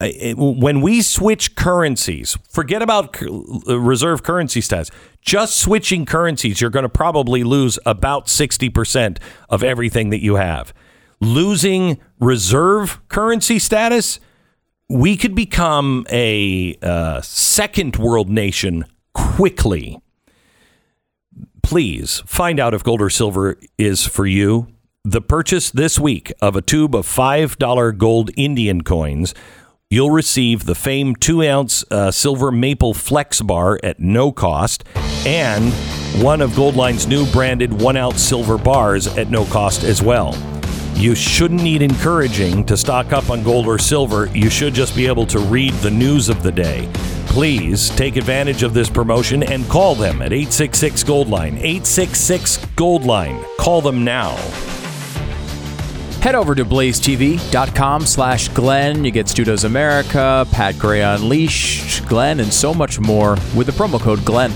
When 0.02 0.82
we 0.82 1.02
switch 1.02 1.56
currencies, 1.56 2.38
forget 2.50 2.82
about 2.82 3.22
uh, 3.22 3.80
reserve 3.80 4.24
currency 4.24 4.60
status. 4.60 4.92
Just 5.22 5.58
switching 5.58 6.06
currencies, 6.06 6.60
you're 6.60 6.70
going 6.70 6.84
to 6.84 6.90
probably 6.90 7.44
lose 7.44 7.80
about 7.86 8.28
60% 8.28 9.20
of 9.50 9.64
everything 9.64 10.10
that 10.10 10.22
you 10.22 10.36
have 10.36 10.74
losing 11.24 12.00
reserve 12.20 13.00
currency 13.08 13.58
status, 13.58 14.20
we 14.90 15.18
could 15.18 15.34
become 15.34 16.06
a 16.12 16.76
uh, 16.82 17.22
second 17.22 17.96
world 17.96 18.30
nation 18.30 18.86
quickly. 19.14 20.00
Please 21.64 22.22
find 22.26 22.60
out 22.60 22.74
if 22.74 22.84
gold 22.84 23.02
or 23.02 23.10
silver 23.10 23.58
is 23.78 24.06
for 24.06 24.26
you. 24.26 24.68
The 25.06 25.22
purchase 25.22 25.72
this 25.72 26.00
week 26.00 26.32
of 26.42 26.56
a 26.56 26.62
tube 26.62 26.96
of 26.96 27.08
$5 27.08 27.98
gold 27.98 28.30
Indian 28.38 28.84
coins, 28.84 29.34
you'll 29.94 30.10
receive 30.10 30.66
the 30.66 30.74
famed 30.74 31.22
two 31.22 31.44
ounce 31.44 31.86
uh, 31.92 32.10
silver 32.10 32.52
maple 32.52 32.96
flex 32.96 33.42
bar 33.42 33.80
at 33.84 34.00
no 34.00 34.32
cost 34.32 34.84
and 35.28 35.72
one 36.24 36.42
of 36.42 36.50
Goldline's 36.52 37.06
new 37.06 37.28
branded 37.32 37.72
one 37.72 37.96
ounce 37.96 38.20
silver 38.20 38.58
bars 38.58 39.06
at 39.18 39.30
no 39.30 39.46
cost 39.46 39.84
as 39.84 40.02
well. 40.02 40.36
You 40.96 41.14
shouldn't 41.14 41.62
need 41.62 41.84
encouraging 41.84 42.66
to 42.66 42.76
stock 42.76 43.14
up 43.14 43.30
on 43.30 43.44
gold 43.44 43.68
or 43.68 43.78
silver. 43.78 44.26
You 44.36 44.50
should 44.50 44.74
just 44.74 44.96
be 44.96 45.06
able 45.06 45.28
to 45.28 45.38
read 45.38 45.74
the 45.76 45.92
news 45.92 46.28
of 46.28 46.42
the 46.42 46.52
day. 46.52 46.90
Please 47.28 47.92
take 47.92 48.16
advantage 48.16 48.64
of 48.64 48.74
this 48.74 48.90
promotion 48.90 49.44
and 49.44 49.68
call 49.70 49.94
them 49.94 50.24
at 50.24 50.34
866 50.34 51.04
Goldline. 51.04 51.54
866 51.58 52.58
Goldline. 52.76 53.44
Call 53.58 53.82
them 53.82 54.04
now. 54.04 54.36
Head 56.24 56.36
over 56.36 56.56
to 56.56 56.64
blazetv.com 56.64 58.06
slash 58.06 58.48
Glenn. 58.48 59.04
You 59.04 59.12
get 59.12 59.28
Stu 59.28 59.44
Does 59.44 59.66
America, 59.66 60.48
Pat 60.54 60.80
Gray 60.80 61.02
Unleashed, 61.02 62.08
Glenn, 62.08 62.40
and 62.40 62.54
so 62.54 62.74
much 62.74 62.98
more 62.98 63.32
with 63.54 63.68
the 63.68 63.74
promo 63.74 64.00
code 64.00 64.24
Glenn. 64.24 64.50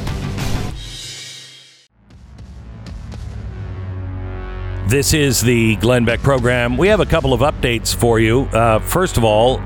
This 4.87 5.13
is 5.13 5.41
the 5.41 5.75
Glenn 5.75 6.05
Beck 6.05 6.21
program. 6.21 6.77
We 6.77 6.87
have 6.87 7.01
a 7.01 7.05
couple 7.05 7.33
of 7.33 7.41
updates 7.41 7.93
for 7.93 8.17
you. 8.17 8.43
Uh, 8.43 8.79
first 8.79 9.17
of 9.17 9.25
all, 9.25 9.59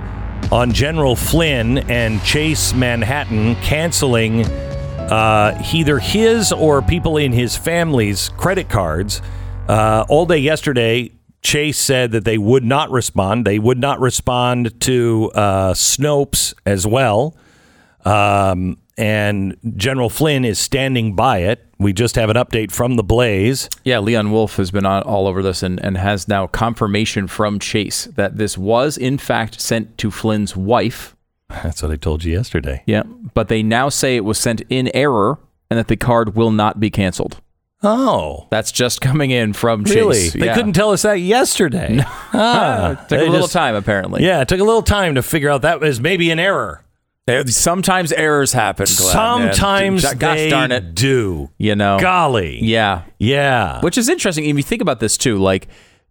on 0.51 0.73
General 0.73 1.15
Flynn 1.15 1.77
and 1.87 2.19
Chase 2.23 2.73
Manhattan 2.73 3.53
canceling 3.57 4.43
uh, 4.47 5.63
either 5.71 5.99
his 5.99 6.51
or 6.51 6.81
people 6.81 7.17
in 7.17 7.31
his 7.31 7.55
family's 7.55 8.29
credit 8.29 8.69
cards. 8.69 9.21
Uh, 9.67 10.03
all 10.09 10.25
day 10.25 10.39
yesterday, 10.39 11.11
Chase 11.41 11.77
said 11.77 12.11
that 12.11 12.25
they 12.25 12.37
would 12.37 12.63
not 12.63 12.91
respond. 12.91 13.45
They 13.45 13.59
would 13.59 13.79
not 13.79 13.99
respond 13.99 14.79
to 14.81 15.31
uh, 15.33 15.73
Snopes 15.73 16.53
as 16.65 16.85
well. 16.85 17.35
Um, 18.05 18.77
and 18.97 19.57
General 19.75 20.09
Flynn 20.09 20.45
is 20.45 20.59
standing 20.59 21.15
by 21.15 21.39
it. 21.39 21.65
We 21.79 21.93
just 21.93 22.15
have 22.15 22.29
an 22.29 22.35
update 22.35 22.71
from 22.71 22.95
the 22.95 23.03
Blaze. 23.03 23.69
Yeah, 23.83 23.99
Leon 23.99 24.31
Wolf 24.31 24.57
has 24.57 24.69
been 24.69 24.85
on, 24.85 25.01
all 25.03 25.27
over 25.27 25.41
this 25.41 25.63
and, 25.63 25.83
and 25.83 25.97
has 25.97 26.27
now 26.27 26.45
confirmation 26.45 27.27
from 27.27 27.57
Chase 27.57 28.05
that 28.15 28.37
this 28.37 28.57
was, 28.57 28.97
in 28.97 29.17
fact, 29.17 29.59
sent 29.59 29.97
to 29.97 30.11
Flynn's 30.11 30.55
wife. 30.55 31.15
That's 31.49 31.81
what 31.81 31.91
I 31.91 31.95
told 31.95 32.23
you 32.23 32.33
yesterday. 32.33 32.83
Yeah, 32.85 33.03
but 33.33 33.47
they 33.47 33.63
now 33.63 33.89
say 33.89 34.15
it 34.15 34.25
was 34.25 34.37
sent 34.37 34.61
in 34.69 34.91
error 34.95 35.39
and 35.69 35.79
that 35.79 35.87
the 35.87 35.97
card 35.97 36.35
will 36.35 36.51
not 36.51 36.79
be 36.79 36.89
canceled. 36.89 37.41
Oh, 37.83 38.47
That's 38.51 38.71
just 38.71 39.01
coming 39.01 39.31
in 39.31 39.53
from 39.53 39.83
really? 39.83 40.15
Chase. 40.15 40.33
They 40.33 40.45
Yeah. 40.45 40.53
couldn't 40.55 40.73
tell 40.73 40.91
us 40.91 41.01
that 41.01 41.15
yesterday. 41.19 41.99
Ah, 42.33 43.03
Took 43.09 43.19
a 43.19 43.23
little 43.23 43.41
just- 43.41 43.53
time, 43.53 43.75
apparently. 43.75 44.23
Yeah, 44.23 44.41
it 44.41 44.47
took 44.47 44.59
a 44.59 44.63
little 44.63 44.83
time 44.83 45.15
to 45.15 45.21
figure 45.23 45.49
out 45.49 45.63
that 45.63 45.81
was 45.81 45.99
maybe 45.99 46.29
an 46.31 46.39
error. 46.39 46.83
Sometimes 47.47 48.11
errors 48.11 48.51
happen. 48.51 48.85
Glenn, 48.97 49.41
and 49.41 49.55
Sometimes 49.55 50.13
gosh 50.15 50.37
they 50.37 50.49
darn 50.49 50.71
it, 50.71 50.93
do. 50.95 51.49
you 51.57 51.75
know. 51.75 51.97
Golly. 51.99 52.59
Yeah, 52.63 53.03
Yeah. 53.19 53.79
which 53.81 53.97
is 53.97 54.09
interesting. 54.09 54.45
If 54.45 54.57
you 54.57 54.63
think 54.63 54.81
about 54.81 54.99
this 54.99 55.17
too, 55.17 55.37
like 55.37 55.67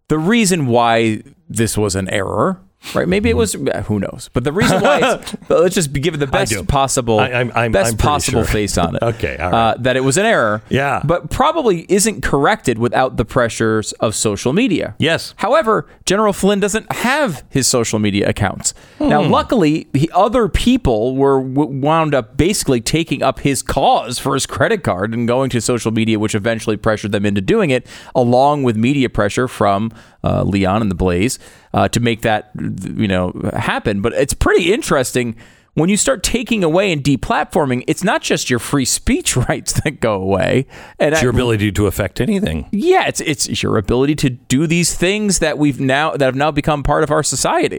the 0.07 0.17
reason 0.17 0.65
why 0.67 1.21
this 1.47 1.77
was 1.77 1.95
an 1.95 2.09
error, 2.09 2.59
right? 2.95 3.07
Maybe 3.07 3.29
it 3.29 3.37
was. 3.37 3.53
Who 3.85 3.99
knows? 3.99 4.29
But 4.33 4.43
the 4.43 4.51
reason 4.51 4.81
why, 4.81 4.99
it's, 5.15 5.35
but 5.47 5.61
let's 5.61 5.75
just 5.75 5.93
give 5.93 6.13
it 6.13 6.17
the 6.17 6.27
best 6.27 6.67
possible, 6.67 7.19
I- 7.19 7.29
I'm- 7.29 7.51
I'm- 7.55 7.71
best 7.71 7.93
I'm 7.93 7.97
possible 7.97 8.43
sure. 8.43 8.51
face 8.53 8.77
on 8.77 8.95
it. 8.95 9.01
Okay, 9.11 9.37
all 9.37 9.51
right. 9.51 9.71
uh, 9.71 9.75
that 9.79 9.95
it 9.97 10.03
was 10.03 10.17
an 10.17 10.25
error. 10.25 10.61
Yeah. 10.69 11.01
but 11.03 11.29
probably 11.29 11.85
isn't 11.89 12.21
corrected 12.23 12.77
without 12.79 13.17
the 13.17 13.25
pressures 13.25 13.91
of 13.93 14.15
social 14.15 14.53
media. 14.53 14.95
Yes. 14.99 15.33
However, 15.37 15.87
General 16.05 16.33
Flynn 16.33 16.59
doesn't 16.59 16.91
have 16.91 17.43
his 17.49 17.67
social 17.67 17.99
media 17.99 18.27
accounts. 18.29 18.73
Now, 18.99 19.23
Hmm. 19.23 19.31
luckily, 19.31 19.87
the 19.91 20.09
other 20.13 20.47
people 20.47 21.15
were 21.15 21.39
w- 21.41 21.79
wound 21.81 22.15
up 22.15 22.37
basically 22.37 22.79
taking 22.81 23.21
up 23.21 23.39
his 23.41 23.61
cause 23.61 24.17
for 24.19 24.33
his 24.33 24.45
credit 24.45 24.83
card 24.83 25.13
and 25.13 25.27
going 25.27 25.49
to 25.51 25.61
social 25.61 25.91
media, 25.91 26.17
which 26.19 26.35
eventually 26.35 26.77
pressured 26.77 27.11
them 27.11 27.25
into 27.25 27.41
doing 27.41 27.69
it, 27.69 27.85
along 28.15 28.63
with 28.63 28.75
media 28.77 29.09
pressure 29.09 29.47
from 29.47 29.91
uh, 30.23 30.43
Leon 30.43 30.81
and 30.81 30.91
the 30.91 30.95
Blaze 30.95 31.39
uh, 31.73 31.87
to 31.89 31.99
make 31.99 32.21
that 32.21 32.51
you 32.55 33.07
know 33.07 33.33
happen. 33.53 34.01
But 34.01 34.13
it's 34.13 34.33
pretty 34.33 34.73
interesting. 34.73 35.35
When 35.73 35.87
you 35.87 35.95
start 35.95 36.21
taking 36.21 36.65
away 36.65 36.91
and 36.91 37.01
deplatforming, 37.01 37.85
it's 37.87 38.03
not 38.03 38.21
just 38.21 38.49
your 38.49 38.59
free 38.59 38.83
speech 38.83 39.37
rights 39.47 39.71
that 39.81 40.01
go 40.01 40.15
away. 40.15 40.65
And 40.99 41.13
It's 41.13 41.21
I- 41.21 41.23
your 41.23 41.31
ability 41.31 41.71
to 41.71 41.87
affect 41.87 42.19
anything. 42.19 42.67
yeah, 42.73 43.07
it's 43.07 43.21
it's 43.21 43.63
your 43.63 43.77
ability 43.77 44.15
to 44.15 44.29
do 44.29 44.67
these 44.67 44.93
things 44.93 45.39
that 45.39 45.57
we've 45.57 45.79
now 45.79 46.11
that 46.11 46.25
have 46.25 46.35
now 46.35 46.51
become 46.51 46.83
part 46.83 47.03
of 47.05 47.09
our 47.11 47.23
society. 47.23 47.77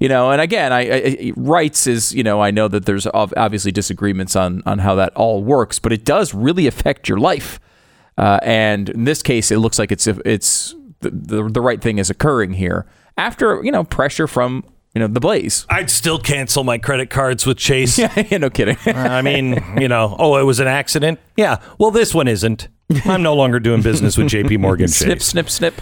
You 0.00 0.08
know, 0.08 0.32
and 0.32 0.40
again, 0.42 0.72
I, 0.72 0.80
I 0.90 1.32
rights 1.36 1.86
is 1.86 2.12
you 2.12 2.24
know 2.24 2.40
I 2.42 2.50
know 2.50 2.66
that 2.66 2.86
there's 2.86 3.06
obviously 3.06 3.70
disagreements 3.70 4.34
on 4.34 4.60
on 4.66 4.80
how 4.80 4.96
that 4.96 5.14
all 5.14 5.44
works, 5.44 5.78
but 5.78 5.92
it 5.92 6.04
does 6.04 6.34
really 6.34 6.66
affect 6.66 7.08
your 7.08 7.18
life. 7.18 7.60
Uh, 8.18 8.40
and 8.42 8.88
in 8.88 9.04
this 9.04 9.22
case, 9.22 9.52
it 9.52 9.58
looks 9.58 9.78
like 9.78 9.92
it's 9.92 10.08
it's 10.08 10.74
the, 11.00 11.10
the 11.10 11.48
the 11.48 11.60
right 11.60 11.80
thing 11.80 11.98
is 11.98 12.10
occurring 12.10 12.54
here 12.54 12.86
after 13.16 13.62
you 13.62 13.70
know 13.72 13.84
pressure 13.84 14.26
from 14.26 14.64
you 14.94 15.00
know 15.00 15.06
the 15.06 15.20
Blaze. 15.20 15.66
I'd 15.68 15.90
still 15.90 16.18
cancel 16.18 16.64
my 16.64 16.78
credit 16.78 17.10
cards 17.10 17.46
with 17.46 17.58
Chase. 17.58 17.98
yeah, 17.98 18.38
no 18.38 18.50
kidding. 18.50 18.76
I 18.86 19.22
mean, 19.22 19.62
you 19.78 19.88
know, 19.88 20.16
oh, 20.18 20.36
it 20.36 20.44
was 20.44 20.60
an 20.60 20.66
accident. 20.68 21.20
Yeah. 21.36 21.60
Well, 21.78 21.90
this 21.90 22.14
one 22.14 22.26
isn't. 22.28 22.68
I'm 23.04 23.22
no 23.22 23.34
longer 23.34 23.60
doing 23.60 23.82
business 23.82 24.16
with 24.16 24.28
JP 24.28 24.58
Morgan 24.60 24.88
snip, 24.88 25.18
Chase. 25.18 25.26
snip, 25.26 25.50
snip. 25.50 25.74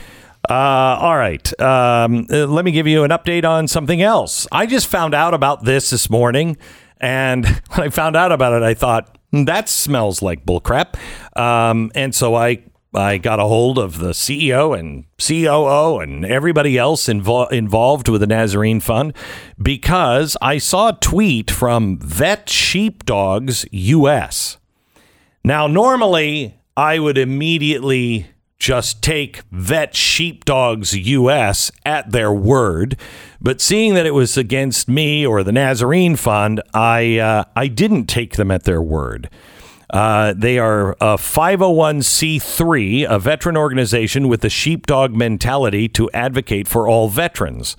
Uh, 0.48 0.52
all 1.00 1.16
right. 1.16 1.60
Um, 1.60 2.26
uh, 2.30 2.46
let 2.46 2.64
me 2.64 2.72
give 2.72 2.86
you 2.86 3.04
an 3.04 3.10
update 3.10 3.44
on 3.44 3.68
something 3.68 4.02
else. 4.02 4.46
I 4.52 4.66
just 4.66 4.86
found 4.86 5.14
out 5.14 5.34
about 5.34 5.64
this 5.64 5.90
this 5.90 6.10
morning, 6.10 6.56
and 7.00 7.46
when 7.74 7.86
I 7.86 7.88
found 7.90 8.16
out 8.16 8.32
about 8.32 8.52
it, 8.54 8.62
I 8.62 8.74
thought 8.74 9.18
"Hmm, 9.32 9.44
that 9.44 9.68
smells 9.68 10.20
like 10.20 10.44
bullcrap. 10.44 10.96
Um, 11.40 11.90
and 11.94 12.14
so 12.14 12.34
I 12.34 12.64
I 12.96 13.18
got 13.18 13.38
a 13.38 13.44
hold 13.44 13.78
of 13.78 13.98
the 13.98 14.10
CEO 14.10 14.78
and 14.78 15.04
COO 15.18 16.00
and 16.00 16.24
everybody 16.24 16.78
else 16.78 17.06
invol- 17.06 17.50
involved 17.52 18.08
with 18.08 18.20
the 18.20 18.26
Nazarene 18.26 18.80
Fund 18.80 19.14
because 19.60 20.36
I 20.40 20.58
saw 20.58 20.88
a 20.88 20.98
tweet 21.00 21.50
from 21.50 21.98
Vet 21.98 22.48
Sheepdogs 22.48 23.66
US. 23.70 24.56
Now, 25.44 25.66
normally 25.66 26.58
I 26.76 26.98
would 26.98 27.18
immediately 27.18 28.28
just 28.58 29.02
take 29.02 29.42
Vet 29.52 29.94
Sheepdogs 29.94 30.96
US 30.96 31.70
at 31.84 32.10
their 32.10 32.32
word, 32.32 32.96
but 33.40 33.60
seeing 33.60 33.94
that 33.94 34.06
it 34.06 34.14
was 34.14 34.36
against 34.36 34.88
me 34.88 35.26
or 35.26 35.42
the 35.42 35.52
Nazarene 35.52 36.16
Fund, 36.16 36.62
I 36.72 37.18
uh, 37.18 37.44
I 37.54 37.68
didn't 37.68 38.06
take 38.06 38.36
them 38.36 38.50
at 38.50 38.64
their 38.64 38.82
word. 38.82 39.28
Uh, 39.90 40.34
they 40.36 40.58
are 40.58 40.92
a 40.94 41.16
501c3, 41.16 43.08
a 43.08 43.18
veteran 43.18 43.56
organization 43.56 44.28
with 44.28 44.40
the 44.40 44.50
sheepdog 44.50 45.14
mentality 45.14 45.88
to 45.88 46.10
advocate 46.12 46.66
for 46.66 46.88
all 46.88 47.08
veterans. 47.08 47.76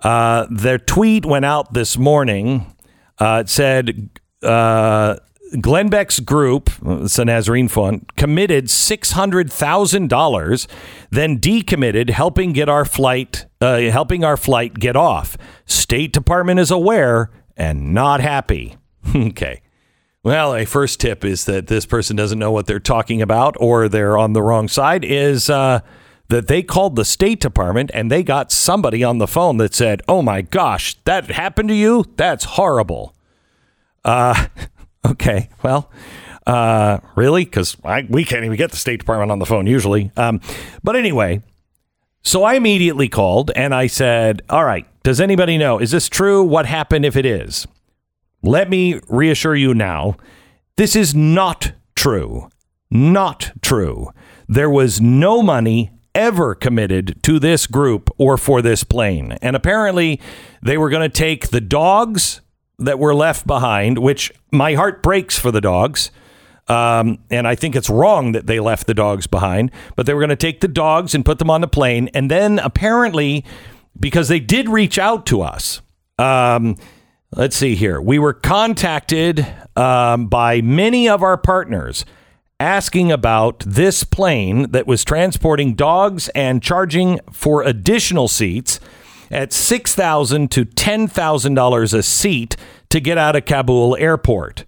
Uh, 0.00 0.46
their 0.50 0.78
tweet 0.78 1.24
went 1.24 1.44
out 1.44 1.72
this 1.72 1.96
morning. 1.96 2.74
Uh, 3.18 3.42
it 3.44 3.48
said, 3.48 4.10
uh, 4.42 5.16
Glenn 5.60 5.88
Beck's 5.88 6.20
group, 6.20 6.70
it's 6.84 7.18
a 7.18 7.24
Nazarene 7.24 7.68
Fund, 7.68 8.10
committed 8.16 8.66
$600,000, 8.66 10.66
then 11.10 11.38
decommitted, 11.38 12.10
helping 12.10 12.52
get 12.52 12.68
our 12.68 12.84
flight, 12.84 13.46
uh, 13.60 13.80
helping 13.80 14.24
our 14.24 14.36
flight 14.36 14.74
get 14.74 14.96
off. 14.96 15.36
State 15.66 16.12
Department 16.12 16.60
is 16.60 16.70
aware 16.70 17.30
and 17.56 17.92
not 17.92 18.20
happy. 18.20 18.76
okay. 19.14 19.60
Well, 20.22 20.54
a 20.54 20.66
first 20.66 21.00
tip 21.00 21.24
is 21.24 21.46
that 21.46 21.68
this 21.68 21.86
person 21.86 22.14
doesn't 22.14 22.38
know 22.38 22.52
what 22.52 22.66
they're 22.66 22.78
talking 22.78 23.22
about 23.22 23.56
or 23.58 23.88
they're 23.88 24.18
on 24.18 24.34
the 24.34 24.42
wrong 24.42 24.68
side 24.68 25.02
is 25.02 25.48
uh, 25.48 25.80
that 26.28 26.46
they 26.46 26.62
called 26.62 26.96
the 26.96 27.06
State 27.06 27.40
Department 27.40 27.90
and 27.94 28.10
they 28.10 28.22
got 28.22 28.52
somebody 28.52 29.02
on 29.02 29.16
the 29.16 29.26
phone 29.26 29.56
that 29.56 29.72
said, 29.72 30.02
Oh 30.08 30.20
my 30.20 30.42
gosh, 30.42 30.98
that 31.04 31.30
happened 31.30 31.70
to 31.70 31.74
you? 31.74 32.04
That's 32.16 32.44
horrible. 32.44 33.14
Uh, 34.04 34.48
okay. 35.06 35.48
Well, 35.62 35.90
uh, 36.46 36.98
really? 37.16 37.46
Because 37.46 37.78
we 38.10 38.24
can't 38.24 38.44
even 38.44 38.58
get 38.58 38.72
the 38.72 38.76
State 38.76 39.00
Department 39.00 39.32
on 39.32 39.38
the 39.38 39.46
phone 39.46 39.66
usually. 39.66 40.12
Um, 40.18 40.42
but 40.84 40.96
anyway, 40.96 41.40
so 42.22 42.42
I 42.44 42.54
immediately 42.54 43.08
called 43.08 43.52
and 43.56 43.74
I 43.74 43.86
said, 43.86 44.42
All 44.50 44.66
right, 44.66 44.86
does 45.02 45.18
anybody 45.18 45.56
know? 45.56 45.78
Is 45.78 45.92
this 45.92 46.10
true? 46.10 46.44
What 46.44 46.66
happened 46.66 47.06
if 47.06 47.16
it 47.16 47.24
is? 47.24 47.66
Let 48.42 48.70
me 48.70 49.00
reassure 49.08 49.56
you 49.56 49.74
now 49.74 50.16
this 50.80 50.96
is 50.96 51.14
not 51.14 51.72
true. 51.94 52.48
Not 52.90 53.52
true. 53.60 54.08
There 54.48 54.70
was 54.70 54.98
no 54.98 55.42
money 55.42 55.90
ever 56.14 56.54
committed 56.54 57.22
to 57.24 57.38
this 57.38 57.66
group 57.66 58.08
or 58.16 58.38
for 58.38 58.62
this 58.62 58.82
plane. 58.82 59.32
And 59.42 59.54
apparently, 59.54 60.22
they 60.62 60.78
were 60.78 60.88
going 60.88 61.02
to 61.02 61.14
take 61.14 61.48
the 61.48 61.60
dogs 61.60 62.40
that 62.78 62.98
were 62.98 63.14
left 63.14 63.46
behind, 63.46 63.98
which 63.98 64.32
my 64.50 64.72
heart 64.72 65.02
breaks 65.02 65.38
for 65.38 65.50
the 65.50 65.60
dogs. 65.60 66.10
Um, 66.66 67.18
and 67.30 67.46
I 67.46 67.56
think 67.56 67.76
it's 67.76 67.90
wrong 67.90 68.32
that 68.32 68.46
they 68.46 68.58
left 68.58 68.86
the 68.86 68.94
dogs 68.94 69.26
behind, 69.26 69.70
but 69.96 70.06
they 70.06 70.14
were 70.14 70.20
going 70.20 70.30
to 70.30 70.36
take 70.36 70.62
the 70.62 70.68
dogs 70.68 71.14
and 71.14 71.26
put 71.26 71.38
them 71.38 71.50
on 71.50 71.60
the 71.60 71.68
plane. 71.68 72.08
And 72.14 72.30
then 72.30 72.58
apparently, 72.58 73.44
because 73.98 74.28
they 74.28 74.40
did 74.40 74.66
reach 74.68 74.98
out 74.98 75.26
to 75.26 75.42
us, 75.42 75.82
um, 76.18 76.76
let's 77.34 77.56
see 77.56 77.74
here. 77.74 78.00
We 78.00 78.18
were 78.18 78.32
contacted 78.32 79.46
um, 79.76 80.26
by 80.26 80.60
many 80.60 81.08
of 81.08 81.22
our 81.22 81.36
partners 81.36 82.04
asking 82.58 83.10
about 83.10 83.60
this 83.60 84.04
plane 84.04 84.70
that 84.72 84.86
was 84.86 85.04
transporting 85.04 85.74
dogs 85.74 86.28
and 86.30 86.62
charging 86.62 87.18
for 87.32 87.62
additional 87.62 88.28
seats 88.28 88.78
at 89.30 89.50
$6,000 89.50 90.50
to 90.50 90.64
ten 90.64 91.06
thousand 91.06 91.54
dollars 91.54 91.94
a 91.94 92.02
seat 92.02 92.56
to 92.90 93.00
get 93.00 93.16
out 93.16 93.36
of 93.36 93.44
Kabul 93.44 93.96
airport. 93.96 94.64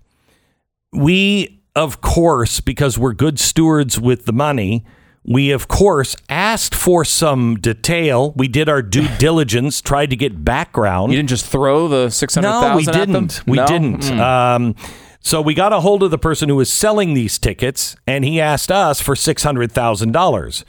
We, 0.93 1.63
of 1.75 2.01
course, 2.01 2.61
because 2.61 2.97
we're 2.97 3.13
good 3.13 3.41
stewards 3.41 4.01
with 4.01 4.25
the 4.25 4.33
money, 4.33 4.85
We, 5.25 5.53
of 5.53 5.69
course, 5.69 6.17
asked 6.29 6.75
for 6.75 7.05
some 7.05 7.57
detail. 7.61 8.33
We 8.37 8.49
did 8.49 8.69
our 8.69 8.83
due 8.83 9.09
diligence, 9.19 9.81
tried 9.81 10.11
to 10.11 10.17
get 10.17 10.45
background. 10.45 11.13
You 11.13 11.19
didn't 11.19 11.29
just 11.29 11.47
throw 11.47 11.87
the 11.89 12.11
600,000 12.11 12.71
No, 12.71 12.77
we 12.77 12.85
didn't. 12.85 13.43
We 13.47 13.57
no? 13.59 13.67
didn't. 13.67 14.01
Mm. 14.01 14.19
Um, 14.21 14.75
so 15.21 15.41
we 15.41 15.55
got 15.55 15.73
a 15.73 15.81
hold 15.81 16.03
of 16.03 16.11
the 16.11 16.19
person 16.19 16.49
who 16.49 16.57
was 16.57 16.73
selling 16.73 17.15
these 17.15 17.39
tickets, 17.39 17.95
and 18.09 18.25
he 18.25 18.41
asked 18.41 18.73
us 18.73 19.01
for 19.01 19.15
six 19.15 19.45
hundred 19.45 19.71
thousand 19.71 20.11
dollars. 20.11 20.65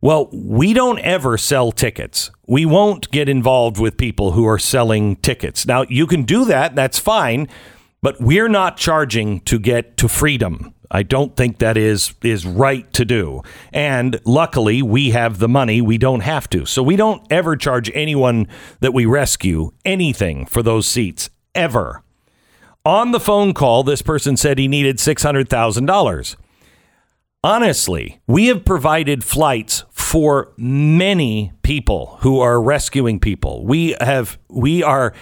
Well, 0.00 0.30
we 0.32 0.72
don't 0.72 0.98
ever 1.00 1.36
sell 1.36 1.72
tickets. 1.72 2.30
We 2.46 2.64
won't 2.64 3.10
get 3.10 3.28
involved 3.28 3.78
with 3.78 3.98
people 3.98 4.32
who 4.32 4.46
are 4.46 4.58
selling 4.58 5.16
tickets. 5.16 5.66
Now, 5.66 5.82
you 5.88 6.06
can 6.06 6.22
do 6.22 6.44
that. 6.46 6.74
That's 6.74 6.98
fine. 6.98 7.48
But 8.00 8.20
we're 8.20 8.48
not 8.48 8.76
charging 8.76 9.40
to 9.40 9.58
get 9.58 9.96
to 9.96 10.08
freedom. 10.08 10.72
I 10.90 11.02
don't 11.02 11.36
think 11.36 11.58
that 11.58 11.76
is 11.76 12.14
is 12.22 12.46
right 12.46 12.90
to 12.94 13.04
do. 13.04 13.42
And 13.72 14.20
luckily, 14.24 14.82
we 14.82 15.10
have 15.10 15.38
the 15.38 15.48
money. 15.48 15.80
We 15.80 15.98
don't 15.98 16.20
have 16.20 16.48
to. 16.50 16.64
So 16.66 16.82
we 16.82 16.96
don't 16.96 17.22
ever 17.30 17.56
charge 17.56 17.90
anyone 17.94 18.48
that 18.80 18.94
we 18.94 19.06
rescue 19.06 19.72
anything 19.84 20.46
for 20.46 20.62
those 20.62 20.86
seats 20.86 21.30
ever. 21.54 22.02
On 22.84 23.12
the 23.12 23.20
phone 23.20 23.52
call, 23.52 23.82
this 23.82 24.00
person 24.00 24.36
said 24.36 24.58
he 24.58 24.66
needed 24.66 24.96
$600,000. 24.96 26.36
Honestly, 27.44 28.20
we 28.26 28.46
have 28.46 28.64
provided 28.64 29.22
flights 29.22 29.84
for 29.90 30.52
many 30.56 31.52
people 31.62 32.18
who 32.20 32.40
are 32.40 32.60
rescuing 32.60 33.20
people. 33.20 33.64
We 33.66 33.94
have 34.00 34.38
we 34.48 34.82
are 34.82 35.12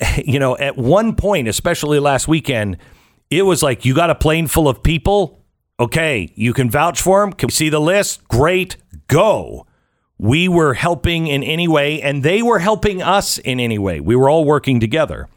you 0.24 0.38
know, 0.38 0.56
at 0.56 0.76
one 0.76 1.14
point, 1.14 1.48
especially 1.48 1.98
last 1.98 2.28
weekend, 2.28 2.78
it 3.30 3.42
was 3.42 3.62
like 3.62 3.84
you 3.84 3.94
got 3.94 4.10
a 4.10 4.14
plane 4.14 4.46
full 4.46 4.68
of 4.68 4.82
people. 4.82 5.42
Okay, 5.78 6.32
you 6.34 6.52
can 6.52 6.70
vouch 6.70 7.00
for 7.00 7.20
them. 7.20 7.32
Can 7.32 7.48
we 7.48 7.52
see 7.52 7.68
the 7.68 7.80
list? 7.80 8.26
Great, 8.28 8.76
go. 9.08 9.66
We 10.18 10.48
were 10.48 10.74
helping 10.74 11.26
in 11.26 11.42
any 11.42 11.68
way, 11.68 12.00
and 12.00 12.22
they 12.22 12.40
were 12.40 12.60
helping 12.60 13.02
us 13.02 13.38
in 13.38 13.60
any 13.60 13.78
way. 13.78 14.00
We 14.00 14.16
were 14.16 14.30
all 14.30 14.46
working 14.46 14.80
together, 14.80 15.28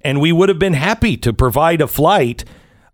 and 0.00 0.20
we 0.20 0.32
would 0.32 0.48
have 0.48 0.58
been 0.58 0.72
happy 0.74 1.18
to 1.18 1.32
provide 1.34 1.82
a 1.82 1.86
flight, 1.86 2.44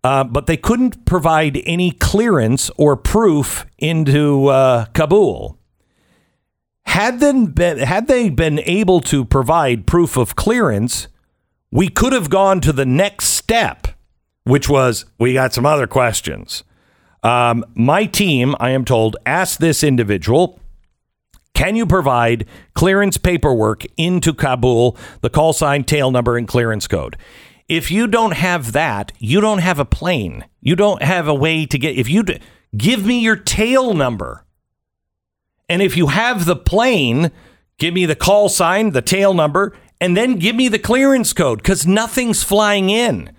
uh, 0.02 0.24
but 0.24 0.46
they 0.46 0.56
couldn't 0.56 1.04
provide 1.04 1.62
any 1.64 1.92
clearance 1.92 2.70
or 2.76 2.96
proof 2.96 3.66
into 3.78 4.48
uh, 4.48 4.86
Kabul. 4.86 5.56
Had 6.86 7.20
them 7.20 7.46
been, 7.46 7.78
had 7.78 8.08
they 8.08 8.30
been 8.30 8.58
able 8.64 9.00
to 9.02 9.24
provide 9.24 9.86
proof 9.86 10.16
of 10.16 10.34
clearance, 10.34 11.06
we 11.70 11.88
could 11.88 12.12
have 12.12 12.30
gone 12.30 12.60
to 12.62 12.72
the 12.72 12.86
next 12.86 13.26
step, 13.26 13.86
which 14.44 14.68
was 14.68 15.04
we 15.18 15.32
got 15.32 15.52
some 15.52 15.66
other 15.66 15.86
questions. 15.86 16.64
Um, 17.22 17.64
my 17.74 18.06
team, 18.06 18.54
I 18.58 18.70
am 18.70 18.84
told, 18.84 19.16
asked 19.26 19.60
this 19.60 19.84
individual, 19.84 20.58
"Can 21.54 21.76
you 21.76 21.86
provide 21.86 22.46
clearance 22.74 23.18
paperwork 23.18 23.84
into 23.96 24.32
Kabul, 24.32 24.96
the 25.20 25.30
call 25.30 25.52
sign, 25.52 25.84
tail 25.84 26.10
number, 26.10 26.36
and 26.36 26.48
clearance 26.48 26.86
code?" 26.86 27.16
If 27.68 27.90
you 27.90 28.08
don't 28.08 28.32
have 28.32 28.72
that, 28.72 29.12
you 29.18 29.40
don't 29.40 29.60
have 29.60 29.78
a 29.78 29.84
plane. 29.84 30.44
You 30.60 30.74
don't 30.74 31.02
have 31.02 31.28
a 31.28 31.34
way 31.34 31.66
to 31.66 31.78
get. 31.78 31.96
If 31.96 32.08
you 32.08 32.24
give 32.76 33.06
me 33.06 33.20
your 33.20 33.36
tail 33.36 33.94
number, 33.94 34.44
and 35.68 35.80
if 35.80 35.96
you 35.96 36.08
have 36.08 36.46
the 36.46 36.56
plane, 36.56 37.30
give 37.78 37.94
me 37.94 38.06
the 38.06 38.16
call 38.16 38.48
sign, 38.48 38.90
the 38.90 39.02
tail 39.02 39.34
number, 39.34 39.72
and 40.00 40.16
then 40.16 40.36
give 40.36 40.56
me 40.56 40.66
the 40.66 40.80
clearance 40.80 41.32
code 41.32 41.58
because 41.58 41.86
nothing's 41.86 42.42
flying 42.42 42.90
in. 42.90 43.30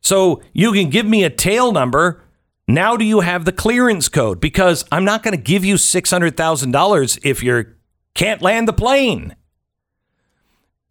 So 0.00 0.42
you 0.52 0.72
can 0.72 0.90
give 0.90 1.06
me 1.06 1.24
a 1.24 1.30
tail 1.30 1.72
number. 1.72 2.22
Now, 2.66 2.96
do 2.96 3.04
you 3.04 3.20
have 3.20 3.44
the 3.44 3.52
clearance 3.52 4.08
code? 4.08 4.40
Because 4.40 4.84
I'm 4.92 5.04
not 5.04 5.22
going 5.22 5.36
to 5.36 5.42
give 5.42 5.64
you 5.64 5.76
$600,000 5.76 7.18
if 7.22 7.42
you 7.42 7.66
can't 8.14 8.42
land 8.42 8.68
the 8.68 8.72
plane. 8.72 9.36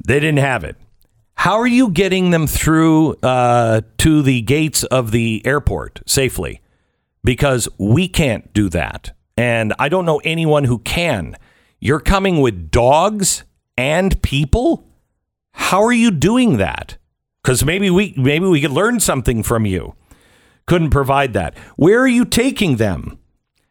They 0.05 0.19
didn't 0.19 0.39
have 0.39 0.63
it. 0.63 0.75
How 1.35 1.59
are 1.59 1.67
you 1.67 1.89
getting 1.89 2.31
them 2.31 2.47
through 2.47 3.13
uh, 3.21 3.81
to 3.99 4.21
the 4.23 4.41
gates 4.41 4.83
of 4.85 5.11
the 5.11 5.45
airport 5.45 6.01
safely? 6.07 6.61
Because 7.23 7.69
we 7.77 8.07
can't 8.07 8.51
do 8.53 8.69
that. 8.69 9.11
And 9.37 9.73
I 9.77 9.87
don't 9.87 10.05
know 10.05 10.19
anyone 10.23 10.63
who 10.63 10.79
can. 10.79 11.35
You're 11.79 11.99
coming 11.99 12.41
with 12.41 12.71
dogs 12.71 13.43
and 13.77 14.19
people? 14.23 14.87
How 15.51 15.83
are 15.83 15.93
you 15.93 16.09
doing 16.09 16.57
that? 16.57 16.97
Because 17.47 17.63
maybe 17.63 17.89
we 17.89 18.13
maybe 18.17 18.45
we 18.45 18.59
could 18.59 18.71
learn 18.71 18.99
something 18.99 19.41
from 19.41 19.65
you. 19.65 19.95
Couldn't 20.65 20.89
provide 20.89 21.31
that. 21.31 21.57
Where 21.77 22.01
are 22.01 22.07
you 22.07 22.25
taking 22.25 22.75
them? 22.75 23.19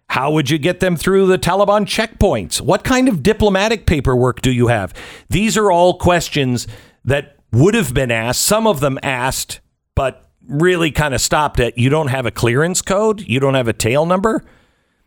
How 0.09 0.31
would 0.31 0.49
you 0.49 0.57
get 0.57 0.81
them 0.81 0.97
through 0.97 1.27
the 1.27 1.37
Taliban 1.37 1.85
checkpoints? 1.85 2.59
What 2.59 2.85
kind 2.85 3.07
of 3.07 3.23
diplomatic 3.23 3.85
paperwork 3.85 4.41
do 4.41 4.51
you 4.51 4.69
have? 4.69 4.95
These 5.29 5.59
are 5.59 5.71
all 5.71 5.99
questions 5.99 6.67
that 7.05 7.37
would 7.53 7.75
have 7.75 7.93
been 7.93 8.11
asked. 8.11 8.41
Some 8.41 8.67
of 8.67 8.81
them 8.81 8.99
asked, 9.03 9.61
but 9.95 10.27
really 10.49 10.91
kind 10.91 11.13
of 11.13 11.21
stopped 11.21 11.61
at 11.61 11.77
you 11.77 11.91
don't 11.91 12.09
have 12.09 12.25
a 12.25 12.31
clearance 12.31 12.81
code, 12.81 13.29
you 13.29 13.41
don't 13.41 13.53
have 13.53 13.69
a 13.69 13.75
tail 13.75 14.07
number. 14.07 14.43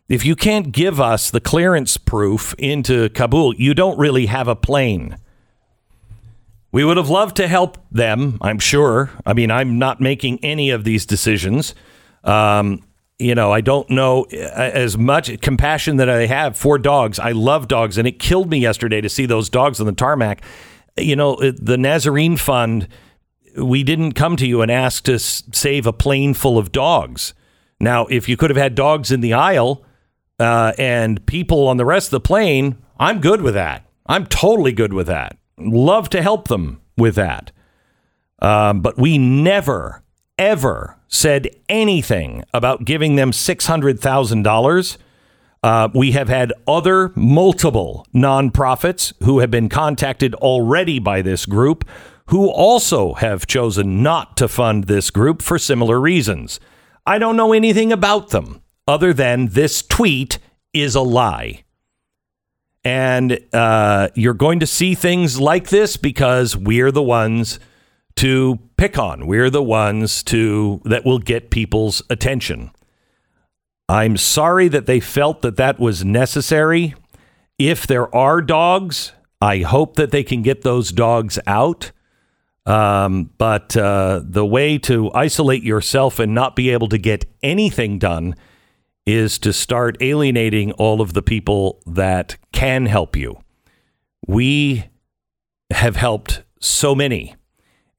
If 0.08 0.24
you 0.26 0.36
can't 0.36 0.72
give 0.72 1.02
us 1.02 1.32
the 1.32 1.42
clearance 1.42 1.98
proof 1.98 2.54
into 2.60 3.10
Kabul, 3.10 3.56
you 3.56 3.74
don't 3.74 3.98
really 3.98 4.28
have 4.28 4.48
a 4.48 4.56
plane. 4.56 5.18
We 6.72 6.84
would 6.84 6.98
have 6.98 7.10
loved 7.10 7.36
to 7.38 7.48
help 7.48 7.78
them, 7.92 8.38
I'm 8.42 8.60
sure. 8.60 9.10
I 9.26 9.34
mean, 9.34 9.50
I'm 9.50 9.80
not 9.80 10.00
making 10.00 10.40
any 10.44 10.70
of 10.70 10.84
these 10.84 11.06
decisions. 11.06 11.74
Um, 12.24 12.84
you 13.18 13.36
know, 13.36 13.52
I 13.52 13.62
don't 13.62 13.90
know 13.90 14.26
uh, 14.32 14.36
as 14.36 14.98
much 14.98 15.42
compassion 15.42 15.98
that 15.98 16.10
I 16.10 16.26
have 16.28 16.58
for 16.58 16.78
dogs. 16.78 17.20
I 17.20 17.32
love 17.32 17.68
dogs, 17.68 17.98
and 17.98 18.08
it 18.08 18.20
killed 18.20 18.50
me 18.50 18.60
yesterday 18.60 19.02
to 19.02 19.10
see 19.10 19.26
those 19.26 19.50
dogs 19.50 19.80
on 19.80 19.88
the 19.88 19.92
tarmac. 19.92 20.42
You 20.98 21.16
know, 21.16 21.36
the 21.36 21.78
Nazarene 21.78 22.38
Fund, 22.38 22.88
we 23.58 23.84
didn't 23.84 24.14
come 24.14 24.38
to 24.38 24.48
you 24.48 24.62
and 24.62 24.72
ask 24.72 25.04
to 25.06 25.18
save 25.18 25.86
a 25.88 25.94
plane 25.94 26.34
full 26.34 26.58
of 26.58 26.72
dogs. 26.72 27.34
Now, 27.80 28.06
if 28.08 28.30
you 28.30 28.38
could 28.38 28.50
have 28.52 28.58
had 28.58 28.76
dogs 28.76 29.12
in 29.12 29.22
the 29.22 29.34
aisle 29.34 29.84
uh, 30.38 30.74
and 30.78 31.26
people 31.26 31.68
on 31.68 31.78
the 31.78 31.86
rest 31.86 32.08
of 32.08 32.12
the 32.12 32.20
plane, 32.22 32.78
I'm 33.00 33.22
good 33.22 33.42
with 33.42 33.56
that. 33.56 33.86
I'm 34.06 34.26
totally 34.28 34.72
good 34.72 34.94
with 34.94 35.08
that. 35.08 35.39
Love 35.60 36.10
to 36.10 36.22
help 36.22 36.48
them 36.48 36.82
with 36.98 37.16
that. 37.16 37.52
Um, 38.42 38.82
but 38.82 38.98
we 38.98 39.18
never, 39.18 40.04
ever 40.38 40.98
said 41.08 41.50
anything 41.68 42.44
about 42.54 42.86
giving 42.86 43.16
them 43.16 43.32
$600,000. 43.32 44.98
Uh, 45.62 45.90
we 45.94 46.12
have 46.12 46.30
had 46.30 46.54
other 46.68 47.12
multiple 47.16 48.08
nonprofits 48.14 49.12
who 49.24 49.40
have 49.40 49.52
been 49.52 49.68
contacted 49.68 50.34
already 50.36 51.00
by 51.00 51.22
this 51.22 51.46
group 51.46 51.84
who 52.28 52.48
also 52.48 53.16
have 53.16 53.48
chosen 53.48 54.04
not 54.04 54.38
to 54.38 54.48
fund 54.48 54.86
this 54.86 55.10
group 55.10 55.42
for 55.42 55.58
similar 55.58 56.00
reasons. 56.00 56.60
I 57.06 57.18
don't 57.18 57.36
know 57.36 57.54
anything 57.54 57.92
about 57.92 58.30
them 58.30 58.62
other 58.88 59.14
than 59.14 59.48
this 59.48 59.82
tweet 59.82 60.38
is 60.72 60.96
a 60.96 61.02
lie. 61.02 61.64
And 62.90 63.40
uh, 63.54 64.10
you're 64.16 64.34
going 64.34 64.62
to 64.62 64.66
see 64.66 64.96
things 64.96 65.40
like 65.40 65.70
this 65.70 65.96
because 65.96 66.58
we're 66.58 66.92
the 66.92 67.04
ones 67.04 67.60
to 68.16 68.58
pick 68.78 68.98
on. 68.98 69.28
We're 69.28 69.52
the 69.52 69.62
ones 69.62 70.24
to 70.24 70.82
that 70.86 71.06
will 71.06 71.20
get 71.20 71.52
people's 71.52 72.02
attention. 72.10 72.72
I'm 73.88 74.18
sorry 74.18 74.70
that 74.70 74.88
they 74.88 75.00
felt 75.00 75.44
that 75.44 75.56
that 75.58 75.80
was 75.80 76.04
necessary. 76.04 76.96
If 77.60 77.86
there 77.86 78.14
are 78.16 78.42
dogs, 78.42 79.12
I 79.40 79.60
hope 79.60 79.96
that 79.98 80.10
they 80.10 80.24
can 80.24 80.42
get 80.42 80.64
those 80.64 80.92
dogs 80.92 81.38
out. 81.46 81.92
Um, 82.66 83.30
but 83.38 83.78
uh, 83.78 84.22
the 84.24 84.48
way 84.48 84.80
to 84.80 85.12
isolate 85.14 85.62
yourself 85.62 86.18
and 86.18 86.34
not 86.34 86.56
be 86.56 86.72
able 86.72 86.90
to 86.90 86.98
get 86.98 87.26
anything 87.44 88.00
done 88.00 88.34
is 89.14 89.40
to 89.40 89.52
start 89.52 89.98
alienating 90.02 90.72
all 90.74 91.02
of 91.02 91.14
the 91.14 91.22
people 91.22 91.82
that 91.88 92.38
can 92.52 92.86
help 92.86 93.16
you. 93.16 93.40
We 94.28 94.86
have 95.72 95.96
helped 95.96 96.44
so 96.60 96.94
many, 96.94 97.36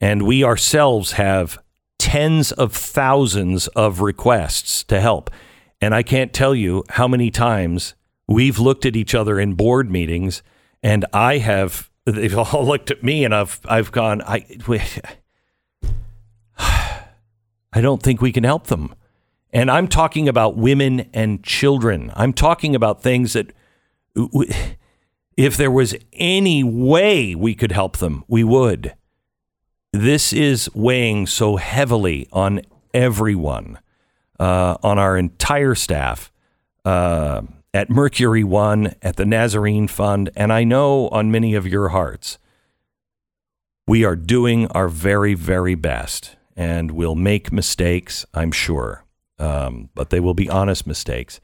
and 0.01 0.23
we 0.23 0.45
ourselves 0.45 1.13
have 1.13 1.59
tens 1.99 2.53
of 2.53 2.73
thousands 2.75 3.67
of 3.69 4.01
requests 4.01 4.85
to 4.85 5.01
help. 5.01 5.31
And 5.81 5.95
I 5.95 6.03
can't 6.03 6.33
tell 6.33 6.55
you 6.55 6.85
how 6.91 7.09
many 7.09 7.31
times 7.31 7.95
we've 8.29 8.59
looked 8.59 8.87
at 8.87 8.97
each 8.97 9.15
other 9.15 9.41
in 9.41 9.55
board 9.55 9.91
meetings, 9.91 10.43
and 10.83 11.05
I 11.13 11.39
have, 11.39 11.91
they've 12.05 12.37
all 12.55 12.65
looked 12.65 12.91
at 12.91 13.03
me 13.03 13.25
and 13.25 13.35
I've, 13.35 13.61
I've 13.65 13.91
gone, 13.91 14.23
I, 14.23 14.47
I 17.73 17.81
don't 17.81 18.03
think 18.03 18.21
we 18.21 18.33
can 18.33 18.45
help 18.45 18.67
them. 18.67 18.95
And 19.53 19.71
I'm 19.71 19.89
talking 19.89 20.29
about 20.29 20.57
women 20.57 21.09
and 21.13 21.43
children. 21.43 22.13
I'm 22.15 22.33
talking 22.33 22.75
about 22.75 23.03
things 23.03 23.33
that, 23.33 23.53
if 25.37 25.57
there 25.57 25.71
was 25.71 25.95
any 26.13 26.63
way 26.63 27.35
we 27.35 27.55
could 27.55 27.73
help 27.73 27.97
them, 27.97 28.25
we 28.29 28.45
would. 28.45 28.95
This 29.93 30.33
is 30.33 30.71
weighing 30.75 31.27
so 31.27 31.57
heavily 31.57 32.29
on 32.33 32.61
everyone, 32.95 33.79
uh, 34.39 34.77
on 34.83 34.99
our 34.99 35.17
entire 35.17 35.75
staff. 35.75 36.31
Uh, 36.85 37.43
at 37.73 37.91
Mercury 37.91 38.43
One, 38.43 38.95
at 39.03 39.17
the 39.17 39.27
Nazarene 39.27 39.87
Fund, 39.87 40.31
and 40.35 40.53
I 40.53 40.65
know 40.65 41.09
on 41.09 41.31
many 41.31 41.55
of 41.55 41.67
your 41.67 41.91
hearts, 41.91 42.39
we 43.87 44.05
are 44.05 44.17
doing 44.17 44.67
our 44.69 44.89
very, 44.89 45.35
very 45.35 45.75
best, 45.75 46.37
and 46.57 46.91
we'll 46.91 47.15
make 47.15 47.53
mistakes, 47.53 48.27
I'm 48.35 48.51
sure, 48.51 49.05
um, 49.41 49.89
but 49.95 50.11
they 50.11 50.21
will 50.21 50.35
be 50.35 50.49
honest 50.49 50.87
mistakes. 50.87 51.41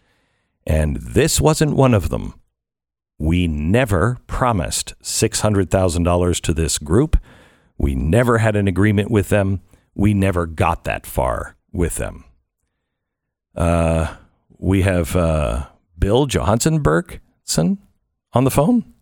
And 0.67 0.97
this 0.97 1.41
wasn't 1.41 1.77
one 1.77 1.95
of 1.95 2.11
them. 2.11 2.35
We 3.19 3.49
never 3.49 4.19
promised 4.27 4.95
$600,000 5.03 6.41
to 6.43 6.53
this 6.53 6.79
group. 6.79 7.17
We 7.79 7.95
never 7.95 8.39
had 8.39 8.57
an 8.57 8.69
agreement 8.69 9.11
with 9.11 9.31
them. 9.31 9.63
We 9.95 10.13
never 10.13 10.47
got 10.47 10.85
that 10.85 11.07
far 11.07 11.57
with 11.73 11.97
them. 11.97 12.25
Uh, 13.55 14.17
we 14.59 14.83
have 14.83 15.17
uh, 15.17 15.67
Bill 15.99 16.27
Johansen 16.27 16.83
Bergson 16.83 17.79
on 18.35 18.45
the 18.45 18.51
phone. 18.51 18.93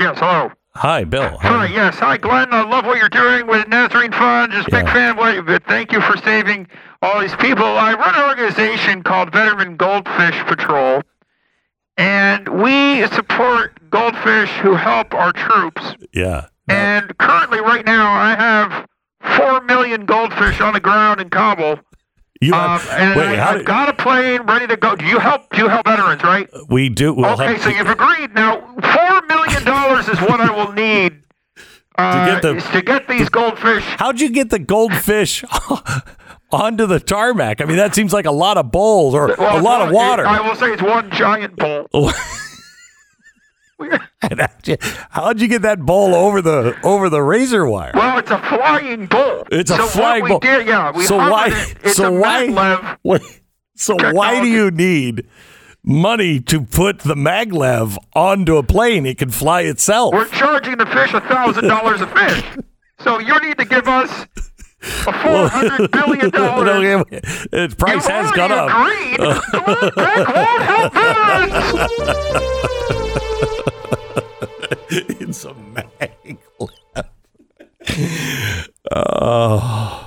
Yes, 0.00 0.18
hello. 0.18 0.50
Hi, 0.76 1.04
Bill. 1.04 1.38
Hi, 1.38 1.66
yes. 1.66 1.98
Hi, 2.00 2.18
Glenn. 2.18 2.52
I 2.52 2.62
love 2.62 2.84
what 2.84 2.98
you're 2.98 3.08
doing 3.08 3.46
with 3.46 3.66
Nazarene 3.66 4.12
Fund. 4.12 4.52
Just 4.52 4.68
a 4.68 4.70
big 4.70 4.84
fan 4.86 5.12
of 5.12 5.16
what 5.16 5.34
you 5.34 5.42
but 5.42 5.64
Thank 5.64 5.90
you 5.90 6.02
for 6.02 6.18
saving 6.18 6.68
all 7.00 7.20
these 7.20 7.34
people. 7.36 7.64
I 7.64 7.94
run 7.94 8.14
an 8.14 8.28
organization 8.28 9.02
called 9.02 9.32
Veteran 9.32 9.76
Goldfish 9.78 10.38
Patrol, 10.44 11.02
and 11.96 12.48
we 12.48 13.06
support 13.06 13.88
goldfish 13.88 14.50
who 14.58 14.74
help 14.74 15.14
our 15.14 15.32
troops. 15.32 15.94
Yeah. 16.12 16.48
And 16.68 17.16
currently, 17.16 17.60
right 17.60 17.86
now, 17.86 18.12
I 18.12 18.34
have 18.34 18.86
four 19.38 19.62
million 19.62 20.04
goldfish 20.04 20.60
on 20.60 20.74
the 20.74 20.80
ground 20.80 21.22
in 21.22 21.30
Kabul. 21.30 21.78
You 22.40 22.52
Um, 22.54 22.78
have, 22.78 22.88
and 22.90 23.18
wait, 23.18 23.38
I, 23.38 23.50
I've 23.50 23.56
did- 23.58 23.66
got 23.66 23.88
a 23.88 23.92
plane 23.94 24.42
ready 24.42 24.66
to 24.66 24.76
go. 24.76 24.94
Do 24.96 25.04
you 25.06 25.18
help? 25.18 25.48
Do 25.50 25.58
you 25.62 25.68
help 25.68 25.86
veterans, 25.86 26.22
right? 26.22 26.48
we 26.68 26.88
do. 26.88 27.14
We'll 27.14 27.26
okay, 27.30 27.54
have 27.54 27.62
so 27.62 27.68
you've 27.70 27.88
agreed. 27.88 28.34
Now, 28.34 28.60
four 28.60 29.22
million 29.26 29.64
dollars 29.64 30.08
is 30.08 30.18
what 30.20 30.40
I 30.40 30.50
will 30.54 30.72
need 30.72 31.22
uh, 31.98 32.26
get 32.26 32.42
the- 32.42 32.60
to 32.72 32.82
get 32.82 33.08
these 33.08 33.28
goldfish. 33.28 33.84
How'd 33.84 34.20
you 34.20 34.28
get 34.30 34.50
the 34.50 34.58
goldfish 34.58 35.44
onto 36.52 36.86
the 36.86 37.00
tarmac? 37.00 37.60
I 37.60 37.64
mean, 37.64 37.78
that 37.78 37.94
seems 37.94 38.12
like 38.12 38.26
a 38.26 38.30
lot 38.32 38.58
of 38.58 38.70
bowls 38.70 39.14
or 39.14 39.34
Well, 39.38 39.58
a 39.58 39.62
lot 39.62 39.80
of 39.82 39.88
it- 39.90 39.94
water. 39.94 40.26
I 40.26 40.46
will 40.46 40.56
say 40.56 40.72
it's 40.72 40.82
one 40.82 41.10
giant 41.10 41.56
bowl. 41.56 41.88
How'd 43.78 44.66
you- 44.66 44.76
How'd 45.10 45.40
you 45.40 45.48
get 45.48 45.62
that 45.62 45.80
bowl 45.80 46.14
over 46.14 46.40
the 46.42 46.76
over 46.82 47.08
the 47.10 47.22
razor 47.22 47.66
wire? 47.66 47.92
Well, 47.94 48.18
it's 48.18 48.30
a 48.30 48.38
flying 48.38 49.06
bowl. 49.06 49.44
It's 49.50 49.70
a 49.70 49.76
so 49.76 49.86
flying 49.86 50.26
bowl. 50.26 50.38
did, 50.38 50.66
yeah. 50.66 50.92
So 51.02 51.16
why? 51.16 51.48
it- 51.84 51.94
so 51.94 52.10
why? 52.12 52.96
Wait, 53.02 53.22
so 53.74 53.96
why 54.12 54.40
do 54.40 54.48
you 54.48 54.70
need 54.70 55.26
money 55.84 56.40
to 56.40 56.62
put 56.62 57.00
the 57.00 57.14
maglev 57.14 57.96
onto 58.14 58.56
a 58.56 58.62
plane? 58.62 59.04
It 59.06 59.18
can 59.18 59.30
fly 59.30 59.60
itself. 59.62 60.14
We're 60.14 60.26
charging 60.28 60.78
the 60.78 60.86
fish 60.86 61.12
a 61.12 61.20
thousand 61.20 61.64
dollars 61.68 62.00
a 62.00 62.06
fish. 62.06 62.42
So 63.00 63.18
you 63.18 63.38
need 63.40 63.58
to 63.58 63.64
give 63.66 63.86
us 63.86 64.26
a 64.80 65.12
four 65.12 65.48
hundred 65.48 65.90
billion 65.90 66.30
dollars. 66.30 67.04
Its 67.52 67.74
price 67.74 68.06
you 68.06 68.12
has 68.14 68.30
gone 68.32 68.52
up. 68.52 68.70
Agreed. 68.70 69.18
That 69.96 70.26
won't 70.34 70.62
help 70.62 70.94
veterans. 70.94 71.52
It's 74.90 75.44
a 75.44 75.52
maglev. 75.52 76.38
Oh. 78.90 80.02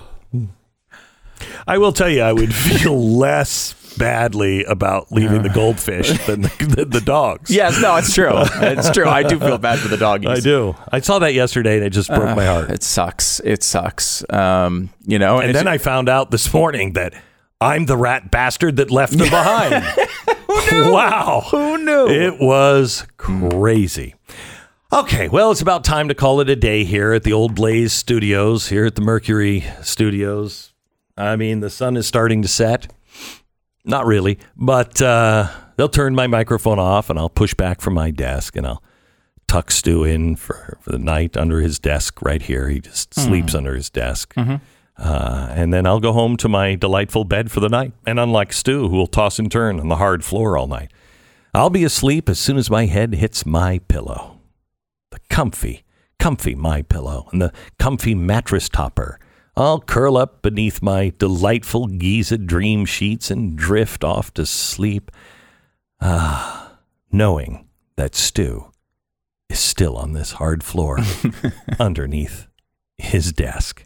I 1.67 1.77
will 1.77 1.91
tell 1.91 2.09
you, 2.09 2.21
I 2.21 2.33
would 2.33 2.53
feel 2.53 2.99
less 3.17 3.75
badly 3.97 4.63
about 4.63 5.11
leaving 5.11 5.41
the 5.41 5.49
goldfish 5.49 6.09
than 6.25 6.41
the, 6.41 6.73
than 6.75 6.89
the 6.89 7.01
dogs. 7.01 7.51
Yes, 7.51 7.81
no, 7.81 7.95
it's 7.97 8.13
true. 8.13 8.31
It's 8.61 8.89
true. 8.91 9.07
I 9.07 9.23
do 9.23 9.37
feel 9.39 9.57
bad 9.57 9.79
for 9.79 9.87
the 9.87 9.97
doggies. 9.97 10.29
I 10.29 10.39
do. 10.39 10.75
I 10.91 10.99
saw 11.01 11.19
that 11.19 11.33
yesterday 11.33 11.75
and 11.77 11.85
it 11.85 11.89
just 11.91 12.07
broke 12.09 12.35
my 12.35 12.45
heart. 12.45 12.71
It 12.71 12.81
sucks. 12.83 13.39
It 13.41 13.61
sucks. 13.61 14.23
Um, 14.31 14.89
you 15.05 15.19
know, 15.19 15.39
And 15.39 15.53
then 15.53 15.67
I 15.67 15.77
found 15.77 16.07
out 16.07 16.31
this 16.31 16.53
morning 16.53 16.93
that 16.93 17.13
I'm 17.61 17.85
the 17.85 17.97
rat 17.97 18.31
bastard 18.31 18.77
that 18.77 18.89
left 18.91 19.17
them 19.17 19.29
behind. 19.29 19.85
Wow. 20.71 21.45
who 21.49 21.77
knew? 21.83 22.07
It 22.07 22.39
was 22.39 23.05
crazy. 23.17 24.15
Okay, 24.93 25.27
well, 25.27 25.51
it's 25.51 25.61
about 25.61 25.83
time 25.83 26.07
to 26.09 26.15
call 26.15 26.41
it 26.41 26.49
a 26.49 26.55
day 26.55 26.83
here 26.83 27.11
at 27.13 27.23
the 27.23 27.33
old 27.33 27.55
Blaze 27.55 27.91
Studios, 27.93 28.69
here 28.69 28.85
at 28.85 28.95
the 28.95 29.01
Mercury 29.01 29.65
Studios. 29.81 30.73
I 31.17 31.35
mean, 31.35 31.59
the 31.59 31.69
sun 31.69 31.97
is 31.97 32.07
starting 32.07 32.41
to 32.43 32.47
set. 32.47 32.91
Not 33.83 34.05
really, 34.05 34.37
but 34.55 35.01
uh, 35.01 35.49
they'll 35.75 35.89
turn 35.89 36.13
my 36.15 36.27
microphone 36.27 36.79
off 36.79 37.09
and 37.09 37.17
I'll 37.17 37.29
push 37.29 37.53
back 37.53 37.81
from 37.81 37.93
my 37.95 38.11
desk 38.11 38.55
and 38.55 38.65
I'll 38.67 38.83
tuck 39.47 39.71
Stu 39.71 40.03
in 40.03 40.35
for, 40.35 40.77
for 40.81 40.91
the 40.91 40.99
night 40.99 41.35
under 41.35 41.61
his 41.61 41.79
desk 41.79 42.21
right 42.21 42.41
here. 42.41 42.69
He 42.69 42.79
just 42.79 43.13
sleeps 43.15 43.55
under 43.55 43.73
his 43.75 43.89
desk. 43.89 44.33
Uh, 44.99 45.47
and 45.51 45.73
then 45.73 45.85
I'll 45.85 46.01
go 46.01 46.11
home 46.11 46.35
to 46.37 46.49
my 46.49 46.75
delightful 46.75 47.23
bed 47.23 47.51
for 47.51 47.61
the 47.61 47.69
night. 47.69 47.93
And 48.05 48.19
unlike 48.19 48.51
Stu, 48.51 48.89
who 48.89 48.97
will 48.97 49.07
toss 49.07 49.39
and 49.39 49.49
turn 49.49 49.79
on 49.79 49.87
the 49.87 49.95
hard 49.95 50.25
floor 50.25 50.57
all 50.57 50.67
night, 50.67 50.91
I'll 51.53 51.69
be 51.69 51.85
asleep 51.85 52.27
as 52.27 52.37
soon 52.37 52.57
as 52.57 52.69
my 52.69 52.85
head 52.85 53.15
hits 53.15 53.45
my 53.45 53.79
pillow. 53.87 54.39
The 55.11 55.19
comfy, 55.29 55.83
comfy 56.19 56.53
my 56.53 56.81
pillow 56.81 57.29
and 57.31 57.41
the 57.41 57.53
comfy 57.79 58.13
mattress 58.13 58.67
topper. 58.67 59.19
I'll 59.55 59.79
curl 59.79 60.17
up 60.17 60.41
beneath 60.41 60.81
my 60.81 61.13
delightful 61.17 61.87
Giza 61.87 62.37
dream 62.37 62.85
sheets 62.85 63.31
and 63.31 63.57
drift 63.57 64.03
off 64.03 64.33
to 64.35 64.45
sleep. 64.45 65.11
Ah, 66.01 66.77
knowing 67.11 67.67
that 67.95 68.15
Stu 68.15 68.71
is 69.49 69.59
still 69.59 69.97
on 69.97 70.13
this 70.13 70.33
hard 70.33 70.63
floor 70.63 70.99
underneath 71.79 72.47
his 72.97 73.31
desk. 73.31 73.85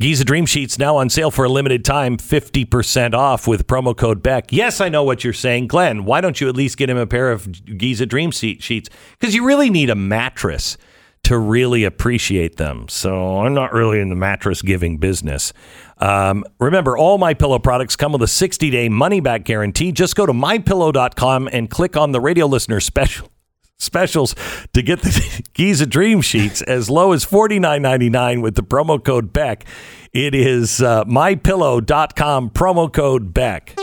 Giza 0.00 0.24
Dream 0.24 0.44
Sheets 0.44 0.76
now 0.76 0.96
on 0.96 1.08
sale 1.08 1.30
for 1.30 1.44
a 1.44 1.48
limited 1.48 1.84
time, 1.84 2.16
50% 2.16 3.14
off 3.14 3.46
with 3.46 3.68
promo 3.68 3.96
code 3.96 4.24
Beck. 4.24 4.52
Yes, 4.52 4.80
I 4.80 4.88
know 4.88 5.04
what 5.04 5.22
you're 5.22 5.32
saying. 5.32 5.68
Glenn, 5.68 6.04
why 6.04 6.20
don't 6.20 6.40
you 6.40 6.48
at 6.48 6.56
least 6.56 6.76
get 6.76 6.90
him 6.90 6.96
a 6.96 7.06
pair 7.06 7.30
of 7.30 7.48
Giza 7.64 8.04
Dream 8.04 8.32
Sheets? 8.32 8.88
Because 9.18 9.36
you 9.36 9.46
really 9.46 9.70
need 9.70 9.90
a 9.90 9.94
mattress 9.94 10.76
to 11.22 11.38
really 11.38 11.84
appreciate 11.84 12.56
them. 12.56 12.86
So 12.88 13.38
I'm 13.38 13.54
not 13.54 13.72
really 13.72 14.00
in 14.00 14.08
the 14.08 14.16
mattress 14.16 14.62
giving 14.62 14.98
business. 14.98 15.52
Um, 15.98 16.44
remember, 16.58 16.98
all 16.98 17.16
my 17.16 17.32
pillow 17.32 17.60
products 17.60 17.94
come 17.94 18.12
with 18.12 18.22
a 18.22 18.28
60 18.28 18.70
day 18.70 18.88
money 18.88 19.20
back 19.20 19.44
guarantee. 19.44 19.92
Just 19.92 20.16
go 20.16 20.26
to 20.26 20.32
mypillow.com 20.32 21.48
and 21.52 21.70
click 21.70 21.96
on 21.96 22.10
the 22.10 22.20
radio 22.20 22.46
listener 22.46 22.80
special 22.80 23.30
specials 23.78 24.34
to 24.72 24.82
get 24.82 25.02
the 25.02 25.42
Giza 25.54 25.86
Dream 25.86 26.20
Sheets 26.20 26.62
as 26.62 26.88
low 26.90 27.12
as 27.12 27.24
$49.99 27.24 28.42
with 28.42 28.54
the 28.54 28.62
promo 28.62 29.02
code 29.02 29.32
Beck. 29.32 29.64
It 30.12 30.34
is 30.34 30.80
uh, 30.80 31.04
mypillow.com 31.04 32.50
promo 32.50 32.92
code 32.92 33.34
Beck. 33.34 33.74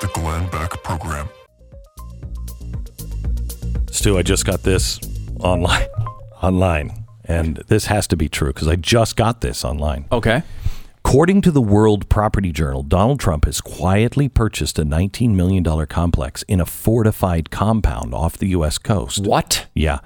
The 0.00 0.08
Glenn 0.14 0.48
Beck 0.50 0.70
Program. 0.82 1.28
Stu, 3.90 4.16
I 4.16 4.22
just 4.22 4.46
got 4.46 4.62
this 4.62 5.00
online. 5.40 5.86
Online. 6.42 7.04
And 7.26 7.56
this 7.68 7.84
has 7.86 8.06
to 8.08 8.16
be 8.16 8.26
true 8.30 8.48
because 8.48 8.66
I 8.66 8.76
just 8.76 9.14
got 9.14 9.42
this 9.42 9.62
online. 9.62 10.06
okay. 10.10 10.42
According 11.04 11.40
to 11.42 11.50
the 11.50 11.62
World 11.62 12.08
Property 12.08 12.52
Journal, 12.52 12.82
Donald 12.82 13.18
Trump 13.18 13.46
has 13.46 13.60
quietly 13.60 14.28
purchased 14.28 14.78
a 14.78 14.84
$19 14.84 15.30
million 15.30 15.64
complex 15.86 16.42
in 16.42 16.60
a 16.60 16.66
fortified 16.66 17.50
compound 17.50 18.14
off 18.14 18.36
the 18.36 18.48
U.S. 18.48 18.76
coast. 18.78 19.24
What? 19.24 19.66
Yeah. 19.74 20.00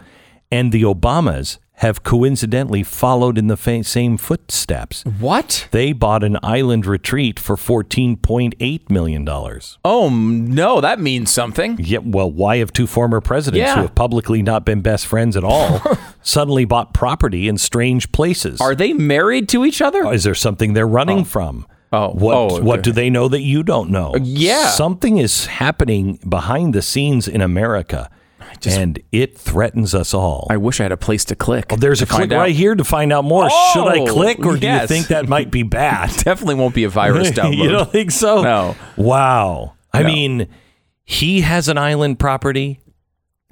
And 0.52 0.72
the 0.72 0.82
Obamas 0.82 1.58
have 1.78 2.04
coincidentally 2.04 2.82
followed 2.82 3.36
in 3.36 3.48
the 3.48 3.56
fa- 3.56 3.82
same 3.82 4.16
footsteps. 4.16 5.02
What? 5.18 5.66
They 5.72 5.92
bought 5.92 6.22
an 6.22 6.38
island 6.42 6.86
retreat 6.86 7.40
for 7.40 7.56
$14.8 7.56 8.90
million. 8.90 9.28
Oh 9.84 10.08
no, 10.08 10.80
that 10.80 11.00
means 11.00 11.32
something. 11.32 11.76
Yeah, 11.80 11.98
well, 11.98 12.30
why 12.30 12.58
have 12.58 12.72
two 12.72 12.86
former 12.86 13.20
presidents 13.20 13.58
Yeah. 13.58 13.74
who 13.74 13.82
have 13.82 13.94
publicly 13.94 14.40
not 14.42 14.64
been 14.64 14.82
best 14.82 15.06
friends 15.06 15.36
at 15.36 15.42
all 15.44 15.80
suddenly 16.22 16.64
bought 16.64 16.94
property 16.94 17.48
in 17.48 17.58
strange 17.58 18.12
places? 18.12 18.60
Are 18.60 18.74
they 18.74 18.92
married 18.92 19.48
to 19.50 19.64
each 19.64 19.82
other? 19.82 20.12
Is 20.12 20.24
there 20.24 20.34
something 20.34 20.74
they're 20.74 20.86
running 20.86 21.20
oh. 21.20 21.24
from? 21.24 21.66
Oh. 21.92 22.10
what 22.10 22.34
Oh, 22.34 22.60
what 22.60 22.82
do 22.82 22.92
they 22.92 23.10
know 23.10 23.28
that 23.28 23.42
you 23.42 23.62
don't 23.62 23.90
know? 23.90 24.14
Uh, 24.14 24.20
yeah. 24.22 24.68
something 24.70 25.18
is 25.18 25.46
happening 25.46 26.18
behind 26.28 26.72
the 26.74 26.82
scenes 26.82 27.28
in 27.28 27.40
America, 27.40 28.10
and 28.66 28.98
it 29.12 29.36
threatens 29.38 29.94
us 29.94 30.14
all. 30.14 30.46
I 30.50 30.56
wish 30.56 30.80
I 30.80 30.84
had 30.84 30.92
a 30.92 30.96
place 30.96 31.24
to 31.26 31.36
click. 31.36 31.66
Well, 31.70 31.78
there's 31.78 32.02
a 32.02 32.06
click 32.06 32.32
out. 32.32 32.38
right 32.38 32.54
here 32.54 32.74
to 32.74 32.84
find 32.84 33.12
out 33.12 33.24
more. 33.24 33.48
Should 33.72 33.86
I 33.88 33.98
Oh, 34.00 34.06
click, 34.06 34.44
or 34.44 34.56
do 34.56 34.66
you 34.68 34.86
think 34.86 35.08
that 35.08 35.28
might 35.28 35.50
be 35.50 35.62
bad? 35.80 36.10
Definitely 36.16 36.56
won't 36.56 36.74
be 36.74 36.84
a 36.84 36.88
virus 36.90 37.30
download. 37.30 37.56
you 37.56 37.68
don't 37.70 37.90
think 37.90 38.10
so? 38.10 38.42
No. 38.42 38.76
Wow. 38.96 39.74
I 39.92 40.02
No. 40.02 40.08
mean, 40.08 40.48
he 41.04 41.42
has 41.42 41.68
an 41.68 41.78
island 41.78 42.18
property 42.18 42.80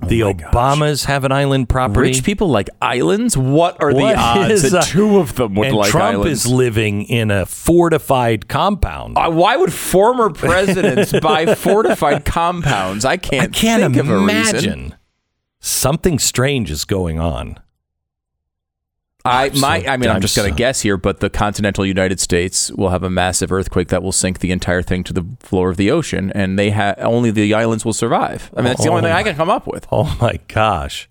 the 0.08 0.20
Obamas 0.20 1.04
have 1.06 1.24
an 1.24 1.32
island 1.32 1.68
property. 1.68 2.10
Rich 2.10 2.24
people 2.24 2.48
like 2.48 2.68
islands. 2.80 3.36
What 3.36 3.82
are 3.82 3.92
the 3.92 4.14
odds 4.14 4.64
is, 4.64 4.72
that 4.72 4.84
two 4.84 5.18
of 5.18 5.34
them 5.34 5.54
would 5.54 5.68
and 5.68 5.76
like 5.76 5.90
Trump 5.90 6.18
islands? 6.18 6.44
is 6.44 6.50
living 6.50 7.04
in 7.04 7.30
a 7.30 7.46
fortified 7.46 8.48
compound. 8.48 9.16
Uh, 9.16 9.30
why 9.30 9.56
would 9.56 9.72
former 9.72 10.30
presidents 10.30 11.12
buy 11.22 11.54
fortified 11.54 12.24
compounds? 12.24 13.04
I 13.04 13.16
can't. 13.16 13.54
I 13.54 13.58
can't 13.58 13.94
think 13.94 13.96
of 13.96 14.10
a 14.10 14.18
reason. 14.18 14.28
imagine. 14.28 14.94
Something 15.60 16.18
strange 16.18 16.70
is 16.70 16.84
going 16.84 17.20
on. 17.20 17.58
I 19.24 19.46
I'm 19.46 19.60
my 19.60 19.82
so- 19.82 19.88
I 19.88 19.96
mean 19.96 20.10
I'm 20.10 20.20
just 20.20 20.36
going 20.36 20.50
to 20.50 20.56
guess 20.56 20.80
here, 20.80 20.96
but 20.96 21.20
the 21.20 21.30
continental 21.30 21.86
United 21.86 22.18
States 22.20 22.70
will 22.72 22.88
have 22.90 23.02
a 23.02 23.10
massive 23.10 23.52
earthquake 23.52 23.88
that 23.88 24.02
will 24.02 24.12
sink 24.12 24.40
the 24.40 24.50
entire 24.50 24.82
thing 24.82 25.04
to 25.04 25.12
the 25.12 25.24
floor 25.40 25.70
of 25.70 25.76
the 25.76 25.90
ocean, 25.90 26.32
and 26.34 26.58
they 26.58 26.70
ha- 26.70 26.94
only 26.98 27.30
the 27.30 27.54
islands 27.54 27.84
will 27.84 27.92
survive. 27.92 28.50
I 28.56 28.60
mean 28.62 28.64
that's 28.66 28.82
the 28.82 28.90
only 28.90 29.00
Oh 29.00 29.04
thing 29.04 29.12
I 29.12 29.20
oh 29.20 29.24
can 29.24 29.36
come 29.36 29.50
up 29.50 29.66
with. 29.66 29.86
Oh 29.92 30.16
my 30.20 30.38
gosh. 30.48 31.08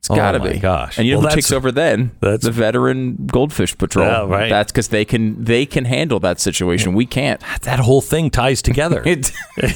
It's 0.00 0.06
got 0.08 0.32
to 0.32 0.40
oh 0.40 0.52
be. 0.52 0.58
gosh. 0.60 0.96
And 0.96 1.06
you 1.08 1.14
know 1.14 1.20
Well, 1.20 1.30
who 1.30 1.34
takes 1.34 1.50
over 1.50 1.72
then? 1.72 2.12
that's- 2.20 2.42
the 2.42 2.52
veteran 2.52 3.26
goldfish 3.26 3.76
patrol. 3.76 4.06
Yeah, 4.06 4.26
right. 4.28 4.48
That's 4.48 4.70
because 4.70 4.88
they 4.88 5.04
can 5.04 5.42
they 5.42 5.66
can 5.66 5.86
handle 5.86 6.20
that 6.20 6.38
situation. 6.40 6.92
We 6.94 7.04
can't. 7.04 7.40
That 7.62 7.80
whole 7.80 8.00
thing 8.00 8.30
ties 8.30 8.62
together. 8.62 9.02
It, 9.06 9.32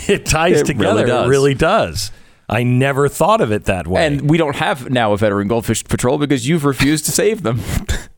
it 0.08 0.26
ties 0.26 0.60
It 0.60 0.68
really 0.68 1.02
together. 1.02 1.06
does. 1.06 1.26
It 1.26 1.28
really 1.30 1.54
does. 1.54 2.12
I 2.52 2.64
never 2.64 3.08
thought 3.08 3.40
of 3.40 3.50
it 3.50 3.64
that 3.64 3.86
way. 3.86 4.04
and 4.06 4.28
we 4.28 4.36
don't 4.36 4.56
have 4.56 4.90
now 4.90 5.12
a 5.14 5.16
veteran 5.16 5.48
goldfish 5.48 5.82
patrol 5.84 6.18
because 6.18 6.46
you've 6.46 6.66
refused 6.66 7.06
to 7.06 7.10
save 7.10 7.42
them. 7.42 7.60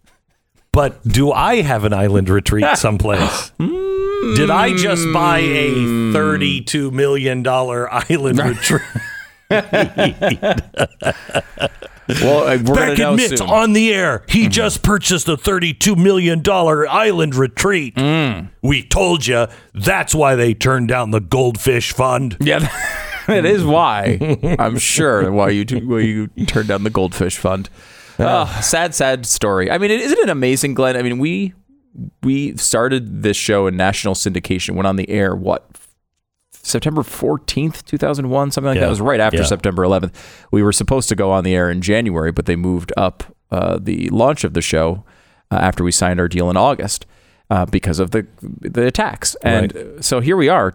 but 0.73 1.06
do 1.06 1.31
I 1.31 1.62
have 1.62 1.85
an 1.85 1.93
island 1.93 2.28
retreat 2.28 2.66
someplace? 2.77 3.52
Did 3.59 4.51
I 4.51 4.74
just 4.77 5.06
buy 5.12 5.39
a 5.39 5.69
$32 5.70 6.90
million 6.90 7.47
island 7.47 8.39
retreat? 8.44 8.82
well, 12.09 12.47
uh, 12.48 12.59
we're 12.65 12.74
Beck 12.74 12.98
admits 12.98 13.39
soon. 13.39 13.48
on 13.48 13.73
the 13.73 13.93
air 13.94 14.24
he 14.28 14.48
just 14.48 14.82
purchased 14.82 15.28
a 15.28 15.36
$32 15.36 15.97
million 15.97 16.43
island 16.48 17.35
retreat. 17.35 17.97
We 18.62 18.82
told 18.82 19.27
you 19.27 19.47
that's 19.74 20.15
why 20.15 20.35
they 20.35 20.55
turned 20.55 20.89
down 20.89 21.11
the 21.12 21.20
Goldfish 21.20 21.93
Fund. 21.93 22.36
Yeah, 22.40 22.66
that 23.42 23.44
is 23.44 23.64
why. 23.64 24.18
I'm 24.59 24.78
sure 24.78 25.30
why 25.32 25.51
you 25.51 25.64
why 25.86 26.01
you 26.01 26.26
turned 26.46 26.68
down 26.68 26.84
the 26.84 26.90
goldfish 26.90 27.36
fund. 27.38 27.68
Oh, 28.18 28.46
sad, 28.62 28.94
sad 28.94 29.26
story. 29.26 29.70
I 29.70 29.78
mean, 29.78 29.90
it, 29.90 30.01
isn't 30.01 30.18
it 30.18 30.28
amazing, 30.28 30.74
Glenn? 30.74 30.96
I 30.96 31.02
mean, 31.02 31.18
we 31.18 31.52
we 32.22 32.56
started 32.56 33.22
this 33.22 33.36
show 33.36 33.66
in 33.66 33.76
national 33.76 34.14
syndication. 34.14 34.74
Went 34.74 34.86
on 34.86 34.96
the 34.96 35.09
air 35.10 35.34
what 35.34 35.66
September 36.52 37.02
14th, 37.02 37.84
2001, 37.84 38.51
something 38.51 38.68
like 38.68 38.76
Yeah, 38.76 38.80
that. 38.80 38.86
It 38.86 38.90
was 38.90 39.01
right 39.01 39.20
after 39.20 39.38
yeah. 39.38 39.44
September 39.44 39.82
11th. 39.82 40.14
We 40.51 40.62
were 40.62 40.72
supposed 40.72 41.09
to 41.10 41.14
go 41.14 41.30
on 41.30 41.44
the 41.44 41.55
air 41.55 41.70
in 41.70 41.82
January, 41.82 42.32
but 42.32 42.46
they 42.46 42.56
moved 42.56 42.92
up 42.96 43.24
uh, 43.51 43.78
the 43.80 44.09
launch 44.09 44.44
of 44.44 44.55
the 44.55 44.62
show 44.62 45.05
uh, 45.51 45.56
after 45.56 45.84
we 45.84 45.92
signed 45.92 46.20
our 46.20 46.28
deal 46.28 46.48
in 46.51 46.56
August 46.56 47.05
uh, 47.51 47.66
because 47.66 47.98
of 47.98 48.12
the 48.12 48.26
the 48.40 48.86
attacks. 48.86 49.34
And 49.42 49.76
uh, 49.76 50.01
so 50.02 50.20
here 50.20 50.36
we 50.36 50.48
are, 50.48 50.74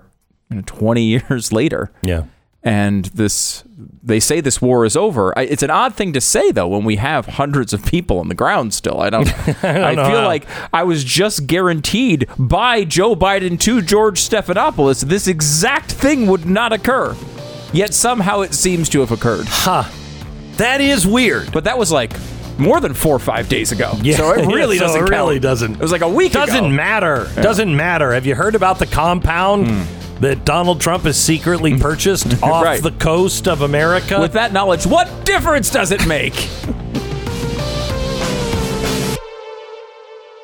you 0.51 0.57
know, 0.57 0.63
20 0.65 1.03
years 1.29 1.51
later 1.51 1.91
Yeah. 2.03 2.25
And 2.63 3.05
this 3.05 3.63
they 4.03 4.19
say 4.19 4.41
this 4.41 4.61
war 4.61 4.83
is 4.85 4.97
over 4.97 5.37
I, 5.37 5.43
it's 5.43 5.63
an 5.63 5.69
odd 5.69 5.95
thing 5.95 6.11
to 6.13 6.19
say 6.21 6.51
though 6.51 6.67
when 6.67 6.83
we 6.83 6.97
have 6.97 7.25
hundreds 7.25 7.71
of 7.73 7.85
people 7.85 8.19
on 8.19 8.27
the 8.27 8.35
ground 8.35 8.73
still 8.73 8.99
i 9.01 9.09
don't 9.09 9.29
i, 9.63 9.95
know 9.95 10.05
feel 10.05 10.19
how. 10.19 10.25
like 10.25 10.45
i 10.73 10.83
was 10.83 11.03
just 11.05 11.47
guaranteed 11.47 12.27
by 12.37 12.83
joe 12.83 13.15
biden 13.15 13.57
to 13.61 13.81
george 13.81 14.19
stephanopoulos 14.19 15.03
this 15.05 15.27
exact 15.27 15.91
thing 15.91 16.27
would 16.27 16.45
not 16.45 16.73
occur 16.73 17.15
yet 17.71 17.93
somehow 17.93 18.41
it 18.41 18.53
seems 18.53 18.89
to 18.89 18.99
have 18.99 19.11
occurred 19.11 19.45
Huh. 19.47 19.83
That 20.57 20.81
is 20.81 21.07
weird. 21.07 21.53
but 21.53 21.63
that 21.63 21.77
was 21.77 21.89
like 21.93 22.11
more 22.57 22.81
than 22.81 22.93
four 22.93 23.15
or 23.15 23.19
five 23.19 23.47
days 23.47 23.71
ago 23.71 23.93
Yeah, 24.01 24.17
so 24.17 24.31
it 24.33 24.39
yeah, 24.49 24.53
really 24.53 24.77
so 24.77 24.87
doesn't 24.87 25.05
it 25.05 25.09
really 25.09 25.39
doesn't. 25.39 25.75
it 25.75 25.79
was 25.79 25.93
like 25.93 26.01
a 26.01 26.09
week 26.09 26.33
ago. 26.33 26.45
Doesn't 26.45 26.65
ago 26.65 26.69
matter. 26.69 27.31
Doesn't 27.35 27.73
matter. 27.73 28.11
Have 28.11 28.25
you 28.25 28.35
heard 28.35 28.55
about 28.55 28.79
the 28.79 28.85
compound 28.85 29.67
hmm. 29.69 29.83
That 30.19 30.45
Donald 30.45 30.81
Trump 30.81 31.03
has 31.05 31.17
secretly 31.17 31.77
purchased 31.77 32.41
off 32.43 32.63
Right. 32.63 32.81
the 32.83 32.91
coast 32.91 33.47
of 33.47 33.61
America? 33.61 34.19
with 34.19 34.33
that 34.33 34.51
knowledge 34.53 34.85
what 34.85 35.25
difference 35.25 35.69
does 35.69 35.91
it 35.91 36.05
make 36.07 36.33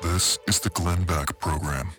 This 0.01 0.39
is 0.47 0.59
the 0.59 0.69
Glenn 0.69 1.03
Beck 1.03 1.37
Program. 1.39 1.89